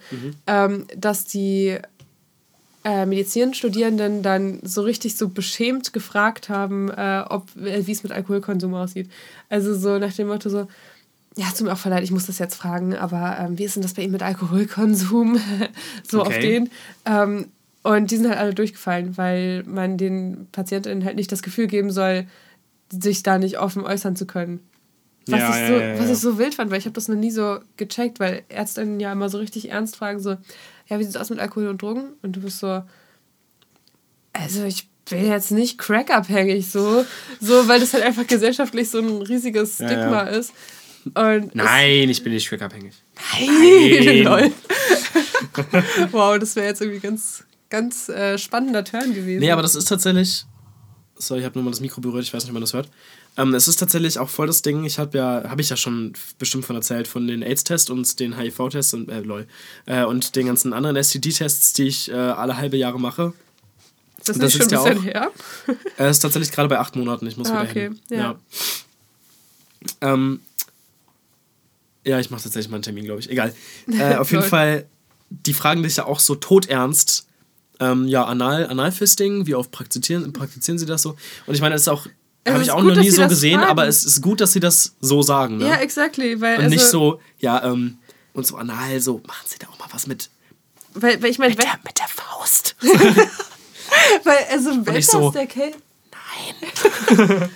ähm, 0.46 0.86
dass 0.96 1.24
die 1.24 1.78
äh, 2.84 3.06
Medizinstudierenden 3.06 4.22
dann 4.22 4.60
so 4.62 4.82
richtig 4.82 5.16
so 5.16 5.28
beschämt 5.28 5.92
gefragt 5.92 6.48
haben, 6.48 6.90
äh, 6.90 7.24
ob 7.28 7.54
äh, 7.56 7.86
wie 7.86 7.92
es 7.92 8.02
mit 8.02 8.12
Alkoholkonsum 8.12 8.74
aussieht. 8.74 9.10
Also 9.50 9.74
so 9.74 9.98
nach 9.98 10.12
dem 10.14 10.28
Motto 10.28 10.48
so, 10.48 10.68
ja, 11.36 11.46
es 11.48 11.54
tut 11.54 11.66
mir 11.66 11.72
auch 11.72 11.78
verleid, 11.78 12.02
ich 12.02 12.10
muss 12.10 12.26
das 12.26 12.38
jetzt 12.38 12.56
fragen, 12.56 12.96
aber 12.96 13.38
ähm, 13.38 13.58
wie 13.58 13.64
ist 13.64 13.76
denn 13.76 13.82
das 13.82 13.94
bei 13.94 14.02
Ihnen 14.02 14.12
mit 14.12 14.22
Alkoholkonsum? 14.22 15.40
so 16.08 16.22
auf 16.22 16.28
Okay. 16.28 16.40
den. 16.40 16.70
Ähm, 17.04 17.46
und 17.82 18.10
die 18.10 18.16
sind 18.16 18.28
halt 18.28 18.38
alle 18.38 18.54
durchgefallen, 18.54 19.16
weil 19.16 19.62
man 19.64 19.96
den 19.96 20.48
Patientinnen 20.52 21.04
halt 21.04 21.16
nicht 21.16 21.30
das 21.30 21.42
Gefühl 21.42 21.68
geben 21.68 21.90
soll, 21.90 22.26
sich 22.90 23.22
da 23.22 23.38
nicht 23.38 23.58
offen 23.58 23.84
äußern 23.84 24.16
zu 24.16 24.26
können. 24.26 24.60
Was, 25.28 25.40
Ja, 25.40 25.50
ich, 25.50 25.68
so, 25.68 25.74
ja, 25.74 25.94
ja. 25.94 25.98
was 26.00 26.10
ich 26.10 26.18
so 26.18 26.38
wild 26.38 26.54
fand, 26.54 26.70
weil 26.70 26.78
ich 26.78 26.86
habe 26.86 26.94
das 26.94 27.06
noch 27.08 27.16
nie 27.16 27.30
so 27.30 27.58
gecheckt, 27.76 28.18
weil 28.18 28.42
Ärztinnen 28.48 28.98
ja 28.98 29.12
immer 29.12 29.28
so 29.28 29.38
richtig 29.38 29.70
ernst 29.70 29.96
fragen, 29.96 30.20
so, 30.20 30.30
ja, 30.86 30.98
wie 30.98 31.04
sieht 31.04 31.14
es 31.14 31.20
aus 31.20 31.30
mit 31.30 31.38
Alkohol 31.38 31.68
und 31.68 31.80
Drogen? 31.82 32.14
Und 32.22 32.32
du 32.36 32.40
bist 32.40 32.58
so, 32.58 32.82
also 34.32 34.64
ich 34.64 34.88
bin 35.08 35.26
jetzt 35.26 35.50
nicht 35.50 35.78
crackabhängig, 35.78 36.70
so, 36.70 37.04
so, 37.40 37.68
weil 37.68 37.80
das 37.80 37.94
halt 37.94 38.04
einfach 38.04 38.26
gesellschaftlich 38.26 38.90
so 38.90 38.98
ein 38.98 39.22
riesiges 39.22 39.74
Stigma 39.76 40.22
ist. 40.22 40.52
Und 41.14 41.54
Nein, 41.54 42.08
ich 42.08 42.22
bin 42.22 42.32
nicht 42.32 42.48
crackabhängig. 42.48 42.94
Nein. 43.40 44.22
Lol. 44.22 44.52
wow, 46.12 46.38
das 46.38 46.56
wäre 46.56 46.66
jetzt 46.66 46.80
irgendwie 46.80 47.00
ganz, 47.00 47.44
ganz 47.70 48.08
äh, 48.08 48.38
spannender 48.38 48.84
Turn 48.84 49.14
gewesen. 49.14 49.40
Nee, 49.40 49.50
aber 49.50 49.62
das 49.62 49.74
ist 49.74 49.86
tatsächlich. 49.86 50.44
Sorry, 51.20 51.40
ich 51.40 51.46
habe 51.46 51.56
nur 51.58 51.64
mal 51.64 51.70
das 51.70 51.80
Mikro 51.80 52.00
berührt, 52.00 52.22
ich 52.24 52.32
weiß 52.32 52.44
nicht, 52.44 52.50
ob 52.50 52.54
man 52.54 52.62
das 52.62 52.74
hört. 52.74 52.88
Ähm, 53.36 53.52
es 53.54 53.66
ist 53.66 53.76
tatsächlich 53.76 54.18
auch 54.20 54.28
voll 54.28 54.46
das 54.46 54.62
Ding, 54.62 54.84
ich 54.84 54.98
habe 55.00 55.18
ja, 55.18 55.44
habe 55.48 55.60
ich 55.60 55.68
ja 55.68 55.76
schon 55.76 56.12
bestimmt 56.38 56.64
von 56.64 56.76
erzählt, 56.76 57.08
von 57.08 57.26
den 57.26 57.42
AIDS-Tests 57.42 57.90
und 57.90 58.18
den 58.20 58.36
HIV-Tests 58.38 58.94
und, 58.94 59.08
äh, 59.08 59.20
lol, 59.20 59.46
äh, 59.86 60.04
und 60.04 60.36
den 60.36 60.46
ganzen 60.46 60.72
anderen 60.72 60.96
STD-Tests, 60.96 61.72
die 61.72 61.84
ich 61.88 62.10
äh, 62.10 62.14
alle 62.14 62.56
halbe 62.56 62.76
Jahre 62.76 63.00
mache. 63.00 63.32
ist 64.18 64.28
das 64.28 64.38
das 64.38 64.54
nicht 64.54 64.70
schon 64.70 64.78
ein 64.78 64.86
ist 64.88 64.94
bisschen 64.94 65.06
ja 65.12 65.12
her? 65.22 65.30
Er 65.96 66.08
ist 66.10 66.20
tatsächlich 66.20 66.52
gerade 66.52 66.68
bei 66.68 66.78
acht 66.78 66.94
Monaten, 66.94 67.26
ich 67.26 67.36
muss 67.36 67.48
Ah, 67.50 67.62
wieder 67.62 67.70
okay, 67.70 67.82
hin. 67.82 68.00
ja. 68.10 68.16
Ja, 68.16 68.38
ähm, 70.00 70.40
ja 72.04 72.18
ich 72.18 72.30
mache 72.30 72.42
tatsächlich 72.42 72.70
mal 72.70 72.76
einen 72.76 72.82
Termin, 72.82 73.04
glaube 73.04 73.20
ich. 73.20 73.30
Egal. 73.30 73.54
Äh, 73.88 74.16
auf 74.16 74.30
jeden. 74.30 74.44
Fall, 74.44 74.86
die 75.30 75.54
fragen 75.54 75.82
dich 75.82 75.96
ja 75.96 76.06
auch 76.06 76.20
so 76.20 76.34
todernst, 76.34 77.26
ähm, 77.80 78.06
ja, 78.08 78.24
Anal, 78.24 78.66
Analfisting, 78.66 79.46
wie 79.46 79.54
oft 79.54 79.70
praktizieren, 79.70 80.32
praktizieren 80.32 80.78
sie 80.78 80.86
das 80.86 81.02
so? 81.02 81.16
Und 81.46 81.54
ich 81.54 81.60
meine, 81.60 81.74
das 81.74 81.82
ist 81.82 81.88
auch, 81.88 82.06
habe 82.46 82.62
ich 82.62 82.70
auch 82.70 82.80
gut, 82.80 82.94
noch 82.94 83.02
nie 83.02 83.10
so 83.10 83.26
gesehen, 83.28 83.58
fragen. 83.58 83.70
aber 83.70 83.86
es 83.86 84.04
ist 84.04 84.20
gut, 84.22 84.40
dass 84.40 84.52
sie 84.52 84.60
das 84.60 84.94
so 85.00 85.22
sagen. 85.22 85.58
Ne? 85.58 85.68
Ja, 85.68 85.76
exactly. 85.76 86.40
Weil, 86.40 86.56
Und 86.56 86.64
also, 86.64 86.74
nicht 86.74 86.84
so, 86.84 87.20
ja, 87.38 87.64
ähm, 87.64 87.98
und 88.32 88.46
so 88.46 88.56
anal, 88.56 89.00
so, 89.00 89.20
machen 89.26 89.46
sie 89.46 89.58
da 89.58 89.68
auch 89.68 89.78
mal 89.78 89.88
was 89.90 90.06
mit, 90.06 90.30
Weil, 90.94 91.22
weil 91.22 91.30
ich 91.30 91.38
meine, 91.38 91.54
mit, 91.54 91.62
der, 91.62 91.78
mit 91.84 91.98
der 91.98 92.08
Faust. 92.08 92.76
weil, 94.24 94.38
also, 94.50 94.70
wenn 94.86 94.94
das 94.94 95.06
so, 95.06 95.30
der 95.30 95.46
Case. 95.46 95.76
Warum 97.08 97.50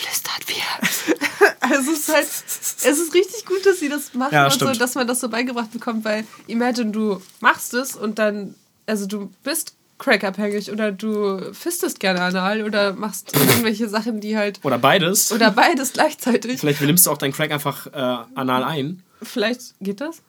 flüstert 0.00 0.48
wir? 0.48 1.16
Also, 1.62 1.92
es 1.92 1.98
ist 2.00 2.12
halt, 2.12 2.26
es 2.26 2.84
ist 2.84 3.14
richtig 3.14 3.46
gut, 3.46 3.64
dass 3.64 3.78
sie 3.78 3.88
das 3.88 4.12
machen 4.14 4.34
Ja, 4.34 4.46
und 4.46 4.58
so, 4.58 4.72
dass 4.72 4.94
man 4.96 5.06
das 5.06 5.20
so 5.20 5.28
beigebracht 5.28 5.70
bekommt, 5.70 6.04
weil, 6.04 6.24
imagine, 6.48 6.90
du 6.90 7.22
machst 7.38 7.74
es 7.74 7.94
und 7.94 8.18
dann, 8.18 8.56
also, 8.86 9.06
du 9.06 9.30
bist 9.44 9.76
crackabhängig 9.98 10.72
oder 10.72 10.90
du 10.90 11.52
fistest 11.54 12.00
gerne 12.00 12.22
anal 12.22 12.64
oder 12.64 12.92
machst 12.94 13.32
irgendwelche 13.36 13.88
Sachen, 13.88 14.20
die 14.20 14.36
halt. 14.36 14.58
Oder 14.64 14.78
beides. 14.78 15.30
Oder 15.30 15.50
beides 15.52 15.92
gleichzeitig. 15.92 16.58
Vielleicht 16.60 16.80
nimmst 16.80 17.06
du 17.06 17.10
auch 17.10 17.18
deinen 17.18 17.32
Crack 17.32 17.52
einfach 17.52 17.86
äh, 17.86 18.24
anal 18.34 18.64
ein. 18.64 19.02
Vielleicht 19.22 19.74
geht 19.80 20.00
das? 20.00 20.22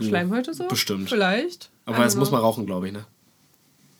Schleimhäute 0.00 0.52
so? 0.52 0.68
bestimmt. 0.68 1.08
Vielleicht. 1.08 1.70
Aber 1.86 2.04
das 2.04 2.14
don't 2.14 2.18
muss 2.18 2.30
man 2.30 2.40
rauchen, 2.40 2.66
glaube 2.66 2.88
ich, 2.88 2.92
ne? 2.92 3.04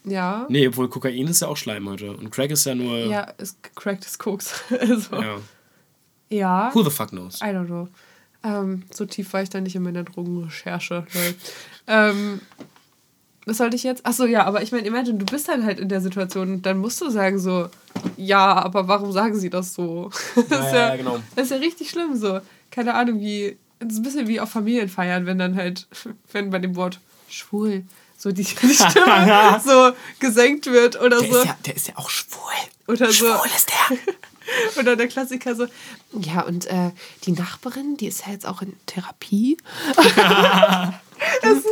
Ja. 0.04 0.46
Nee, 0.48 0.68
obwohl 0.68 0.88
Kokain 0.88 1.28
ist 1.28 1.40
ja 1.40 1.48
auch 1.48 1.56
Schleimhäute. 1.56 2.12
Und 2.12 2.30
Crack 2.30 2.50
ist 2.50 2.64
ja 2.64 2.74
nur. 2.74 2.98
Ja, 2.98 3.22
ist 3.38 3.62
cracked 3.76 4.18
Koks. 4.18 4.62
also, 4.80 5.16
ja. 5.16 5.36
ja. 6.28 6.70
Who 6.74 6.82
the 6.82 6.90
fuck 6.90 7.10
knows? 7.10 7.40
I 7.40 7.46
don't 7.46 7.66
know. 7.66 7.88
Ähm, 8.44 8.82
so 8.92 9.04
tief 9.04 9.32
war 9.32 9.42
ich 9.42 9.50
da 9.50 9.60
nicht 9.60 9.76
in 9.76 9.82
meiner 9.82 10.02
Drogenrecherche. 10.02 11.06
Ähm, 11.86 12.40
Was 13.46 13.58
sollte 13.58 13.76
ich 13.76 13.84
jetzt? 13.84 14.04
Achso, 14.04 14.24
ja, 14.24 14.44
aber 14.44 14.62
ich 14.62 14.72
meine, 14.72 14.86
imagine, 14.86 15.18
du 15.18 15.24
bist 15.24 15.48
dann 15.48 15.64
halt 15.64 15.78
in 15.78 15.88
der 15.88 16.00
Situation 16.00 16.54
und 16.54 16.66
dann 16.66 16.78
musst 16.78 17.00
du 17.00 17.08
sagen 17.10 17.38
so, 17.38 17.68
ja, 18.16 18.54
aber 18.54 18.88
warum 18.88 19.12
sagen 19.12 19.36
sie 19.36 19.50
das 19.50 19.74
so? 19.74 20.10
Das, 20.34 20.44
ist, 20.44 20.50
Ja, 20.50 20.64
ja, 20.66 20.88
ja, 20.88 20.96
genau. 20.96 21.18
das 21.36 21.44
ist 21.46 21.50
ja 21.52 21.56
richtig 21.58 21.90
schlimm 21.90 22.16
so. 22.16 22.40
Keine 22.70 22.94
Ahnung, 22.94 23.20
wie. 23.20 23.56
Es 23.78 23.94
ist 23.94 23.98
ein 23.98 24.02
bisschen 24.02 24.28
wie 24.28 24.40
auf 24.40 24.48
Familienfeiern, 24.50 25.26
wenn 25.26 25.38
dann 25.38 25.56
halt, 25.56 25.86
wenn 26.32 26.50
bei 26.50 26.58
dem 26.58 26.74
Wort 26.76 27.00
schwul 27.28 27.84
so 28.22 28.30
die, 28.30 28.44
die 28.44 28.74
Stimme 28.74 29.60
so 29.64 29.92
gesenkt 30.20 30.66
wird 30.66 31.00
oder 31.00 31.18
Der, 31.18 31.28
so. 31.28 31.38
ist 31.38 31.44
ja, 31.44 31.56
der 31.66 31.74
ist 31.74 31.88
ja 31.88 31.96
auch 31.96 32.08
schwul. 32.08 32.38
Oder 32.86 33.06
so. 33.08 33.26
Schwul 33.26 33.48
ist 33.56 33.68
der. 33.68 33.98
Oder 34.76 34.96
der 34.96 35.06
Klassiker 35.08 35.54
so, 35.54 35.66
ja, 36.12 36.42
und 36.42 36.66
äh, 36.66 36.90
die 37.24 37.32
Nachbarin, 37.32 37.96
die 37.96 38.08
ist 38.08 38.26
ja 38.26 38.32
jetzt 38.32 38.44
auch 38.44 38.60
in 38.60 38.76
Therapie. 38.86 39.56
das 39.96 41.58
ist, 41.58 41.66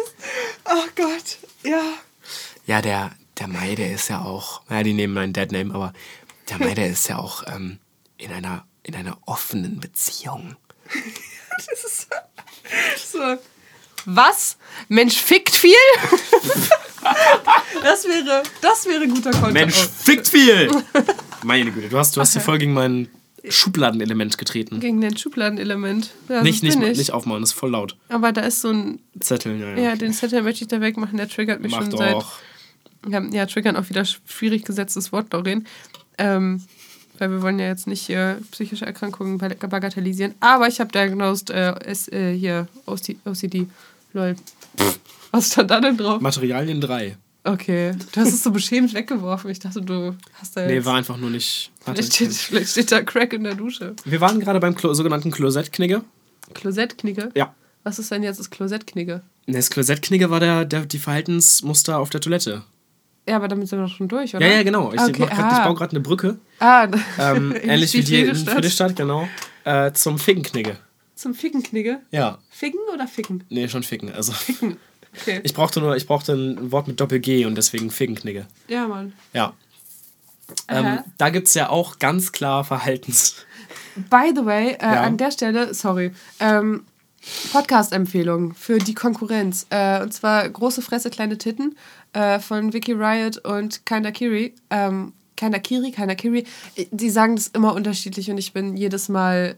oh 0.64 0.84
Gott, 0.94 1.38
ja. 1.64 1.82
Ja, 2.66 2.80
der, 2.80 3.10
der 3.38 3.48
Mai, 3.48 3.74
der 3.74 3.92
ist 3.92 4.08
ja 4.08 4.22
auch, 4.22 4.62
ja, 4.70 4.84
die 4.84 4.92
nehmen 4.92 5.14
meinen 5.14 5.32
Deadname, 5.32 5.74
aber 5.74 5.92
der 6.48 6.58
Mai, 6.58 6.74
der 6.74 6.90
ist 6.90 7.08
ja 7.08 7.18
auch 7.18 7.42
ähm, 7.48 7.80
in, 8.18 8.32
einer, 8.32 8.64
in 8.84 8.94
einer 8.94 9.18
offenen 9.26 9.80
Beziehung. 9.80 10.56
Das 11.58 11.84
ist 11.84 12.08
so. 13.12 13.36
Was? 14.06 14.56
Mensch 14.88 15.16
fickt 15.16 15.54
viel? 15.54 15.72
das 17.82 18.04
wäre, 18.04 18.42
das 18.60 18.86
wäre 18.86 19.08
guter 19.08 19.30
Content. 19.30 19.52
Mensch, 19.54 19.74
fickt 19.76 20.28
viel! 20.28 20.70
Meine 21.42 21.70
Güte, 21.70 21.88
du 21.88 21.98
hast, 21.98 22.16
du 22.16 22.20
hast 22.20 22.34
die 22.34 22.40
voll 22.40 22.58
gegen 22.58 22.72
mein 22.74 23.08
Schubladenelement 23.48 24.36
getreten. 24.36 24.80
Gegen 24.80 25.00
den 25.00 25.16
Schubladenelement. 25.16 26.10
Ja, 26.28 26.42
Nicht, 26.42 26.62
nicht, 26.62 26.80
ich. 26.80 26.98
nicht 26.98 27.12
aufmachen, 27.12 27.40
das 27.40 27.50
ist 27.52 27.58
voll 27.58 27.70
laut. 27.70 27.96
Aber 28.08 28.32
da 28.32 28.42
ist 28.42 28.60
so 28.60 28.68
ein. 28.68 29.00
Zettel, 29.18 29.58
ja, 29.58 29.70
ja. 29.70 29.78
Ja, 29.78 29.96
den 29.96 30.12
Zettel 30.12 30.42
möchte 30.42 30.62
ich 30.64 30.68
da 30.68 30.80
wegmachen, 30.80 31.16
der 31.16 31.28
triggert 31.28 31.60
mich 31.60 31.72
Mach 31.72 31.82
schon 31.82 31.96
seit. 31.96 32.12
doch. 32.12 32.38
Ja, 33.08 33.22
ja, 33.30 33.46
triggern 33.46 33.76
auch 33.76 33.88
wieder 33.88 34.04
schwierig 34.04 34.64
gesetztes 34.64 35.10
Wort, 35.10 35.32
Doreen. 35.32 35.66
Ähm, 36.18 36.62
weil 37.20 37.30
wir 37.30 37.42
wollen 37.42 37.58
ja 37.58 37.66
jetzt 37.68 37.86
nicht 37.86 38.02
hier 38.06 38.40
psychische 38.50 38.86
Erkrankungen 38.86 39.38
bag- 39.38 39.58
bagatellisieren. 39.68 40.34
Aber 40.40 40.66
ich 40.68 40.80
habe 40.80 40.90
diagnosed 40.90 41.50
äh, 41.50 41.72
S, 41.84 42.08
äh, 42.08 42.34
hier 42.36 42.66
OC, 42.86 43.16
OCD. 43.24 43.66
Lol. 44.12 44.34
Was 45.30 45.52
stand 45.52 45.70
da 45.70 45.80
denn 45.80 45.96
drauf? 45.96 46.20
Materialien 46.20 46.80
3. 46.80 47.16
Okay, 47.44 47.92
du 48.12 48.20
hast 48.20 48.32
es 48.34 48.42
so 48.42 48.50
beschämt 48.50 48.92
weggeworfen. 48.92 49.50
Ich 49.50 49.60
dachte, 49.60 49.80
du 49.80 50.14
hast 50.34 50.56
da 50.56 50.66
Nee, 50.66 50.74
jetzt... 50.74 50.84
war 50.84 50.96
einfach 50.96 51.16
nur 51.16 51.30
nicht. 51.30 51.70
Vielleicht, 51.84 52.14
steht, 52.14 52.32
vielleicht 52.34 52.70
steht 52.70 52.92
da 52.92 53.02
Crack 53.02 53.32
in 53.32 53.44
der 53.44 53.54
Dusche. 53.54 53.94
Wir 54.04 54.20
waren 54.20 54.40
gerade 54.40 54.60
beim 54.60 54.74
Klo 54.74 54.92
sogenannten 54.92 55.30
Klosettknigge. 55.30 56.02
Klosettknigge? 56.54 57.30
Ja. 57.34 57.54
Was 57.82 57.98
ist 57.98 58.10
denn 58.10 58.22
jetzt 58.22 58.38
das 58.40 58.50
Klosettknigge? 58.50 59.22
Nee, 59.46 59.56
Das 59.56 59.70
Klosettknigge 59.70 60.28
war 60.30 60.40
der, 60.40 60.64
der, 60.66 60.84
die 60.84 60.98
Verhaltensmuster 60.98 61.98
auf 61.98 62.10
der 62.10 62.20
Toilette. 62.20 62.62
Ja, 63.28 63.36
aber 63.36 63.48
damit 63.48 63.68
sind 63.68 63.78
wir 63.78 63.86
doch 63.86 63.94
schon 63.94 64.08
durch, 64.08 64.34
oder? 64.34 64.44
Ja, 64.46 64.56
ja, 64.56 64.62
genau. 64.62 64.92
Ich, 64.92 65.00
Okay, 65.00 65.26
ah. 65.30 65.64
baue 65.66 65.74
gerade 65.76 65.92
eine 65.92 66.00
Brücke. 66.00 66.38
Ah, 66.58 66.88
Ähm, 67.18 67.54
ähnlich 67.62 67.92
wie 67.94 68.02
die 68.02 68.20
in 68.22 68.34
Friedrichstadt. 68.34 68.96
Genau. 68.96 69.28
Äh, 69.64 69.92
zum 69.92 70.18
Fickenknigge. 70.18 70.76
Zum 71.14 71.34
Fickenknigge? 71.34 72.00
Ja. 72.10 72.38
Ficken 72.48 72.80
oder 72.92 73.06
ficken? 73.06 73.44
Nee, 73.50 73.68
schon 73.68 73.82
Ficken. 73.82 74.12
Also. 74.12 74.32
Ficken. 74.32 74.78
Okay. 75.20 75.40
Ich 75.42 75.54
brauchte 75.54 75.80
nur, 75.80 75.96
ich 75.96 76.06
brauchte 76.06 76.32
ein 76.32 76.72
Wort 76.72 76.88
mit 76.88 77.00
Doppel-G 77.00 77.44
und 77.44 77.56
deswegen 77.56 77.90
Fickenknigge. 77.90 78.46
ja, 78.68 78.86
Mann. 78.88 79.12
Ja. 79.32 79.52
Ähm, 80.68 81.00
da 81.18 81.30
gibt 81.30 81.46
es 81.48 81.54
ja 81.54 81.68
auch 81.68 81.98
ganz 81.98 82.32
klar 82.32 82.64
Verhaltens. 82.64 83.36
By 84.08 84.32
the 84.34 84.44
way, 84.44 84.72
äh, 84.72 84.78
Ja. 84.82 85.02
an 85.02 85.16
der 85.16 85.30
Stelle, 85.30 85.74
sorry, 85.74 86.12
ähm, 86.40 86.84
Podcast-Empfehlung 87.52 88.54
für 88.54 88.78
die 88.78 88.94
Konkurrenz. 88.94 89.66
Äh, 89.70 90.02
und 90.02 90.12
zwar 90.12 90.48
Große 90.48 90.82
Fresse, 90.82 91.10
kleine 91.10 91.38
Titten 91.38 91.76
äh, 92.12 92.38
von 92.40 92.72
Vicky 92.72 92.92
Riot 92.92 93.38
und 93.38 93.84
Kinda 93.86 94.10
Kiri. 94.10 94.54
Ähm, 94.70 95.12
Kinda 95.36 95.58
Kiri, 95.58 95.90
Kinda 95.90 96.14
Kiri. 96.14 96.44
Die 96.90 97.10
sagen 97.10 97.36
das 97.36 97.48
immer 97.48 97.74
unterschiedlich 97.74 98.30
und 98.30 98.38
ich 98.38 98.52
bin 98.52 98.76
jedes 98.76 99.08
Mal 99.08 99.56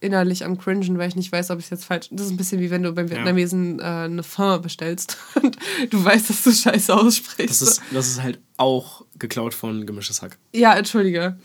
innerlich 0.00 0.44
am 0.44 0.58
Cringen, 0.58 0.98
weil 0.98 1.08
ich 1.08 1.16
nicht 1.16 1.32
weiß, 1.32 1.50
ob 1.50 1.58
ich 1.58 1.64
es 1.64 1.70
jetzt 1.70 1.84
falsch. 1.86 2.08
Das 2.10 2.26
ist 2.26 2.32
ein 2.32 2.36
bisschen 2.36 2.60
wie 2.60 2.70
wenn 2.70 2.82
du 2.82 2.92
beim 2.92 3.08
Vietnamesen 3.10 3.80
äh, 3.80 3.82
eine 3.82 4.22
Fin 4.22 4.60
bestellst 4.60 5.16
und 5.42 5.56
du 5.90 6.04
weißt, 6.04 6.28
dass 6.28 6.42
du 6.42 6.52
Scheiße 6.52 6.94
aussprichst. 6.94 7.62
Das 7.62 7.68
ist, 7.68 7.82
das 7.90 8.08
ist 8.08 8.22
halt 8.22 8.38
auch 8.58 9.04
geklaut 9.18 9.54
von 9.54 9.86
Gemischtes 9.86 10.20
Hack. 10.20 10.36
Ja, 10.52 10.74
entschuldige. 10.74 11.36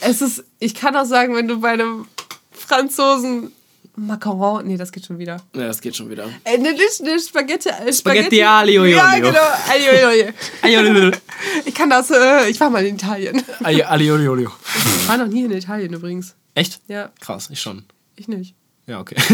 Es 0.00 0.22
ist, 0.22 0.44
ich 0.58 0.74
kann 0.74 0.96
auch 0.96 1.04
sagen, 1.04 1.34
wenn 1.34 1.48
du 1.48 1.60
bei 1.60 1.70
einem 1.70 2.06
Franzosen 2.50 3.52
Macaron, 3.98 4.66
nee, 4.66 4.76
das 4.76 4.92
geht 4.92 5.04
schon 5.06 5.18
wieder. 5.18 5.36
Ja, 5.54 5.66
das 5.66 5.80
geht 5.80 5.96
schon 5.96 6.08
wieder. 6.08 6.26
Äh, 6.44 6.58
ne, 6.58 6.72
nicht, 6.72 7.02
ne, 7.02 7.18
Spaghetti, 7.18 7.68
äh, 7.68 7.92
Spaghetti 7.92 8.42
aglio 8.42 8.82
olio. 8.82 8.96
Ja, 8.96 9.14
genau. 9.16 9.38
Aglio 9.68 10.08
olio. 10.08 10.26
Aliolio. 10.62 11.12
Ich 11.64 11.74
kann 11.74 11.90
das, 11.90 12.10
äh, 12.10 12.48
ich 12.48 12.58
war 12.60 12.70
mal 12.70 12.84
in 12.84 12.94
Italien. 12.94 13.42
Aliolio. 13.62 14.50
Ich 14.76 15.08
war 15.08 15.18
noch 15.18 15.26
nie 15.26 15.44
in 15.44 15.50
Italien 15.52 15.92
übrigens. 15.92 16.34
Echt? 16.54 16.80
Ja, 16.88 17.10
Krass, 17.20 17.48
ich 17.50 17.60
schon. 17.60 17.84
ich 18.16 18.28
nicht. 18.28 18.54
Ja, 18.86 19.00
okay. 19.00 19.16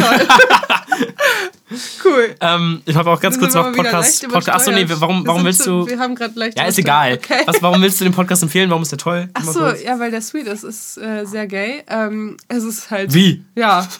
Cool. 2.04 2.34
ähm, 2.40 2.82
ich 2.84 2.94
habe 2.94 3.10
auch 3.10 3.20
ganz 3.20 3.38
kurz 3.38 3.54
noch 3.54 3.72
Podcast. 3.72 4.28
Podcast 4.28 4.68
achso, 4.68 4.70
nee, 4.70 4.84
warum, 4.88 5.26
warum 5.26 5.44
willst 5.44 5.62
zu- 5.62 5.80
du. 5.84 5.86
Wir 5.88 5.98
haben 5.98 6.14
gerade 6.14 6.38
leicht 6.38 6.56
Ja, 6.58 6.66
ist 6.66 6.78
egal. 6.78 7.14
Okay. 7.14 7.40
Was, 7.46 7.60
warum 7.62 7.80
willst 7.82 8.00
du 8.00 8.04
den 8.04 8.12
Podcast 8.12 8.42
empfehlen? 8.42 8.68
Warum 8.70 8.82
ist 8.82 8.92
der 8.92 8.98
toll? 8.98 9.28
Ach 9.34 9.42
Mal 9.42 9.52
so, 9.52 9.60
kurz. 9.60 9.82
ja, 9.82 9.98
weil 9.98 10.10
der 10.10 10.20
sweet 10.20 10.46
ist. 10.46 10.62
Ist 10.62 10.98
äh, 10.98 11.24
sehr 11.24 11.46
gay. 11.46 11.82
Ähm, 11.88 12.36
es 12.48 12.62
ist 12.62 12.90
halt. 12.90 13.12
Wie? 13.14 13.44
Ja. 13.56 13.88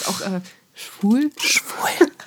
Ist 0.00 0.08
auch 0.08 0.20
äh, 0.20 0.40
schwul. 0.74 1.30
Schwul. 1.40 2.08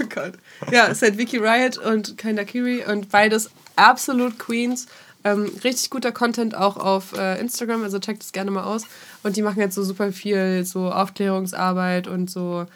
Oh 0.00 0.06
Gott. 0.12 0.32
Ja, 0.72 0.86
es 0.86 0.92
ist 0.92 1.02
halt 1.02 1.18
Vicky 1.18 1.36
Riot 1.36 1.78
und 1.78 2.18
Kinda 2.18 2.44
Kiri 2.44 2.84
und 2.84 3.10
beides 3.10 3.50
absolut 3.76 4.38
Queens. 4.38 4.86
Ähm, 5.22 5.52
richtig 5.62 5.90
guter 5.90 6.10
Content 6.10 6.54
auch 6.54 6.76
auf 6.76 7.12
äh, 7.12 7.38
Instagram, 7.38 7.84
also 7.84 7.98
checkt 7.98 8.22
es 8.22 8.32
gerne 8.32 8.50
mal 8.50 8.64
aus. 8.64 8.86
Und 9.22 9.36
die 9.36 9.42
machen 9.42 9.60
jetzt 9.60 9.74
so 9.74 9.84
super 9.84 10.12
viel 10.12 10.64
so 10.64 10.90
Aufklärungsarbeit 10.90 12.08
und 12.08 12.30
so 12.30 12.66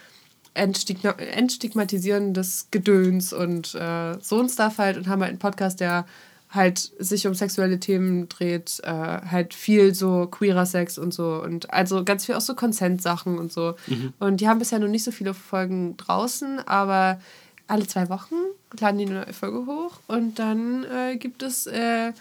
Entstigma 0.52 1.10
entstigmatisierendes 1.12 2.68
Gedöns 2.70 3.32
und 3.32 3.74
äh, 3.74 4.16
so 4.20 4.38
ein 4.40 4.48
Stuff 4.48 4.78
halt 4.78 4.96
und 4.96 5.08
haben 5.08 5.22
halt 5.22 5.30
einen 5.30 5.38
Podcast, 5.40 5.80
der 5.80 6.06
halt 6.54 6.92
sich 6.98 7.26
um 7.26 7.34
sexuelle 7.34 7.80
Themen 7.80 8.28
dreht, 8.28 8.80
äh, 8.84 8.88
halt 8.88 9.54
viel 9.54 9.94
so 9.94 10.26
queerer 10.26 10.66
Sex 10.66 10.98
und 10.98 11.12
so 11.12 11.42
und 11.42 11.72
also 11.72 12.04
ganz 12.04 12.26
viel 12.26 12.34
auch 12.34 12.40
so 12.40 12.54
Consent-Sachen 12.54 13.38
und 13.38 13.52
so. 13.52 13.74
Und 14.18 14.40
die 14.40 14.48
haben 14.48 14.58
bisher 14.58 14.78
noch 14.78 14.88
nicht 14.88 15.04
so 15.04 15.10
viele 15.10 15.34
Folgen 15.34 15.96
draußen, 15.96 16.60
aber 16.66 17.20
alle 17.66 17.86
zwei 17.86 18.08
Wochen 18.08 18.34
laden 18.78 18.98
die 18.98 19.06
eine 19.06 19.24
neue 19.24 19.32
Folge 19.32 19.66
hoch 19.66 20.00
und 20.06 20.38
dann 20.38 20.84
äh, 20.84 21.16
gibt 21.16 21.42
es 21.42 21.66
äh, 21.66 22.12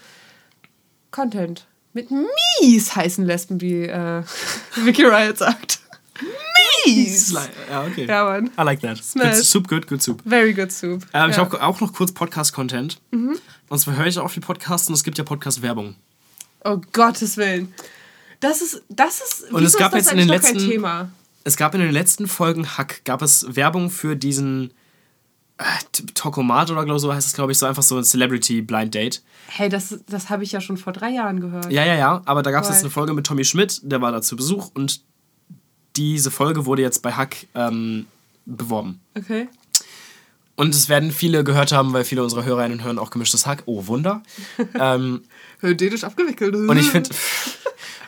Content 1.10 1.66
mit 1.92 2.08
mies 2.10 2.96
heißen 2.96 3.24
Lesben, 3.24 3.60
wie 3.60 3.82
äh, 3.84 4.22
Vicky 4.76 5.04
Riot 5.04 5.38
sagt. 5.38 5.80
Mies! 6.86 7.32
Ja, 7.70 7.84
okay. 7.84 8.06
Ja, 8.06 8.24
Mann. 8.24 8.46
I 8.58 8.62
like 8.62 8.80
that. 8.80 8.98
Smash. 9.02 9.36
Good 9.36 9.44
soup, 9.44 9.68
good, 9.68 9.86
good 9.86 10.02
soup. 10.02 10.22
Very 10.24 10.52
good 10.52 10.70
soup. 10.70 11.04
Ähm, 11.12 11.30
Ich 11.30 11.36
ja. 11.36 11.42
habe 11.44 11.62
auch 11.62 11.80
noch 11.80 11.92
kurz 11.92 12.12
Podcast-Content. 12.12 13.00
Und 13.10 13.78
zwar 13.78 13.96
höre 13.96 14.06
ich 14.06 14.18
auch 14.18 14.30
viel 14.30 14.42
Podcasts 14.42 14.88
und 14.88 14.94
es 14.94 15.02
gibt 15.04 15.18
ja 15.18 15.24
Podcast-Werbung. 15.24 15.94
Oh 16.64 16.80
Gottes 16.92 17.36
Willen. 17.36 17.72
Das 18.40 18.60
ist, 18.60 18.82
das 18.88 19.20
ist, 19.20 19.52
Und 19.52 19.64
es 19.64 19.76
gab 19.76 19.92
ist 19.94 20.04
jetzt 20.04 20.12
in 20.12 20.18
den 20.18 20.28
letzten- 20.28 20.58
Thema? 20.58 21.10
Es 21.44 21.56
gab 21.56 21.74
in 21.74 21.80
den 21.80 21.90
letzten 21.92 22.26
Folgen 22.26 22.66
Hack, 22.78 23.02
gab 23.04 23.20
es 23.22 23.44
Werbung 23.54 23.90
für 23.90 24.16
diesen 24.16 24.72
äh, 25.58 25.64
Tokomat 26.14 26.70
oder 26.70 26.98
so 26.98 27.12
heißt 27.12 27.26
es, 27.26 27.34
glaube 27.34 27.52
ich, 27.52 27.58
so 27.58 27.66
einfach 27.66 27.82
so 27.82 27.96
ein 27.98 28.04
Celebrity 28.04 28.62
Blind 28.62 28.94
Date. 28.94 29.22
Hey, 29.48 29.68
das, 29.68 29.98
das 30.08 30.30
habe 30.30 30.42
ich 30.42 30.52
ja 30.52 30.60
schon 30.60 30.76
vor 30.78 30.92
drei 30.94 31.10
Jahren 31.10 31.40
gehört. 31.40 31.70
Ja, 31.70 31.84
ja, 31.84 31.94
ja, 31.96 32.22
aber 32.24 32.42
da 32.42 32.50
gab 32.50 32.64
es 32.64 32.70
jetzt 32.70 32.80
eine 32.80 32.90
Folge 32.90 33.12
mit 33.12 33.26
Tommy 33.26 33.44
Schmidt, 33.44 33.80
der 33.82 34.00
war 34.00 34.10
da 34.10 34.20
zu 34.22 34.36
Besuch 34.36 34.70
und 34.74 35.02
diese 35.96 36.30
Folge 36.30 36.66
wurde 36.66 36.82
jetzt 36.82 37.02
bei 37.02 37.12
Hack 37.12 37.46
ähm, 37.54 38.06
beworben. 38.46 39.00
Okay. 39.16 39.48
Und 40.56 40.74
es 40.74 40.88
werden 40.88 41.10
viele 41.10 41.42
gehört 41.42 41.72
haben, 41.72 41.92
weil 41.92 42.04
viele 42.04 42.22
unserer 42.22 42.44
Hörerinnen 42.44 42.84
hören 42.84 42.98
auch 42.98 43.10
gemischtes 43.10 43.46
Hack. 43.46 43.64
Oh, 43.66 43.86
Wunder. 43.86 44.22
ähm, 44.78 45.22
abgewickelt. 45.62 46.54
und 46.54 46.76
ich 46.76 46.90
finde 46.90 47.10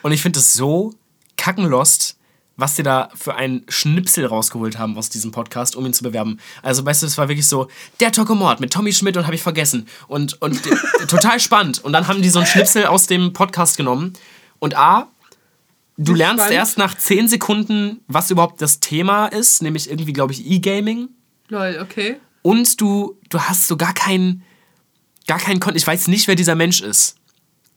und 0.02 0.12
ich 0.12 0.22
finde 0.22 0.38
es 0.38 0.54
so 0.54 0.94
kackenlost, 1.36 2.16
was 2.56 2.74
die 2.74 2.82
da 2.82 3.10
für 3.14 3.34
einen 3.34 3.64
Schnipsel 3.68 4.24
rausgeholt 4.26 4.78
haben 4.78 4.96
aus 4.96 5.10
diesem 5.10 5.30
Podcast, 5.30 5.76
um 5.76 5.84
ihn 5.84 5.92
zu 5.92 6.04
bewerben. 6.04 6.38
Also, 6.62 6.84
weißt 6.84 7.02
du, 7.02 7.06
es 7.06 7.18
war 7.18 7.28
wirklich 7.28 7.46
so, 7.46 7.68
der 8.00 8.12
Tokomord 8.12 8.60
mit 8.60 8.72
Tommy 8.72 8.92
Schmidt 8.92 9.16
und 9.16 9.24
habe 9.24 9.34
ich 9.34 9.42
vergessen. 9.42 9.86
Und, 10.08 10.40
und 10.40 10.62
total 11.08 11.40
spannend. 11.40 11.84
Und 11.84 11.92
dann 11.92 12.08
haben 12.08 12.22
die 12.22 12.30
so 12.30 12.38
einen 12.38 12.46
Schnipsel 12.46 12.86
aus 12.86 13.06
dem 13.06 13.32
Podcast 13.32 13.76
genommen. 13.76 14.14
Und 14.58 14.76
A, 14.76 15.08
du 15.96 16.14
lernst 16.14 16.40
spannend. 16.44 16.56
erst 16.56 16.78
nach 16.78 16.96
10 16.96 17.28
Sekunden, 17.28 18.00
was 18.08 18.30
überhaupt 18.30 18.60
das 18.62 18.80
Thema 18.80 19.26
ist, 19.26 19.62
nämlich 19.62 19.90
irgendwie, 19.90 20.12
glaube 20.12 20.32
ich, 20.32 20.46
E-Gaming. 20.46 21.08
Lol, 21.48 21.78
okay. 21.82 22.16
Und 22.42 22.80
du, 22.80 23.18
du 23.28 23.40
hast 23.40 23.66
so 23.66 23.76
gar 23.76 23.94
keinen, 23.94 24.42
gar 25.26 25.38
keinen 25.38 25.60
Kon 25.60 25.74
Ich 25.76 25.86
weiß 25.86 26.08
nicht, 26.08 26.28
wer 26.28 26.34
dieser 26.34 26.54
Mensch 26.54 26.80
ist. 26.80 27.16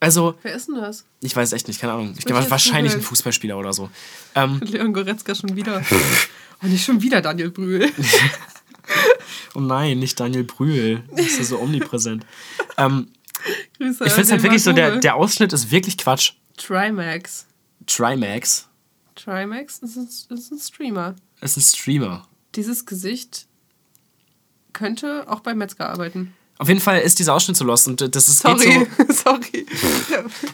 Also, 0.02 0.36
Wer 0.44 0.54
ist 0.56 0.68
denn 0.70 0.76
das? 0.76 1.06
ich 1.22 1.36
weiß 1.36 1.52
echt 1.52 1.68
nicht, 1.68 1.82
keine 1.82 1.94
Ahnung. 1.94 2.12
Ich 2.14 2.20
ich 2.20 2.26
glaube, 2.26 2.50
wahrscheinlich 2.50 2.94
ein. 2.94 3.02
Fußballspieler 3.02 3.58
oder 3.58 3.74
so. 3.74 3.90
Ähm, 4.36 4.60
Leon 4.64 4.94
Goretzka 4.94 5.36
schon 5.36 5.56
wieder. 5.58 5.84
Und 6.62 6.72
nicht 6.72 6.86
schon 6.86 7.02
wieder 7.02 7.22
Daniel 7.22 7.52
Brühl. 7.52 7.90
Oh 9.56 9.60
nein, 9.60 10.00
nicht 10.00 10.20
Daniel 10.20 10.44
Brühl. 10.44 11.04
Das 11.16 11.26
ist 11.26 11.38
ja 11.38 11.44
so 11.44 11.60
omnipräsent. 11.60 12.26
ähm, 12.78 13.08
Grüße 13.78 14.04
ich 14.06 14.12
finde 14.12 14.22
es 14.22 14.32
halt 14.32 14.44
wirklich 14.44 14.64
so, 14.64 14.74
der, 14.74 14.98
der 14.98 15.16
Ausschnitt 15.16 15.54
ist 15.54 15.72
wirklich 15.72 15.98
Quatsch. 15.98 16.34
Trimax. 16.58 17.46
Trimax 17.90 18.68
Trimax 19.16 19.80
ist 19.80 19.98
ein, 19.98 20.08
ist 20.38 20.52
ein 20.52 20.60
Streamer. 20.60 21.16
ist 21.42 21.58
ein 21.58 21.62
Streamer. 21.62 22.26
Dieses 22.56 22.86
Gesicht 22.86 23.48
könnte 24.74 25.26
auch 25.28 25.42
bei 25.42 25.54
Metzger 25.54 25.90
arbeiten. 25.90 26.34
Auf 26.58 26.68
jeden 26.68 26.80
Fall 26.82 27.00
ist 27.00 27.20
dieser 27.20 27.34
Ausschnitt 27.34 27.58
so 27.58 27.64
lost 27.66 27.88
und 27.88 28.02
das 28.16 28.28
ist, 28.28 28.40
Sorry, 28.40 28.88
so, 28.98 29.14
sorry. 29.14 29.66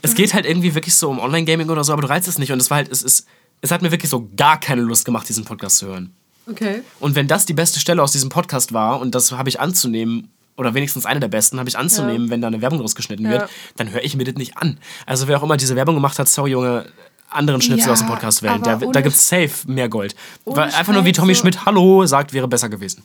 es 0.04 0.14
geht 0.14 0.34
halt 0.34 0.46
irgendwie 0.46 0.76
wirklich 0.76 0.96
so 0.96 1.10
um 1.10 1.20
Online-Gaming 1.20 1.70
oder 1.70 1.84
so, 1.84 1.94
aber 1.94 2.04
du 2.04 2.10
reizt 2.10 2.28
es 2.28 2.38
nicht 2.38 2.52
und 2.52 2.60
es 2.60 2.70
war 2.70 2.78
halt, 2.78 2.92
es 2.92 3.02
ist, 3.04 3.28
es 3.62 3.72
hat 3.72 3.82
mir 3.82 3.92
wirklich 3.92 4.10
so 4.12 4.30
gar 4.36 4.60
keine 4.60 4.82
Lust 4.82 5.06
gemacht, 5.06 5.28
diesen 5.28 5.46
Podcast 5.46 5.78
zu 5.78 5.88
hören. 5.88 6.14
Okay. 6.48 6.84
Und 7.00 7.16
wenn 7.16 7.28
das 7.28 7.46
die 7.48 7.54
beste 7.56 7.80
Stelle 7.80 8.04
aus 8.04 8.12
diesem 8.12 8.30
Podcast 8.30 8.72
war, 8.72 9.00
und 9.00 9.16
das 9.16 9.32
habe 9.32 9.50
ich 9.50 9.60
anzunehmen, 9.60 10.30
oder 10.58 10.74
wenigstens 10.76 11.06
eine 11.08 11.20
der 11.20 11.28
besten, 11.28 11.58
habe 11.60 11.68
ich 11.68 11.78
anzunehmen, 11.78 12.26
Ja. 12.28 12.32
wenn 12.32 12.42
da 12.42 12.48
eine 12.48 12.62
Werbung 12.62 12.80
rausgeschnitten 12.82 13.26
Ja. 13.26 13.32
wird, 13.32 13.50
dann 13.78 13.92
höre 13.92 14.04
ich 14.04 14.16
mir 14.16 14.24
das 14.26 14.36
nicht 14.36 14.58
an. 14.58 14.80
Also 15.08 15.28
wer 15.28 15.38
auch 15.40 15.44
immer 15.44 15.58
diese 15.58 15.76
Werbung 15.76 15.96
gemacht 15.96 16.18
hat, 16.20 16.30
sorry 16.30 16.52
Junge, 16.52 16.86
anderen 17.30 17.62
Schnipsel 17.62 17.88
Ja, 17.88 17.94
aus 17.94 18.00
dem 18.00 18.08
Podcast 18.08 18.42
wählen. 18.44 18.62
Da, 18.62 18.76
da 18.78 19.02
gibt 19.02 19.16
es 19.16 19.28
safe 19.28 19.52
mehr 19.68 19.90
Gold. 19.90 20.16
Weil 20.46 20.72
einfach 20.74 20.94
nur 20.94 21.06
wie 21.06 21.12
Tommy 21.12 21.34
so- 21.34 21.42
Schmidt 21.42 21.66
Hallo 21.66 22.06
sagt, 22.06 22.34
wäre 22.34 22.48
besser 22.48 22.70
gewesen. 22.70 23.04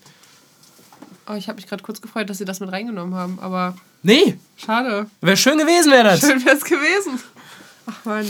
Oh, 1.28 1.34
ich 1.34 1.48
habe 1.48 1.56
mich 1.56 1.66
gerade 1.66 1.82
kurz 1.82 2.00
gefreut, 2.00 2.28
dass 2.28 2.38
sie 2.38 2.44
das 2.44 2.58
mit 2.60 2.72
reingenommen 2.72 3.14
haben, 3.14 3.38
aber 3.40 3.76
Nee, 4.02 4.36
schade. 4.56 5.06
wäre 5.20 5.36
schön 5.36 5.58
gewesen, 5.58 5.92
wäre 5.92 6.04
das. 6.04 6.20
Schön 6.20 6.44
wär's 6.44 6.64
gewesen. 6.64 7.20
Ach 7.86 8.04
man. 8.04 8.26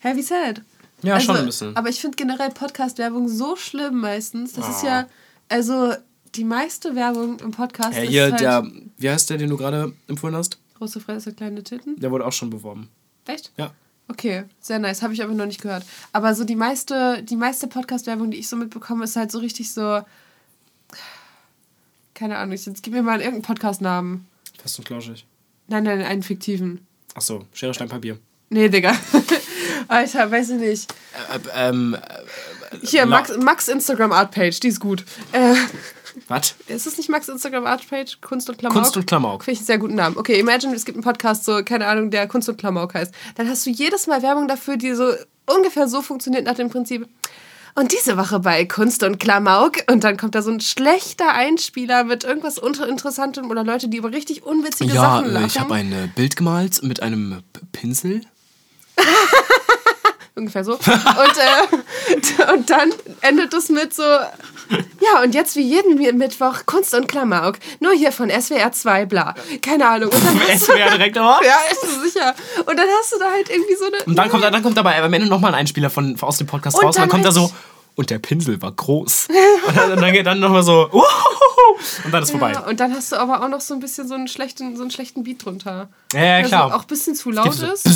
Heavy 0.00 0.22
sad. 0.22 0.62
Ja, 1.02 1.14
also, 1.14 1.26
schon 1.26 1.36
ein 1.36 1.46
bisschen. 1.46 1.76
Aber 1.76 1.88
ich 1.88 2.00
finde 2.00 2.16
generell 2.16 2.50
Podcast-Werbung 2.50 3.28
so 3.28 3.54
schlimm 3.56 4.00
meistens. 4.00 4.52
Das 4.54 4.68
ist 4.68 4.84
Ah. 4.84 4.86
ja, 4.86 5.06
also 5.48 5.94
die 6.34 6.44
meiste 6.44 6.94
Werbung 6.94 7.38
im 7.40 7.50
Podcast 7.52 7.96
Ja, 7.96 8.02
ist 8.02 8.08
hier, 8.10 8.22
halt 8.24 8.40
der, 8.40 8.66
wie 8.98 9.10
heißt 9.10 9.30
der, 9.30 9.38
den 9.38 9.50
du 9.50 9.56
gerade 9.56 9.92
empfohlen 10.08 10.34
hast? 10.36 10.58
große 10.78 10.98
Fresse, 11.00 11.32
kleine 11.34 11.62
Titten. 11.62 12.00
Der 12.00 12.10
wurde 12.10 12.24
auch 12.26 12.32
schon 12.32 12.48
beworben. 12.50 12.88
Echt? 13.26 13.52
Ja. 13.58 13.70
Okay, 14.10 14.42
sehr 14.60 14.80
nice. 14.80 15.02
Habe 15.02 15.14
ich 15.14 15.22
aber 15.22 15.32
noch 15.34 15.46
nicht 15.46 15.62
gehört. 15.62 15.84
Aber 16.12 16.34
so 16.34 16.42
die 16.44 16.56
meiste, 16.56 17.22
die 17.22 17.36
meiste 17.36 17.68
Podcast-Werbung, 17.68 18.32
die 18.32 18.38
ich 18.38 18.48
so 18.48 18.56
mitbekomme, 18.56 19.04
ist 19.04 19.14
halt 19.14 19.30
so 19.30 19.38
richtig 19.38 19.72
so. 19.72 20.00
Keine 22.14 22.36
Ahnung, 22.38 22.52
jetzt 22.56 22.82
gib 22.82 22.92
mir 22.92 23.02
mal 23.02 23.20
irgendeinen 23.20 23.42
Podcast-Namen. 23.42 24.26
Fast 24.60 24.78
und 24.80 24.88
flauschig. 24.88 25.24
Nein, 25.68 25.84
nein, 25.84 26.02
einen 26.02 26.22
fiktiven. 26.24 26.84
Achso, 27.14 27.46
Schere, 27.52 27.72
Stein, 27.72 27.88
Papier. 27.88 28.18
Nee, 28.48 28.68
Digga. 28.68 28.96
Alter, 29.88 30.28
weiß 30.30 30.50
ich 30.50 30.58
nicht. 30.58 30.92
Äh, 31.32 31.68
ähm, 31.68 31.96
Hier, 32.82 33.02
La- 33.02 33.06
Max, 33.18 33.36
Max 33.38 33.68
Instagram 33.68 34.10
Art 34.12 34.32
Page, 34.32 34.58
die 34.58 34.68
ist 34.68 34.80
gut. 34.80 35.04
Äh, 35.32 35.54
was? 36.28 36.54
ist 36.68 36.86
es 36.86 36.96
nicht 36.98 37.08
Max 37.08 37.28
Instagram 37.28 37.66
Art 37.66 37.88
Page? 37.88 38.18
Kunst 38.20 38.48
und 38.50 38.58
Klamauk? 38.58 38.76
Kunst 38.82 38.96
und 38.96 39.06
Klamauk. 39.06 39.44
Finde 39.44 39.52
ich 39.54 39.58
einen 39.60 39.66
sehr 39.66 39.78
guten 39.78 39.94
Namen. 39.94 40.16
Okay, 40.16 40.38
imagine, 40.38 40.74
es 40.74 40.84
gibt 40.84 40.96
einen 40.96 41.04
Podcast, 41.04 41.44
so, 41.44 41.62
keine 41.64 41.86
Ahnung, 41.86 42.10
der 42.10 42.26
Kunst 42.28 42.48
und 42.48 42.58
Klamauk 42.58 42.94
heißt. 42.94 43.14
Dann 43.36 43.48
hast 43.48 43.64
du 43.66 43.70
jedes 43.70 44.06
Mal 44.06 44.22
Werbung 44.22 44.48
dafür, 44.48 44.76
die 44.76 44.94
so 44.94 45.12
ungefähr 45.46 45.88
so 45.88 46.02
funktioniert 46.02 46.44
nach 46.44 46.54
dem 46.54 46.70
Prinzip. 46.70 47.08
Und 47.76 47.92
diese 47.92 48.16
Woche 48.18 48.40
bei 48.40 48.64
Kunst 48.64 49.02
und 49.04 49.20
Klamauk. 49.20 49.76
Und 49.90 50.02
dann 50.02 50.16
kommt 50.16 50.34
da 50.34 50.42
so 50.42 50.50
ein 50.50 50.60
schlechter 50.60 51.32
Einspieler 51.32 52.02
mit 52.04 52.24
irgendwas 52.24 52.58
Uninteressantem 52.58 53.48
oder 53.48 53.62
Leute, 53.64 53.88
die 53.88 53.98
über 53.98 54.10
richtig 54.12 54.42
unwitzige 54.42 54.92
Ja, 54.92 55.00
Sachen 55.02 55.26
äh, 55.26 55.32
lachen. 55.32 55.46
ich 55.46 55.60
habe 55.60 55.74
ein 55.74 55.92
äh, 55.92 56.08
Bild 56.14 56.36
gemalt 56.36 56.82
mit 56.82 57.00
einem 57.02 57.42
Pinsel. 57.72 58.22
Ungefähr 60.40 60.64
so. 60.64 60.72
Und, 60.72 60.80
äh, 60.86 62.52
und 62.54 62.70
dann 62.70 62.90
endet 63.20 63.52
es 63.52 63.68
mit 63.68 63.92
so, 63.92 64.02
ja, 64.02 65.22
und 65.22 65.34
jetzt 65.34 65.54
wie 65.54 65.60
jeden 65.60 66.16
Mittwoch 66.16 66.64
Kunst 66.64 66.94
und 66.94 67.08
Klamauk. 67.08 67.56
Nur 67.80 67.92
hier 67.92 68.10
von 68.10 68.30
SWR 68.30 68.72
2, 68.72 69.04
bla. 69.04 69.34
Keine 69.60 69.86
Ahnung. 69.86 70.08
Und 70.10 70.24
dann 70.24 70.58
SWR 70.58 70.90
direkt 70.92 71.18
auch. 71.18 71.42
ja, 71.42 71.56
ist 71.70 72.02
sicher. 72.02 72.34
Und 72.64 72.76
dann 72.78 72.86
hast 73.00 73.12
du 73.12 73.18
da 73.18 73.26
halt 73.30 73.50
irgendwie 73.50 73.74
so 73.76 73.84
eine. 73.84 73.96
Und 74.06 74.16
dann 74.16 74.30
kommt, 74.30 74.42
dann 74.44 74.62
kommt 74.62 74.76
dabei 74.78 75.02
am 75.02 75.12
Ende 75.12 75.28
nochmal 75.28 75.52
ein 75.52 75.60
Einspieler 75.60 75.90
von, 75.90 76.16
aus 76.22 76.38
dem 76.38 76.46
Podcast 76.46 76.78
Und 76.78 76.84
raus 76.86 76.96
und 76.96 77.02
dann 77.02 77.08
kommt 77.10 77.24
da 77.26 77.32
so, 77.32 77.42
halt- 77.42 77.52
und 77.96 78.08
der 78.08 78.18
Pinsel 78.18 78.62
war 78.62 78.72
groß. 78.72 79.28
und 79.68 79.76
dann, 79.76 80.00
dann 80.00 80.12
geht 80.12 80.24
dann 80.24 80.40
nochmal 80.40 80.62
so, 80.62 80.88
"Uhuhu", 80.90 81.02
und 82.04 82.12
dann 82.12 82.22
ist 82.22 82.30
vorbei. 82.30 82.52
Ja, 82.52 82.60
und 82.60 82.80
dann 82.80 82.94
hast 82.94 83.12
du 83.12 83.16
aber 83.16 83.42
auch 83.42 83.48
noch 83.48 83.60
so 83.60 83.74
ein 83.74 83.80
bisschen 83.80 84.08
so 84.08 84.14
einen 84.14 84.28
schlechten, 84.28 84.74
so 84.76 84.82
einen 84.82 84.90
schlechten 84.90 85.22
Beat 85.24 85.44
drunter. 85.44 85.88
Ja, 86.14 86.20
ja, 86.20 86.38
Der 86.38 86.44
klar. 86.48 86.68
so 86.70 86.76
auch 86.76 86.82
ein 86.82 86.86
bisschen 86.86 87.14
zu 87.14 87.30
laut 87.30 87.58
ist. 87.60 87.86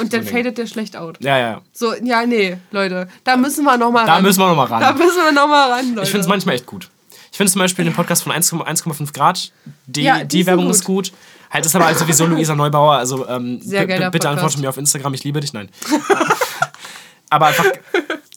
Und 0.00 0.12
dann 0.12 0.24
fadet 0.24 0.58
der 0.58 0.66
schlecht 0.66 0.96
out. 0.96 1.18
Ja, 1.22 1.38
ja. 1.38 1.60
So, 1.72 1.94
ja, 1.94 2.24
nee, 2.26 2.56
Leute. 2.70 3.08
Da 3.24 3.36
müssen 3.36 3.64
wir 3.64 3.76
nochmal 3.76 4.06
Da 4.06 4.14
ran. 4.14 4.22
müssen 4.22 4.40
wir 4.40 4.48
nochmal 4.48 4.66
ran. 4.66 4.80
Da 4.80 4.92
müssen 4.92 5.16
wir 5.24 5.32
nochmal 5.32 5.70
ran, 5.70 5.88
Leute. 5.94 6.02
Ich 6.04 6.10
finde 6.10 6.22
es 6.22 6.28
manchmal 6.28 6.54
echt 6.56 6.66
gut. 6.66 6.88
Ich 7.30 7.36
finde 7.36 7.52
zum 7.52 7.60
Beispiel 7.60 7.84
den 7.84 7.94
Podcast 7.94 8.22
von 8.24 8.32
1,5 8.32 8.64
1,5 8.66 9.12
Grad, 9.12 9.52
die, 9.86 10.02
Ja, 10.02 10.20
die 10.20 10.28
die 10.38 10.46
Werbung 10.46 10.66
gut. 10.66 10.74
ist 10.74 10.84
gut. 10.84 11.12
Halt 11.50 11.66
ist 11.66 11.74
aber 11.76 11.86
halt 11.86 11.98
sowieso 11.98 12.26
Luisa 12.26 12.54
Neubauer, 12.54 12.94
also 12.96 13.26
ähm, 13.28 13.60
Sehr 13.62 13.86
geiler 13.86 14.10
bitte 14.10 14.28
antworte 14.28 14.58
mir 14.60 14.68
auf 14.68 14.76
Instagram, 14.76 15.14
ich 15.14 15.24
liebe 15.24 15.40
dich, 15.40 15.52
nein. 15.52 15.68
aber 17.30 17.46
einfach 17.46 17.64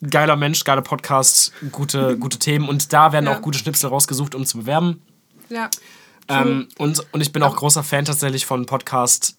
geiler 0.09 0.35
Mensch, 0.35 0.63
geiler 0.63 0.81
Podcast, 0.81 1.51
gute, 1.71 2.17
gute 2.17 2.39
Themen 2.39 2.67
und 2.69 2.91
da 2.93 3.11
werden 3.11 3.25
Ja. 3.25 3.35
auch 3.37 3.41
gute 3.41 3.57
Schnipsel 3.59 3.89
rausgesucht, 3.89 4.35
um 4.35 4.45
zu 4.45 4.57
bewerben. 4.59 5.01
Ja. 5.49 5.69
Ähm, 6.27 6.67
und, 6.77 7.05
und 7.13 7.21
ich 7.21 7.31
bin 7.31 7.43
auch 7.43 7.55
großer 7.55 7.83
Fan 7.83 8.05
tatsächlich 8.05 8.45
von 8.45 8.65
Podcast, 8.65 9.35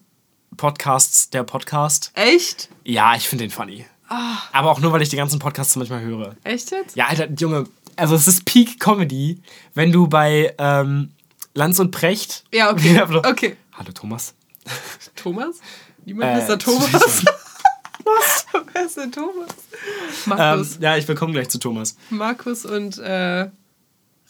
Podcasts, 0.57 1.29
der 1.29 1.43
Podcast. 1.43 2.11
Echt? 2.15 2.69
Ja, 2.83 3.15
ich 3.15 3.27
finde 3.27 3.45
den 3.45 3.51
funny. 3.51 3.85
Ah. 4.07 4.37
Aber 4.51 4.71
auch 4.71 4.79
nur, 4.79 4.91
weil 4.91 5.01
ich 5.01 5.09
die 5.09 5.15
ganzen 5.15 5.39
Podcasts 5.39 5.75
manchmal 5.75 6.01
höre. 6.01 6.35
Echt 6.43 6.71
jetzt? 6.71 6.95
Ja, 6.95 7.07
Alter, 7.07 7.27
Junge, 7.31 7.65
also 7.95 8.15
es 8.15 8.27
ist 8.27 8.45
Peak 8.45 8.79
Comedy, 8.79 9.41
wenn 9.73 9.91
du 9.91 10.07
bei 10.07 10.53
ähm, 10.57 11.11
Lanz 11.53 11.79
und 11.79 11.91
Precht. 11.91 12.43
Ja, 12.53 12.71
okay. 12.71 13.01
Okay. 13.25 13.57
Hallo 13.73 13.91
Thomas. 13.93 14.33
Thomas? 15.15 15.59
Niemand 16.05 16.37
Äh, 16.37 16.39
ist 16.39 16.47
da 16.47 16.57
Thomas. 16.57 17.23
Was? 18.05 18.45
Wer 18.73 18.85
ist 18.85 18.97
denn 18.97 19.11
Thomas? 19.11 19.49
Ähm, 20.27 20.29
Markus. 20.37 20.77
ja, 20.79 20.95
ich 20.95 21.07
will 21.07 21.15
kommen 21.15 21.33
gleich 21.33 21.49
zu 21.49 21.57
Thomas. 21.57 21.97
Markus 22.11 22.65
und 22.65 22.99
äh, 22.99 23.49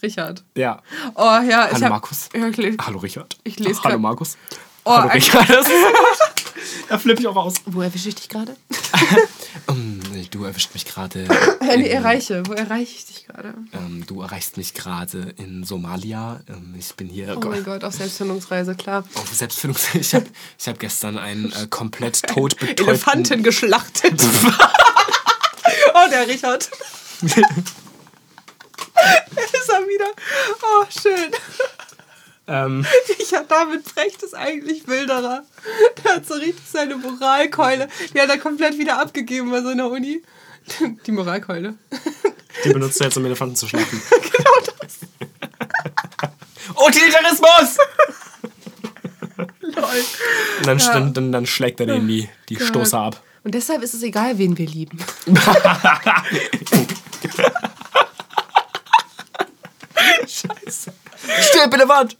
Richard. 0.02 0.44
Ja. 0.56 0.82
Oh 1.16 1.24
ja, 1.24 1.42
ich 1.68 1.74
Hallo 1.74 1.82
hab, 1.82 1.90
Markus. 1.90 2.30
Ich 2.32 2.78
Hallo 2.80 3.00
Richard. 3.00 3.38
Ich 3.44 3.60
lese 3.60 3.84
Hallo 3.84 4.00
Markus. 4.00 4.38
Oh, 4.86 4.96
Richard. 5.14 5.50
Das 5.50 5.68
da 6.90 6.98
flippe 7.00 7.22
ich 7.22 7.28
auch 7.28 7.36
aus. 7.36 7.56
Wo 7.66 7.82
erwische 7.82 8.10
ich 8.10 8.16
dich 8.16 8.30
gerade? 8.30 8.56
Du 10.32 10.44
erwischt 10.44 10.74
mich 10.74 10.84
gerade. 10.86 11.26
Nee, 11.62 11.74
in- 11.76 11.86
erreiche. 11.86 12.44
Wo 12.46 12.52
erreiche 12.54 12.92
ich 12.94 13.06
dich 13.06 13.26
gerade? 13.26 13.54
Ähm, 13.72 14.06
du 14.06 14.22
erreichst 14.22 14.58
mich 14.58 14.74
gerade 14.74 15.34
in 15.38 15.64
Somalia. 15.64 16.42
Ähm, 16.50 16.76
ich 16.78 16.94
bin 16.96 17.08
hier 17.08 17.38
Oh 17.38 17.48
mein 17.48 17.64
Gott, 17.64 17.86
auf 17.86 17.94
Selbstfindungsreise, 17.94 18.76
klar. 18.76 19.06
auf 19.16 19.34
Selbstfindung. 19.34 19.80
Ich 19.94 20.14
habe 20.14 20.26
ich 20.60 20.68
hab 20.68 20.78
gestern 20.78 21.18
einen 21.18 21.54
äh, 21.54 21.68
komplett 21.70 22.22
tot 22.28 22.58
betäubten... 22.60 22.86
Elefanten 22.90 23.44
geschlachtet. 23.44 24.22
oh, 25.94 26.10
der 26.12 26.28
Richard. 26.28 26.70
ist 27.22 27.38
er 29.70 29.82
wieder. 29.88 30.12
Oh, 30.62 30.86
schön. 31.02 31.32
Ähm, 32.48 32.86
Richard 33.20 33.50
David 33.50 33.84
Brecht 33.96 34.22
ist 34.24 34.36
eigentlich 34.36 34.88
Wilderer. 34.88 35.44
Der 36.04 36.16
hat 36.16 36.28
so 36.28 36.36
richtig 36.36 36.64
seine 36.72 36.96
Moralkeule. 36.96 37.88
Die 38.14 38.22
hat 38.22 38.30
er 38.30 38.38
komplett 38.38 38.78
wieder 38.78 39.00
abgegeben 39.00 39.52
bei 39.52 39.62
seiner 39.62 39.90
Uni. 39.90 40.22
Die 41.06 41.12
Moralkeule. 41.12 41.76
die 42.64 42.70
benutzt 42.70 43.00
er 43.00 43.08
jetzt, 43.08 43.18
um 43.18 43.26
Elefanten 43.26 43.56
zu 43.56 43.68
schlachten. 43.68 44.02
genau 44.10 44.52
das. 44.80 45.00
Utilitarismus! 46.76 47.78
Lol. 49.62 50.04
Und 50.60 50.68
dann, 50.68 50.78
dann, 50.78 51.14
dann, 51.14 51.32
dann 51.32 51.46
schlägt 51.46 51.80
er 51.80 51.86
denen 51.86 52.08
die, 52.08 52.30
die 52.50 52.60
Stoße 52.60 52.98
ab. 52.98 53.22
Und 53.44 53.54
deshalb 53.54 53.84
ist 53.84 53.94
es 53.94 54.02
egal, 54.02 54.40
wen 54.40 54.58
wir 54.58 54.66
lieben. 54.66 54.98
Stirb, 61.42 61.74
Elefant! 61.74 62.18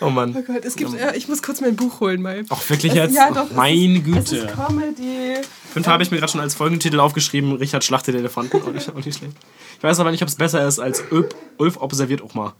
Oh 0.00 0.10
Mann. 0.10 0.34
Oh 0.36 0.42
Gott, 0.42 0.64
es 0.64 0.76
gibt. 0.76 0.92
Ja, 0.92 1.12
ich 1.14 1.26
muss 1.28 1.42
kurz 1.42 1.60
mein 1.60 1.74
Buch 1.76 2.00
holen, 2.00 2.20
mal. 2.22 2.44
Auch 2.50 2.68
wirklich 2.68 2.92
Es- 2.92 2.98
jetzt? 2.98 3.14
ja, 3.14 3.30
doch, 3.30 3.50
es 3.50 3.56
Meine 3.56 3.98
Es 3.98 4.04
Güte. 4.04 4.36
ist 4.36 4.54
Comedy. 4.54 5.36
Fünf 5.72 5.86
habe 5.86 6.02
ich 6.02 6.10
mir 6.10 6.18
gerade 6.18 6.30
schon 6.32 6.40
als 6.40 6.54
Folgentitel 6.54 7.00
aufgeschrieben: 7.00 7.52
Richard 7.56 7.82
schlachtet 7.84 8.14
Elefanten. 8.14 8.60
Auch 8.62 8.72
nicht, 8.72 8.88
auch 8.90 8.94
nicht 9.04 9.18
schlecht. 9.18 9.36
Ich 9.78 9.82
weiß 9.82 9.98
aber 10.00 10.10
nicht, 10.10 10.22
ob 10.22 10.28
es 10.28 10.34
besser 10.34 10.66
ist 10.66 10.78
als 10.78 11.02
Ulf, 11.10 11.28
Ulf 11.58 11.76
observiert 11.78 12.22
auch 12.22 12.34
mal. 12.34 12.52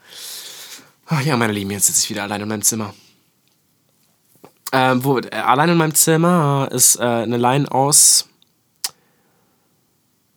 Ach 1.07 1.21
ja, 1.23 1.37
meine 1.37 1.53
Lieben, 1.53 1.71
jetzt 1.71 1.87
sitze 1.87 2.01
ich 2.05 2.11
wieder 2.11 2.23
allein 2.25 2.41
in 2.41 2.49
meinem 2.49 2.63
Zimmer. 2.63 2.95
Ähm, 4.73 5.05
wo, 5.05 5.19
äh, 5.19 5.31
allein 5.31 5.69
in 5.71 5.77
meinem 5.77 5.95
Zimmer 5.95 6.69
ist 6.73 6.97
äh, 6.97 7.03
eine 7.03 7.37
Line 7.37 7.71
aus. 7.71 8.29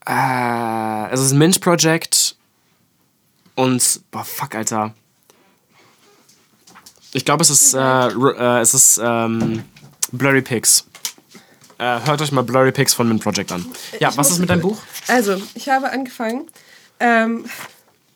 Äh, 0.06 1.10
es 1.12 1.20
ist 1.22 1.32
ein 1.32 1.38
Minch 1.38 1.60
Project. 1.62 2.36
Und. 3.56 4.02
Boah, 4.12 4.24
fuck, 4.24 4.56
Alter. 4.56 4.94
Ich 7.14 7.26
glaube, 7.26 7.42
es 7.42 7.50
ist. 7.50 7.74
Äh, 7.74 8.08
äh, 8.10 8.60
es 8.62 8.74
ist. 8.74 9.00
Ähm, 9.04 9.64
Blurry 10.12 10.42
Pigs. 10.42 10.86
Äh, 11.78 12.00
hört 12.06 12.22
euch 12.22 12.32
mal 12.32 12.44
Blurry 12.44 12.72
Pigs 12.72 12.94
von 12.94 13.08
Mint 13.08 13.24
Project 13.24 13.52
an. 13.52 13.66
Ja, 14.00 14.10
Ich 14.10 14.18
was 14.18 14.32
ist 14.32 14.40
mit 14.40 14.50
deinem 14.50 14.62
Buch? 14.62 14.78
Also, 15.08 15.42
ich 15.56 15.70
habe 15.70 15.92
angefangen. 15.92 16.48
Ähm, 17.00 17.46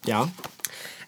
Ja. 0.05 0.27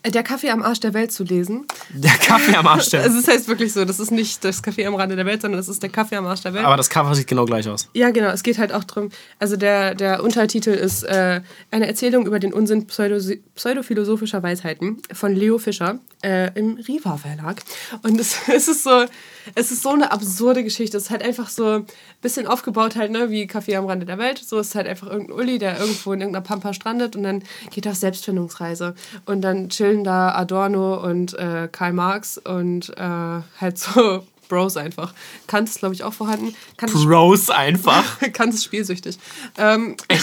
Der 0.07 0.23
Kaffee 0.23 0.49
am 0.49 0.61
Arsch 0.61 0.79
der 0.79 0.93
Welt 0.93 1.11
zu 1.11 1.23
lesen. 1.23 1.65
Der 1.93 2.11
Kaffee 2.11 2.55
am 2.55 2.67
Arsch 2.67 2.89
der 2.89 3.01
Also 3.01 3.17
es 3.19 3.27
heißt 3.27 3.47
wirklich 3.47 3.73
so, 3.73 3.85
das 3.85 3.99
ist 3.99 4.11
nicht 4.11 4.43
das 4.43 4.61
Kaffee 4.61 4.85
am 4.85 4.95
Rande 4.95 5.15
der 5.15 5.25
Welt, 5.25 5.41
sondern 5.41 5.59
es 5.59 5.67
ist 5.67 5.81
der 5.81 5.89
Kaffee 5.89 6.15
am 6.15 6.25
Arsch 6.25 6.41
der 6.41 6.53
Welt. 6.53 6.65
Aber 6.65 6.77
das 6.77 6.89
Cover 6.89 7.15
sieht 7.15 7.27
genau 7.27 7.45
gleich 7.45 7.67
aus. 7.67 7.89
Ja, 7.93 8.11
genau. 8.11 8.29
Es 8.29 8.43
geht 8.43 8.57
halt 8.57 8.71
auch 8.71 8.83
drum. 8.83 9.09
Also 9.39 9.55
der, 9.55 9.95
der 9.95 10.23
Untertitel 10.23 10.71
ist 10.71 11.03
äh, 11.03 11.41
eine 11.71 11.87
Erzählung 11.87 12.27
über 12.27 12.39
den 12.39 12.53
Unsinn 12.53 12.87
pseudo, 12.87 13.17
pseudophilosophischer 13.55 14.43
Weisheiten 14.43 15.01
von 15.11 15.35
Leo 15.35 15.57
Fischer 15.57 15.99
äh, 16.23 16.51
im 16.57 16.77
Riva 16.87 17.17
Verlag. 17.17 17.61
Und 18.03 18.19
es, 18.19 18.37
es 18.47 18.67
ist 18.67 18.83
so, 18.83 19.05
es 19.53 19.71
ist 19.71 19.83
so 19.83 19.89
eine 19.89 20.11
absurde 20.11 20.63
Geschichte. 20.63 20.97
Es 20.97 21.03
ist 21.03 21.09
halt 21.11 21.23
einfach 21.23 21.49
so 21.49 21.65
ein 21.65 21.85
bisschen 22.21 22.47
aufgebaut 22.47 22.95
halt, 22.95 23.11
ne, 23.11 23.29
wie 23.29 23.45
Kaffee 23.45 23.75
am 23.75 23.85
Rande 23.85 24.05
der 24.05 24.17
Welt. 24.17 24.41
So 24.43 24.59
ist 24.59 24.73
halt 24.73 24.87
einfach 24.87 25.07
irgendein 25.07 25.37
Uli, 25.37 25.59
der 25.59 25.79
irgendwo 25.79 26.13
in 26.13 26.21
irgendeiner 26.21 26.43
Pampa 26.43 26.73
strandet 26.73 27.15
und 27.15 27.23
dann 27.23 27.43
geht 27.71 27.85
er 27.85 27.91
auf 27.91 27.97
Selbstfindungsreise. 27.97 28.95
Und 29.25 29.41
dann 29.41 29.69
chillen 29.69 30.03
da 30.03 30.33
Adorno 30.33 31.03
und 31.03 31.33
äh, 31.35 31.67
Karl 31.71 31.93
Marx 31.93 32.37
und 32.37 32.89
äh, 32.97 33.01
halt 33.01 33.77
so 33.77 34.25
Bros 34.47 34.77
einfach. 34.77 35.13
Kant 35.47 35.69
ist, 35.69 35.79
glaube 35.79 35.95
ich, 35.95 36.03
auch 36.03 36.13
vorhanden. 36.13 36.55
Kant 36.77 36.93
ist 36.93 37.05
Bros 37.05 37.49
einfach. 37.49 38.19
Kant 38.33 38.53
ist 38.53 38.63
spielsüchtig. 38.63 39.17
Ähm, 39.57 39.95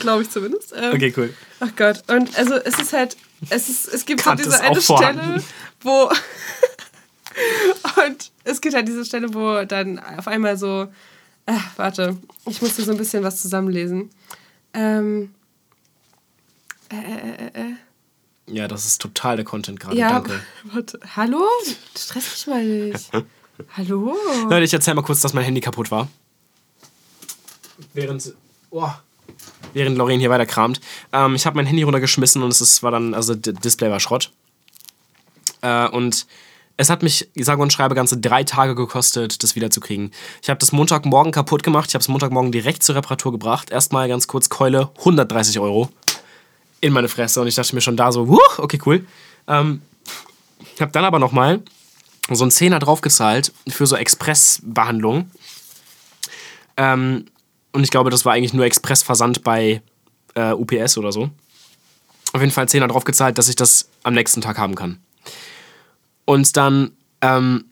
Glaube 0.00 0.22
ich 0.22 0.30
zumindest. 0.30 0.72
Ähm, 0.74 0.92
Okay, 0.94 1.12
cool. 1.16 1.34
Ach 1.60 1.70
Gott. 1.76 2.02
Und 2.08 2.36
also 2.38 2.54
es 2.54 2.78
ist 2.78 2.92
halt, 2.92 3.16
es, 3.50 3.68
ist, 3.68 3.88
es 3.88 4.06
gibt 4.06 4.22
Kant 4.22 4.40
halt 4.40 4.46
diese 4.46 4.60
eine 4.60 4.80
vorhanden. 4.80 5.22
Stelle, 5.22 5.42
wo. 5.82 6.10
Und 8.06 8.30
es 8.44 8.60
gibt 8.60 8.74
halt 8.74 8.88
diese 8.88 9.04
Stelle, 9.04 9.34
wo 9.34 9.64
dann 9.64 9.98
auf 9.98 10.28
einmal 10.28 10.56
so. 10.56 10.88
Äh, 11.46 11.52
warte, 11.76 12.16
ich 12.46 12.62
muss 12.62 12.76
hier 12.76 12.84
so 12.84 12.92
ein 12.92 12.96
bisschen 12.96 13.22
was 13.22 13.42
zusammenlesen. 13.42 14.10
Ähm. 14.72 15.34
Äh, 16.90 16.96
äh, 16.96 17.46
äh, 17.46 17.60
äh. 17.60 17.74
Ja, 18.46 18.68
das 18.68 18.86
ist 18.86 19.00
total 19.00 19.36
der 19.36 19.44
Content 19.44 19.80
gerade. 19.80 19.96
Ja, 19.96 20.20
Danke. 20.20 20.40
warte. 20.64 21.00
Hallo? 21.16 21.44
Stress 21.96 22.30
mich 22.30 22.46
mal 22.46 22.64
nicht. 22.64 23.10
Hallo? 23.76 24.16
Leute, 24.48 24.64
ich 24.64 24.72
erzähl 24.72 24.94
mal 24.94 25.02
kurz, 25.02 25.20
dass 25.20 25.32
mein 25.32 25.44
Handy 25.44 25.60
kaputt 25.60 25.90
war. 25.90 26.08
Während. 27.92 28.34
Oh. 28.70 28.90
Während 29.72 29.96
Lorraine 29.96 30.20
hier 30.20 30.30
weiter 30.30 30.46
kramt. 30.46 30.80
Ähm, 31.12 31.34
ich 31.34 31.46
habe 31.46 31.56
mein 31.56 31.66
Handy 31.66 31.82
runtergeschmissen 31.82 32.42
und 32.42 32.50
es 32.50 32.60
ist, 32.60 32.82
war 32.82 32.90
dann, 32.90 33.14
also 33.14 33.34
das 33.34 33.54
Display 33.54 33.90
war 33.90 34.00
Schrott. 34.00 34.30
Äh, 35.62 35.88
und 35.88 36.26
es 36.76 36.90
hat 36.90 37.02
mich, 37.02 37.28
ich 37.34 37.44
sage 37.44 37.62
und 37.62 37.72
schreibe, 37.72 37.94
ganze 37.94 38.18
drei 38.18 38.42
Tage 38.42 38.74
gekostet, 38.74 39.42
das 39.42 39.54
wiederzukriegen. 39.54 40.10
Ich 40.42 40.50
habe 40.50 40.58
das 40.58 40.72
Montagmorgen 40.72 41.32
kaputt 41.32 41.62
gemacht. 41.62 41.88
Ich 41.88 41.94
habe 41.94 42.02
es 42.02 42.08
Montagmorgen 42.08 42.50
direkt 42.50 42.82
zur 42.82 42.96
Reparatur 42.96 43.32
gebracht. 43.32 43.70
Erstmal 43.70 44.08
ganz 44.08 44.26
kurz 44.26 44.48
Keule, 44.48 44.90
130 44.98 45.60
Euro 45.60 45.88
in 46.80 46.92
meine 46.92 47.08
Fresse. 47.08 47.40
Und 47.40 47.46
ich 47.46 47.54
dachte 47.54 47.74
mir 47.74 47.80
schon 47.80 47.96
da 47.96 48.10
so, 48.10 48.28
wuh, 48.28 48.38
okay, 48.58 48.80
cool. 48.86 49.06
Ähm, 49.46 49.82
habe 50.80 50.90
dann 50.90 51.04
aber 51.04 51.18
nochmal 51.18 51.62
so 52.30 52.42
einen 52.42 52.50
Zehner 52.50 52.78
draufgezahlt 52.80 53.52
für 53.68 53.86
so 53.86 53.96
Expressbehandlung. 53.96 55.30
Ähm, 56.76 57.26
und 57.72 57.84
ich 57.84 57.90
glaube, 57.90 58.10
das 58.10 58.24
war 58.24 58.32
eigentlich 58.32 58.54
nur 58.54 58.64
Expressversand 58.64 59.44
bei 59.44 59.82
äh, 60.34 60.52
UPS 60.52 60.98
oder 60.98 61.12
so. 61.12 61.30
Auf 62.32 62.40
jeden 62.40 62.52
Fall 62.52 62.68
Zehner 62.68 62.88
draufgezahlt, 62.88 63.38
dass 63.38 63.48
ich 63.48 63.56
das 63.56 63.88
am 64.02 64.14
nächsten 64.14 64.40
Tag 64.40 64.58
haben 64.58 64.74
kann. 64.74 64.98
Und 66.24 66.56
dann 66.56 66.92
ähm, 67.20 67.64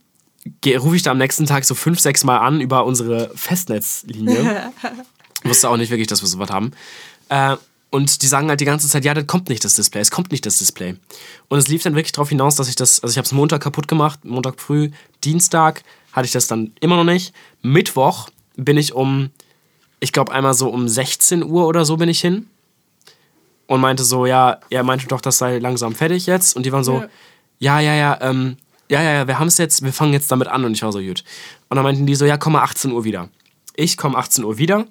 rufe 0.66 0.96
ich 0.96 1.02
da 1.02 1.10
am 1.10 1.18
nächsten 1.18 1.46
Tag 1.46 1.64
so 1.64 1.74
fünf, 1.74 2.00
sechs 2.00 2.24
Mal 2.24 2.38
an 2.38 2.60
über 2.60 2.84
unsere 2.84 3.30
Festnetzlinie. 3.34 4.72
Wusste 5.44 5.68
auch 5.68 5.76
nicht 5.76 5.90
wirklich, 5.90 6.08
dass 6.08 6.22
wir 6.22 6.28
sowas 6.28 6.50
haben. 6.50 6.72
Äh, 7.28 7.56
und 7.90 8.22
die 8.22 8.26
sagen 8.26 8.48
halt 8.48 8.60
die 8.60 8.64
ganze 8.64 8.88
Zeit, 8.88 9.04
ja, 9.04 9.12
das 9.12 9.26
kommt 9.26 9.50
nicht 9.50 9.64
das 9.64 9.74
Display, 9.74 10.00
es 10.00 10.10
kommt 10.10 10.32
nicht 10.32 10.46
das 10.46 10.56
Display. 10.58 10.96
Und 11.48 11.58
es 11.58 11.68
lief 11.68 11.82
dann 11.82 11.94
wirklich 11.94 12.12
darauf 12.12 12.30
hinaus, 12.30 12.56
dass 12.56 12.68
ich 12.68 12.76
das, 12.76 13.00
also 13.00 13.12
ich 13.12 13.18
habe 13.18 13.26
es 13.26 13.32
Montag 13.32 13.62
kaputt 13.62 13.86
gemacht, 13.86 14.24
Montag 14.24 14.60
früh, 14.60 14.90
Dienstag 15.24 15.82
hatte 16.12 16.24
ich 16.24 16.32
das 16.32 16.46
dann 16.46 16.72
immer 16.80 16.96
noch 16.96 17.04
nicht. 17.04 17.34
Mittwoch 17.60 18.30
bin 18.56 18.78
ich 18.78 18.94
um, 18.94 19.30
ich 20.00 20.12
glaube 20.12 20.32
einmal 20.32 20.54
so 20.54 20.70
um 20.70 20.88
16 20.88 21.42
Uhr 21.42 21.66
oder 21.66 21.84
so 21.84 21.98
bin 21.98 22.08
ich 22.08 22.20
hin 22.20 22.48
und 23.66 23.80
meinte 23.80 24.04
so, 24.04 24.24
ja, 24.24 24.60
er 24.70 24.84
meinte 24.84 25.06
doch, 25.06 25.20
das 25.20 25.38
sei 25.38 25.58
langsam 25.58 25.94
fertig 25.94 26.26
jetzt. 26.26 26.56
Und 26.56 26.64
die 26.64 26.72
waren 26.72 26.84
so, 26.84 27.00
ja, 27.00 27.08
ja, 27.70 27.94
ja, 27.94 28.18
ähm, 28.20 28.56
ja, 28.88 29.02
ja, 29.02 29.12
ja, 29.12 29.26
wir 29.26 29.38
haben 29.38 29.46
es 29.46 29.56
jetzt, 29.58 29.84
wir 29.84 29.92
fangen 29.92 30.12
jetzt 30.12 30.30
damit 30.30 30.48
an. 30.48 30.64
Und 30.64 30.72
ich 30.72 30.82
war 30.82 30.92
so, 30.92 31.00
gut. 31.00 31.22
Und 31.68 31.76
dann 31.76 31.84
meinten 31.84 32.06
die 32.06 32.14
so, 32.14 32.26
ja, 32.26 32.36
komm 32.36 32.54
mal 32.54 32.62
18 32.62 32.92
Uhr 32.92 33.04
wieder. 33.04 33.28
Ich 33.76 33.96
komme 33.96 34.18
18 34.18 34.44
Uhr 34.44 34.58
wieder. 34.58 34.86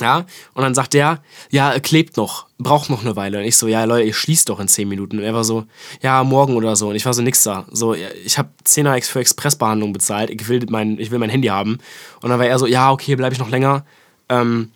Ja, 0.00 0.26
und 0.54 0.62
dann 0.62 0.74
sagt 0.74 0.92
der, 0.94 1.22
ja, 1.50 1.78
klebt 1.80 2.18
noch, 2.18 2.46
braucht 2.58 2.90
noch 2.90 3.00
eine 3.00 3.16
Weile. 3.16 3.38
Und 3.38 3.44
ich 3.44 3.56
so, 3.56 3.66
ja, 3.66 3.84
Leute, 3.84 4.06
ihr 4.06 4.14
schließt 4.14 4.48
doch 4.48 4.60
in 4.60 4.68
10 4.68 4.88
Minuten. 4.88 5.18
Und 5.18 5.24
er 5.24 5.34
war 5.34 5.42
so, 5.42 5.64
ja, 6.02 6.22
morgen 6.22 6.54
oder 6.54 6.76
so. 6.76 6.90
Und 6.90 6.96
ich 6.96 7.04
war 7.04 7.14
so, 7.14 7.22
nix 7.22 7.42
da. 7.42 7.66
So, 7.70 7.94
ja, 7.94 8.08
ich 8.24 8.38
habe 8.38 8.50
10er 8.64 9.02
für 9.04 9.20
Expressbehandlung 9.20 9.92
bezahlt, 9.92 10.30
ich 10.30 10.46
will 10.48 10.64
mein, 10.68 10.98
ich 10.98 11.10
will 11.10 11.18
mein 11.18 11.30
Handy 11.30 11.48
haben. 11.48 11.78
Und 12.22 12.30
dann 12.30 12.38
war 12.38 12.46
er 12.46 12.58
so, 12.58 12.66
ja, 12.66 12.92
okay, 12.92 13.16
bleibe 13.16 13.32
ich 13.32 13.38
noch 13.38 13.50
länger. 13.50 13.84
Ähm, 14.28 14.70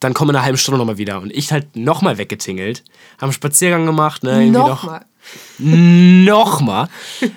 dann 0.00 0.12
komm 0.12 0.28
in 0.28 0.36
einer 0.36 0.44
halben 0.44 0.58
Stunde 0.58 0.78
nochmal 0.78 0.98
wieder. 0.98 1.20
Und 1.20 1.32
ich 1.32 1.52
halt 1.52 1.76
nochmal 1.76 2.18
weggetingelt, 2.18 2.84
haben 3.16 3.28
einen 3.28 3.32
Spaziergang 3.32 3.86
gemacht, 3.86 4.22
ne, 4.22 4.32
irgendwie 4.32 4.50
noch, 4.50 5.00
Nochmal. 5.58 6.88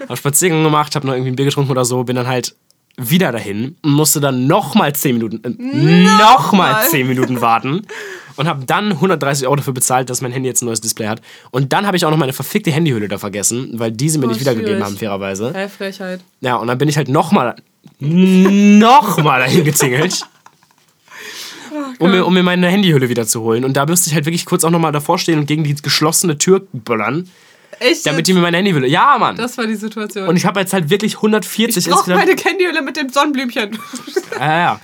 Hab 0.09 0.17
Spaziergang 0.17 0.63
gemacht, 0.63 0.95
hab 0.95 1.03
noch 1.03 1.13
irgendwie 1.13 1.31
ein 1.31 1.35
Bier 1.35 1.45
getrunken 1.45 1.71
oder 1.71 1.85
so, 1.85 2.03
bin 2.03 2.15
dann 2.15 2.27
halt 2.27 2.55
wieder 2.99 3.31
dahin 3.31 3.75
und 3.83 3.91
musste 3.91 4.19
dann 4.19 4.47
nochmal 4.47 4.93
10 4.95 5.17
Minuten, 5.17 5.41
äh, 5.43 6.03
nochmal 6.17 6.83
10 6.89 7.07
Minuten 7.07 7.41
warten 7.41 7.83
und 8.37 8.47
habe 8.47 8.65
dann 8.65 8.91
130 8.93 9.45
Euro 9.45 9.57
dafür 9.57 9.73
bezahlt, 9.73 10.09
dass 10.09 10.21
mein 10.21 10.31
Handy 10.31 10.49
jetzt 10.49 10.63
ein 10.63 10.65
neues 10.65 10.81
Display 10.81 11.07
hat. 11.07 11.21
Und 11.51 11.73
dann 11.73 11.85
habe 11.85 11.95
ich 11.95 12.05
auch 12.05 12.09
noch 12.11 12.17
meine 12.17 12.33
verfickte 12.33 12.71
Handyhülle 12.71 13.07
da 13.07 13.19
vergessen, 13.19 13.69
weil 13.73 13.91
die 13.91 14.09
sie 14.09 14.17
mir 14.17 14.25
Oh, 14.25 14.29
nicht 14.29 14.39
wiedergegeben 14.39 14.73
schwierig. 14.77 14.83
haben, 14.85 14.97
fairerweise. 14.97 15.53
Hä, 15.55 15.67
Frechheit. 15.69 16.21
Ja, 16.41 16.55
und 16.55 16.65
dann 16.67 16.79
bin 16.79 16.89
ich 16.89 16.97
halt 16.97 17.07
nochmal, 17.07 17.55
nochmal 17.99 19.39
dahin 19.41 19.63
getingelt. 19.63 20.21
Um 21.99 22.11
mir, 22.11 22.25
um 22.25 22.33
mir 22.33 22.43
meine 22.43 22.67
Handyhülle 22.69 23.09
wieder 23.09 23.27
zu 23.27 23.41
holen. 23.41 23.63
Und 23.65 23.75
da 23.77 23.85
müsste 23.85 24.09
ich 24.09 24.15
halt 24.15 24.25
wirklich 24.25 24.45
kurz 24.45 24.63
auch 24.63 24.69
nochmal 24.71 24.91
davor 24.91 25.19
stehen 25.19 25.37
und 25.39 25.45
gegen 25.47 25.63
die 25.63 25.75
geschlossene 25.75 26.37
Tür 26.37 26.65
böllern, 26.73 27.29
Echt? 27.79 28.05
damit 28.05 28.27
die 28.27 28.33
mir 28.33 28.41
meine 28.41 28.57
Handyhülle. 28.57 28.87
Ja, 28.87 29.17
Mann! 29.19 29.35
das 29.35 29.57
war 29.57 29.67
die 29.67 29.75
Situation. 29.75 30.27
Und 30.27 30.35
ich 30.35 30.45
habe 30.45 30.59
jetzt 30.59 30.73
halt 30.73 30.89
wirklich 30.89 31.15
140 31.17 31.77
ich 31.77 31.85
brauche 31.85 31.99
insgesamt. 31.99 32.25
meine 32.25 32.35
Candyhülle 32.35 32.81
mit 32.81 32.97
dem 32.97 33.09
Sonnenblümchen. 33.09 33.77
Ja, 34.39 34.57
ja. 34.59 34.81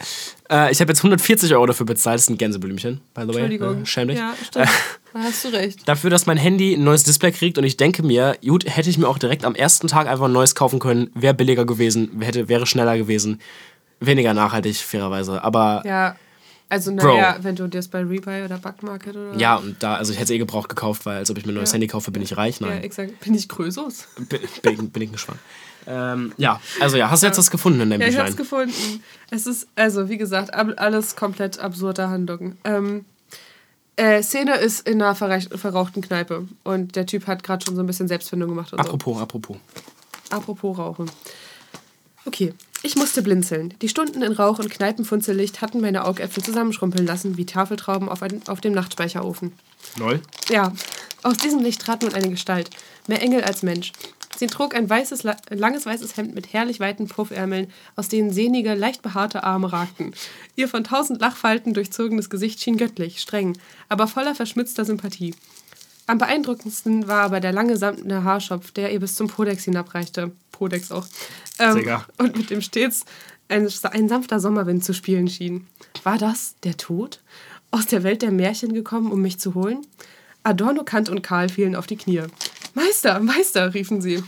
Äh, 0.50 0.72
ich 0.72 0.82
habe 0.82 0.92
jetzt 0.92 1.00
140 1.02 1.54
Euro 1.54 1.68
dafür 1.68 1.86
bezahlt. 1.86 2.18
Das 2.18 2.26
sind 2.26 2.40
Gänseblümchen, 2.40 3.02
by 3.14 3.22
the 3.22 3.28
way. 3.28 3.36
Entschuldigung. 3.42 3.84
Äh, 3.84 3.86
schäm 3.86 4.08
dich. 4.08 4.18
Ja, 4.18 4.34
stimmt. 4.46 4.68
Da 5.14 5.20
hast 5.20 5.46
du 5.46 5.50
recht. 5.50 5.88
Dafür, 5.88 6.10
dass 6.10 6.26
mein 6.26 6.38
Handy 6.38 6.74
ein 6.74 6.84
neues 6.84 7.04
Display 7.04 7.32
kriegt 7.32 7.60
und 7.60 7.64
ich 7.66 7.78
denke 7.78 8.02
mir, 8.02 8.36
gut, 8.44 8.66
hätte 8.68 8.90
ich 8.90 8.98
mir 8.98 9.08
auch 9.08 9.20
direkt 9.20 9.46
am 9.46 9.54
ersten 9.54 9.88
Tag 9.88 10.08
einfach 10.08 10.26
ein 10.26 10.32
neues 10.32 10.56
kaufen 10.56 10.80
können, 10.80 11.12
wäre 11.14 11.36
billiger 11.36 11.66
gewesen, 11.66 12.20
hätte, 12.22 12.50
wäre 12.50 12.66
schneller 12.66 12.98
gewesen, 12.98 13.40
weniger 14.00 14.34
nachhaltig, 14.34 14.76
fairerweise. 14.78 15.44
Aber 15.44 15.84
Ja. 15.86 16.16
Also, 16.74 16.92
naja, 16.92 17.38
wenn 17.42 17.56
du 17.56 17.64
dir 17.68 17.78
das 17.80 17.88
bei 17.88 18.00
Rebuy 18.00 18.44
oder 18.44 18.58
Backmarket 18.58 19.16
oder. 19.16 19.38
und 19.58 19.82
da, 19.84 19.96
also 19.96 20.12
ich 20.12 20.18
hätte 20.18 20.26
es 20.26 20.32
eh 20.32 20.38
gebraucht 20.40 20.70
gekauft, 20.70 21.06
weil 21.06 21.18
als 21.18 21.30
ob 21.30 21.38
ich 21.38 21.46
mir 21.46 21.52
ein 21.52 21.56
neues 21.56 21.70
Ja. 21.70 21.74
Handy 21.76 21.88
kaufe, 21.88 22.10
bin 22.12 22.22
ich 22.24 22.36
reich. 22.36 22.60
Ja, 22.60 22.68
Nein, 22.68 22.82
exakt. 22.84 23.20
Bin 23.20 23.34
ich 23.36 23.48
Krösus? 23.48 24.08
bin, 24.18 24.40
bin, 24.64 24.90
bin 24.90 25.02
ich 25.04 25.12
ein 25.12 25.18
Schwank. 25.18 25.40
Ähm, 25.86 26.34
ja, 26.38 26.60
also 26.80 26.98
ja, 26.98 27.10
hast 27.12 27.24
du 27.24 27.28
jetzt 27.28 27.38
was 27.38 27.52
gefunden 27.52 27.82
in 27.82 27.90
deinem 27.92 28.02
Ja, 28.02 28.08
ich 28.08 28.14
Büchlein? 28.14 28.28
hab's 28.28 28.38
gefunden. 28.38 29.04
Es 29.30 29.46
ist, 29.46 29.68
also 29.76 30.10
wie 30.10 30.18
gesagt, 30.18 30.54
ab, 30.54 30.70
alles 30.78 31.16
komplett 31.16 31.60
absurde 31.60 32.10
Handlungen. 32.10 32.58
Ähm, 32.64 33.06
äh, 33.96 34.24
Szene 34.24 34.56
ist 34.56 34.88
in 34.88 35.02
einer 35.02 35.14
verrauchten 35.14 36.02
Kneipe 36.02 36.48
und 36.64 36.96
der 36.96 37.06
Typ 37.06 37.28
hat 37.28 37.44
gerade 37.44 37.64
schon 37.64 37.76
so 37.76 37.84
ein 37.84 37.86
bisschen 37.86 38.08
Selbstfindung 38.08 38.50
gemacht 38.50 38.72
und 38.74 38.80
so. 38.80 38.86
Apropos, 38.86 39.22
apropos. 39.22 39.58
Apropos 40.32 40.78
Rauchen. 40.78 41.12
Okay, 42.26 42.54
ich 42.84 42.96
musste 42.96 43.22
blinzeln. 43.22 43.74
Die 43.82 43.90
Stunden 43.90 44.22
in 44.22 44.32
Rauch 44.32 44.60
und 44.60 44.70
Kneipenfunzellicht 44.70 45.62
hatten 45.62 45.82
meine 45.82 46.06
Augäpfel 46.06 46.44
zusammenschrumpeln 46.44 47.06
lassen 47.06 47.38
wie 47.38 47.46
Tafeltrauben 47.46 48.10
auf, 48.10 48.22
ein, 48.22 48.42
auf 48.48 48.62
dem 48.62 48.74
Nachtspeicherofen. 48.74 49.54
Lol. 49.98 50.22
Ja, 50.50 50.74
aus 51.24 51.38
diesem 51.38 51.60
Licht 51.60 51.82
trat 51.82 52.02
nun 52.02 52.14
eine 52.14 52.30
Gestalt, 52.30 52.70
mehr 53.08 53.22
Engel 53.22 53.44
als 53.44 53.64
Mensch. 53.64 53.92
Sie 54.38 54.48
trug 54.48 54.74
ein 54.74 54.90
weißes, 54.90 55.24
la- 55.24 55.38
langes 55.50 55.86
weißes 55.86 56.18
Hemd 56.18 56.34
mit 56.34 56.54
herrlich 56.54 56.80
weiten 56.80 57.08
Puffärmeln, 57.08 57.68
aus 57.96 58.08
denen 58.08 58.34
sehnige, 58.34 58.74
leicht 58.74 59.02
behaarte 59.02 59.44
Arme 59.44 59.72
ragten. 59.72 60.14
Ihr 60.56 60.68
von 60.68 60.84
tausend 60.84 61.22
Lachfalten 61.22 61.74
durchzogenes 61.74 62.30
Gesicht 62.30 62.60
schien 62.62 62.78
göttlich, 62.78 63.20
streng, 63.20 63.58
aber 63.90 64.08
voller 64.08 64.34
verschmitzter 64.34 64.86
Sympathie. 64.86 65.36
Am 66.08 66.18
beeindruckendsten 66.18 67.08
war 67.08 67.22
aber 67.24 67.40
der 67.40 67.54
lange 67.54 67.78
samtene 67.78 68.24
Haarschopf, 68.24 68.72
der 68.72 68.92
ihr 68.92 69.00
bis 69.00 69.16
zum 69.16 69.28
Podex 69.28 69.64
hinabreichte. 69.66 70.32
Podex 70.52 70.92
auch. 70.92 71.06
Ähm, 71.60 72.02
und 72.18 72.36
mit 72.36 72.50
dem 72.50 72.62
stets 72.62 73.06
ein, 73.48 73.68
ein 73.92 74.10
sanfter 74.10 74.40
Sommerwind 74.40 74.84
zu 74.84 74.94
spielen 74.94 75.28
schien. 75.28 75.68
War 76.04 76.18
das 76.18 76.56
der 76.64 76.78
Tod? 76.78 77.22
Aus 77.72 77.86
der 77.86 78.04
Welt 78.04 78.22
der 78.22 78.32
Märchen 78.32 78.74
gekommen, 78.74 79.12
um 79.12 79.22
mich 79.22 79.40
zu 79.40 79.54
holen? 79.56 79.86
Adorno, 80.44 80.84
Kant 80.84 81.10
und 81.10 81.22
Karl 81.22 81.50
fielen 81.50 81.76
auf 81.76 81.88
die 81.88 81.98
Knie. 81.98 82.24
Meister, 82.74 83.20
Meister, 83.20 83.74
riefen 83.74 84.02
sie. 84.02 84.24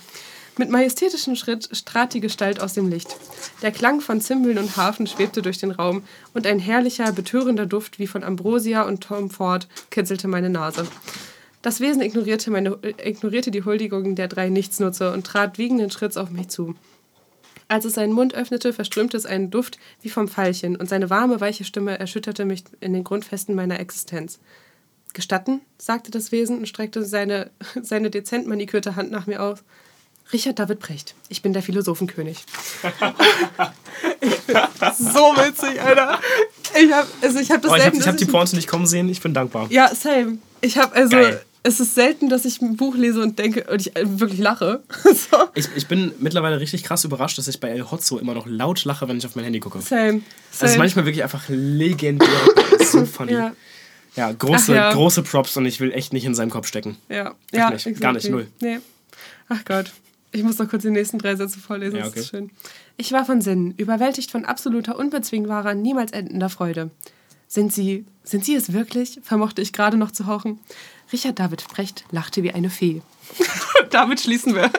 Mit 0.58 0.70
majestätischem 0.70 1.36
Schritt 1.36 1.70
trat 1.86 2.14
die 2.14 2.22
Gestalt 2.22 2.62
aus 2.62 2.74
dem 2.74 2.90
Licht. 2.90 3.14
Der 3.62 3.72
Klang 3.72 4.00
von 4.00 4.22
Zimbeln 4.22 4.58
und 4.58 4.78
Harfen 4.78 5.06
schwebte 5.06 5.42
durch 5.42 5.58
den 5.58 5.72
Raum 5.72 6.04
und 6.34 6.48
ein 6.48 6.60
herrlicher, 6.60 7.12
betörender 7.12 7.66
Duft 7.66 8.00
wie 8.00 8.08
von 8.08 8.24
Ambrosia 8.24 8.84
und 8.84 9.04
Tom 9.04 9.30
Ford 9.30 9.68
kitzelte 9.92 10.30
meine 10.30 10.50
Nase. 10.50 10.88
Das 11.62 11.82
Wesen 11.82 12.02
ignorierte, 12.02 12.52
meine, 12.52 12.78
ignorierte 13.04 13.52
die 13.52 13.66
Huldigungen 13.66 14.16
der 14.16 14.30
drei 14.30 14.50
Nichtsnutzer 14.50 15.12
und 15.14 15.26
trat 15.28 15.58
wiegenden 15.58 15.92
Schritts 15.92 16.16
auf 16.16 16.30
mich 16.30 16.48
zu. 16.48 16.76
Als 17.68 17.86
es 17.86 17.94
seinen 17.96 18.14
Mund 18.14 18.36
öffnete, 18.36 18.74
verströmte 18.74 19.18
es 19.18 19.26
einen 19.26 19.50
Duft 19.50 19.80
wie 20.02 20.10
vom 20.10 20.28
Veilchen 20.28 20.76
und 20.76 20.88
seine 20.88 21.10
warme, 21.10 21.42
weiche 21.42 21.64
Stimme 21.64 21.98
erschütterte 21.98 22.46
mich 22.46 22.64
in 22.80 22.94
den 22.94 23.04
Grundfesten 23.04 23.56
meiner 23.56 23.80
Existenz. 23.80 24.40
Gestatten, 25.14 25.62
sagte 25.78 26.12
das 26.12 26.32
Wesen 26.32 26.60
und 26.60 26.68
streckte 26.68 27.04
seine, 27.06 27.50
seine 27.82 28.10
dezent 28.12 28.48
manikürte 28.48 28.96
Hand 28.96 29.12
nach 29.12 29.26
mir 29.28 29.42
aus. 29.42 29.60
Richard 30.34 30.58
David 30.60 30.80
Precht, 30.80 31.14
ich 31.30 31.42
bin 31.44 31.54
der 31.54 31.62
Philosophenkönig. 31.62 32.46
so 34.98 35.36
witzig, 35.38 35.80
Alter. 35.82 36.20
Ich 36.80 36.92
habe 36.92 37.08
also 37.22 37.40
ich 37.40 37.52
hab 37.52 37.62
das 37.62 37.72
Oh, 37.72 37.76
ich 37.76 37.86
habe 37.86 37.96
ich 37.98 38.08
hab 38.08 38.18
die 38.18 38.24
ich- 38.26 38.32
Pointe 38.32 38.56
nicht 38.56 38.68
kommen 38.68 38.88
sehen. 38.88 39.08
Ich 39.10 39.22
bin 39.22 39.34
dankbar. 39.34 39.68
Ja, 39.70 39.94
same. 39.94 40.40
Ich 40.62 40.78
habe 40.78 40.96
also, 40.96 41.12
Geil. 41.16 41.44
Es 41.66 41.80
ist 41.80 41.96
selten, 41.96 42.30
dass 42.30 42.46
ich 42.46 42.62
ein 42.62 42.78
Buch 42.78 42.96
lese 42.96 43.22
und 43.22 43.40
denke, 43.40 43.66
und 43.72 43.82
ich 43.82 43.96
äh, 43.96 44.20
wirklich 44.20 44.40
lache. 44.40 44.84
so. 45.04 45.38
Ich, 45.56 45.68
ich 45.76 45.88
bin 45.88 46.12
mittlerweile 46.20 46.60
richtig 46.60 46.84
krass 46.84 47.04
überrascht, 47.04 47.40
dass 47.40 47.48
ich 47.48 47.60
bei 47.60 47.70
El 47.70 47.90
Hotzo 47.90 48.20
immer 48.20 48.36
noch 48.36 48.46
laut 48.46 48.86
lache, 48.86 49.08
wenn 49.08 49.18
ich 49.18 49.26
auf 49.26 49.36
mein 49.36 49.46
Handy 49.46 49.60
gucke. 49.60 49.82
Same. 49.82 50.02
same. 50.10 50.22
Das 50.60 50.72
ist 50.72 50.78
manchmal 50.78 51.06
wirklich 51.06 51.24
einfach 51.24 51.44
legendär. 51.50 52.30
Das 52.78 52.92
so 52.92 53.04
funny. 53.06 53.34
ja, 53.34 53.54
Ja, 54.16 54.32
große, 54.32 54.76
ja. 54.76 54.94
große 54.94 55.24
Props 55.24 55.58
und 55.58 55.66
ich 55.66 55.80
will 55.80 55.92
echt 55.92 56.14
nicht 56.14 56.26
in 56.26 56.36
seinem 56.36 56.52
Kopf 56.52 56.68
stecken. 56.68 56.98
ja, 57.10 57.34
ja. 57.52 57.72
nicht. 57.72 58.00
Gar 58.00 58.14
nicht, 58.14 58.30
null. 58.30 58.46
Nee. 58.62 58.78
Ach 59.50 59.66
Gott. 59.66 59.92
Ich 60.32 60.44
muss 60.44 60.60
noch 60.60 60.70
kurz 60.70 60.84
die 60.84 60.92
nächsten 60.92 61.18
drei 61.18 61.36
Sätze 61.36 61.60
vorlesen. 61.60 61.96
Ja, 61.96 62.04
Das 62.04 62.12
okay. 62.12 62.20
ist 62.20 62.30
schön. 62.30 62.52
Ich 62.98 63.12
war 63.12 63.26
von 63.26 63.42
Sinnen, 63.42 63.74
überwältigt 63.78 64.30
von 64.30 64.46
absoluter, 64.46 65.00
unbezwingbarer, 65.00 65.74
niemals 65.74 66.12
endender 66.12 66.50
Freude. 66.50 66.92
Sind 67.48 67.74
Sie, 67.74 68.06
sind 68.24 68.46
Sie 68.46 68.56
es 68.56 68.74
wirklich? 68.74 69.20
vermochte 69.24 69.62
ich 69.62 69.74
gerade 69.74 69.98
noch 69.98 70.12
zu 70.12 70.26
hauchen. 70.28 70.60
Richard 71.14 71.40
David 71.40 71.68
Precht 71.68 72.06
lachte 72.12 72.42
wie 72.44 72.52
eine 72.52 72.70
Fee. 72.70 73.02
Damit 73.92 74.20
schließen 74.22 74.54
wir. 74.56 74.70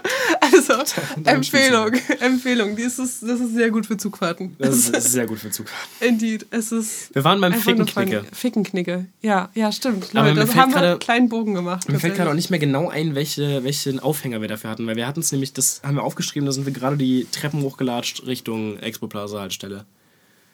Also, 0.40 0.74
Empfehlung, 1.24 1.92
Empfehlung. 2.20 2.76
Die 2.76 2.82
ist, 2.82 2.98
es- 2.98 3.20
das 3.20 3.40
ist 3.40 3.54
sehr 3.54 3.70
gut 3.70 3.86
für 3.86 3.96
Zugfahrten. 3.96 4.54
Das 4.58 4.74
ist, 4.76 4.94
das 4.94 5.04
sehr 5.12 5.26
gut 5.26 5.38
für 5.40 5.50
Zug. 5.50 5.66
Indeed. 6.00 6.46
Es 6.50 6.70
ist 6.72 7.14
Wir 7.14 7.24
waren 7.24 7.40
beim 7.40 7.54
Fickenknicke. 7.54 8.24
Fickenknicke. 8.32 9.06
Ja, 9.22 9.50
ja, 9.54 9.72
stimmt. 9.72 10.10
Aber 10.14 10.28
Leute, 10.28 10.40
das 10.40 10.54
haben 10.54 10.70
wir 10.70 10.74
gerade- 10.76 10.90
einen 10.92 10.98
kleinen 11.00 11.28
Bogen 11.28 11.54
gemacht. 11.54 11.88
Mir 11.88 11.98
fällt 11.98 12.14
gerade 12.16 12.30
auch 12.30 12.34
nicht 12.34 12.50
mehr 12.50 12.60
genau 12.60 12.88
ein, 12.88 13.14
welche, 13.14 13.64
welchen 13.64 13.98
Aufhänger 14.00 14.40
wir 14.40 14.48
dafür 14.48 14.70
hatten, 14.70 14.86
weil 14.86 14.96
wir 14.96 15.06
hatten 15.06 15.20
es 15.20 15.32
nämlich, 15.32 15.52
das 15.52 15.80
haben 15.84 15.96
wir 15.96 16.04
aufgeschrieben, 16.04 16.46
da 16.46 16.52
sind 16.52 16.66
wir 16.66 16.72
gerade 16.72 16.96
die 16.96 17.26
Treppen 17.32 17.62
hochgelatscht 17.62 18.26
Richtung 18.26 18.78
Expo 18.78 19.06
Plaza 19.08 19.40
Haltestelle. 19.40 19.86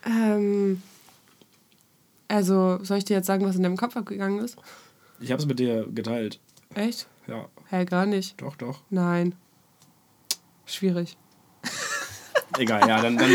Ähm, 0.06 0.82
also, 2.28 2.78
soll 2.82 2.98
ich 2.98 3.04
dir 3.04 3.14
jetzt 3.16 3.26
sagen, 3.26 3.44
was 3.44 3.56
in 3.56 3.62
deinem 3.62 3.76
Kopf 3.76 3.96
abgegangen 3.96 4.42
ist? 4.42 4.56
Ich 5.22 5.30
habe 5.32 5.40
es 5.40 5.46
mit 5.46 5.58
dir 5.58 5.86
geteilt. 5.94 6.40
Echt? 6.74 7.06
Ja, 7.26 7.48
Hä, 7.68 7.84
gar 7.84 8.06
nicht. 8.06 8.40
doch, 8.40 8.56
doch. 8.56 8.80
Nein. 8.90 9.34
Schwierig. 10.66 11.16
Egal, 12.58 12.86
ja, 12.88 13.00
dann, 13.00 13.16
dann 13.16 13.30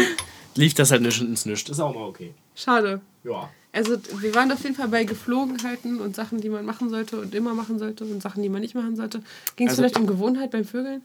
lief 0.56 0.74
das 0.74 0.92
halt 0.92 1.02
nicht 1.02 1.22
ins 1.22 1.46
Nischt. 1.46 1.70
Ist 1.70 1.80
auch 1.80 1.94
mal 1.94 2.04
okay. 2.06 2.34
Schade. 2.56 3.02
Ja. 3.24 3.50
Also, 3.74 3.98
wir 4.20 4.34
waren 4.36 4.52
auf 4.52 4.64
jeden 4.64 4.76
Fall 4.76 4.88
bei 4.88 5.04
Geflogenheiten 5.04 6.00
und 6.02 6.16
Sachen, 6.16 6.42
die 6.42 6.50
man 6.50 6.66
machen 6.66 6.90
sollte 6.90 7.20
und 7.20 7.34
immer 7.36 7.54
machen 7.54 7.80
sollte 7.80 8.06
und 8.06 8.22
Sachen, 8.22 8.42
die 8.44 8.50
man 8.50 8.62
nicht 8.62 8.76
machen 8.76 8.96
sollte. 8.96 9.22
Ging 9.56 9.68
es 9.68 9.72
Also- 9.72 9.82
vielleicht 9.84 9.98
um 10.00 10.08
Gewohnheit 10.08 10.52
beim 10.52 10.66
Vögeln? 10.66 11.02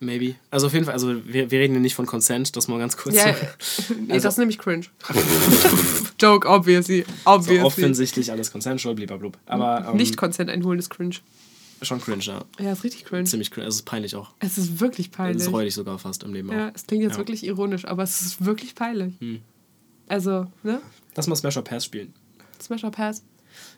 Maybe. 0.00 0.34
Also 0.50 0.66
auf 0.66 0.72
jeden 0.74 0.84
Fall, 0.84 0.94
also 0.94 1.14
wir, 1.24 1.50
wir 1.50 1.58
reden 1.58 1.72
hier 1.74 1.80
nicht 1.80 1.94
von 1.94 2.04
Consent, 2.06 2.56
das 2.56 2.68
mal 2.68 2.78
ganz 2.78 2.96
kurz. 2.96 3.16
Ja, 3.16 3.34
so. 3.58 3.94
nee, 3.94 4.12
Also- 4.12 4.24
das 4.24 4.34
ist 4.34 4.38
nämlich 4.38 4.58
cringe. 4.58 4.86
Joke, 6.20 6.48
obviously. 6.48 7.04
Obviously. 7.24 7.60
offensichtlich 7.64 8.30
alles 8.30 8.50
consensual, 8.52 8.94
blub. 8.94 9.38
Aber 9.46 9.88
ähm, 9.90 9.96
Nicht 9.96 10.16
Consent 10.16 10.50
einholen 10.50 10.78
ist 10.78 10.90
cringe. 10.90 11.16
schon 11.82 12.00
cringe, 12.00 12.22
ja. 12.22 12.44
Ja, 12.58 12.72
ist 12.72 12.84
richtig 12.84 13.04
cringe. 13.04 13.24
Ziemlich 13.24 13.50
cringe. 13.50 13.66
Es 13.66 13.76
ist 13.76 13.82
peinlich 13.82 14.14
auch. 14.16 14.30
Es 14.40 14.58
ist 14.58 14.80
wirklich 14.80 15.06
Es 15.08 15.12
peinlich. 15.12 15.42
ist 15.42 15.52
räudig 15.52 15.74
sogar 15.74 15.98
fast 15.98 16.22
im 16.22 16.32
Leben 16.34 16.50
Ja, 16.52 16.68
auch. 16.68 16.72
es 16.74 16.86
klingt 16.86 17.02
jetzt 17.02 17.12
Ja. 17.12 17.18
wirklich 17.18 17.44
ironisch, 17.44 17.84
aber 17.84 18.02
es 18.02 18.20
ist 18.22 18.44
wirklich 18.44 18.74
peinlich. 18.74 19.14
Hm. 19.20 19.40
Also, 20.06 20.46
ne? 20.62 20.80
Lass 21.14 21.26
mal 21.26 21.36
Smash 21.36 21.56
or 21.56 21.64
Pass 21.64 21.84
spielen. 21.86 22.12
Smash 22.60 22.84
or 22.84 22.90
Pass. 22.90 23.22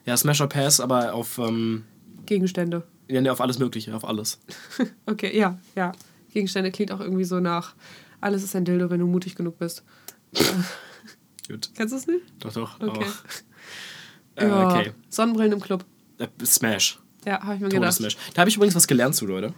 Ja, 0.05 0.17
Smash 0.17 0.41
or 0.41 0.49
Pass, 0.49 0.79
aber 0.79 1.13
auf, 1.13 1.37
ähm, 1.37 1.83
Gegenstände. 2.25 2.83
ja, 3.07 3.21
nee, 3.21 3.29
auf 3.29 3.39
alles 3.41 3.59
Mögliche, 3.59 3.95
auf 3.95 4.03
alles. 4.05 4.39
Okay, 5.05 5.37
ja, 5.37 5.57
ja. 5.75 5.91
Gegenstände 6.37 6.71
klingt 6.71 6.91
auch 6.91 6.99
irgendwie 6.99 7.23
so 7.23 7.39
nach 7.39 7.73
alles 8.21 8.43
ist 8.43 8.55
ein 8.55 8.63
Dildo, 8.65 8.89
wenn 8.91 8.99
du 8.99 9.07
mutig 9.07 9.35
genug 9.35 9.57
bist. 9.59 9.83
Gut. 11.47 11.69
Kennst 11.75 11.93
du 11.93 11.97
es 11.97 12.07
nicht? 12.07 12.23
Doch, 12.39 12.53
doch. 12.53 12.79
Okay. 12.81 13.05
Aber, 14.35 14.45
äh, 14.45 14.47
Ja. 14.49 14.69
okay. 14.69 14.91
Sonnenbrillen 15.09 15.53
im 15.53 15.59
Club. 15.61 15.83
Äh, 16.19 16.27
Smash. 16.45 16.99
Ja, 17.25 17.41
habe 17.41 17.55
ich 17.55 17.61
mir 17.61 17.69
gedacht. 17.69 17.97
Todessmash. 17.97 18.17
Da 18.33 18.41
habe 18.41 18.49
ich 18.49 18.55
übrigens 18.55 18.75
was 18.75 18.87
gelernt 18.87 19.15
zu, 19.15 19.25
Leute. 19.25 19.53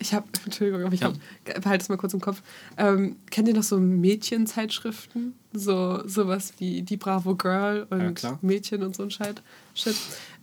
Ich 0.00 0.12
habe, 0.14 0.26
Entschuldigung, 0.44 0.84
aber 0.84 0.94
ich 0.94 1.00
Ja. 1.00 1.08
hab, 1.08 1.62
behalte 1.62 1.82
es 1.82 1.88
mal 1.88 1.96
kurz 1.98 2.14
im 2.14 2.20
Kopf. 2.20 2.42
Ähm, 2.76 3.16
kennt 3.30 3.46
ihr 3.48 3.54
noch 3.54 3.62
so 3.62 3.78
Mädchenzeitschriften? 3.78 5.34
So 5.52 6.02
sowas 6.06 6.54
wie 6.58 6.82
die 6.82 6.96
Bravo 6.96 7.34
Girl 7.36 7.86
und 7.90 8.22
Ja. 8.22 8.38
Mädchen 8.42 8.82
und 8.82 8.94
so 8.96 9.02
ein 9.04 9.10
Shit. 9.10 9.42
Shit. 9.74 9.96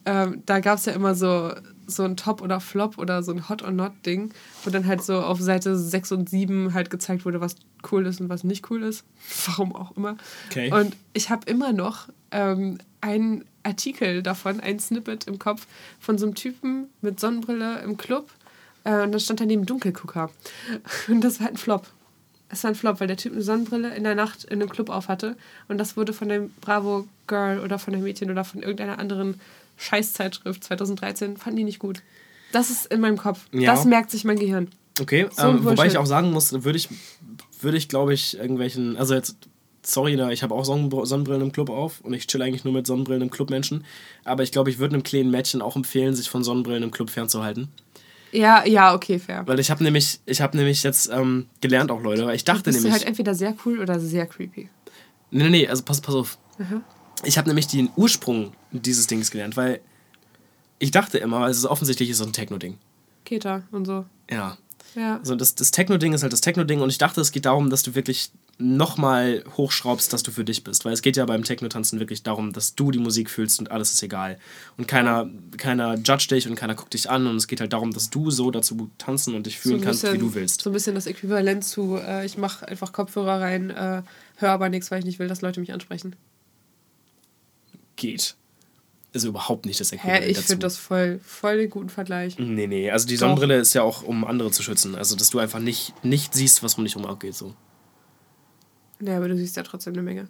Ähm, 0.05 0.43
da 0.45 0.59
gab 0.59 0.77
es 0.77 0.85
ja 0.85 0.93
immer 0.93 1.15
so, 1.15 1.51
so 1.87 2.03
ein 2.03 2.17
Top 2.17 2.41
oder 2.41 2.59
Flop 2.59 2.97
oder 2.97 3.23
so 3.23 3.31
ein 3.31 3.49
Hot 3.49 3.63
or 3.63 3.71
Not 3.71 3.91
Ding, 4.05 4.33
wo 4.63 4.69
dann 4.69 4.85
halt 4.85 5.03
so 5.03 5.21
auf 5.21 5.39
Seite 5.39 5.77
6 5.77 6.11
und 6.11 6.29
7 6.29 6.73
halt 6.73 6.89
gezeigt 6.89 7.25
wurde, 7.25 7.41
was 7.41 7.55
cool 7.91 8.05
ist 8.05 8.21
und 8.21 8.29
was 8.29 8.43
nicht 8.43 8.69
cool 8.69 8.83
ist. 8.83 9.03
Warum 9.45 9.75
auch 9.75 9.95
immer. 9.95 10.17
Okay. 10.49 10.71
Und 10.71 10.95
ich 11.13 11.29
habe 11.29 11.49
immer 11.49 11.73
noch 11.73 12.09
ähm, 12.31 12.77
einen 13.01 13.45
Artikel 13.63 14.21
davon, 14.23 14.59
ein 14.59 14.79
Snippet 14.79 15.25
im 15.27 15.39
Kopf 15.39 15.67
von 15.99 16.17
so 16.17 16.25
einem 16.25 16.35
Typen 16.35 16.89
mit 17.01 17.19
Sonnenbrille 17.19 17.79
im 17.79 17.97
Club. 17.97 18.29
Äh, 18.83 19.01
und 19.03 19.11
dann 19.11 19.19
stand 19.19 19.41
daneben 19.41 19.65
Dunkelgucker. 19.65 20.29
Und 21.07 21.21
das 21.21 21.39
war 21.39 21.45
halt 21.45 21.55
ein 21.55 21.57
Flop. 21.57 21.87
Es 22.49 22.63
war 22.63 22.71
ein 22.71 22.75
Flop, 22.75 22.99
weil 22.99 23.07
der 23.07 23.17
Typ 23.17 23.33
eine 23.33 23.41
Sonnenbrille 23.41 23.95
in 23.95 24.03
der 24.03 24.15
Nacht 24.15 24.43
in 24.43 24.61
einem 24.61 24.69
Club 24.69 24.89
aufhatte. 24.89 25.35
Und 25.67 25.79
das 25.79 25.97
wurde 25.97 26.13
von 26.13 26.29
dem 26.29 26.51
Bravo 26.61 27.07
Girl 27.27 27.59
oder 27.59 27.79
von 27.79 27.93
der 27.93 28.01
Mädchen 28.01 28.29
oder 28.29 28.45
von 28.45 28.61
irgendeiner 28.61 28.99
anderen 28.99 29.41
Scheißzeitschrift 29.77 30.63
2013, 30.63 31.37
fanden 31.37 31.57
die 31.57 31.63
nicht 31.63 31.79
gut. 31.79 32.01
Das 32.51 32.69
ist 32.69 32.85
in 32.87 33.01
meinem 33.01 33.17
Kopf. 33.17 33.39
Ja. 33.51 33.73
Das 33.73 33.85
merkt 33.85 34.11
sich 34.11 34.23
mein 34.23 34.39
Gehirn. 34.39 34.69
Okay, 35.01 35.27
So 35.35 35.47
ähm, 35.49 35.65
wobei 35.65 35.87
ich 35.87 35.97
auch 35.97 36.05
sagen 36.05 36.31
muss, 36.31 36.53
würde 36.63 36.77
ich, 36.77 36.87
würde 37.59 37.77
ich 37.77 37.89
glaube 37.89 38.13
ich, 38.13 38.37
irgendwelchen, 38.37 38.95
also 38.95 39.13
jetzt, 39.13 39.35
sorry, 39.83 40.15
da, 40.15 40.29
ich 40.31 40.41
habe 40.41 40.55
auch 40.55 40.63
Sonnenbr- 40.63 41.05
Sonnenbrillen 41.05 41.41
im 41.41 41.51
Club 41.51 41.69
auf 41.69 41.99
und 42.01 42.13
ich 42.13 42.27
chill 42.27 42.41
eigentlich 42.41 42.63
nur 42.63 42.73
mit 42.73 42.87
Sonnenbrillen 42.87 43.23
im 43.23 43.29
Club 43.29 43.49
Menschen, 43.49 43.83
aber 44.23 44.43
ich 44.43 44.53
glaube, 44.53 44.69
ich 44.69 44.79
würde 44.79 44.93
einem 44.93 45.03
kleinen 45.03 45.31
Mädchen 45.31 45.61
auch 45.61 45.75
empfehlen, 45.75 46.15
sich 46.15 46.29
von 46.29 46.45
Sonnenbrillen 46.45 46.83
im 46.83 46.91
Club 46.91 47.09
fernzuhalten. 47.09 47.67
Ja, 48.31 48.65
ja, 48.65 48.93
okay, 48.95 49.19
fair. 49.19 49.43
Weil 49.45 49.59
ich 49.59 49.69
habe 49.69 49.83
nämlich, 49.83 50.19
ich 50.25 50.39
habe 50.41 50.55
nämlich 50.57 50.83
jetzt 50.83 51.09
ähm, 51.11 51.47
gelernt 51.59 51.91
auch, 51.91 52.01
Leute, 52.01 52.25
weil 52.25 52.35
ich 52.35 52.45
dachte 52.45 52.63
Bist 52.63 52.77
nämlich, 52.77 52.93
halt 52.93 53.05
entweder 53.05 53.33
sehr 53.35 53.53
cool 53.65 53.79
oder 53.79 53.99
sehr 53.99 54.25
creepy. 54.25 54.69
nee, 55.31 55.43
nee, 55.43 55.49
nee, 55.49 55.67
also 55.67 55.83
pass, 55.83 55.99
pass 55.99 56.15
auf. 56.15 56.37
Ich 57.25 57.37
habe 57.37 57.47
nämlich 57.49 57.67
den 57.67 57.89
Ursprung 57.97 58.53
dieses 58.81 59.07
Dings 59.07 59.31
gelernt, 59.31 59.57
weil 59.57 59.81
ich 60.79 60.91
dachte 60.91 61.17
immer, 61.17 61.37
also 61.37 61.51
es 61.51 61.57
ist 61.59 61.65
offensichtlich 61.65 62.09
ist 62.09 62.19
das 62.19 62.27
ein 62.27 62.33
Techno-Ding. 62.33 62.77
Keta 63.23 63.63
und 63.71 63.85
so. 63.85 64.05
Ja, 64.29 64.57
Ja. 64.95 65.17
Also 65.17 65.35
das, 65.35 65.55
das 65.55 65.71
Techno-Ding 65.71 66.13
ist 66.13 66.23
halt 66.23 66.31
das 66.33 66.41
Techno-Ding 66.41 66.81
und 66.81 66.89
ich 66.89 66.97
dachte, 66.97 67.19
es 67.21 67.31
geht 67.31 67.45
darum, 67.45 67.69
dass 67.69 67.83
du 67.83 67.95
wirklich 67.95 68.31
nochmal 68.57 69.43
hochschraubst, 69.57 70.13
dass 70.13 70.23
du 70.23 70.31
für 70.31 70.45
dich 70.45 70.63
bist. 70.63 70.85
Weil 70.85 70.93
es 70.93 71.01
geht 71.01 71.17
ja 71.17 71.25
beim 71.25 71.43
Techno-Tanzen 71.43 71.99
wirklich 71.99 72.23
darum, 72.23 72.53
dass 72.53 72.75
du 72.75 72.91
die 72.91 72.99
Musik 72.99 73.29
fühlst 73.29 73.59
und 73.59 73.69
alles 73.71 73.91
ist 73.91 74.01
egal. 74.03 74.37
Und 74.77 74.87
keiner, 74.87 75.29
keiner 75.57 75.95
judgt 75.97 76.31
dich 76.31 76.47
und 76.47 76.55
keiner 76.55 76.75
guckt 76.75 76.93
dich 76.93 77.09
an 77.09 77.27
und 77.27 77.35
es 77.35 77.47
geht 77.47 77.59
halt 77.59 77.73
darum, 77.73 77.91
dass 77.91 78.09
du 78.09 78.31
so 78.31 78.51
dazu 78.51 78.89
tanzen 78.97 79.35
und 79.35 79.45
dich 79.47 79.59
fühlen 79.59 79.79
ein 79.79 79.81
kannst, 79.81 80.03
wie 80.03 80.07
bisschen- 80.07 80.19
du 80.21 80.33
willst. 80.35 80.61
So 80.61 80.69
ein 80.69 80.73
bisschen 80.73 80.95
das 80.95 81.05
Äquivalent 81.07 81.65
zu, 81.65 81.97
äh, 81.97 82.25
ich 82.25 82.37
mache 82.37 82.65
einfach 82.67 82.93
Kopfhörer 82.93 83.41
rein, 83.41 83.71
äh, 83.71 84.03
höre 84.37 84.51
aber 84.51 84.69
nichts, 84.69 84.89
weil 84.91 84.99
ich 84.99 85.05
nicht 85.05 85.19
will, 85.19 85.27
dass 85.27 85.41
Leute 85.41 85.59
mich 85.59 85.73
ansprechen. 85.73 86.15
Geht. 87.97 88.35
Ist 89.15 89.23
überhaupt 89.23 89.65
nicht 89.65 89.79
das 89.79 89.93
Hä, 89.93 89.95
Äquivalent 89.95 90.25
ich 90.25 90.35
dazu. 90.35 90.47
finde 90.47 90.65
das 90.65 90.75
voll, 90.75 91.21
voll 91.23 91.57
den 91.57 91.69
guten 91.69 91.87
Vergleich. 91.87 92.37
Nee, 92.37 92.67
nee, 92.67 92.91
also 92.91 93.07
die 93.07 93.13
Doch. 93.13 93.21
Sonnenbrille 93.21 93.57
ist 93.57 93.73
ja 93.73 93.81
auch, 93.81 94.03
um 94.03 94.25
andere 94.25 94.51
zu 94.51 94.61
schützen. 94.61 94.93
Also, 94.93 95.15
dass 95.15 95.29
du 95.29 95.39
einfach 95.39 95.59
nicht, 95.59 95.93
nicht 96.03 96.33
siehst, 96.33 96.63
was 96.63 96.75
um 96.75 96.83
dich 96.83 96.95
herum 96.95 97.09
abgeht. 97.09 97.33
So. 97.33 97.53
Ja, 98.99 99.15
aber 99.15 99.29
du 99.29 99.37
siehst 99.37 99.55
ja 99.55 99.63
trotzdem 99.63 99.93
eine 99.93 100.01
Menge. 100.01 100.27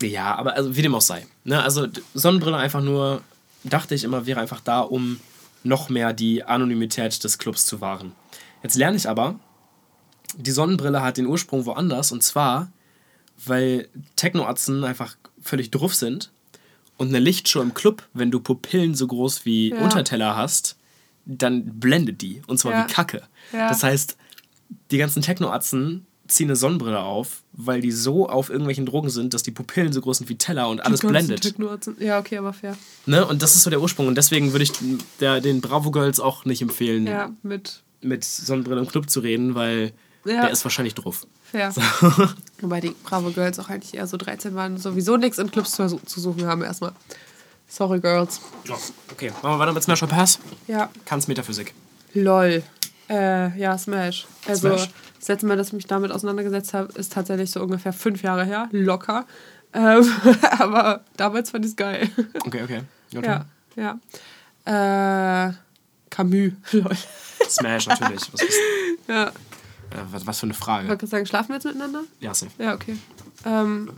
Ja, 0.00 0.36
aber 0.36 0.54
also 0.54 0.76
wie 0.76 0.82
dem 0.82 0.94
auch 0.94 1.00
sei. 1.00 1.26
Ne? 1.42 1.60
Also 1.60 1.88
Sonnenbrille 2.14 2.56
einfach 2.56 2.80
nur, 2.80 3.22
dachte 3.64 3.96
ich 3.96 4.04
immer, 4.04 4.24
wäre 4.24 4.38
einfach 4.38 4.60
da, 4.60 4.82
um 4.82 5.18
noch 5.64 5.88
mehr 5.88 6.12
die 6.12 6.44
Anonymität 6.44 7.24
des 7.24 7.38
Clubs 7.38 7.66
zu 7.66 7.80
wahren. 7.80 8.12
Jetzt 8.62 8.76
lerne 8.76 8.96
ich 8.96 9.08
aber, 9.08 9.34
die 10.36 10.52
Sonnenbrille 10.52 11.02
hat 11.02 11.16
den 11.16 11.26
Ursprung 11.26 11.66
woanders 11.66 12.12
und 12.12 12.22
zwar, 12.22 12.70
weil 13.44 13.88
Technoatzen 14.14 14.84
einfach 14.84 15.16
völlig 15.40 15.72
druff 15.72 15.96
sind 15.96 16.30
und 17.02 17.08
eine 17.08 17.18
Lichtshow 17.18 17.60
im 17.60 17.74
Club, 17.74 18.02
wenn 18.14 18.30
du 18.30 18.40
Pupillen 18.40 18.94
so 18.94 19.06
groß 19.06 19.44
wie 19.44 19.70
Ja. 19.70 19.80
Unterteller 19.82 20.36
hast, 20.36 20.76
dann 21.26 21.64
blendet 21.78 22.22
die 22.22 22.40
und 22.46 22.58
zwar 22.58 22.72
Ja. 22.72 22.88
wie 22.88 22.92
Kacke. 22.92 23.22
Ja. 23.52 23.68
Das 23.68 23.82
heißt, 23.82 24.16
die 24.90 24.98
ganzen 24.98 25.22
Technoatzen 25.22 26.06
ziehen 26.28 26.46
eine 26.48 26.56
Sonnenbrille 26.56 27.00
auf, 27.00 27.42
weil 27.52 27.80
die 27.82 27.90
so 27.92 28.28
auf 28.28 28.48
irgendwelchen 28.48 28.86
Drogen 28.86 29.10
sind, 29.10 29.34
dass 29.34 29.42
die 29.42 29.50
Pupillen 29.50 29.92
so 29.92 30.00
groß 30.00 30.18
sind 30.18 30.30
wie 30.30 30.36
Teller 30.36 30.68
und 30.68 30.80
alles 30.80 31.00
blendet. 31.00 31.54
Ja, 31.98 32.18
okay, 32.18 32.38
aber 32.38 32.52
fair. 32.54 32.76
Ne? 33.04 33.26
Und 33.26 33.42
das 33.42 33.54
ist 33.54 33.64
so 33.64 33.70
der 33.70 33.82
Ursprung. 33.82 34.06
Und 34.06 34.16
deswegen 34.16 34.52
würde 34.52 34.62
ich 34.62 34.72
der, 35.20 35.40
den 35.42 35.60
Bravo 35.60 35.90
Girls 35.90 36.20
auch 36.20 36.44
nicht 36.46 36.62
empfehlen, 36.62 37.06
Ja, 37.06 37.30
mit 37.42 37.82
mit 38.04 38.24
Sonnenbrille 38.24 38.80
im 38.80 38.88
Club 38.88 39.08
zu 39.10 39.20
reden, 39.20 39.54
weil 39.54 39.92
Ja. 40.24 40.40
der 40.42 40.50
ist 40.50 40.64
wahrscheinlich 40.64 40.94
drauf. 40.94 41.24
Fair. 41.52 41.72
Wobei 42.60 42.80
die 42.80 42.94
Bravo 43.04 43.30
Girls 43.30 43.58
auch 43.58 43.68
eigentlich 43.68 43.94
eher 43.94 44.06
so 44.06 44.16
13 44.16 44.54
waren, 44.54 44.78
sowieso 44.78 45.16
nichts 45.16 45.38
in 45.38 45.50
Clubs 45.50 45.72
zu, 45.72 45.86
zu 46.04 46.20
suchen 46.20 46.46
haben 46.46 46.62
erstmal. 46.62 46.92
Sorry, 47.68 48.00
Girls. 48.00 48.40
Ja, 48.64 48.76
okay, 49.10 49.30
machen 49.30 49.54
wir 49.54 49.58
weiter 49.58 49.72
mit 49.72 49.82
Smash 49.82 50.02
or 50.02 50.08
Pass. 50.08 50.38
Ja. 50.66 50.90
Kann's 51.06 51.28
Metaphysik. 51.28 51.72
LOL. 52.14 52.62
Äh, 53.08 53.58
ja, 53.58 53.78
Smash. 53.78 54.26
Also, 54.46 54.76
Smash. 54.76 54.90
das 55.18 55.28
letzte 55.28 55.46
Mal, 55.46 55.56
dass 55.56 55.68
ich 55.68 55.72
mich 55.72 55.86
damit 55.86 56.12
auseinandergesetzt 56.12 56.74
habe, 56.74 56.92
ist 56.98 57.12
tatsächlich 57.12 57.50
so 57.50 57.62
ungefähr 57.62 57.92
fünf 57.92 58.22
Jahre 58.22 58.44
her. 58.44 58.68
Locker. 58.72 59.26
Ähm, 59.72 60.06
aber 60.58 61.02
damals 61.16 61.50
fand 61.50 61.64
ich 61.64 61.70
es 61.70 61.76
geil. 61.76 62.10
Okay, 62.46 62.62
okay. 62.62 62.80
Your 63.14 63.24
ja, 63.24 63.46
turn. 63.74 63.98
ja. 64.66 65.48
Äh, 65.48 65.52
Camus. 66.10 66.52
LOL. 66.72 66.96
Smash 67.48 67.86
natürlich. 67.86 68.32
Was, 68.32 68.42
ist, 68.42 68.58
Ja. 69.08 69.32
Äh, 69.92 69.98
was, 70.12 70.26
was 70.26 70.40
für 70.40 70.44
eine 70.46 70.52
Ich 70.52 70.58
Frage. 70.58 70.88
wollte 70.88 71.00
gerade 71.00 71.10
sagen, 71.10 71.26
schlafen 71.26 71.48
wir 71.50 71.54
jetzt 71.56 71.64
miteinander? 71.64 72.02
Ja, 72.20 72.34
safe. 72.34 72.52
Ja, 72.58 72.74
okay. 72.74 72.96
Ähm, 73.44 73.90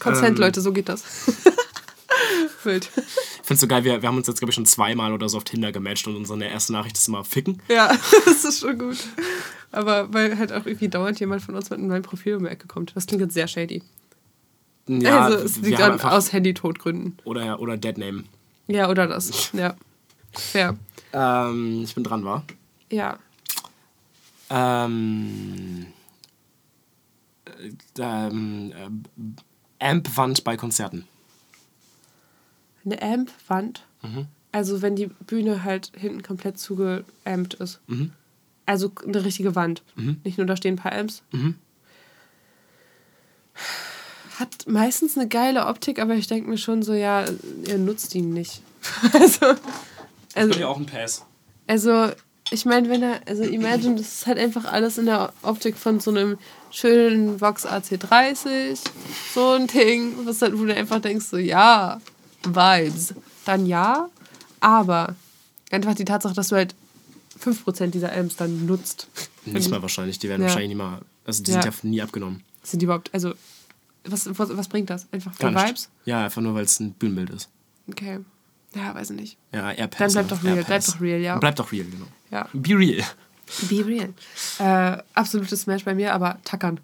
Consent, 0.00 0.36
Ähm. 0.38 0.42
Leute, 0.42 0.60
so 0.60 0.72
geht 0.72 0.88
das. 0.88 1.04
Wild. 2.64 2.88
Ich 2.96 3.02
find's 3.46 3.60
so 3.60 3.66
geil, 3.66 3.82
wir, 3.84 4.00
wir 4.02 4.08
haben 4.08 4.16
uns 4.16 4.26
jetzt, 4.28 4.38
glaube 4.38 4.50
ich, 4.50 4.54
schon 4.54 4.66
zweimal 4.66 5.12
oder 5.12 5.28
so 5.28 5.36
auf 5.38 5.44
Tinder 5.44 5.72
gematcht 5.72 6.06
und 6.06 6.16
unsere 6.16 6.44
erste 6.44 6.72
Nachricht 6.72 6.96
ist 6.96 7.08
immer 7.08 7.24
ficken. 7.24 7.60
Ja, 7.68 7.88
das 8.24 8.44
ist 8.44 8.60
schon 8.60 8.78
gut. 8.78 8.98
Aber 9.72 10.12
weil 10.12 10.38
halt 10.38 10.52
auch 10.52 10.64
irgendwie 10.66 10.88
dauernd 10.88 11.18
jemand 11.18 11.42
von 11.42 11.54
uns 11.56 11.70
mit 11.70 11.78
einem 11.78 11.88
neuen 11.88 12.02
Profil 12.02 12.36
um 12.36 12.44
die 12.44 12.50
Ecke 12.50 12.66
kommt. 12.68 12.94
Das 12.94 13.06
klingt 13.06 13.22
jetzt 13.22 13.34
sehr 13.34 13.48
shady. 13.48 13.82
Ja, 14.86 15.20
also 15.26 15.38
es 15.38 15.56
liegt 15.58 15.80
an, 15.80 15.92
einfach- 15.92 16.12
aus 16.12 16.32
Handy-Todgründen. 16.32 17.18
Oder, 17.24 17.58
oder 17.60 17.76
Deadname. 17.76 18.24
Ja, 18.68 18.88
oder 18.90 19.06
das. 19.06 19.50
Ja. 19.52 19.74
Fair. 20.32 20.76
Ähm, 21.12 21.82
ich 21.84 21.94
bin 21.94 22.04
dran, 22.04 22.24
war. 22.24 22.44
Ja. 22.90 23.18
Ähm, 24.54 25.86
äh, 27.46 27.70
ähm, 27.98 28.72
äh, 28.72 29.84
Amp-Wand 29.84 30.44
bei 30.44 30.56
Konzerten. 30.58 31.06
Eine 32.84 33.00
Amp-Wand. 33.00 33.86
Also 34.52 34.82
wenn 34.82 34.96
die 34.96 35.06
Bühne 35.06 35.64
halt 35.64 35.92
hinten 35.96 36.22
komplett 36.22 36.58
zugeampt 36.58 37.54
ist. 37.54 37.80
Also 38.66 38.92
eine 39.06 39.24
richtige 39.24 39.54
Wand. 39.54 39.82
Nicht 40.24 40.36
nur 40.38 40.46
da 40.46 40.56
stehen 40.56 40.74
ein 40.74 40.76
paar 40.76 40.92
Amps. 40.92 41.22
Hat 44.38 44.66
meistens 44.66 45.16
eine 45.16 45.28
geile 45.28 45.66
Optik, 45.66 45.98
aber 46.00 46.14
ich 46.14 46.26
denke 46.26 46.50
mir 46.50 46.58
schon 46.58 46.82
so, 46.82 46.92
ja, 46.92 47.24
ihr 47.66 47.78
nutzt 47.78 48.14
ihn 48.14 48.32
nicht. 48.34 48.62
also, 49.12 49.54
also, 50.34 50.66
auch 50.66 50.76
ein 50.76 50.86
Pass. 50.86 51.24
also 51.66 52.10
ich 52.52 52.64
meine, 52.64 52.88
wenn 52.88 53.02
er, 53.02 53.20
also 53.26 53.42
Imagine, 53.42 53.96
das 53.96 54.06
ist 54.14 54.26
halt 54.26 54.38
einfach 54.38 54.64
alles 54.64 54.98
in 54.98 55.06
der 55.06 55.32
Optik 55.42 55.76
von 55.76 56.00
so 56.00 56.10
einem 56.10 56.38
schönen 56.70 57.40
Vox 57.40 57.66
AC30, 57.66 58.78
so 59.34 59.50
ein 59.52 59.66
Ding, 59.66 60.14
was 60.26 60.42
halt, 60.42 60.58
wo 60.58 60.64
du 60.64 60.74
einfach 60.74 61.00
denkst, 61.00 61.26
so, 61.26 61.36
ja, 61.38 62.00
Vibes. 62.44 63.14
Dann 63.44 63.66
ja, 63.66 64.08
aber 64.60 65.16
einfach 65.70 65.94
die 65.94 66.04
Tatsache, 66.04 66.34
dass 66.34 66.48
du 66.48 66.56
halt 66.56 66.74
5% 67.42 67.86
dieser 67.88 68.14
Amps 68.16 68.36
dann 68.36 68.66
nutzt. 68.66 69.08
Nicht 69.44 69.70
mal 69.70 69.82
wahrscheinlich, 69.82 70.18
die 70.18 70.28
werden 70.28 70.42
Ja. 70.42 70.48
wahrscheinlich 70.48 70.68
nie 70.70 70.74
mal. 70.76 71.00
Also 71.24 71.42
die 71.42 71.50
Ja. 71.52 71.62
sind 71.62 71.72
ja 71.84 71.88
nie 71.90 72.02
abgenommen. 72.02 72.42
Sind 72.62 72.80
die 72.80 72.84
überhaupt, 72.84 73.12
also, 73.12 73.34
was, 74.04 74.26
was, 74.38 74.56
was 74.56 74.68
bringt 74.68 74.90
das? 74.90 75.06
Einfach 75.12 75.34
für. 75.34 75.52
Vibes? 75.52 75.88
Ja, 76.04 76.24
einfach 76.24 76.42
nur, 76.42 76.54
weil 76.54 76.64
es 76.64 76.78
ein 76.80 76.92
Bühnenbild 76.92 77.30
ist. 77.30 77.48
Okay. 77.88 78.20
Ja, 78.74 78.94
weiß 78.94 79.10
ich 79.10 79.16
nicht. 79.20 79.38
Ja, 79.52 79.70
eher 79.70 79.88
Dann 79.88 79.90
Pass. 79.90 80.12
bleib 80.14 80.28
doch 80.28 80.42
eher 80.44 80.54
real, 80.56 80.64
bleib 80.64 80.84
doch 80.84 81.00
real, 81.00 81.20
ja. 81.20 81.38
Bleib 81.38 81.56
doch 81.56 81.72
real, 81.72 81.84
genau. 81.84 82.06
Ja. 82.30 82.48
Be 82.52 82.76
real. 82.78 83.04
Be 83.68 83.84
real. 83.86 84.14
Äh, 84.58 85.02
absolutes 85.14 85.60
Smash 85.62 85.84
bei 85.84 85.94
mir, 85.94 86.14
aber 86.14 86.38
tackern. 86.44 86.80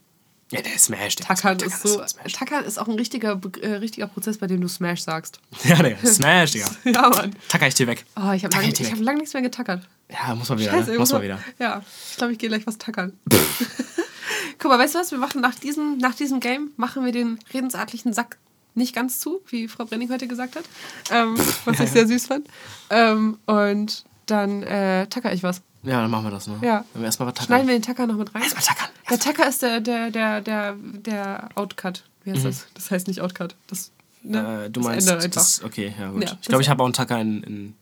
Ja, 0.50 0.62
der 0.62 0.78
Smash. 0.78 1.16
Der 1.16 1.26
Tackern 1.26 1.58
ist 1.60 1.82
so. 1.82 2.02
Smash. 2.06 2.32
Tackern 2.32 2.64
ist 2.64 2.78
auch 2.78 2.88
ein 2.88 2.94
richtiger, 2.94 3.38
äh, 3.60 3.74
richtiger 3.74 4.06
Prozess, 4.06 4.38
bei 4.38 4.46
dem 4.46 4.60
du 4.62 4.68
Smash 4.68 5.02
sagst. 5.02 5.40
Ja, 5.64 5.76
der 5.82 5.98
Smash, 5.98 6.52
Digga. 6.52 6.66
Ja, 6.84 7.08
Mann. 7.10 7.34
Tacker 7.48 7.66
ich 7.68 7.74
dir 7.74 7.86
weg. 7.86 8.04
Oh, 8.16 8.32
ich 8.32 8.44
habe 8.44 8.54
lange 8.56 8.68
hab 8.72 8.98
lang 9.00 9.16
nichts 9.18 9.34
mehr 9.34 9.42
getackert. 9.42 9.86
Ja, 10.10 10.34
muss 10.34 10.48
man 10.48 10.58
wieder. 10.58 10.70
Scheiße, 10.70 10.92
ne? 10.92 10.98
Muss 10.98 11.12
man 11.12 11.20
noch- 11.20 11.24
wieder. 11.24 11.38
Ja, 11.58 11.82
ich 12.10 12.16
glaube, 12.16 12.32
ich 12.32 12.38
gehe 12.38 12.48
gleich 12.48 12.66
was 12.66 12.78
tackern. 12.78 13.12
Guck 14.58 14.70
mal, 14.70 14.78
weißt 14.78 14.94
du 14.94 14.98
was? 14.98 15.10
Wir 15.10 15.18
machen 15.18 15.40
nach 15.40 15.54
diesem, 15.54 15.98
nach 15.98 16.14
diesem 16.14 16.40
Game 16.40 16.70
machen 16.76 17.04
wir 17.04 17.12
den 17.12 17.38
redensartlichen 17.52 18.12
Sack 18.12 18.38
nicht 18.78 18.94
ganz 18.94 19.20
zu, 19.20 19.40
wie 19.48 19.68
Frau 19.68 19.84
Brenning 19.84 20.10
heute 20.10 20.26
gesagt 20.26 20.56
hat. 20.56 20.64
Ähm, 21.10 21.36
was 21.66 21.78
ich 21.80 21.90
sehr 21.90 22.06
süß 22.06 22.26
fand. 22.26 22.48
Ähm, 22.90 23.38
und 23.46 24.04
dann 24.26 24.62
äh, 24.62 25.06
tacker 25.08 25.32
ich 25.32 25.42
was. 25.42 25.60
Ja, 25.82 26.00
dann 26.00 26.10
machen 26.10 26.24
wir 26.24 26.30
das, 26.30 26.46
ne? 26.48 26.58
Ja. 26.62 26.84
Wir 26.94 27.04
erstmal 27.04 27.28
was 27.28 27.34
tackern. 27.34 27.46
Schneiden 27.46 27.68
wir 27.68 27.74
den 27.74 27.82
Tacker 27.82 28.06
noch 28.06 28.16
mit 28.16 28.34
rein? 28.34 28.42
Erstmal 28.42 28.64
tackern. 28.64 28.88
Der 29.10 29.18
Tacker 29.18 29.48
ist 29.48 29.62
der, 29.62 29.80
der, 29.80 30.10
der, 30.10 30.40
der, 30.40 30.74
der 30.76 31.48
Outcut. 31.54 32.02
Wie 32.24 32.32
heißt 32.32 32.44
das? 32.44 32.66
Das 32.74 32.90
heißt 32.90 33.06
nicht 33.08 33.20
Outcut. 33.20 33.54
Das, 33.68 33.90
ne? 34.22 34.42
Mhm. 34.42 34.46
Äh, 34.66 34.70
du 34.70 34.80
das 34.80 34.84
meinst, 34.84 35.08
einfach. 35.10 35.28
das, 35.30 35.62
okay, 35.62 35.94
ja 35.98 36.10
gut. 36.10 36.24
Ja, 36.24 36.32
ich 36.32 36.48
glaube, 36.48 36.58
das- 36.58 36.66
ich 36.66 36.68
habe 36.68 36.82
auch 36.82 36.86
einen 36.86 36.94
Tacker 36.94 37.20
in, 37.20 37.42
in 37.44 37.74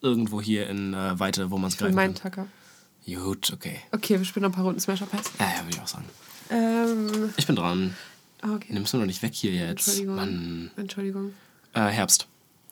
irgendwo 0.00 0.40
hier 0.40 0.68
in 0.68 0.94
äh, 0.94 1.18
Weite, 1.20 1.50
wo 1.50 1.58
man 1.58 1.68
es 1.68 1.76
greifen 1.76 1.94
meinen 1.94 2.14
kann. 2.14 2.22
Tacker. 2.32 2.46
Gut, 3.06 3.52
okay. 3.52 3.78
Okay, 3.92 4.18
wir 4.18 4.24
spielen 4.24 4.42
noch 4.44 4.50
ein 4.50 4.54
paar 4.54 4.64
Runden 4.64 4.80
Smash 4.80 5.00
Pass. 5.00 5.30
Ja, 5.38 5.44
ja, 5.46 5.62
würde 5.64 5.76
ich 5.76 5.80
auch 5.82 5.86
sagen. 5.86 6.06
Ähm, 6.50 7.32
Ich 7.36 7.46
bin 7.46 7.54
dran. 7.56 7.94
Ah, 8.44 8.54
okay. 8.54 8.72
Nimmst 8.72 8.92
du 8.92 8.98
noch 8.98 9.06
nicht 9.06 9.22
weg 9.22 9.34
hier 9.34 9.52
jetzt? 9.52 9.88
Entschuldigung. 9.88 10.16
Mann. 10.16 10.70
Entschuldigung. 10.76 11.34
Äh, 11.72 11.80
Herbst. 11.88 12.28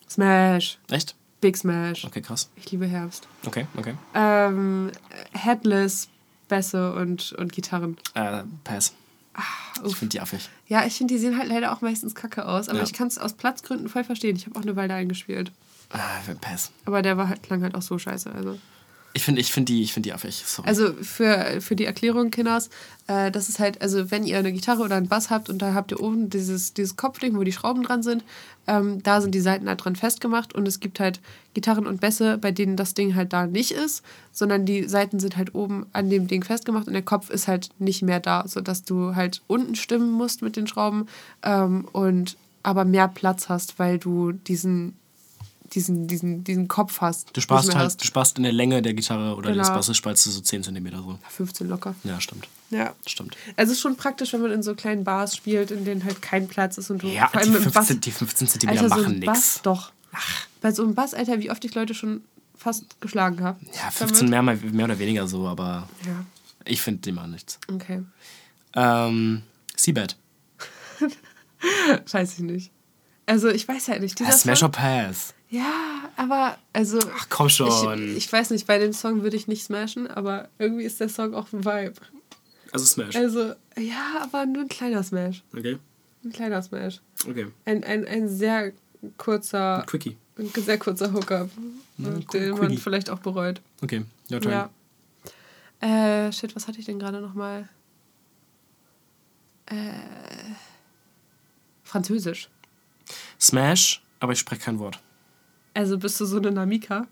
Smash. 0.09 0.77
Echt? 0.89 1.15
Big 1.41 1.57
Smash. 1.57 2.05
Okay, 2.05 2.21
krass. 2.21 2.49
Ich 2.55 2.71
liebe 2.71 2.85
Herbst. 2.85 3.27
Okay, 3.45 3.67
okay. 3.75 3.95
Ähm, 4.13 4.91
Headless, 5.33 6.07
Bässe 6.47 6.93
und, 6.93 7.33
und 7.33 7.51
Gitarren. 7.51 7.97
Äh, 8.13 8.43
Pass. 8.63 8.93
Ah, 9.33 9.41
Ich 9.85 9.95
finde 9.95 10.11
die 10.11 10.21
affig. 10.21 10.47
Ja, 10.67 10.85
ich 10.85 10.93
finde, 10.93 11.13
die 11.15 11.19
sehen 11.19 11.37
halt 11.37 11.49
leider 11.49 11.73
auch 11.73 11.81
meistens 11.81 12.13
kacke 12.15 12.45
aus. 12.45 12.69
Aber 12.69 12.77
Ja. 12.77 12.83
ich 12.85 12.93
kann 12.93 13.07
es 13.07 13.17
aus 13.17 13.33
Platzgründen 13.33 13.89
voll 13.89 14.03
verstehen. 14.03 14.35
Ich 14.35 14.45
habe 14.45 14.57
auch 14.57 14.61
eine 14.63 14.75
Weile 14.75 14.93
eingespielt. 14.93 15.51
Äh, 15.91 16.35
Pass. 16.35 16.71
Aber 16.85 17.01
der 17.01 17.17
war 17.17 17.27
halt, 17.27 17.43
klang 17.43 17.61
halt 17.63 17.75
auch 17.75 17.81
so 17.81 17.97
scheiße. 17.97 18.31
Also. 18.31 18.57
Ich 19.15 19.23
finde 19.23 19.41
ich 19.41 19.51
find 19.51 19.69
die, 19.69 19.87
find 19.87 20.07
die 20.07 20.13
affig. 20.13 20.43
Sorry. 20.43 20.67
Also 20.67 20.93
für, 20.93 21.61
für 21.61 21.75
die 21.75 21.85
Erklärung, 21.85 22.31
Kinders, 22.31 22.69
äh, 23.05 23.29
das 23.29 23.47
ist 23.47 23.59
halt, 23.59 23.79
also 23.79 24.09
wenn 24.09 24.25
ihr 24.25 24.39
eine 24.39 24.51
Gitarre 24.51 24.81
oder 24.81 24.95
einen 24.95 25.07
Bass 25.07 25.29
habt 25.29 25.49
und 25.49 25.61
da 25.61 25.75
habt 25.75 25.91
ihr 25.91 26.01
oben 26.01 26.31
dieses, 26.31 26.73
dieses 26.73 26.95
Kopfding, 26.95 27.37
wo 27.37 27.43
die 27.43 27.51
Schrauben 27.51 27.83
dran 27.83 28.01
sind, 28.01 28.23
ähm, 28.65 29.03
da 29.03 29.21
sind 29.21 29.35
die 29.35 29.39
Seiten 29.39 29.67
halt 29.67 29.85
dran 29.85 29.95
festgemacht 29.95 30.55
und 30.55 30.67
es 30.67 30.79
gibt 30.79 30.99
halt 30.99 31.19
Gitarren 31.53 31.85
und 31.85 32.01
Bässe, 32.01 32.39
bei 32.39 32.51
denen 32.51 32.75
das 32.75 32.95
Ding 32.95 33.13
halt 33.13 33.33
da 33.33 33.45
nicht 33.45 33.71
ist, 33.71 34.03
sondern 34.31 34.65
die 34.65 34.87
Seiten 34.87 35.19
sind 35.19 35.37
halt 35.37 35.53
oben 35.53 35.85
an 35.93 36.09
dem 36.09 36.27
Ding 36.27 36.43
festgemacht 36.43 36.87
und 36.87 36.93
der 36.93 37.03
Kopf 37.03 37.29
ist 37.29 37.47
halt 37.47 37.69
nicht 37.77 38.01
mehr 38.01 38.19
da, 38.19 38.47
sodass 38.47 38.83
du 38.83 39.15
halt 39.15 39.43
unten 39.45 39.75
stimmen 39.75 40.09
musst 40.09 40.41
mit 40.41 40.55
den 40.55 40.65
Schrauben 40.65 41.07
ähm, 41.43 41.87
und 41.91 42.35
aber 42.63 42.85
mehr 42.85 43.09
Platz 43.09 43.49
hast, 43.49 43.77
weil 43.77 43.99
du 43.99 44.31
diesen, 44.31 44.97
diesen, 45.75 46.07
diesen, 46.07 46.43
diesen 46.43 46.67
Kopf 46.67 47.01
hast. 47.01 47.29
du 47.35 47.41
sparst 47.41 47.73
halt, 47.73 47.85
hast. 47.85 48.01
du 48.01 48.05
sparst 48.05 48.37
in 48.37 48.43
der 48.43 48.51
Länge 48.53 48.81
der 48.81 48.93
Gitarre 48.93 49.35
oder 49.35 49.51
des 49.53 49.67
Genau. 49.67 49.77
Basses 49.77 49.97
sparst 49.97 50.25
du 50.25 50.29
so 50.31 50.41
10 50.41 50.63
cm 50.63 50.89
so. 50.95 51.19
15 51.29 51.67
locker. 51.69 51.95
Ja, 52.03 52.19
stimmt. 52.21 52.47
Ja. 52.69 52.93
Stimmt. 53.05 53.35
Es 53.55 53.69
ist 53.69 53.79
schon 53.81 53.95
praktisch, 53.97 54.33
wenn 54.33 54.41
man 54.41 54.51
in 54.51 54.63
so 54.63 54.75
kleinen 54.75 55.03
Bars 55.03 55.35
spielt, 55.35 55.71
in 55.71 55.85
denen 55.85 56.03
halt 56.03 56.21
kein 56.21 56.47
Platz 56.47 56.77
ist 56.77 56.89
und 56.89 57.03
du 57.03 57.07
Ja, 57.07 57.27
vor 57.27 57.41
die 57.41 57.47
allem 57.47 57.55
im 57.57 57.61
15, 57.63 57.95
Bass. 57.95 57.99
die 58.01 58.11
15 58.11 58.47
cm 58.47 58.69
Alter, 58.69 58.89
so 58.89 58.95
machen 58.95 59.19
Bass 59.21 59.37
nix. 59.37 59.61
doch. 59.63 59.91
Bei 60.61 60.71
so 60.71 60.83
einem 60.83 60.95
Bass, 60.95 61.13
Alter, 61.13 61.39
wie 61.39 61.49
oft 61.51 61.63
ich 61.65 61.73
Leute 61.75 61.93
schon 61.93 62.21
fast 62.55 63.01
geschlagen 63.01 63.41
habe. 63.43 63.59
Ja, 63.75 63.91
15 63.91 64.29
mehr, 64.29 64.41
mehr 64.41 64.85
oder 64.85 64.99
weniger 64.99 65.27
so, 65.27 65.47
aber 65.47 65.87
Ja, 66.05 66.23
ich 66.65 66.81
finde, 66.81 67.01
die 67.01 67.11
machen 67.11 67.31
nichts. 67.31 67.59
okay. 67.73 68.03
Ähm, 68.75 69.41
Seabed. 69.75 70.15
Weiß 72.11 72.33
ich 72.33 72.39
nicht. 72.39 72.71
Also, 73.25 73.49
ich 73.49 73.67
weiß 73.67 73.87
halt 73.87 74.01
nicht. 74.01 74.19
Dieser 74.19 74.31
Ja, 74.31 74.35
Smash 74.37 74.59
Song, 74.59 74.67
or 74.69 74.71
Pass. 74.73 75.33
Ja, 75.53 76.09
aber, 76.17 76.57
also. 76.73 76.99
Ach 77.15 77.27
komm 77.29 77.47
schon. 77.47 78.09
Ich, 78.09 78.25
ich 78.25 78.33
weiß 78.33 78.49
nicht, 78.49 78.65
bei 78.65 78.79
dem 78.79 78.91
Song 78.91 79.21
würde 79.21 79.37
ich 79.37 79.47
nicht 79.47 79.63
smashen, 79.63 80.07
aber 80.07 80.49
irgendwie 80.57 80.83
ist 80.83 80.99
der 80.99 81.09
Song 81.09 81.35
auch 81.35 81.53
ein 81.53 81.63
Vibe. 81.63 81.93
also 82.71 82.85
Smash. 82.85 83.15
Also, 83.15 83.53
ja, 83.77 84.21
aber 84.23 84.47
nur 84.47 84.63
ein 84.63 84.67
kleiner 84.67 85.03
Smash. 85.03 85.43
Okay. 85.55 85.77
Ein 86.23 86.31
kleiner 86.31 86.59
Smash. 86.63 87.01
Okay. 87.29 87.45
Ein, 87.65 87.83
ein, 87.83 88.07
ein 88.07 88.29
sehr 88.29 88.71
kurzer, 89.17 89.83
Quickie. 89.85 90.17
ein 90.39 90.49
sehr 90.55 90.79
kurzer 90.79 91.13
Hookup, 91.13 91.51
den 91.97 92.13
man 92.13 92.25
Quickie. 92.25 92.77
vielleicht 92.77 93.11
auch 93.11 93.19
bereut. 93.19 93.61
Okay. 93.83 94.05
Your 94.31 94.41
turn. 94.41 94.69
Ja. 95.81 96.27
Äh, 96.27 96.31
shit, 96.31 96.55
was 96.55 96.67
hatte 96.67 96.79
ich 96.79 96.85
denn 96.85 96.97
gerade 96.97 97.21
nochmal? 97.21 97.69
Äh, 99.67 99.75
Französisch. 101.83 102.49
Smash, 103.39 104.01
aber 104.19 104.33
ich 104.33 104.39
spreche 104.39 104.61
kein 104.61 104.79
Wort. 104.79 104.99
Also 105.73 105.97
bist 105.97 106.19
du 106.19 106.25
so 106.25 106.37
eine 106.37 106.51
Namika? 106.51 107.07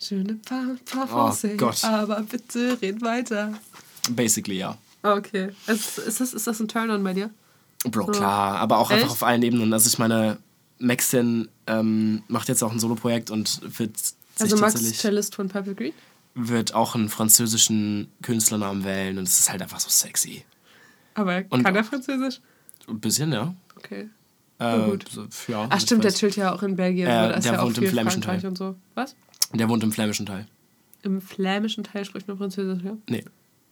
Je 0.00 0.16
ne 0.22 0.34
parle 0.44 0.76
pas 0.84 1.44
Oh 1.44 1.48
Gott. 1.56 1.84
aber 1.84 2.20
bitte 2.22 2.78
red 2.82 3.00
weiter. 3.02 3.52
Basically, 4.10 4.58
ja. 4.58 4.76
Okay. 5.02 5.50
Ist, 5.66 5.98
ist, 5.98 6.20
das, 6.20 6.34
ist 6.34 6.46
das 6.46 6.60
ein 6.60 6.68
Turn-on 6.68 7.02
bei 7.04 7.12
dir? 7.14 7.30
Bro, 7.84 8.06
So. 8.06 8.12
klar, 8.12 8.56
aber 8.58 8.78
auch 8.78 8.90
einfach 8.90 9.04
Echt? 9.06 9.12
auf 9.12 9.22
allen 9.22 9.42
Ebenen. 9.42 9.72
Also 9.72 9.88
ich 9.88 9.98
meine, 9.98 10.38
Maxin 10.78 11.48
ähm, 11.66 12.22
macht 12.28 12.48
jetzt 12.48 12.62
auch 12.62 12.72
ein 12.72 12.78
Soloprojekt 12.80 13.30
und 13.30 13.60
wird 13.78 13.96
sich 13.98 14.14
Also 14.40 14.56
Max 14.56 14.74
tatsächlich 14.74 14.98
Cellist 15.00 15.34
von 15.34 15.48
Purple 15.48 15.74
Green? 15.74 15.92
wird 16.36 16.74
auch 16.74 16.96
einen 16.96 17.08
französischen 17.10 18.10
Künstlernamen 18.22 18.82
wählen 18.82 19.18
und 19.18 19.24
es 19.28 19.38
ist 19.38 19.50
halt 19.52 19.62
einfach 19.62 19.78
so 19.78 19.88
sexy. 19.88 20.44
Aber 21.14 21.44
Und- 21.50 21.62
kann 21.62 21.76
er 21.76 21.84
Französisch? 21.84 22.40
Ein 22.88 22.98
bisschen, 23.00 23.32
ja. 23.32 23.54
Okay. 23.76 24.08
Äh, 24.58 24.84
gut. 24.90 25.06
So, 25.10 25.26
ja 25.48 25.66
Ach 25.68 25.80
stimmt, 25.80 26.04
der 26.04 26.12
chillt 26.12 26.36
ja 26.36 26.54
auch 26.54 26.62
in 26.62 26.76
Belgien. 26.76 27.06
Äh, 27.08 27.36
ist 27.36 27.44
der 27.44 27.54
ja 27.54 27.62
wohnt 27.62 27.76
im 27.78 27.86
flämischen 27.88 28.22
Frankreich 28.22 28.42
Teil. 28.42 28.50
und 28.50 28.58
so. 28.58 28.76
Was? 28.94 29.14
Der 29.52 29.68
wohnt 29.68 29.82
im 29.82 29.92
flämischen 29.92 30.26
Teil. 30.26 30.46
Im 31.02 31.20
flämischen 31.20 31.84
Teil 31.84 32.04
spricht 32.04 32.28
man 32.28 32.38
Französisch, 32.38 32.82
ja? 32.82 32.96
Nee, 33.08 33.24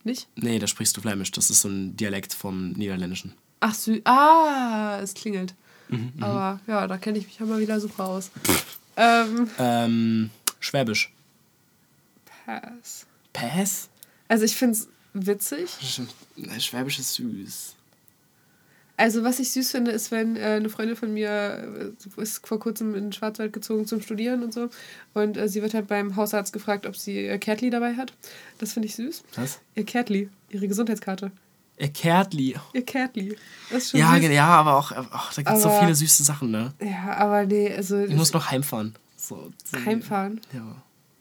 Nicht? 0.04 0.28
nee, 0.36 0.58
da 0.58 0.66
sprichst 0.66 0.96
du 0.96 1.00
flämisch. 1.00 1.30
Das 1.30 1.50
ist 1.50 1.60
so 1.62 1.68
ein 1.68 1.96
Dialekt 1.96 2.34
vom 2.34 2.72
Niederländischen. 2.72 3.32
Ach, 3.60 3.74
Sü 3.74 4.00
ah, 4.04 4.98
es 5.02 5.14
klingelt. 5.14 5.54
Mhm, 5.88 6.12
Aber 6.20 6.60
ja, 6.66 6.86
da 6.86 6.98
kenne 6.98 7.18
ich 7.18 7.26
mich 7.26 7.38
ja 7.38 7.46
mal 7.46 7.60
wieder 7.60 7.80
super 7.80 8.06
aus. 8.06 8.30
ähm, 8.96 9.48
Ähm, 9.58 10.30
Schwäbisch. 10.60 11.12
Pass. 12.44 13.06
Pass? 13.32 13.88
Also 14.28 14.44
ich 14.44 14.56
finde 14.56 14.76
es 14.78 14.88
witzig. 15.14 15.70
Sch- 15.80 16.60
Schwäbisch 16.60 16.98
ist 16.98 17.14
süß. 17.14 17.74
Also 19.02 19.24
was 19.24 19.40
ich 19.40 19.50
süß 19.50 19.72
finde, 19.72 19.90
ist, 19.90 20.12
wenn 20.12 20.36
äh, 20.36 20.42
eine 20.42 20.68
Freundin 20.68 20.94
von 20.94 21.12
mir 21.12 21.92
äh, 22.16 22.22
ist 22.22 22.46
vor 22.46 22.60
kurzem 22.60 22.94
in 22.94 23.06
den 23.06 23.12
Schwarzwald 23.12 23.52
gezogen 23.52 23.84
zum 23.84 24.00
Studieren 24.00 24.44
und 24.44 24.54
so. 24.54 24.68
Und 25.12 25.36
äh, 25.36 25.48
sie 25.48 25.60
wird 25.60 25.74
halt 25.74 25.88
beim 25.88 26.14
Hausarzt 26.14 26.52
gefragt, 26.52 26.86
ob 26.86 26.96
sie 26.96 27.26
ihr 27.26 27.36
Kärtli 27.38 27.68
dabei 27.70 27.96
hat. 27.96 28.12
Das 28.58 28.74
finde 28.74 28.86
ich 28.86 28.94
süß. 28.94 29.24
Was? 29.34 29.58
Ihr 29.74 29.84
Kärtli, 29.84 30.28
ihre 30.50 30.68
Gesundheitskarte. 30.68 31.32
Ihr 31.78 31.88
Kärtli. 31.88 32.54
Ihr 32.74 32.84
Kärtli. 32.84 33.36
Das 33.70 33.82
ist 33.82 33.90
schon 33.90 33.98
Ja, 33.98 34.14
süß. 34.20 34.30
ja, 34.30 34.46
aber 34.46 34.76
auch, 34.76 34.92
ach, 34.92 35.34
da 35.34 35.42
gibt 35.42 35.56
es 35.56 35.64
so 35.64 35.70
viele 35.80 35.96
süße 35.96 36.22
Sachen, 36.22 36.52
ne? 36.52 36.72
Ja, 36.80 37.16
aber 37.16 37.44
nee, 37.44 37.74
also 37.74 37.98
Ich 38.04 38.14
muss 38.14 38.32
noch 38.32 38.52
heimfahren. 38.52 38.94
So, 39.16 39.50
so- 39.64 39.84
heimfahren. 39.84 40.40
Ja. 40.52 40.76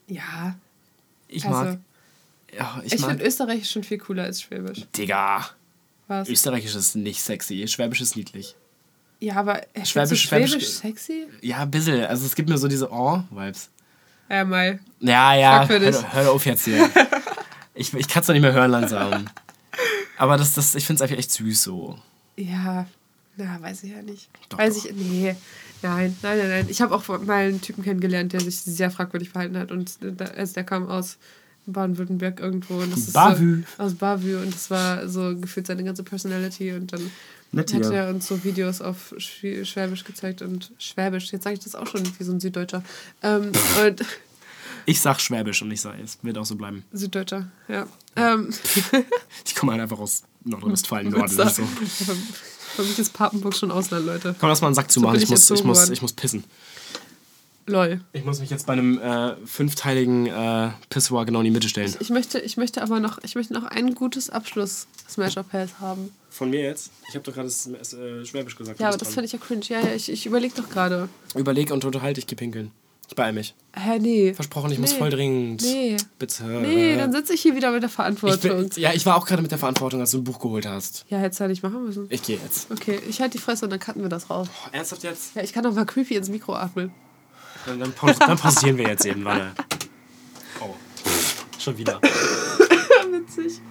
Ja, 0.05 0.55
Ich 1.27 1.47
also 1.47 1.63
mag. 1.63 1.79
Ja, 2.55 2.79
ich, 2.85 2.93
ich, 2.93 3.03
finde 3.03 3.25
Österreich 3.25 3.67
schon 3.67 3.83
viel 3.83 3.97
cooler 3.97 4.25
als 4.25 4.43
Schwäbisch. 4.43 4.85
Digga. 4.95 5.49
Was? 6.11 6.27
Österreichisch 6.27 6.75
ist 6.75 6.95
nicht 6.95 7.21
sexy. 7.21 7.65
Schwäbisch 7.69 8.01
ist 8.01 8.17
niedlich. 8.17 8.55
Ja, 9.21 9.35
aber 9.35 9.61
äh, 9.73 9.85
Schwäbisch- 9.85 10.27
Schwäbisch- 10.27 10.49
Schwäbisch 10.49 10.67
sexy? 10.67 11.27
Ja, 11.41 11.59
ein 11.59 11.71
bisschen. 11.71 12.03
Also 12.05 12.25
es 12.25 12.35
gibt 12.35 12.49
mir 12.49 12.57
so 12.57 12.67
diese 12.67 12.91
Oh-Vibes. 12.91 13.69
Ja, 14.29 14.43
mal. 14.43 14.79
Ja, 14.99 15.33
ja. 15.35 15.65
Hör, 15.69 16.13
hör 16.13 16.31
auf 16.33 16.45
jetzt 16.45 16.65
hier. 16.65 16.89
ich 17.73 17.93
ich 17.93 18.07
kann 18.09 18.19
es 18.21 18.27
doch 18.27 18.33
nicht 18.33 18.41
mehr 18.41 18.51
hören 18.51 18.71
langsam. 18.71 19.29
Aber 20.17 20.35
das, 20.35 20.53
das, 20.53 20.75
ich 20.75 20.85
finde 20.85 20.97
es 20.97 21.01
einfach 21.09 21.17
echt 21.17 21.31
süß 21.31 21.63
so. 21.63 21.97
Ja, 22.35 22.85
na, 23.37 23.61
weiß 23.61 23.83
ich 23.83 23.91
ja 23.91 24.01
nicht. 24.01 24.29
Doch, 24.49 24.57
weiß 24.57 24.79
doch. 24.83 24.85
ich, 24.85 24.93
nee. 24.93 25.33
Nein, 25.81 26.15
nein, 26.21 26.37
nein, 26.37 26.49
nein. 26.49 26.65
Ich 26.69 26.81
habe 26.81 26.93
auch 26.93 27.07
mal 27.07 27.45
einen 27.47 27.61
Typen 27.61 27.83
kennengelernt, 27.85 28.33
der 28.33 28.41
sich 28.41 28.59
sehr 28.59 28.91
fragwürdig 28.91 29.29
verhalten 29.29 29.57
hat. 29.57 29.71
Und 29.71 29.97
da, 30.01 30.25
also 30.25 30.53
der 30.55 30.65
kam 30.65 30.89
aus 30.89 31.17
Baden-Württemberg 31.65 32.39
irgendwo. 32.39 32.75
Und 32.75 32.91
das 32.91 32.99
ist 33.01 33.13
Bavü. 33.13 33.63
So, 33.77 33.83
aus 33.83 33.93
Bavü. 33.95 34.37
Und 34.37 34.53
das 34.53 34.69
war 34.69 35.07
so 35.07 35.35
gefühlt 35.37 35.67
seine 35.67 35.83
ganze 35.83 36.03
Personality. 36.03 36.71
Und 36.73 36.91
dann 36.93 37.11
Nett 37.51 37.73
hat 37.73 37.85
hier. 37.85 37.91
er 37.93 38.09
uns 38.09 38.27
so 38.27 38.43
Videos 38.43 38.81
auf 38.81 39.13
Schw- 39.17 39.65
Schwäbisch 39.65 40.03
gezeigt. 40.03 40.41
Und 40.41 40.71
Schwäbisch, 40.79 41.31
jetzt 41.31 41.43
sage 41.43 41.55
ich 41.55 41.59
das 41.63 41.75
auch 41.75 41.87
schon 41.87 42.03
wie 42.17 42.23
so 42.23 42.31
ein 42.31 42.39
Süddeutscher. 42.39 42.83
Ähm, 43.21 43.51
und 43.85 44.03
Ich 44.85 45.01
sag 45.01 45.19
Schwäbisch 45.19 45.61
und 45.61 45.69
ich 45.71 45.81
sag, 45.81 45.99
es 45.99 46.17
wird 46.23 46.37
auch 46.37 46.45
so 46.45 46.55
bleiben. 46.55 46.83
Süddeutscher, 46.91 47.49
ja. 47.67 47.85
Ähm, 48.15 48.49
Ich 49.45 49.55
komme 49.55 49.73
halt 49.73 49.81
einfach 49.81 49.99
aus 49.99 50.23
Nordrhein-Westfalen, 50.43 51.09
Norden. 51.11 51.29
So. 51.29 51.63
für, 52.75 52.81
mich 52.83 52.97
ist 52.99 53.13
Papenburg 53.13 53.55
schon 53.55 53.69
Ausland, 53.71 54.05
Leute. 54.05 54.35
Komm, 54.39 54.49
lass 54.49 54.61
mal 54.61 54.67
einen 54.67 54.75
Sack 54.75 54.91
So 54.91 55.01
zumachen. 55.01 55.13
bin 55.13 55.23
Ich 55.23 55.23
ich 55.25 55.29
muss, 55.29 55.49
ich, 55.51 55.63
muss, 55.63 55.89
ich 55.89 56.01
muss 56.01 56.13
pissen. 56.13 56.43
Lol. 57.71 58.01
Ich 58.13 58.23
muss 58.25 58.39
mich 58.39 58.49
jetzt 58.49 58.65
bei 58.67 58.73
einem 58.73 58.99
äh, 58.99 59.35
fünfteiligen 59.45 60.27
äh, 60.27 60.69
Pissoir 60.89 61.25
genau 61.25 61.39
in 61.39 61.45
die 61.45 61.51
Mitte 61.51 61.69
stellen. 61.69 61.93
Ich 61.99 62.09
möchte, 62.09 62.39
ich 62.39 62.57
möchte 62.57 62.81
aber 62.83 62.99
noch, 62.99 63.19
ich 63.23 63.35
möchte 63.35 63.53
noch 63.53 63.63
ein 63.63 63.95
gutes 63.95 64.29
Abschluss-Smash-Up-Pass 64.29 65.79
haben. 65.79 66.11
Von 66.29 66.49
mir 66.49 66.61
jetzt? 66.61 66.91
Ich 67.09 67.15
habe 67.15 67.23
doch 67.23 67.33
gerade 67.33 67.47
äh, 67.49 68.25
Schwäbisch 68.25 68.55
gesagt. 68.55 68.79
Ja, 68.79 68.89
aber 68.89 68.97
das 68.97 69.09
finde 69.09 69.25
ich 69.25 69.31
ja 69.33 69.39
cringe. 69.39 69.63
Ja, 69.67 69.79
ja, 69.81 69.93
ich, 69.95 70.11
ich 70.11 70.25
überlege 70.25 70.53
doch 70.55 70.69
gerade. 70.69 71.09
Überleg 71.35 71.71
und 71.71 71.83
unterhalte, 71.85 72.19
ich 72.19 72.27
geh 72.27 72.35
pinkeln. 72.35 72.71
Ich 73.09 73.15
beeil 73.15 73.33
mich. 73.33 73.53
Hä, 73.73 73.99
nee. 73.99 74.33
Versprochen, 74.33 74.71
ich 74.71 74.79
muss 74.79 74.93
Nee. 74.93 74.97
voll 74.97 75.09
dringend. 75.09 75.61
Nee. 75.63 75.97
Bitte. 76.17 76.43
Nee, 76.45 76.95
dann 76.95 77.11
sitze 77.11 77.33
ich 77.33 77.41
hier 77.41 77.57
wieder 77.57 77.71
mit 77.73 77.83
der 77.83 77.89
ich 77.89 77.95
Verantwortung. 77.95 78.69
bin, 78.69 78.81
Ja, 78.81 78.93
ich 78.93 79.05
war 79.05 79.17
auch 79.17 79.25
gerade 79.25 79.41
mit 79.41 79.51
der 79.51 79.57
Verantwortung, 79.57 79.99
als 79.99 80.11
du 80.11 80.19
ein 80.19 80.23
Buch 80.23 80.39
geholt 80.39 80.65
hast. 80.65 81.05
ja, 81.09 81.17
hättest 81.17 81.41
du 81.41 81.43
ja 81.43 81.47
nicht 81.49 81.61
machen 81.61 81.83
müssen. 81.83 82.05
Ich 82.09 82.23
gehe 82.23 82.37
jetzt. 82.41 82.71
Okay, 82.71 82.99
ich 83.09 83.19
halte 83.19 83.33
die 83.37 83.43
Fresse 83.43 83.65
und 83.65 83.71
dann 83.71 83.81
cutten 83.81 84.01
wir 84.01 84.07
das 84.07 84.29
raus. 84.29 84.47
Oh, 84.49 84.69
ernsthaft 84.71 85.03
jetzt? 85.03 85.35
Ja, 85.35 85.43
ich 85.43 85.51
kann 85.51 85.63
doch 85.65 85.73
mal 85.73 85.85
creepy 85.85 86.15
ins 86.15 86.29
Mikro 86.29 86.55
atmen. 86.55 86.91
Dann, 87.65 87.79
dann, 87.79 87.93
paus 87.93 88.17
dann 88.17 88.37
pausieren 88.37 88.77
wir 88.77 88.87
jetzt 88.87 89.05
eben, 89.05 89.23
warte. 89.25 89.51
Oh. 90.59 90.75
Schon 91.59 91.77
wieder. 91.77 91.99
Witzig. 93.11 93.61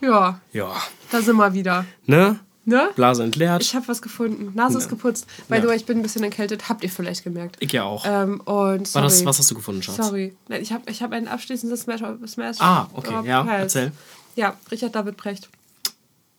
Ja, 0.00 0.40
Ja. 0.52 0.72
da 1.10 1.22
sind 1.22 1.36
wir 1.36 1.52
wieder. 1.54 1.84
Ne? 2.06 2.40
Ne? 2.64 2.90
Blase 2.94 3.24
entleert. 3.24 3.60
Ich 3.62 3.74
habe 3.74 3.88
was 3.88 4.00
gefunden. 4.02 4.52
Nase 4.54 4.78
ist 4.78 4.88
geputzt. 4.88 5.26
By 5.48 5.56
Ja. 5.56 5.62
the 5.62 5.68
way, 5.68 5.76
ich 5.76 5.84
bin 5.86 5.98
ein 5.98 6.02
bisschen 6.02 6.22
erkältet. 6.22 6.68
Habt 6.68 6.84
ihr 6.84 6.90
vielleicht 6.90 7.24
gemerkt. 7.24 7.56
Ich 7.58 7.72
ja 7.72 7.82
auch. 7.84 8.04
Ähm, 8.06 8.40
und 8.40 8.86
sorry. 8.86 9.04
Das, 9.04 9.24
was 9.24 9.38
hast 9.40 9.50
du 9.50 9.54
gefunden, 9.56 9.82
Schatz? 9.82 9.96
Sorry. 9.96 10.36
Nein, 10.48 10.62
ich 10.62 10.72
habe 10.72 10.88
ich 10.90 11.02
hab 11.02 11.10
ein 11.12 11.26
abschließendes 11.26 11.82
Smash. 11.82 12.02
Smash 12.26 12.56
Ah, 12.60 12.88
okay, 12.94 13.26
ja, 13.26 13.42
Pass. 13.42 13.60
erzähl. 13.60 13.92
Ja, 14.36 14.56
Richard 14.70 14.94
David 14.94 15.16
Brecht. 15.16 15.48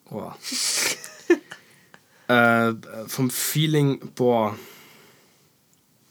Boah. 0.10 0.38
äh, 2.30 2.74
vom 3.08 3.30
Feeling, 3.30 4.00
boah. 4.16 4.56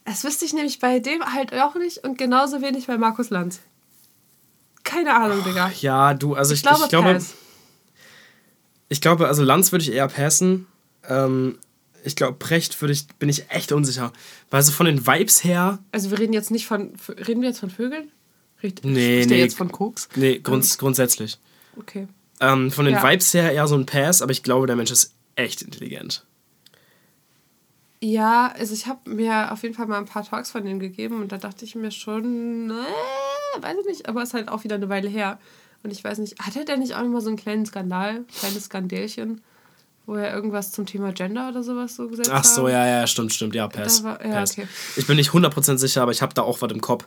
Das 0.04 0.24
wüsste 0.24 0.44
ich 0.44 0.52
nämlich 0.52 0.78
bei 0.78 0.98
dem 0.98 1.22
halt 1.32 1.52
auch 1.54 1.74
nicht 1.76 1.98
und 1.98 2.18
genauso 2.18 2.60
wenig 2.62 2.86
bei 2.86 2.98
Markus 2.98 3.30
Lanz. 3.30 3.60
Keine 4.84 5.14
Ahnung, 5.14 5.44
Digga. 5.44 5.70
Ja, 5.80 6.12
du, 6.14 6.34
also 6.34 6.52
ich, 6.52 6.60
ich 6.60 6.62
glaube, 6.66 6.82
ich 6.84 6.88
glaube, 6.90 7.12
Pass. 7.14 7.34
ich 8.88 9.00
glaube, 9.00 9.28
also 9.28 9.42
Lanz 9.44 9.70
würde 9.72 9.84
ich 9.84 9.92
eher 9.92 10.08
passen. 10.08 10.66
Ähm, 11.08 11.58
ich 12.04 12.16
glaube, 12.16 12.36
Brecht 12.38 12.80
würde 12.82 12.92
ich, 12.92 13.06
bin 13.18 13.28
ich 13.28 13.48
echt 13.50 13.70
unsicher. 13.70 14.12
Weil 14.50 14.62
so 14.62 14.72
von 14.72 14.86
den 14.86 15.06
Vibes 15.06 15.44
her, 15.44 15.78
Also 15.92 16.10
wir 16.10 16.18
reden 16.18 16.32
jetzt 16.32 16.50
nicht 16.50 16.66
von, 16.66 16.94
reden 17.08 17.42
wir 17.42 17.48
jetzt 17.48 17.60
von 17.60 17.70
Vögeln? 17.70 18.10
Red, 18.62 18.80
Nee, 18.84 19.20
der 19.20 19.36
nee. 19.36 19.42
jetzt 19.42 19.56
von 19.56 19.70
Koks? 19.70 20.08
nee, 20.16 20.38
grunds 20.38 20.78
grundsätzlich. 20.78 21.38
Okay. 21.76 22.08
Ähm, 22.40 22.70
von 22.72 22.84
den 22.84 22.94
Ja. 22.94 23.02
Vibes 23.08 23.32
her 23.34 23.52
eher 23.52 23.68
so 23.68 23.76
ein 23.76 23.86
Pass, 23.86 24.20
aber 24.20 24.32
ich 24.32 24.42
glaube, 24.42 24.66
der 24.66 24.74
Mensch 24.76 24.90
ist 24.90 25.14
echt 25.36 25.62
intelligent. 25.62 26.24
Ja, 28.04 28.52
also 28.58 28.74
ich 28.74 28.86
habe 28.88 29.08
mir 29.08 29.52
auf 29.52 29.62
jeden 29.62 29.76
Fall 29.76 29.86
mal 29.86 29.98
ein 29.98 30.06
paar 30.06 30.24
Talks 30.24 30.50
von 30.50 30.66
ihm 30.66 30.80
gegeben 30.80 31.20
und 31.22 31.30
da 31.30 31.38
dachte 31.38 31.64
ich 31.64 31.76
mir 31.76 31.92
schon, 31.92 32.70
äh, 32.70 33.62
weiß 33.62 33.76
ich 33.80 33.86
nicht, 33.86 34.08
aber 34.08 34.24
ist 34.24 34.34
halt 34.34 34.48
auch 34.48 34.64
wieder 34.64 34.74
eine 34.74 34.88
Weile 34.88 35.08
her. 35.08 35.38
Und 35.84 35.92
ich 35.92 36.02
weiß 36.02 36.18
nicht, 36.18 36.36
hatte 36.40 36.64
der 36.64 36.78
nicht 36.78 36.94
auch 36.94 37.02
noch 37.02 37.10
mal 37.10 37.20
so 37.20 37.28
einen 37.28 37.36
kleinen 37.36 37.64
Skandal, 37.64 38.24
kleines 38.38 38.64
Skandälchen, 38.64 39.40
wo 40.06 40.16
er 40.16 40.34
irgendwas 40.34 40.72
zum 40.72 40.84
Thema 40.84 41.12
Gender 41.12 41.48
oder 41.48 41.62
sowas 41.62 41.94
so 41.94 42.08
gesetzt 42.08 42.30
hat? 42.32 42.38
Ach 42.40 42.44
so, 42.44 42.68
ja, 42.68 42.86
ja, 42.86 43.06
stimmt, 43.06 43.32
stimmt, 43.32 43.54
ja, 43.54 43.68
Pass. 43.68 44.02
War- 44.02 44.24
ja, 44.24 44.32
Pass. 44.40 44.52
okay. 44.52 44.66
Ich 44.96 45.06
bin 45.06 45.16
nicht 45.16 45.30
100% 45.30 45.78
sicher, 45.78 46.02
aber 46.02 46.10
ich 46.10 46.22
habe 46.22 46.34
da 46.34 46.42
auch 46.42 46.60
was 46.60 46.72
im 46.72 46.80
Kopf. 46.80 47.04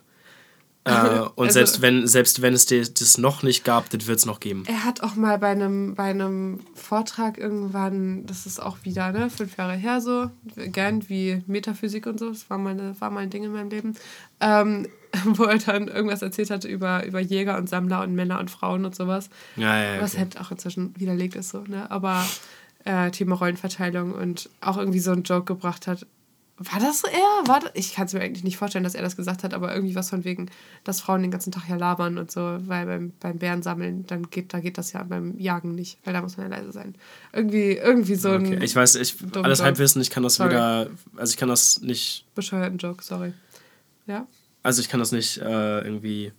Äh, 0.88 0.92
und 1.36 1.48
Also- 1.48 1.54
selbst, 1.54 1.82
wenn, 1.82 2.06
selbst 2.08 2.42
wenn 2.44 2.54
es 2.54 2.68
das 2.68 3.18
noch 3.18 3.42
nicht 3.42 3.64
gab, 3.64 3.90
das 3.90 4.06
wird 4.06 4.20
es 4.20 4.26
noch 4.28 4.40
geben. 4.40 4.64
Er 4.68 4.84
hat 4.84 5.02
auch 5.02 5.16
mal 5.16 5.40
bei 5.40 5.48
einem, 5.50 5.96
bei 5.96 6.04
einem 6.04 6.60
Vortrag 6.76 7.40
irgendwann, 7.40 8.26
das 8.28 8.46
ist 8.46 8.62
auch 8.62 8.78
wieder, 8.84 9.12
ne, 9.12 9.30
fünf 9.32 9.58
Jahre 9.58 9.74
her 9.74 10.00
so, 10.00 10.30
gern 10.56 11.10
wie 11.10 11.42
Metaphysik 11.48 12.06
und 12.06 12.20
so, 12.20 12.30
das 12.30 12.50
war 12.52 12.60
mal, 12.60 12.72
eine, 12.72 13.00
war 13.02 13.10
mal 13.10 13.22
ein 13.22 13.32
Ding 13.32 13.44
in 13.44 13.52
meinem 13.52 13.70
Leben, 13.72 13.96
ähm, 14.40 14.88
wo 15.26 15.46
er 15.46 15.58
dann 15.58 15.88
irgendwas 15.88 16.22
erzählt 16.22 16.52
hatte 16.52 16.68
über, 16.68 17.04
über 17.06 17.20
Jäger 17.20 17.58
und 17.58 17.68
Sammler 17.68 18.02
und 18.04 18.14
Männer 18.14 18.40
und 18.40 18.52
Frauen 18.52 18.86
und 18.86 18.96
sowas. 18.96 19.30
Ja, 19.56 19.82
ja, 19.82 19.96
ja. 19.96 20.02
Was 20.02 20.12
Okay. 20.14 20.22
halt 20.22 20.40
auch 20.40 20.52
inzwischen 20.52 20.94
widerlegt 21.00 21.36
ist 21.36 21.50
so, 21.50 21.62
ne? 21.62 21.90
Aber 21.90 22.24
äh, 22.84 23.10
Thema 23.10 23.38
Rollenverteilung 23.38 24.14
und 24.14 24.50
auch 24.62 24.78
irgendwie 24.78 25.00
so 25.00 25.12
einen 25.12 25.24
Joke 25.24 25.46
gebracht 25.46 25.88
hat. 25.88 26.06
War 26.58 26.80
das 26.80 27.02
so 27.02 27.08
er? 27.08 27.48
War 27.48 27.60
das? 27.60 27.72
Ich 27.74 27.94
kann 27.94 28.06
es 28.06 28.14
mir 28.14 28.22
eigentlich 28.22 28.46
nicht 28.46 28.56
vorstellen, 28.58 28.84
dass 28.86 28.96
er 28.96 29.02
das 29.02 29.18
gesagt 29.18 29.44
hat, 29.44 29.54
aber 29.54 29.74
irgendwie 29.74 29.96
was 29.96 30.10
von 30.10 30.24
wegen, 30.24 30.50
dass 30.86 31.02
Frauen 31.02 31.22
den 31.22 31.32
ganzen 31.32 31.52
Tag 31.52 31.68
ja 31.68 31.76
labern 31.76 32.18
und 32.18 32.32
so, 32.32 32.58
weil 32.62 32.86
beim, 32.86 33.14
beim 33.20 33.38
Bärensammeln, 33.38 34.08
dann 34.08 34.30
geht, 34.30 34.54
da 34.54 34.62
geht 34.62 34.78
das 34.78 34.94
ja 34.94 35.04
beim 35.04 35.38
Jagen 35.38 35.76
nicht, 35.76 35.98
weil 36.06 36.14
da 36.14 36.22
muss 36.22 36.38
man 36.38 36.50
ja 36.50 36.58
leise 36.58 36.72
sein. 36.72 36.96
Irgendwie, 37.34 37.74
irgendwie 37.74 38.16
so 38.16 38.30
ein 38.30 38.46
Okay. 38.46 38.64
Ich 38.64 38.76
weiß, 38.76 38.96
ich, 38.96 39.18
alles 39.36 39.60
Joke. 39.60 39.66
Halbwissen, 39.66 40.02
ich 40.02 40.10
kann 40.10 40.24
das 40.24 40.36
Sorry. 40.36 40.52
wieder, 40.52 40.90
also 41.18 41.32
ich 41.32 41.38
kann 41.38 41.50
das 41.50 41.82
nicht, 41.82 42.26
bescheuerten 42.36 42.78
Joke, 42.78 43.04
sorry. 43.04 43.34
Ja? 44.08 44.26
also 44.66 44.82
ich 44.82 44.90
kann 44.90 45.00
das 45.00 45.12
nicht 45.12 45.38
äh, 45.38 45.82
irgendwie, 45.82 46.32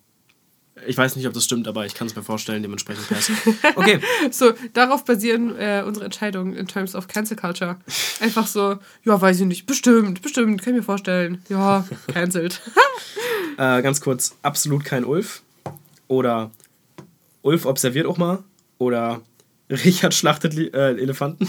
ich 0.87 0.97
weiß 0.99 1.17
nicht, 1.17 1.27
ob 1.27 1.33
das 1.33 1.45
stimmt, 1.45 1.67
aber 1.69 1.87
ich 1.87 1.95
kann 1.95 2.07
es 2.07 2.15
mir 2.15 2.23
vorstellen, 2.23 2.63
dementsprechend 2.63 3.09
Pass. 3.09 3.31
Okay, 3.77 4.01
So, 4.31 4.53
darauf 4.75 5.05
basieren 5.05 5.57
äh, 5.59 5.83
unsere 5.87 6.05
Entscheidungen 6.05 6.55
in 6.55 6.67
terms 6.67 6.95
of 6.95 7.09
Cancel 7.09 7.37
Culture. 7.37 7.77
Einfach 8.21 8.47
so, 8.47 8.79
ja, 9.05 9.21
weiß 9.21 9.41
ich 9.41 9.47
nicht, 9.47 9.67
bestimmt, 9.67 10.21
bestimmt, 10.23 10.63
kann 10.63 10.75
ich 10.75 10.81
mir 10.81 10.85
vorstellen. 10.85 11.43
Ja, 11.49 11.87
cancelled. 12.13 12.61
äh, 13.59 13.81
ganz 13.83 14.01
kurz, 14.01 14.37
absolut 14.43 14.85
kein 14.85 15.05
Ulf 15.05 15.43
oder 16.09 16.51
Ulf 17.43 17.65
observiert 17.65 18.07
auch 18.07 18.19
mal 18.19 18.43
oder 18.79 19.23
Richard 19.71 20.15
schlachtet 20.15 20.57
äh, 20.57 20.91
Elefanten 20.93 21.49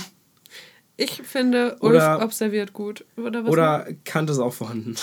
Ich 0.96 1.22
finde, 1.24 1.76
Ulf 1.82 1.96
Oder- 1.96 2.24
observiert 2.24 2.74
gut. 2.74 3.06
Oder 3.18 3.44
was? 3.44 3.52
oder 3.52 3.88
Kant 4.06 4.30
ist 4.30 4.40
auch 4.40 4.54
vorhanden. 4.54 4.96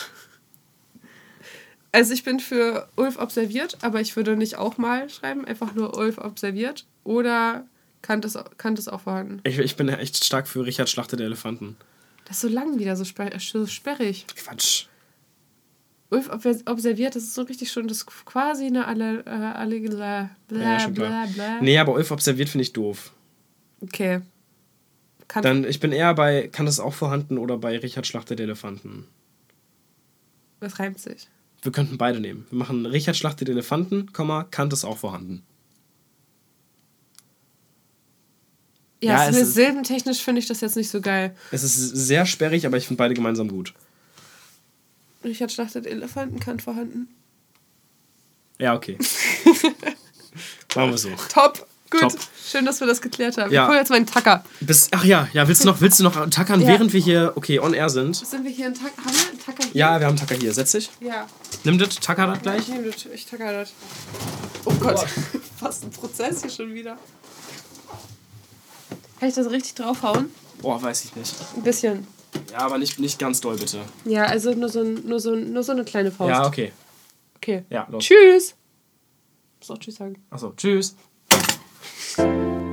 Also 1.95 2.13
ich 2.13 2.25
bin 2.25 2.41
für 2.41 2.89
Ulf 2.97 3.19
observiert, 3.19 3.79
aber 3.83 4.01
ich 4.01 4.17
würde 4.17 4.37
nicht 4.37 4.57
auch 4.57 4.79
mal 4.79 5.09
schreiben, 5.09 5.45
einfach 5.45 5.75
nur 5.75 5.97
Ulf 5.97 6.19
observiert. 6.19 6.87
Oder 7.05 7.69
Kant 8.03 8.25
ist, 8.25 8.37
Kant 8.59 8.81
ist 8.81 8.89
auch 8.89 9.03
vorhanden. 9.03 9.41
Ich, 9.45 9.59
ich 9.61 9.77
bin 9.77 9.89
echt 9.89 10.25
stark 10.25 10.49
für 10.49 10.67
Richard 10.67 10.89
schlachtet 10.91 11.21
Elefanten. 11.21 11.77
Das 12.25 12.37
ist 12.37 12.41
so 12.43 12.49
lang 12.49 12.81
wieder, 12.81 12.97
so, 12.97 13.05
sper 13.05 13.31
so 13.39 13.65
sperrig. 13.69 14.27
Quatsch. 14.35 14.87
Ulf 16.11 16.31
ob- 16.31 16.69
observiert, 16.69 17.15
das 17.15 17.23
ist 17.23 17.35
so 17.35 17.43
richtig 17.43 17.71
schon, 17.71 17.87
das 17.87 17.99
ist 17.99 18.07
quasi 18.25 18.67
eine 18.67 18.89
alle, 18.89 19.21
äh, 19.25 19.31
alle 19.31 19.79
bla, 19.81 20.31
bla, 20.49 20.79
Ja, 20.79 20.89
bla, 20.89 21.27
bla. 21.33 21.61
Nee, 21.61 21.79
aber 21.79 21.93
Ulf 21.95 22.11
observiert 22.11 22.49
finde 22.49 22.63
ich 22.63 22.73
doof. 22.73 23.13
Okay. 23.83 24.21
Kant, 25.29 25.45
Dann, 25.45 25.65
ich 25.65 25.79
bin 25.79 25.93
eher 25.93 26.13
bei 26.15 26.49
Kant 26.49 26.69
ist 26.69 26.81
auch 26.81 26.93
vorhanden 26.95 27.39
oder 27.39 27.57
bei 27.57 27.79
Richard 27.79 28.07
schlachtet 28.09 28.41
Elefanten. 28.41 29.07
das 30.59 30.79
reimt 30.81 30.99
sich. 30.99 31.29
Wir 31.65 31.73
könnten 31.73 31.97
beide 31.99 32.21
nehmen. 32.21 32.47
Wir 32.51 32.59
machen 32.59 32.85
Richard 32.87 33.17
schlachtet 33.17 33.49
Elefanten, 33.49 34.13
Komma, 34.13 34.45
Kant 34.45 34.73
ist 34.75 34.85
auch 34.85 34.99
vorhanden. 34.99 35.43
Ja, 39.03 39.25
Ja, 39.25 39.29
es 39.31 39.37
ist- 39.37 39.55
silbentechnisch 39.55 40.21
finde 40.23 40.41
ich 40.41 40.47
das 40.47 40.61
jetzt 40.61 40.77
nicht 40.77 40.91
so 40.91 41.01
geil. 41.01 41.35
Es 41.51 41.63
ist 41.63 41.75
sehr 41.77 42.27
sperrig, 42.27 42.67
aber 42.67 42.77
ich 42.77 42.87
finde 42.87 42.99
beide 42.99 43.15
gemeinsam 43.15 43.49
gut. 43.49 43.75
Richard 45.25 45.53
schlachtet 45.53 45.87
Elefanten, 45.87 46.39
Kant 46.39 46.63
vorhanden. 46.63 47.09
Ja, 48.59 48.75
okay. 48.75 48.99
Machen 50.75 50.91
wir 50.91 50.99
so. 50.99 51.11
Top. 51.31 51.67
Gut. 51.91 52.01
Top. 52.01 52.13
Schön, 52.55 52.67
dass 52.67 52.79
wir 52.79 52.87
das 52.87 53.03
geklärt 53.03 53.37
haben. 53.37 53.51
Ja. 53.53 53.65
Ich 53.65 53.69
hole 53.69 53.79
jetzt 53.79 53.91
meinen 53.91 54.07
Tacker. 54.07 54.45
Bis, 54.61 54.87
ach 54.93 55.05
ja, 55.05 55.27
ja, 55.33 55.49
willst 55.49 55.65
du 55.65 55.67
noch, 55.67 55.81
willst 55.81 55.99
du 55.99 56.05
noch 56.05 56.31
tackern, 56.31 56.61
Ja. 56.61 56.69
während 56.69 56.93
wir 56.93 57.01
hier, 57.01 57.33
okay, 57.35 57.59
on 57.59 57.75
air 57.75 57.91
sind? 57.91 58.15
Sind 58.15 58.45
wir 58.45 58.51
hier 58.53 58.67
einen 58.67 58.77
Tacker? 58.77 58.97
Haben 59.05 59.13
wir 59.13 59.29
einen 59.31 59.41
Tacker 59.41 59.65
hier? 59.65 59.75
Ja, 59.75 59.99
wir 59.99 60.07
haben 60.07 60.15
Tacker 60.17 60.37
hier. 60.37 60.55
Setz 60.55 60.71
dich. 60.71 60.89
Ja. 61.01 61.27
Nimm 61.65 61.79
das, 61.79 61.97
tacker 61.97 62.29
das 62.29 62.43
gleich. 62.43 62.61
Ich 62.61 62.69
nehme 62.69 62.93
das. 62.93 63.07
Ich 63.07 63.27
tacker 63.27 63.53
das. 63.53 63.73
Oh 64.67 64.73
Gott. 64.75 65.05
Fast 65.59 65.83
ein 65.83 65.91
Prozess 65.91 66.43
hier 66.43 66.51
schon 66.51 66.73
wieder. 66.75 66.97
Kann 69.19 69.29
ich 69.31 69.35
das 69.35 69.51
richtig 69.51 69.75
draufhauen? 69.75 70.31
Boah, 70.63 70.81
weiß 70.81 71.07
ich 71.07 71.17
nicht. 71.17 71.35
Ein 71.57 71.63
bisschen. 71.65 72.07
Ja, 72.53 72.59
aber 72.59 72.79
nicht, 72.79 73.01
nicht 73.01 73.19
ganz 73.19 73.41
doll, 73.41 73.57
bitte. 73.57 73.81
Ja, 74.05 74.27
also 74.27 74.53
nur 74.53 74.69
so, 74.69 74.85
nur 74.85 75.19
so, 75.19 75.35
nur 75.35 75.65
so 75.65 75.73
eine 75.73 75.83
kleine 75.85 76.13
Faust. 76.13 76.31
Ja, 76.31 76.47
okay. 76.47 76.73
Okay. 77.35 77.65
Ja, 77.69 77.89
los. 77.91 78.05
Tschüss. 78.05 78.55
Muss 79.59 79.71
auch 79.73 79.79
Tschüss 79.79 79.97
sagen. 79.97 80.23
Achso, 80.31 80.53
tschüss. 80.57 80.95
Peace. 82.17 82.64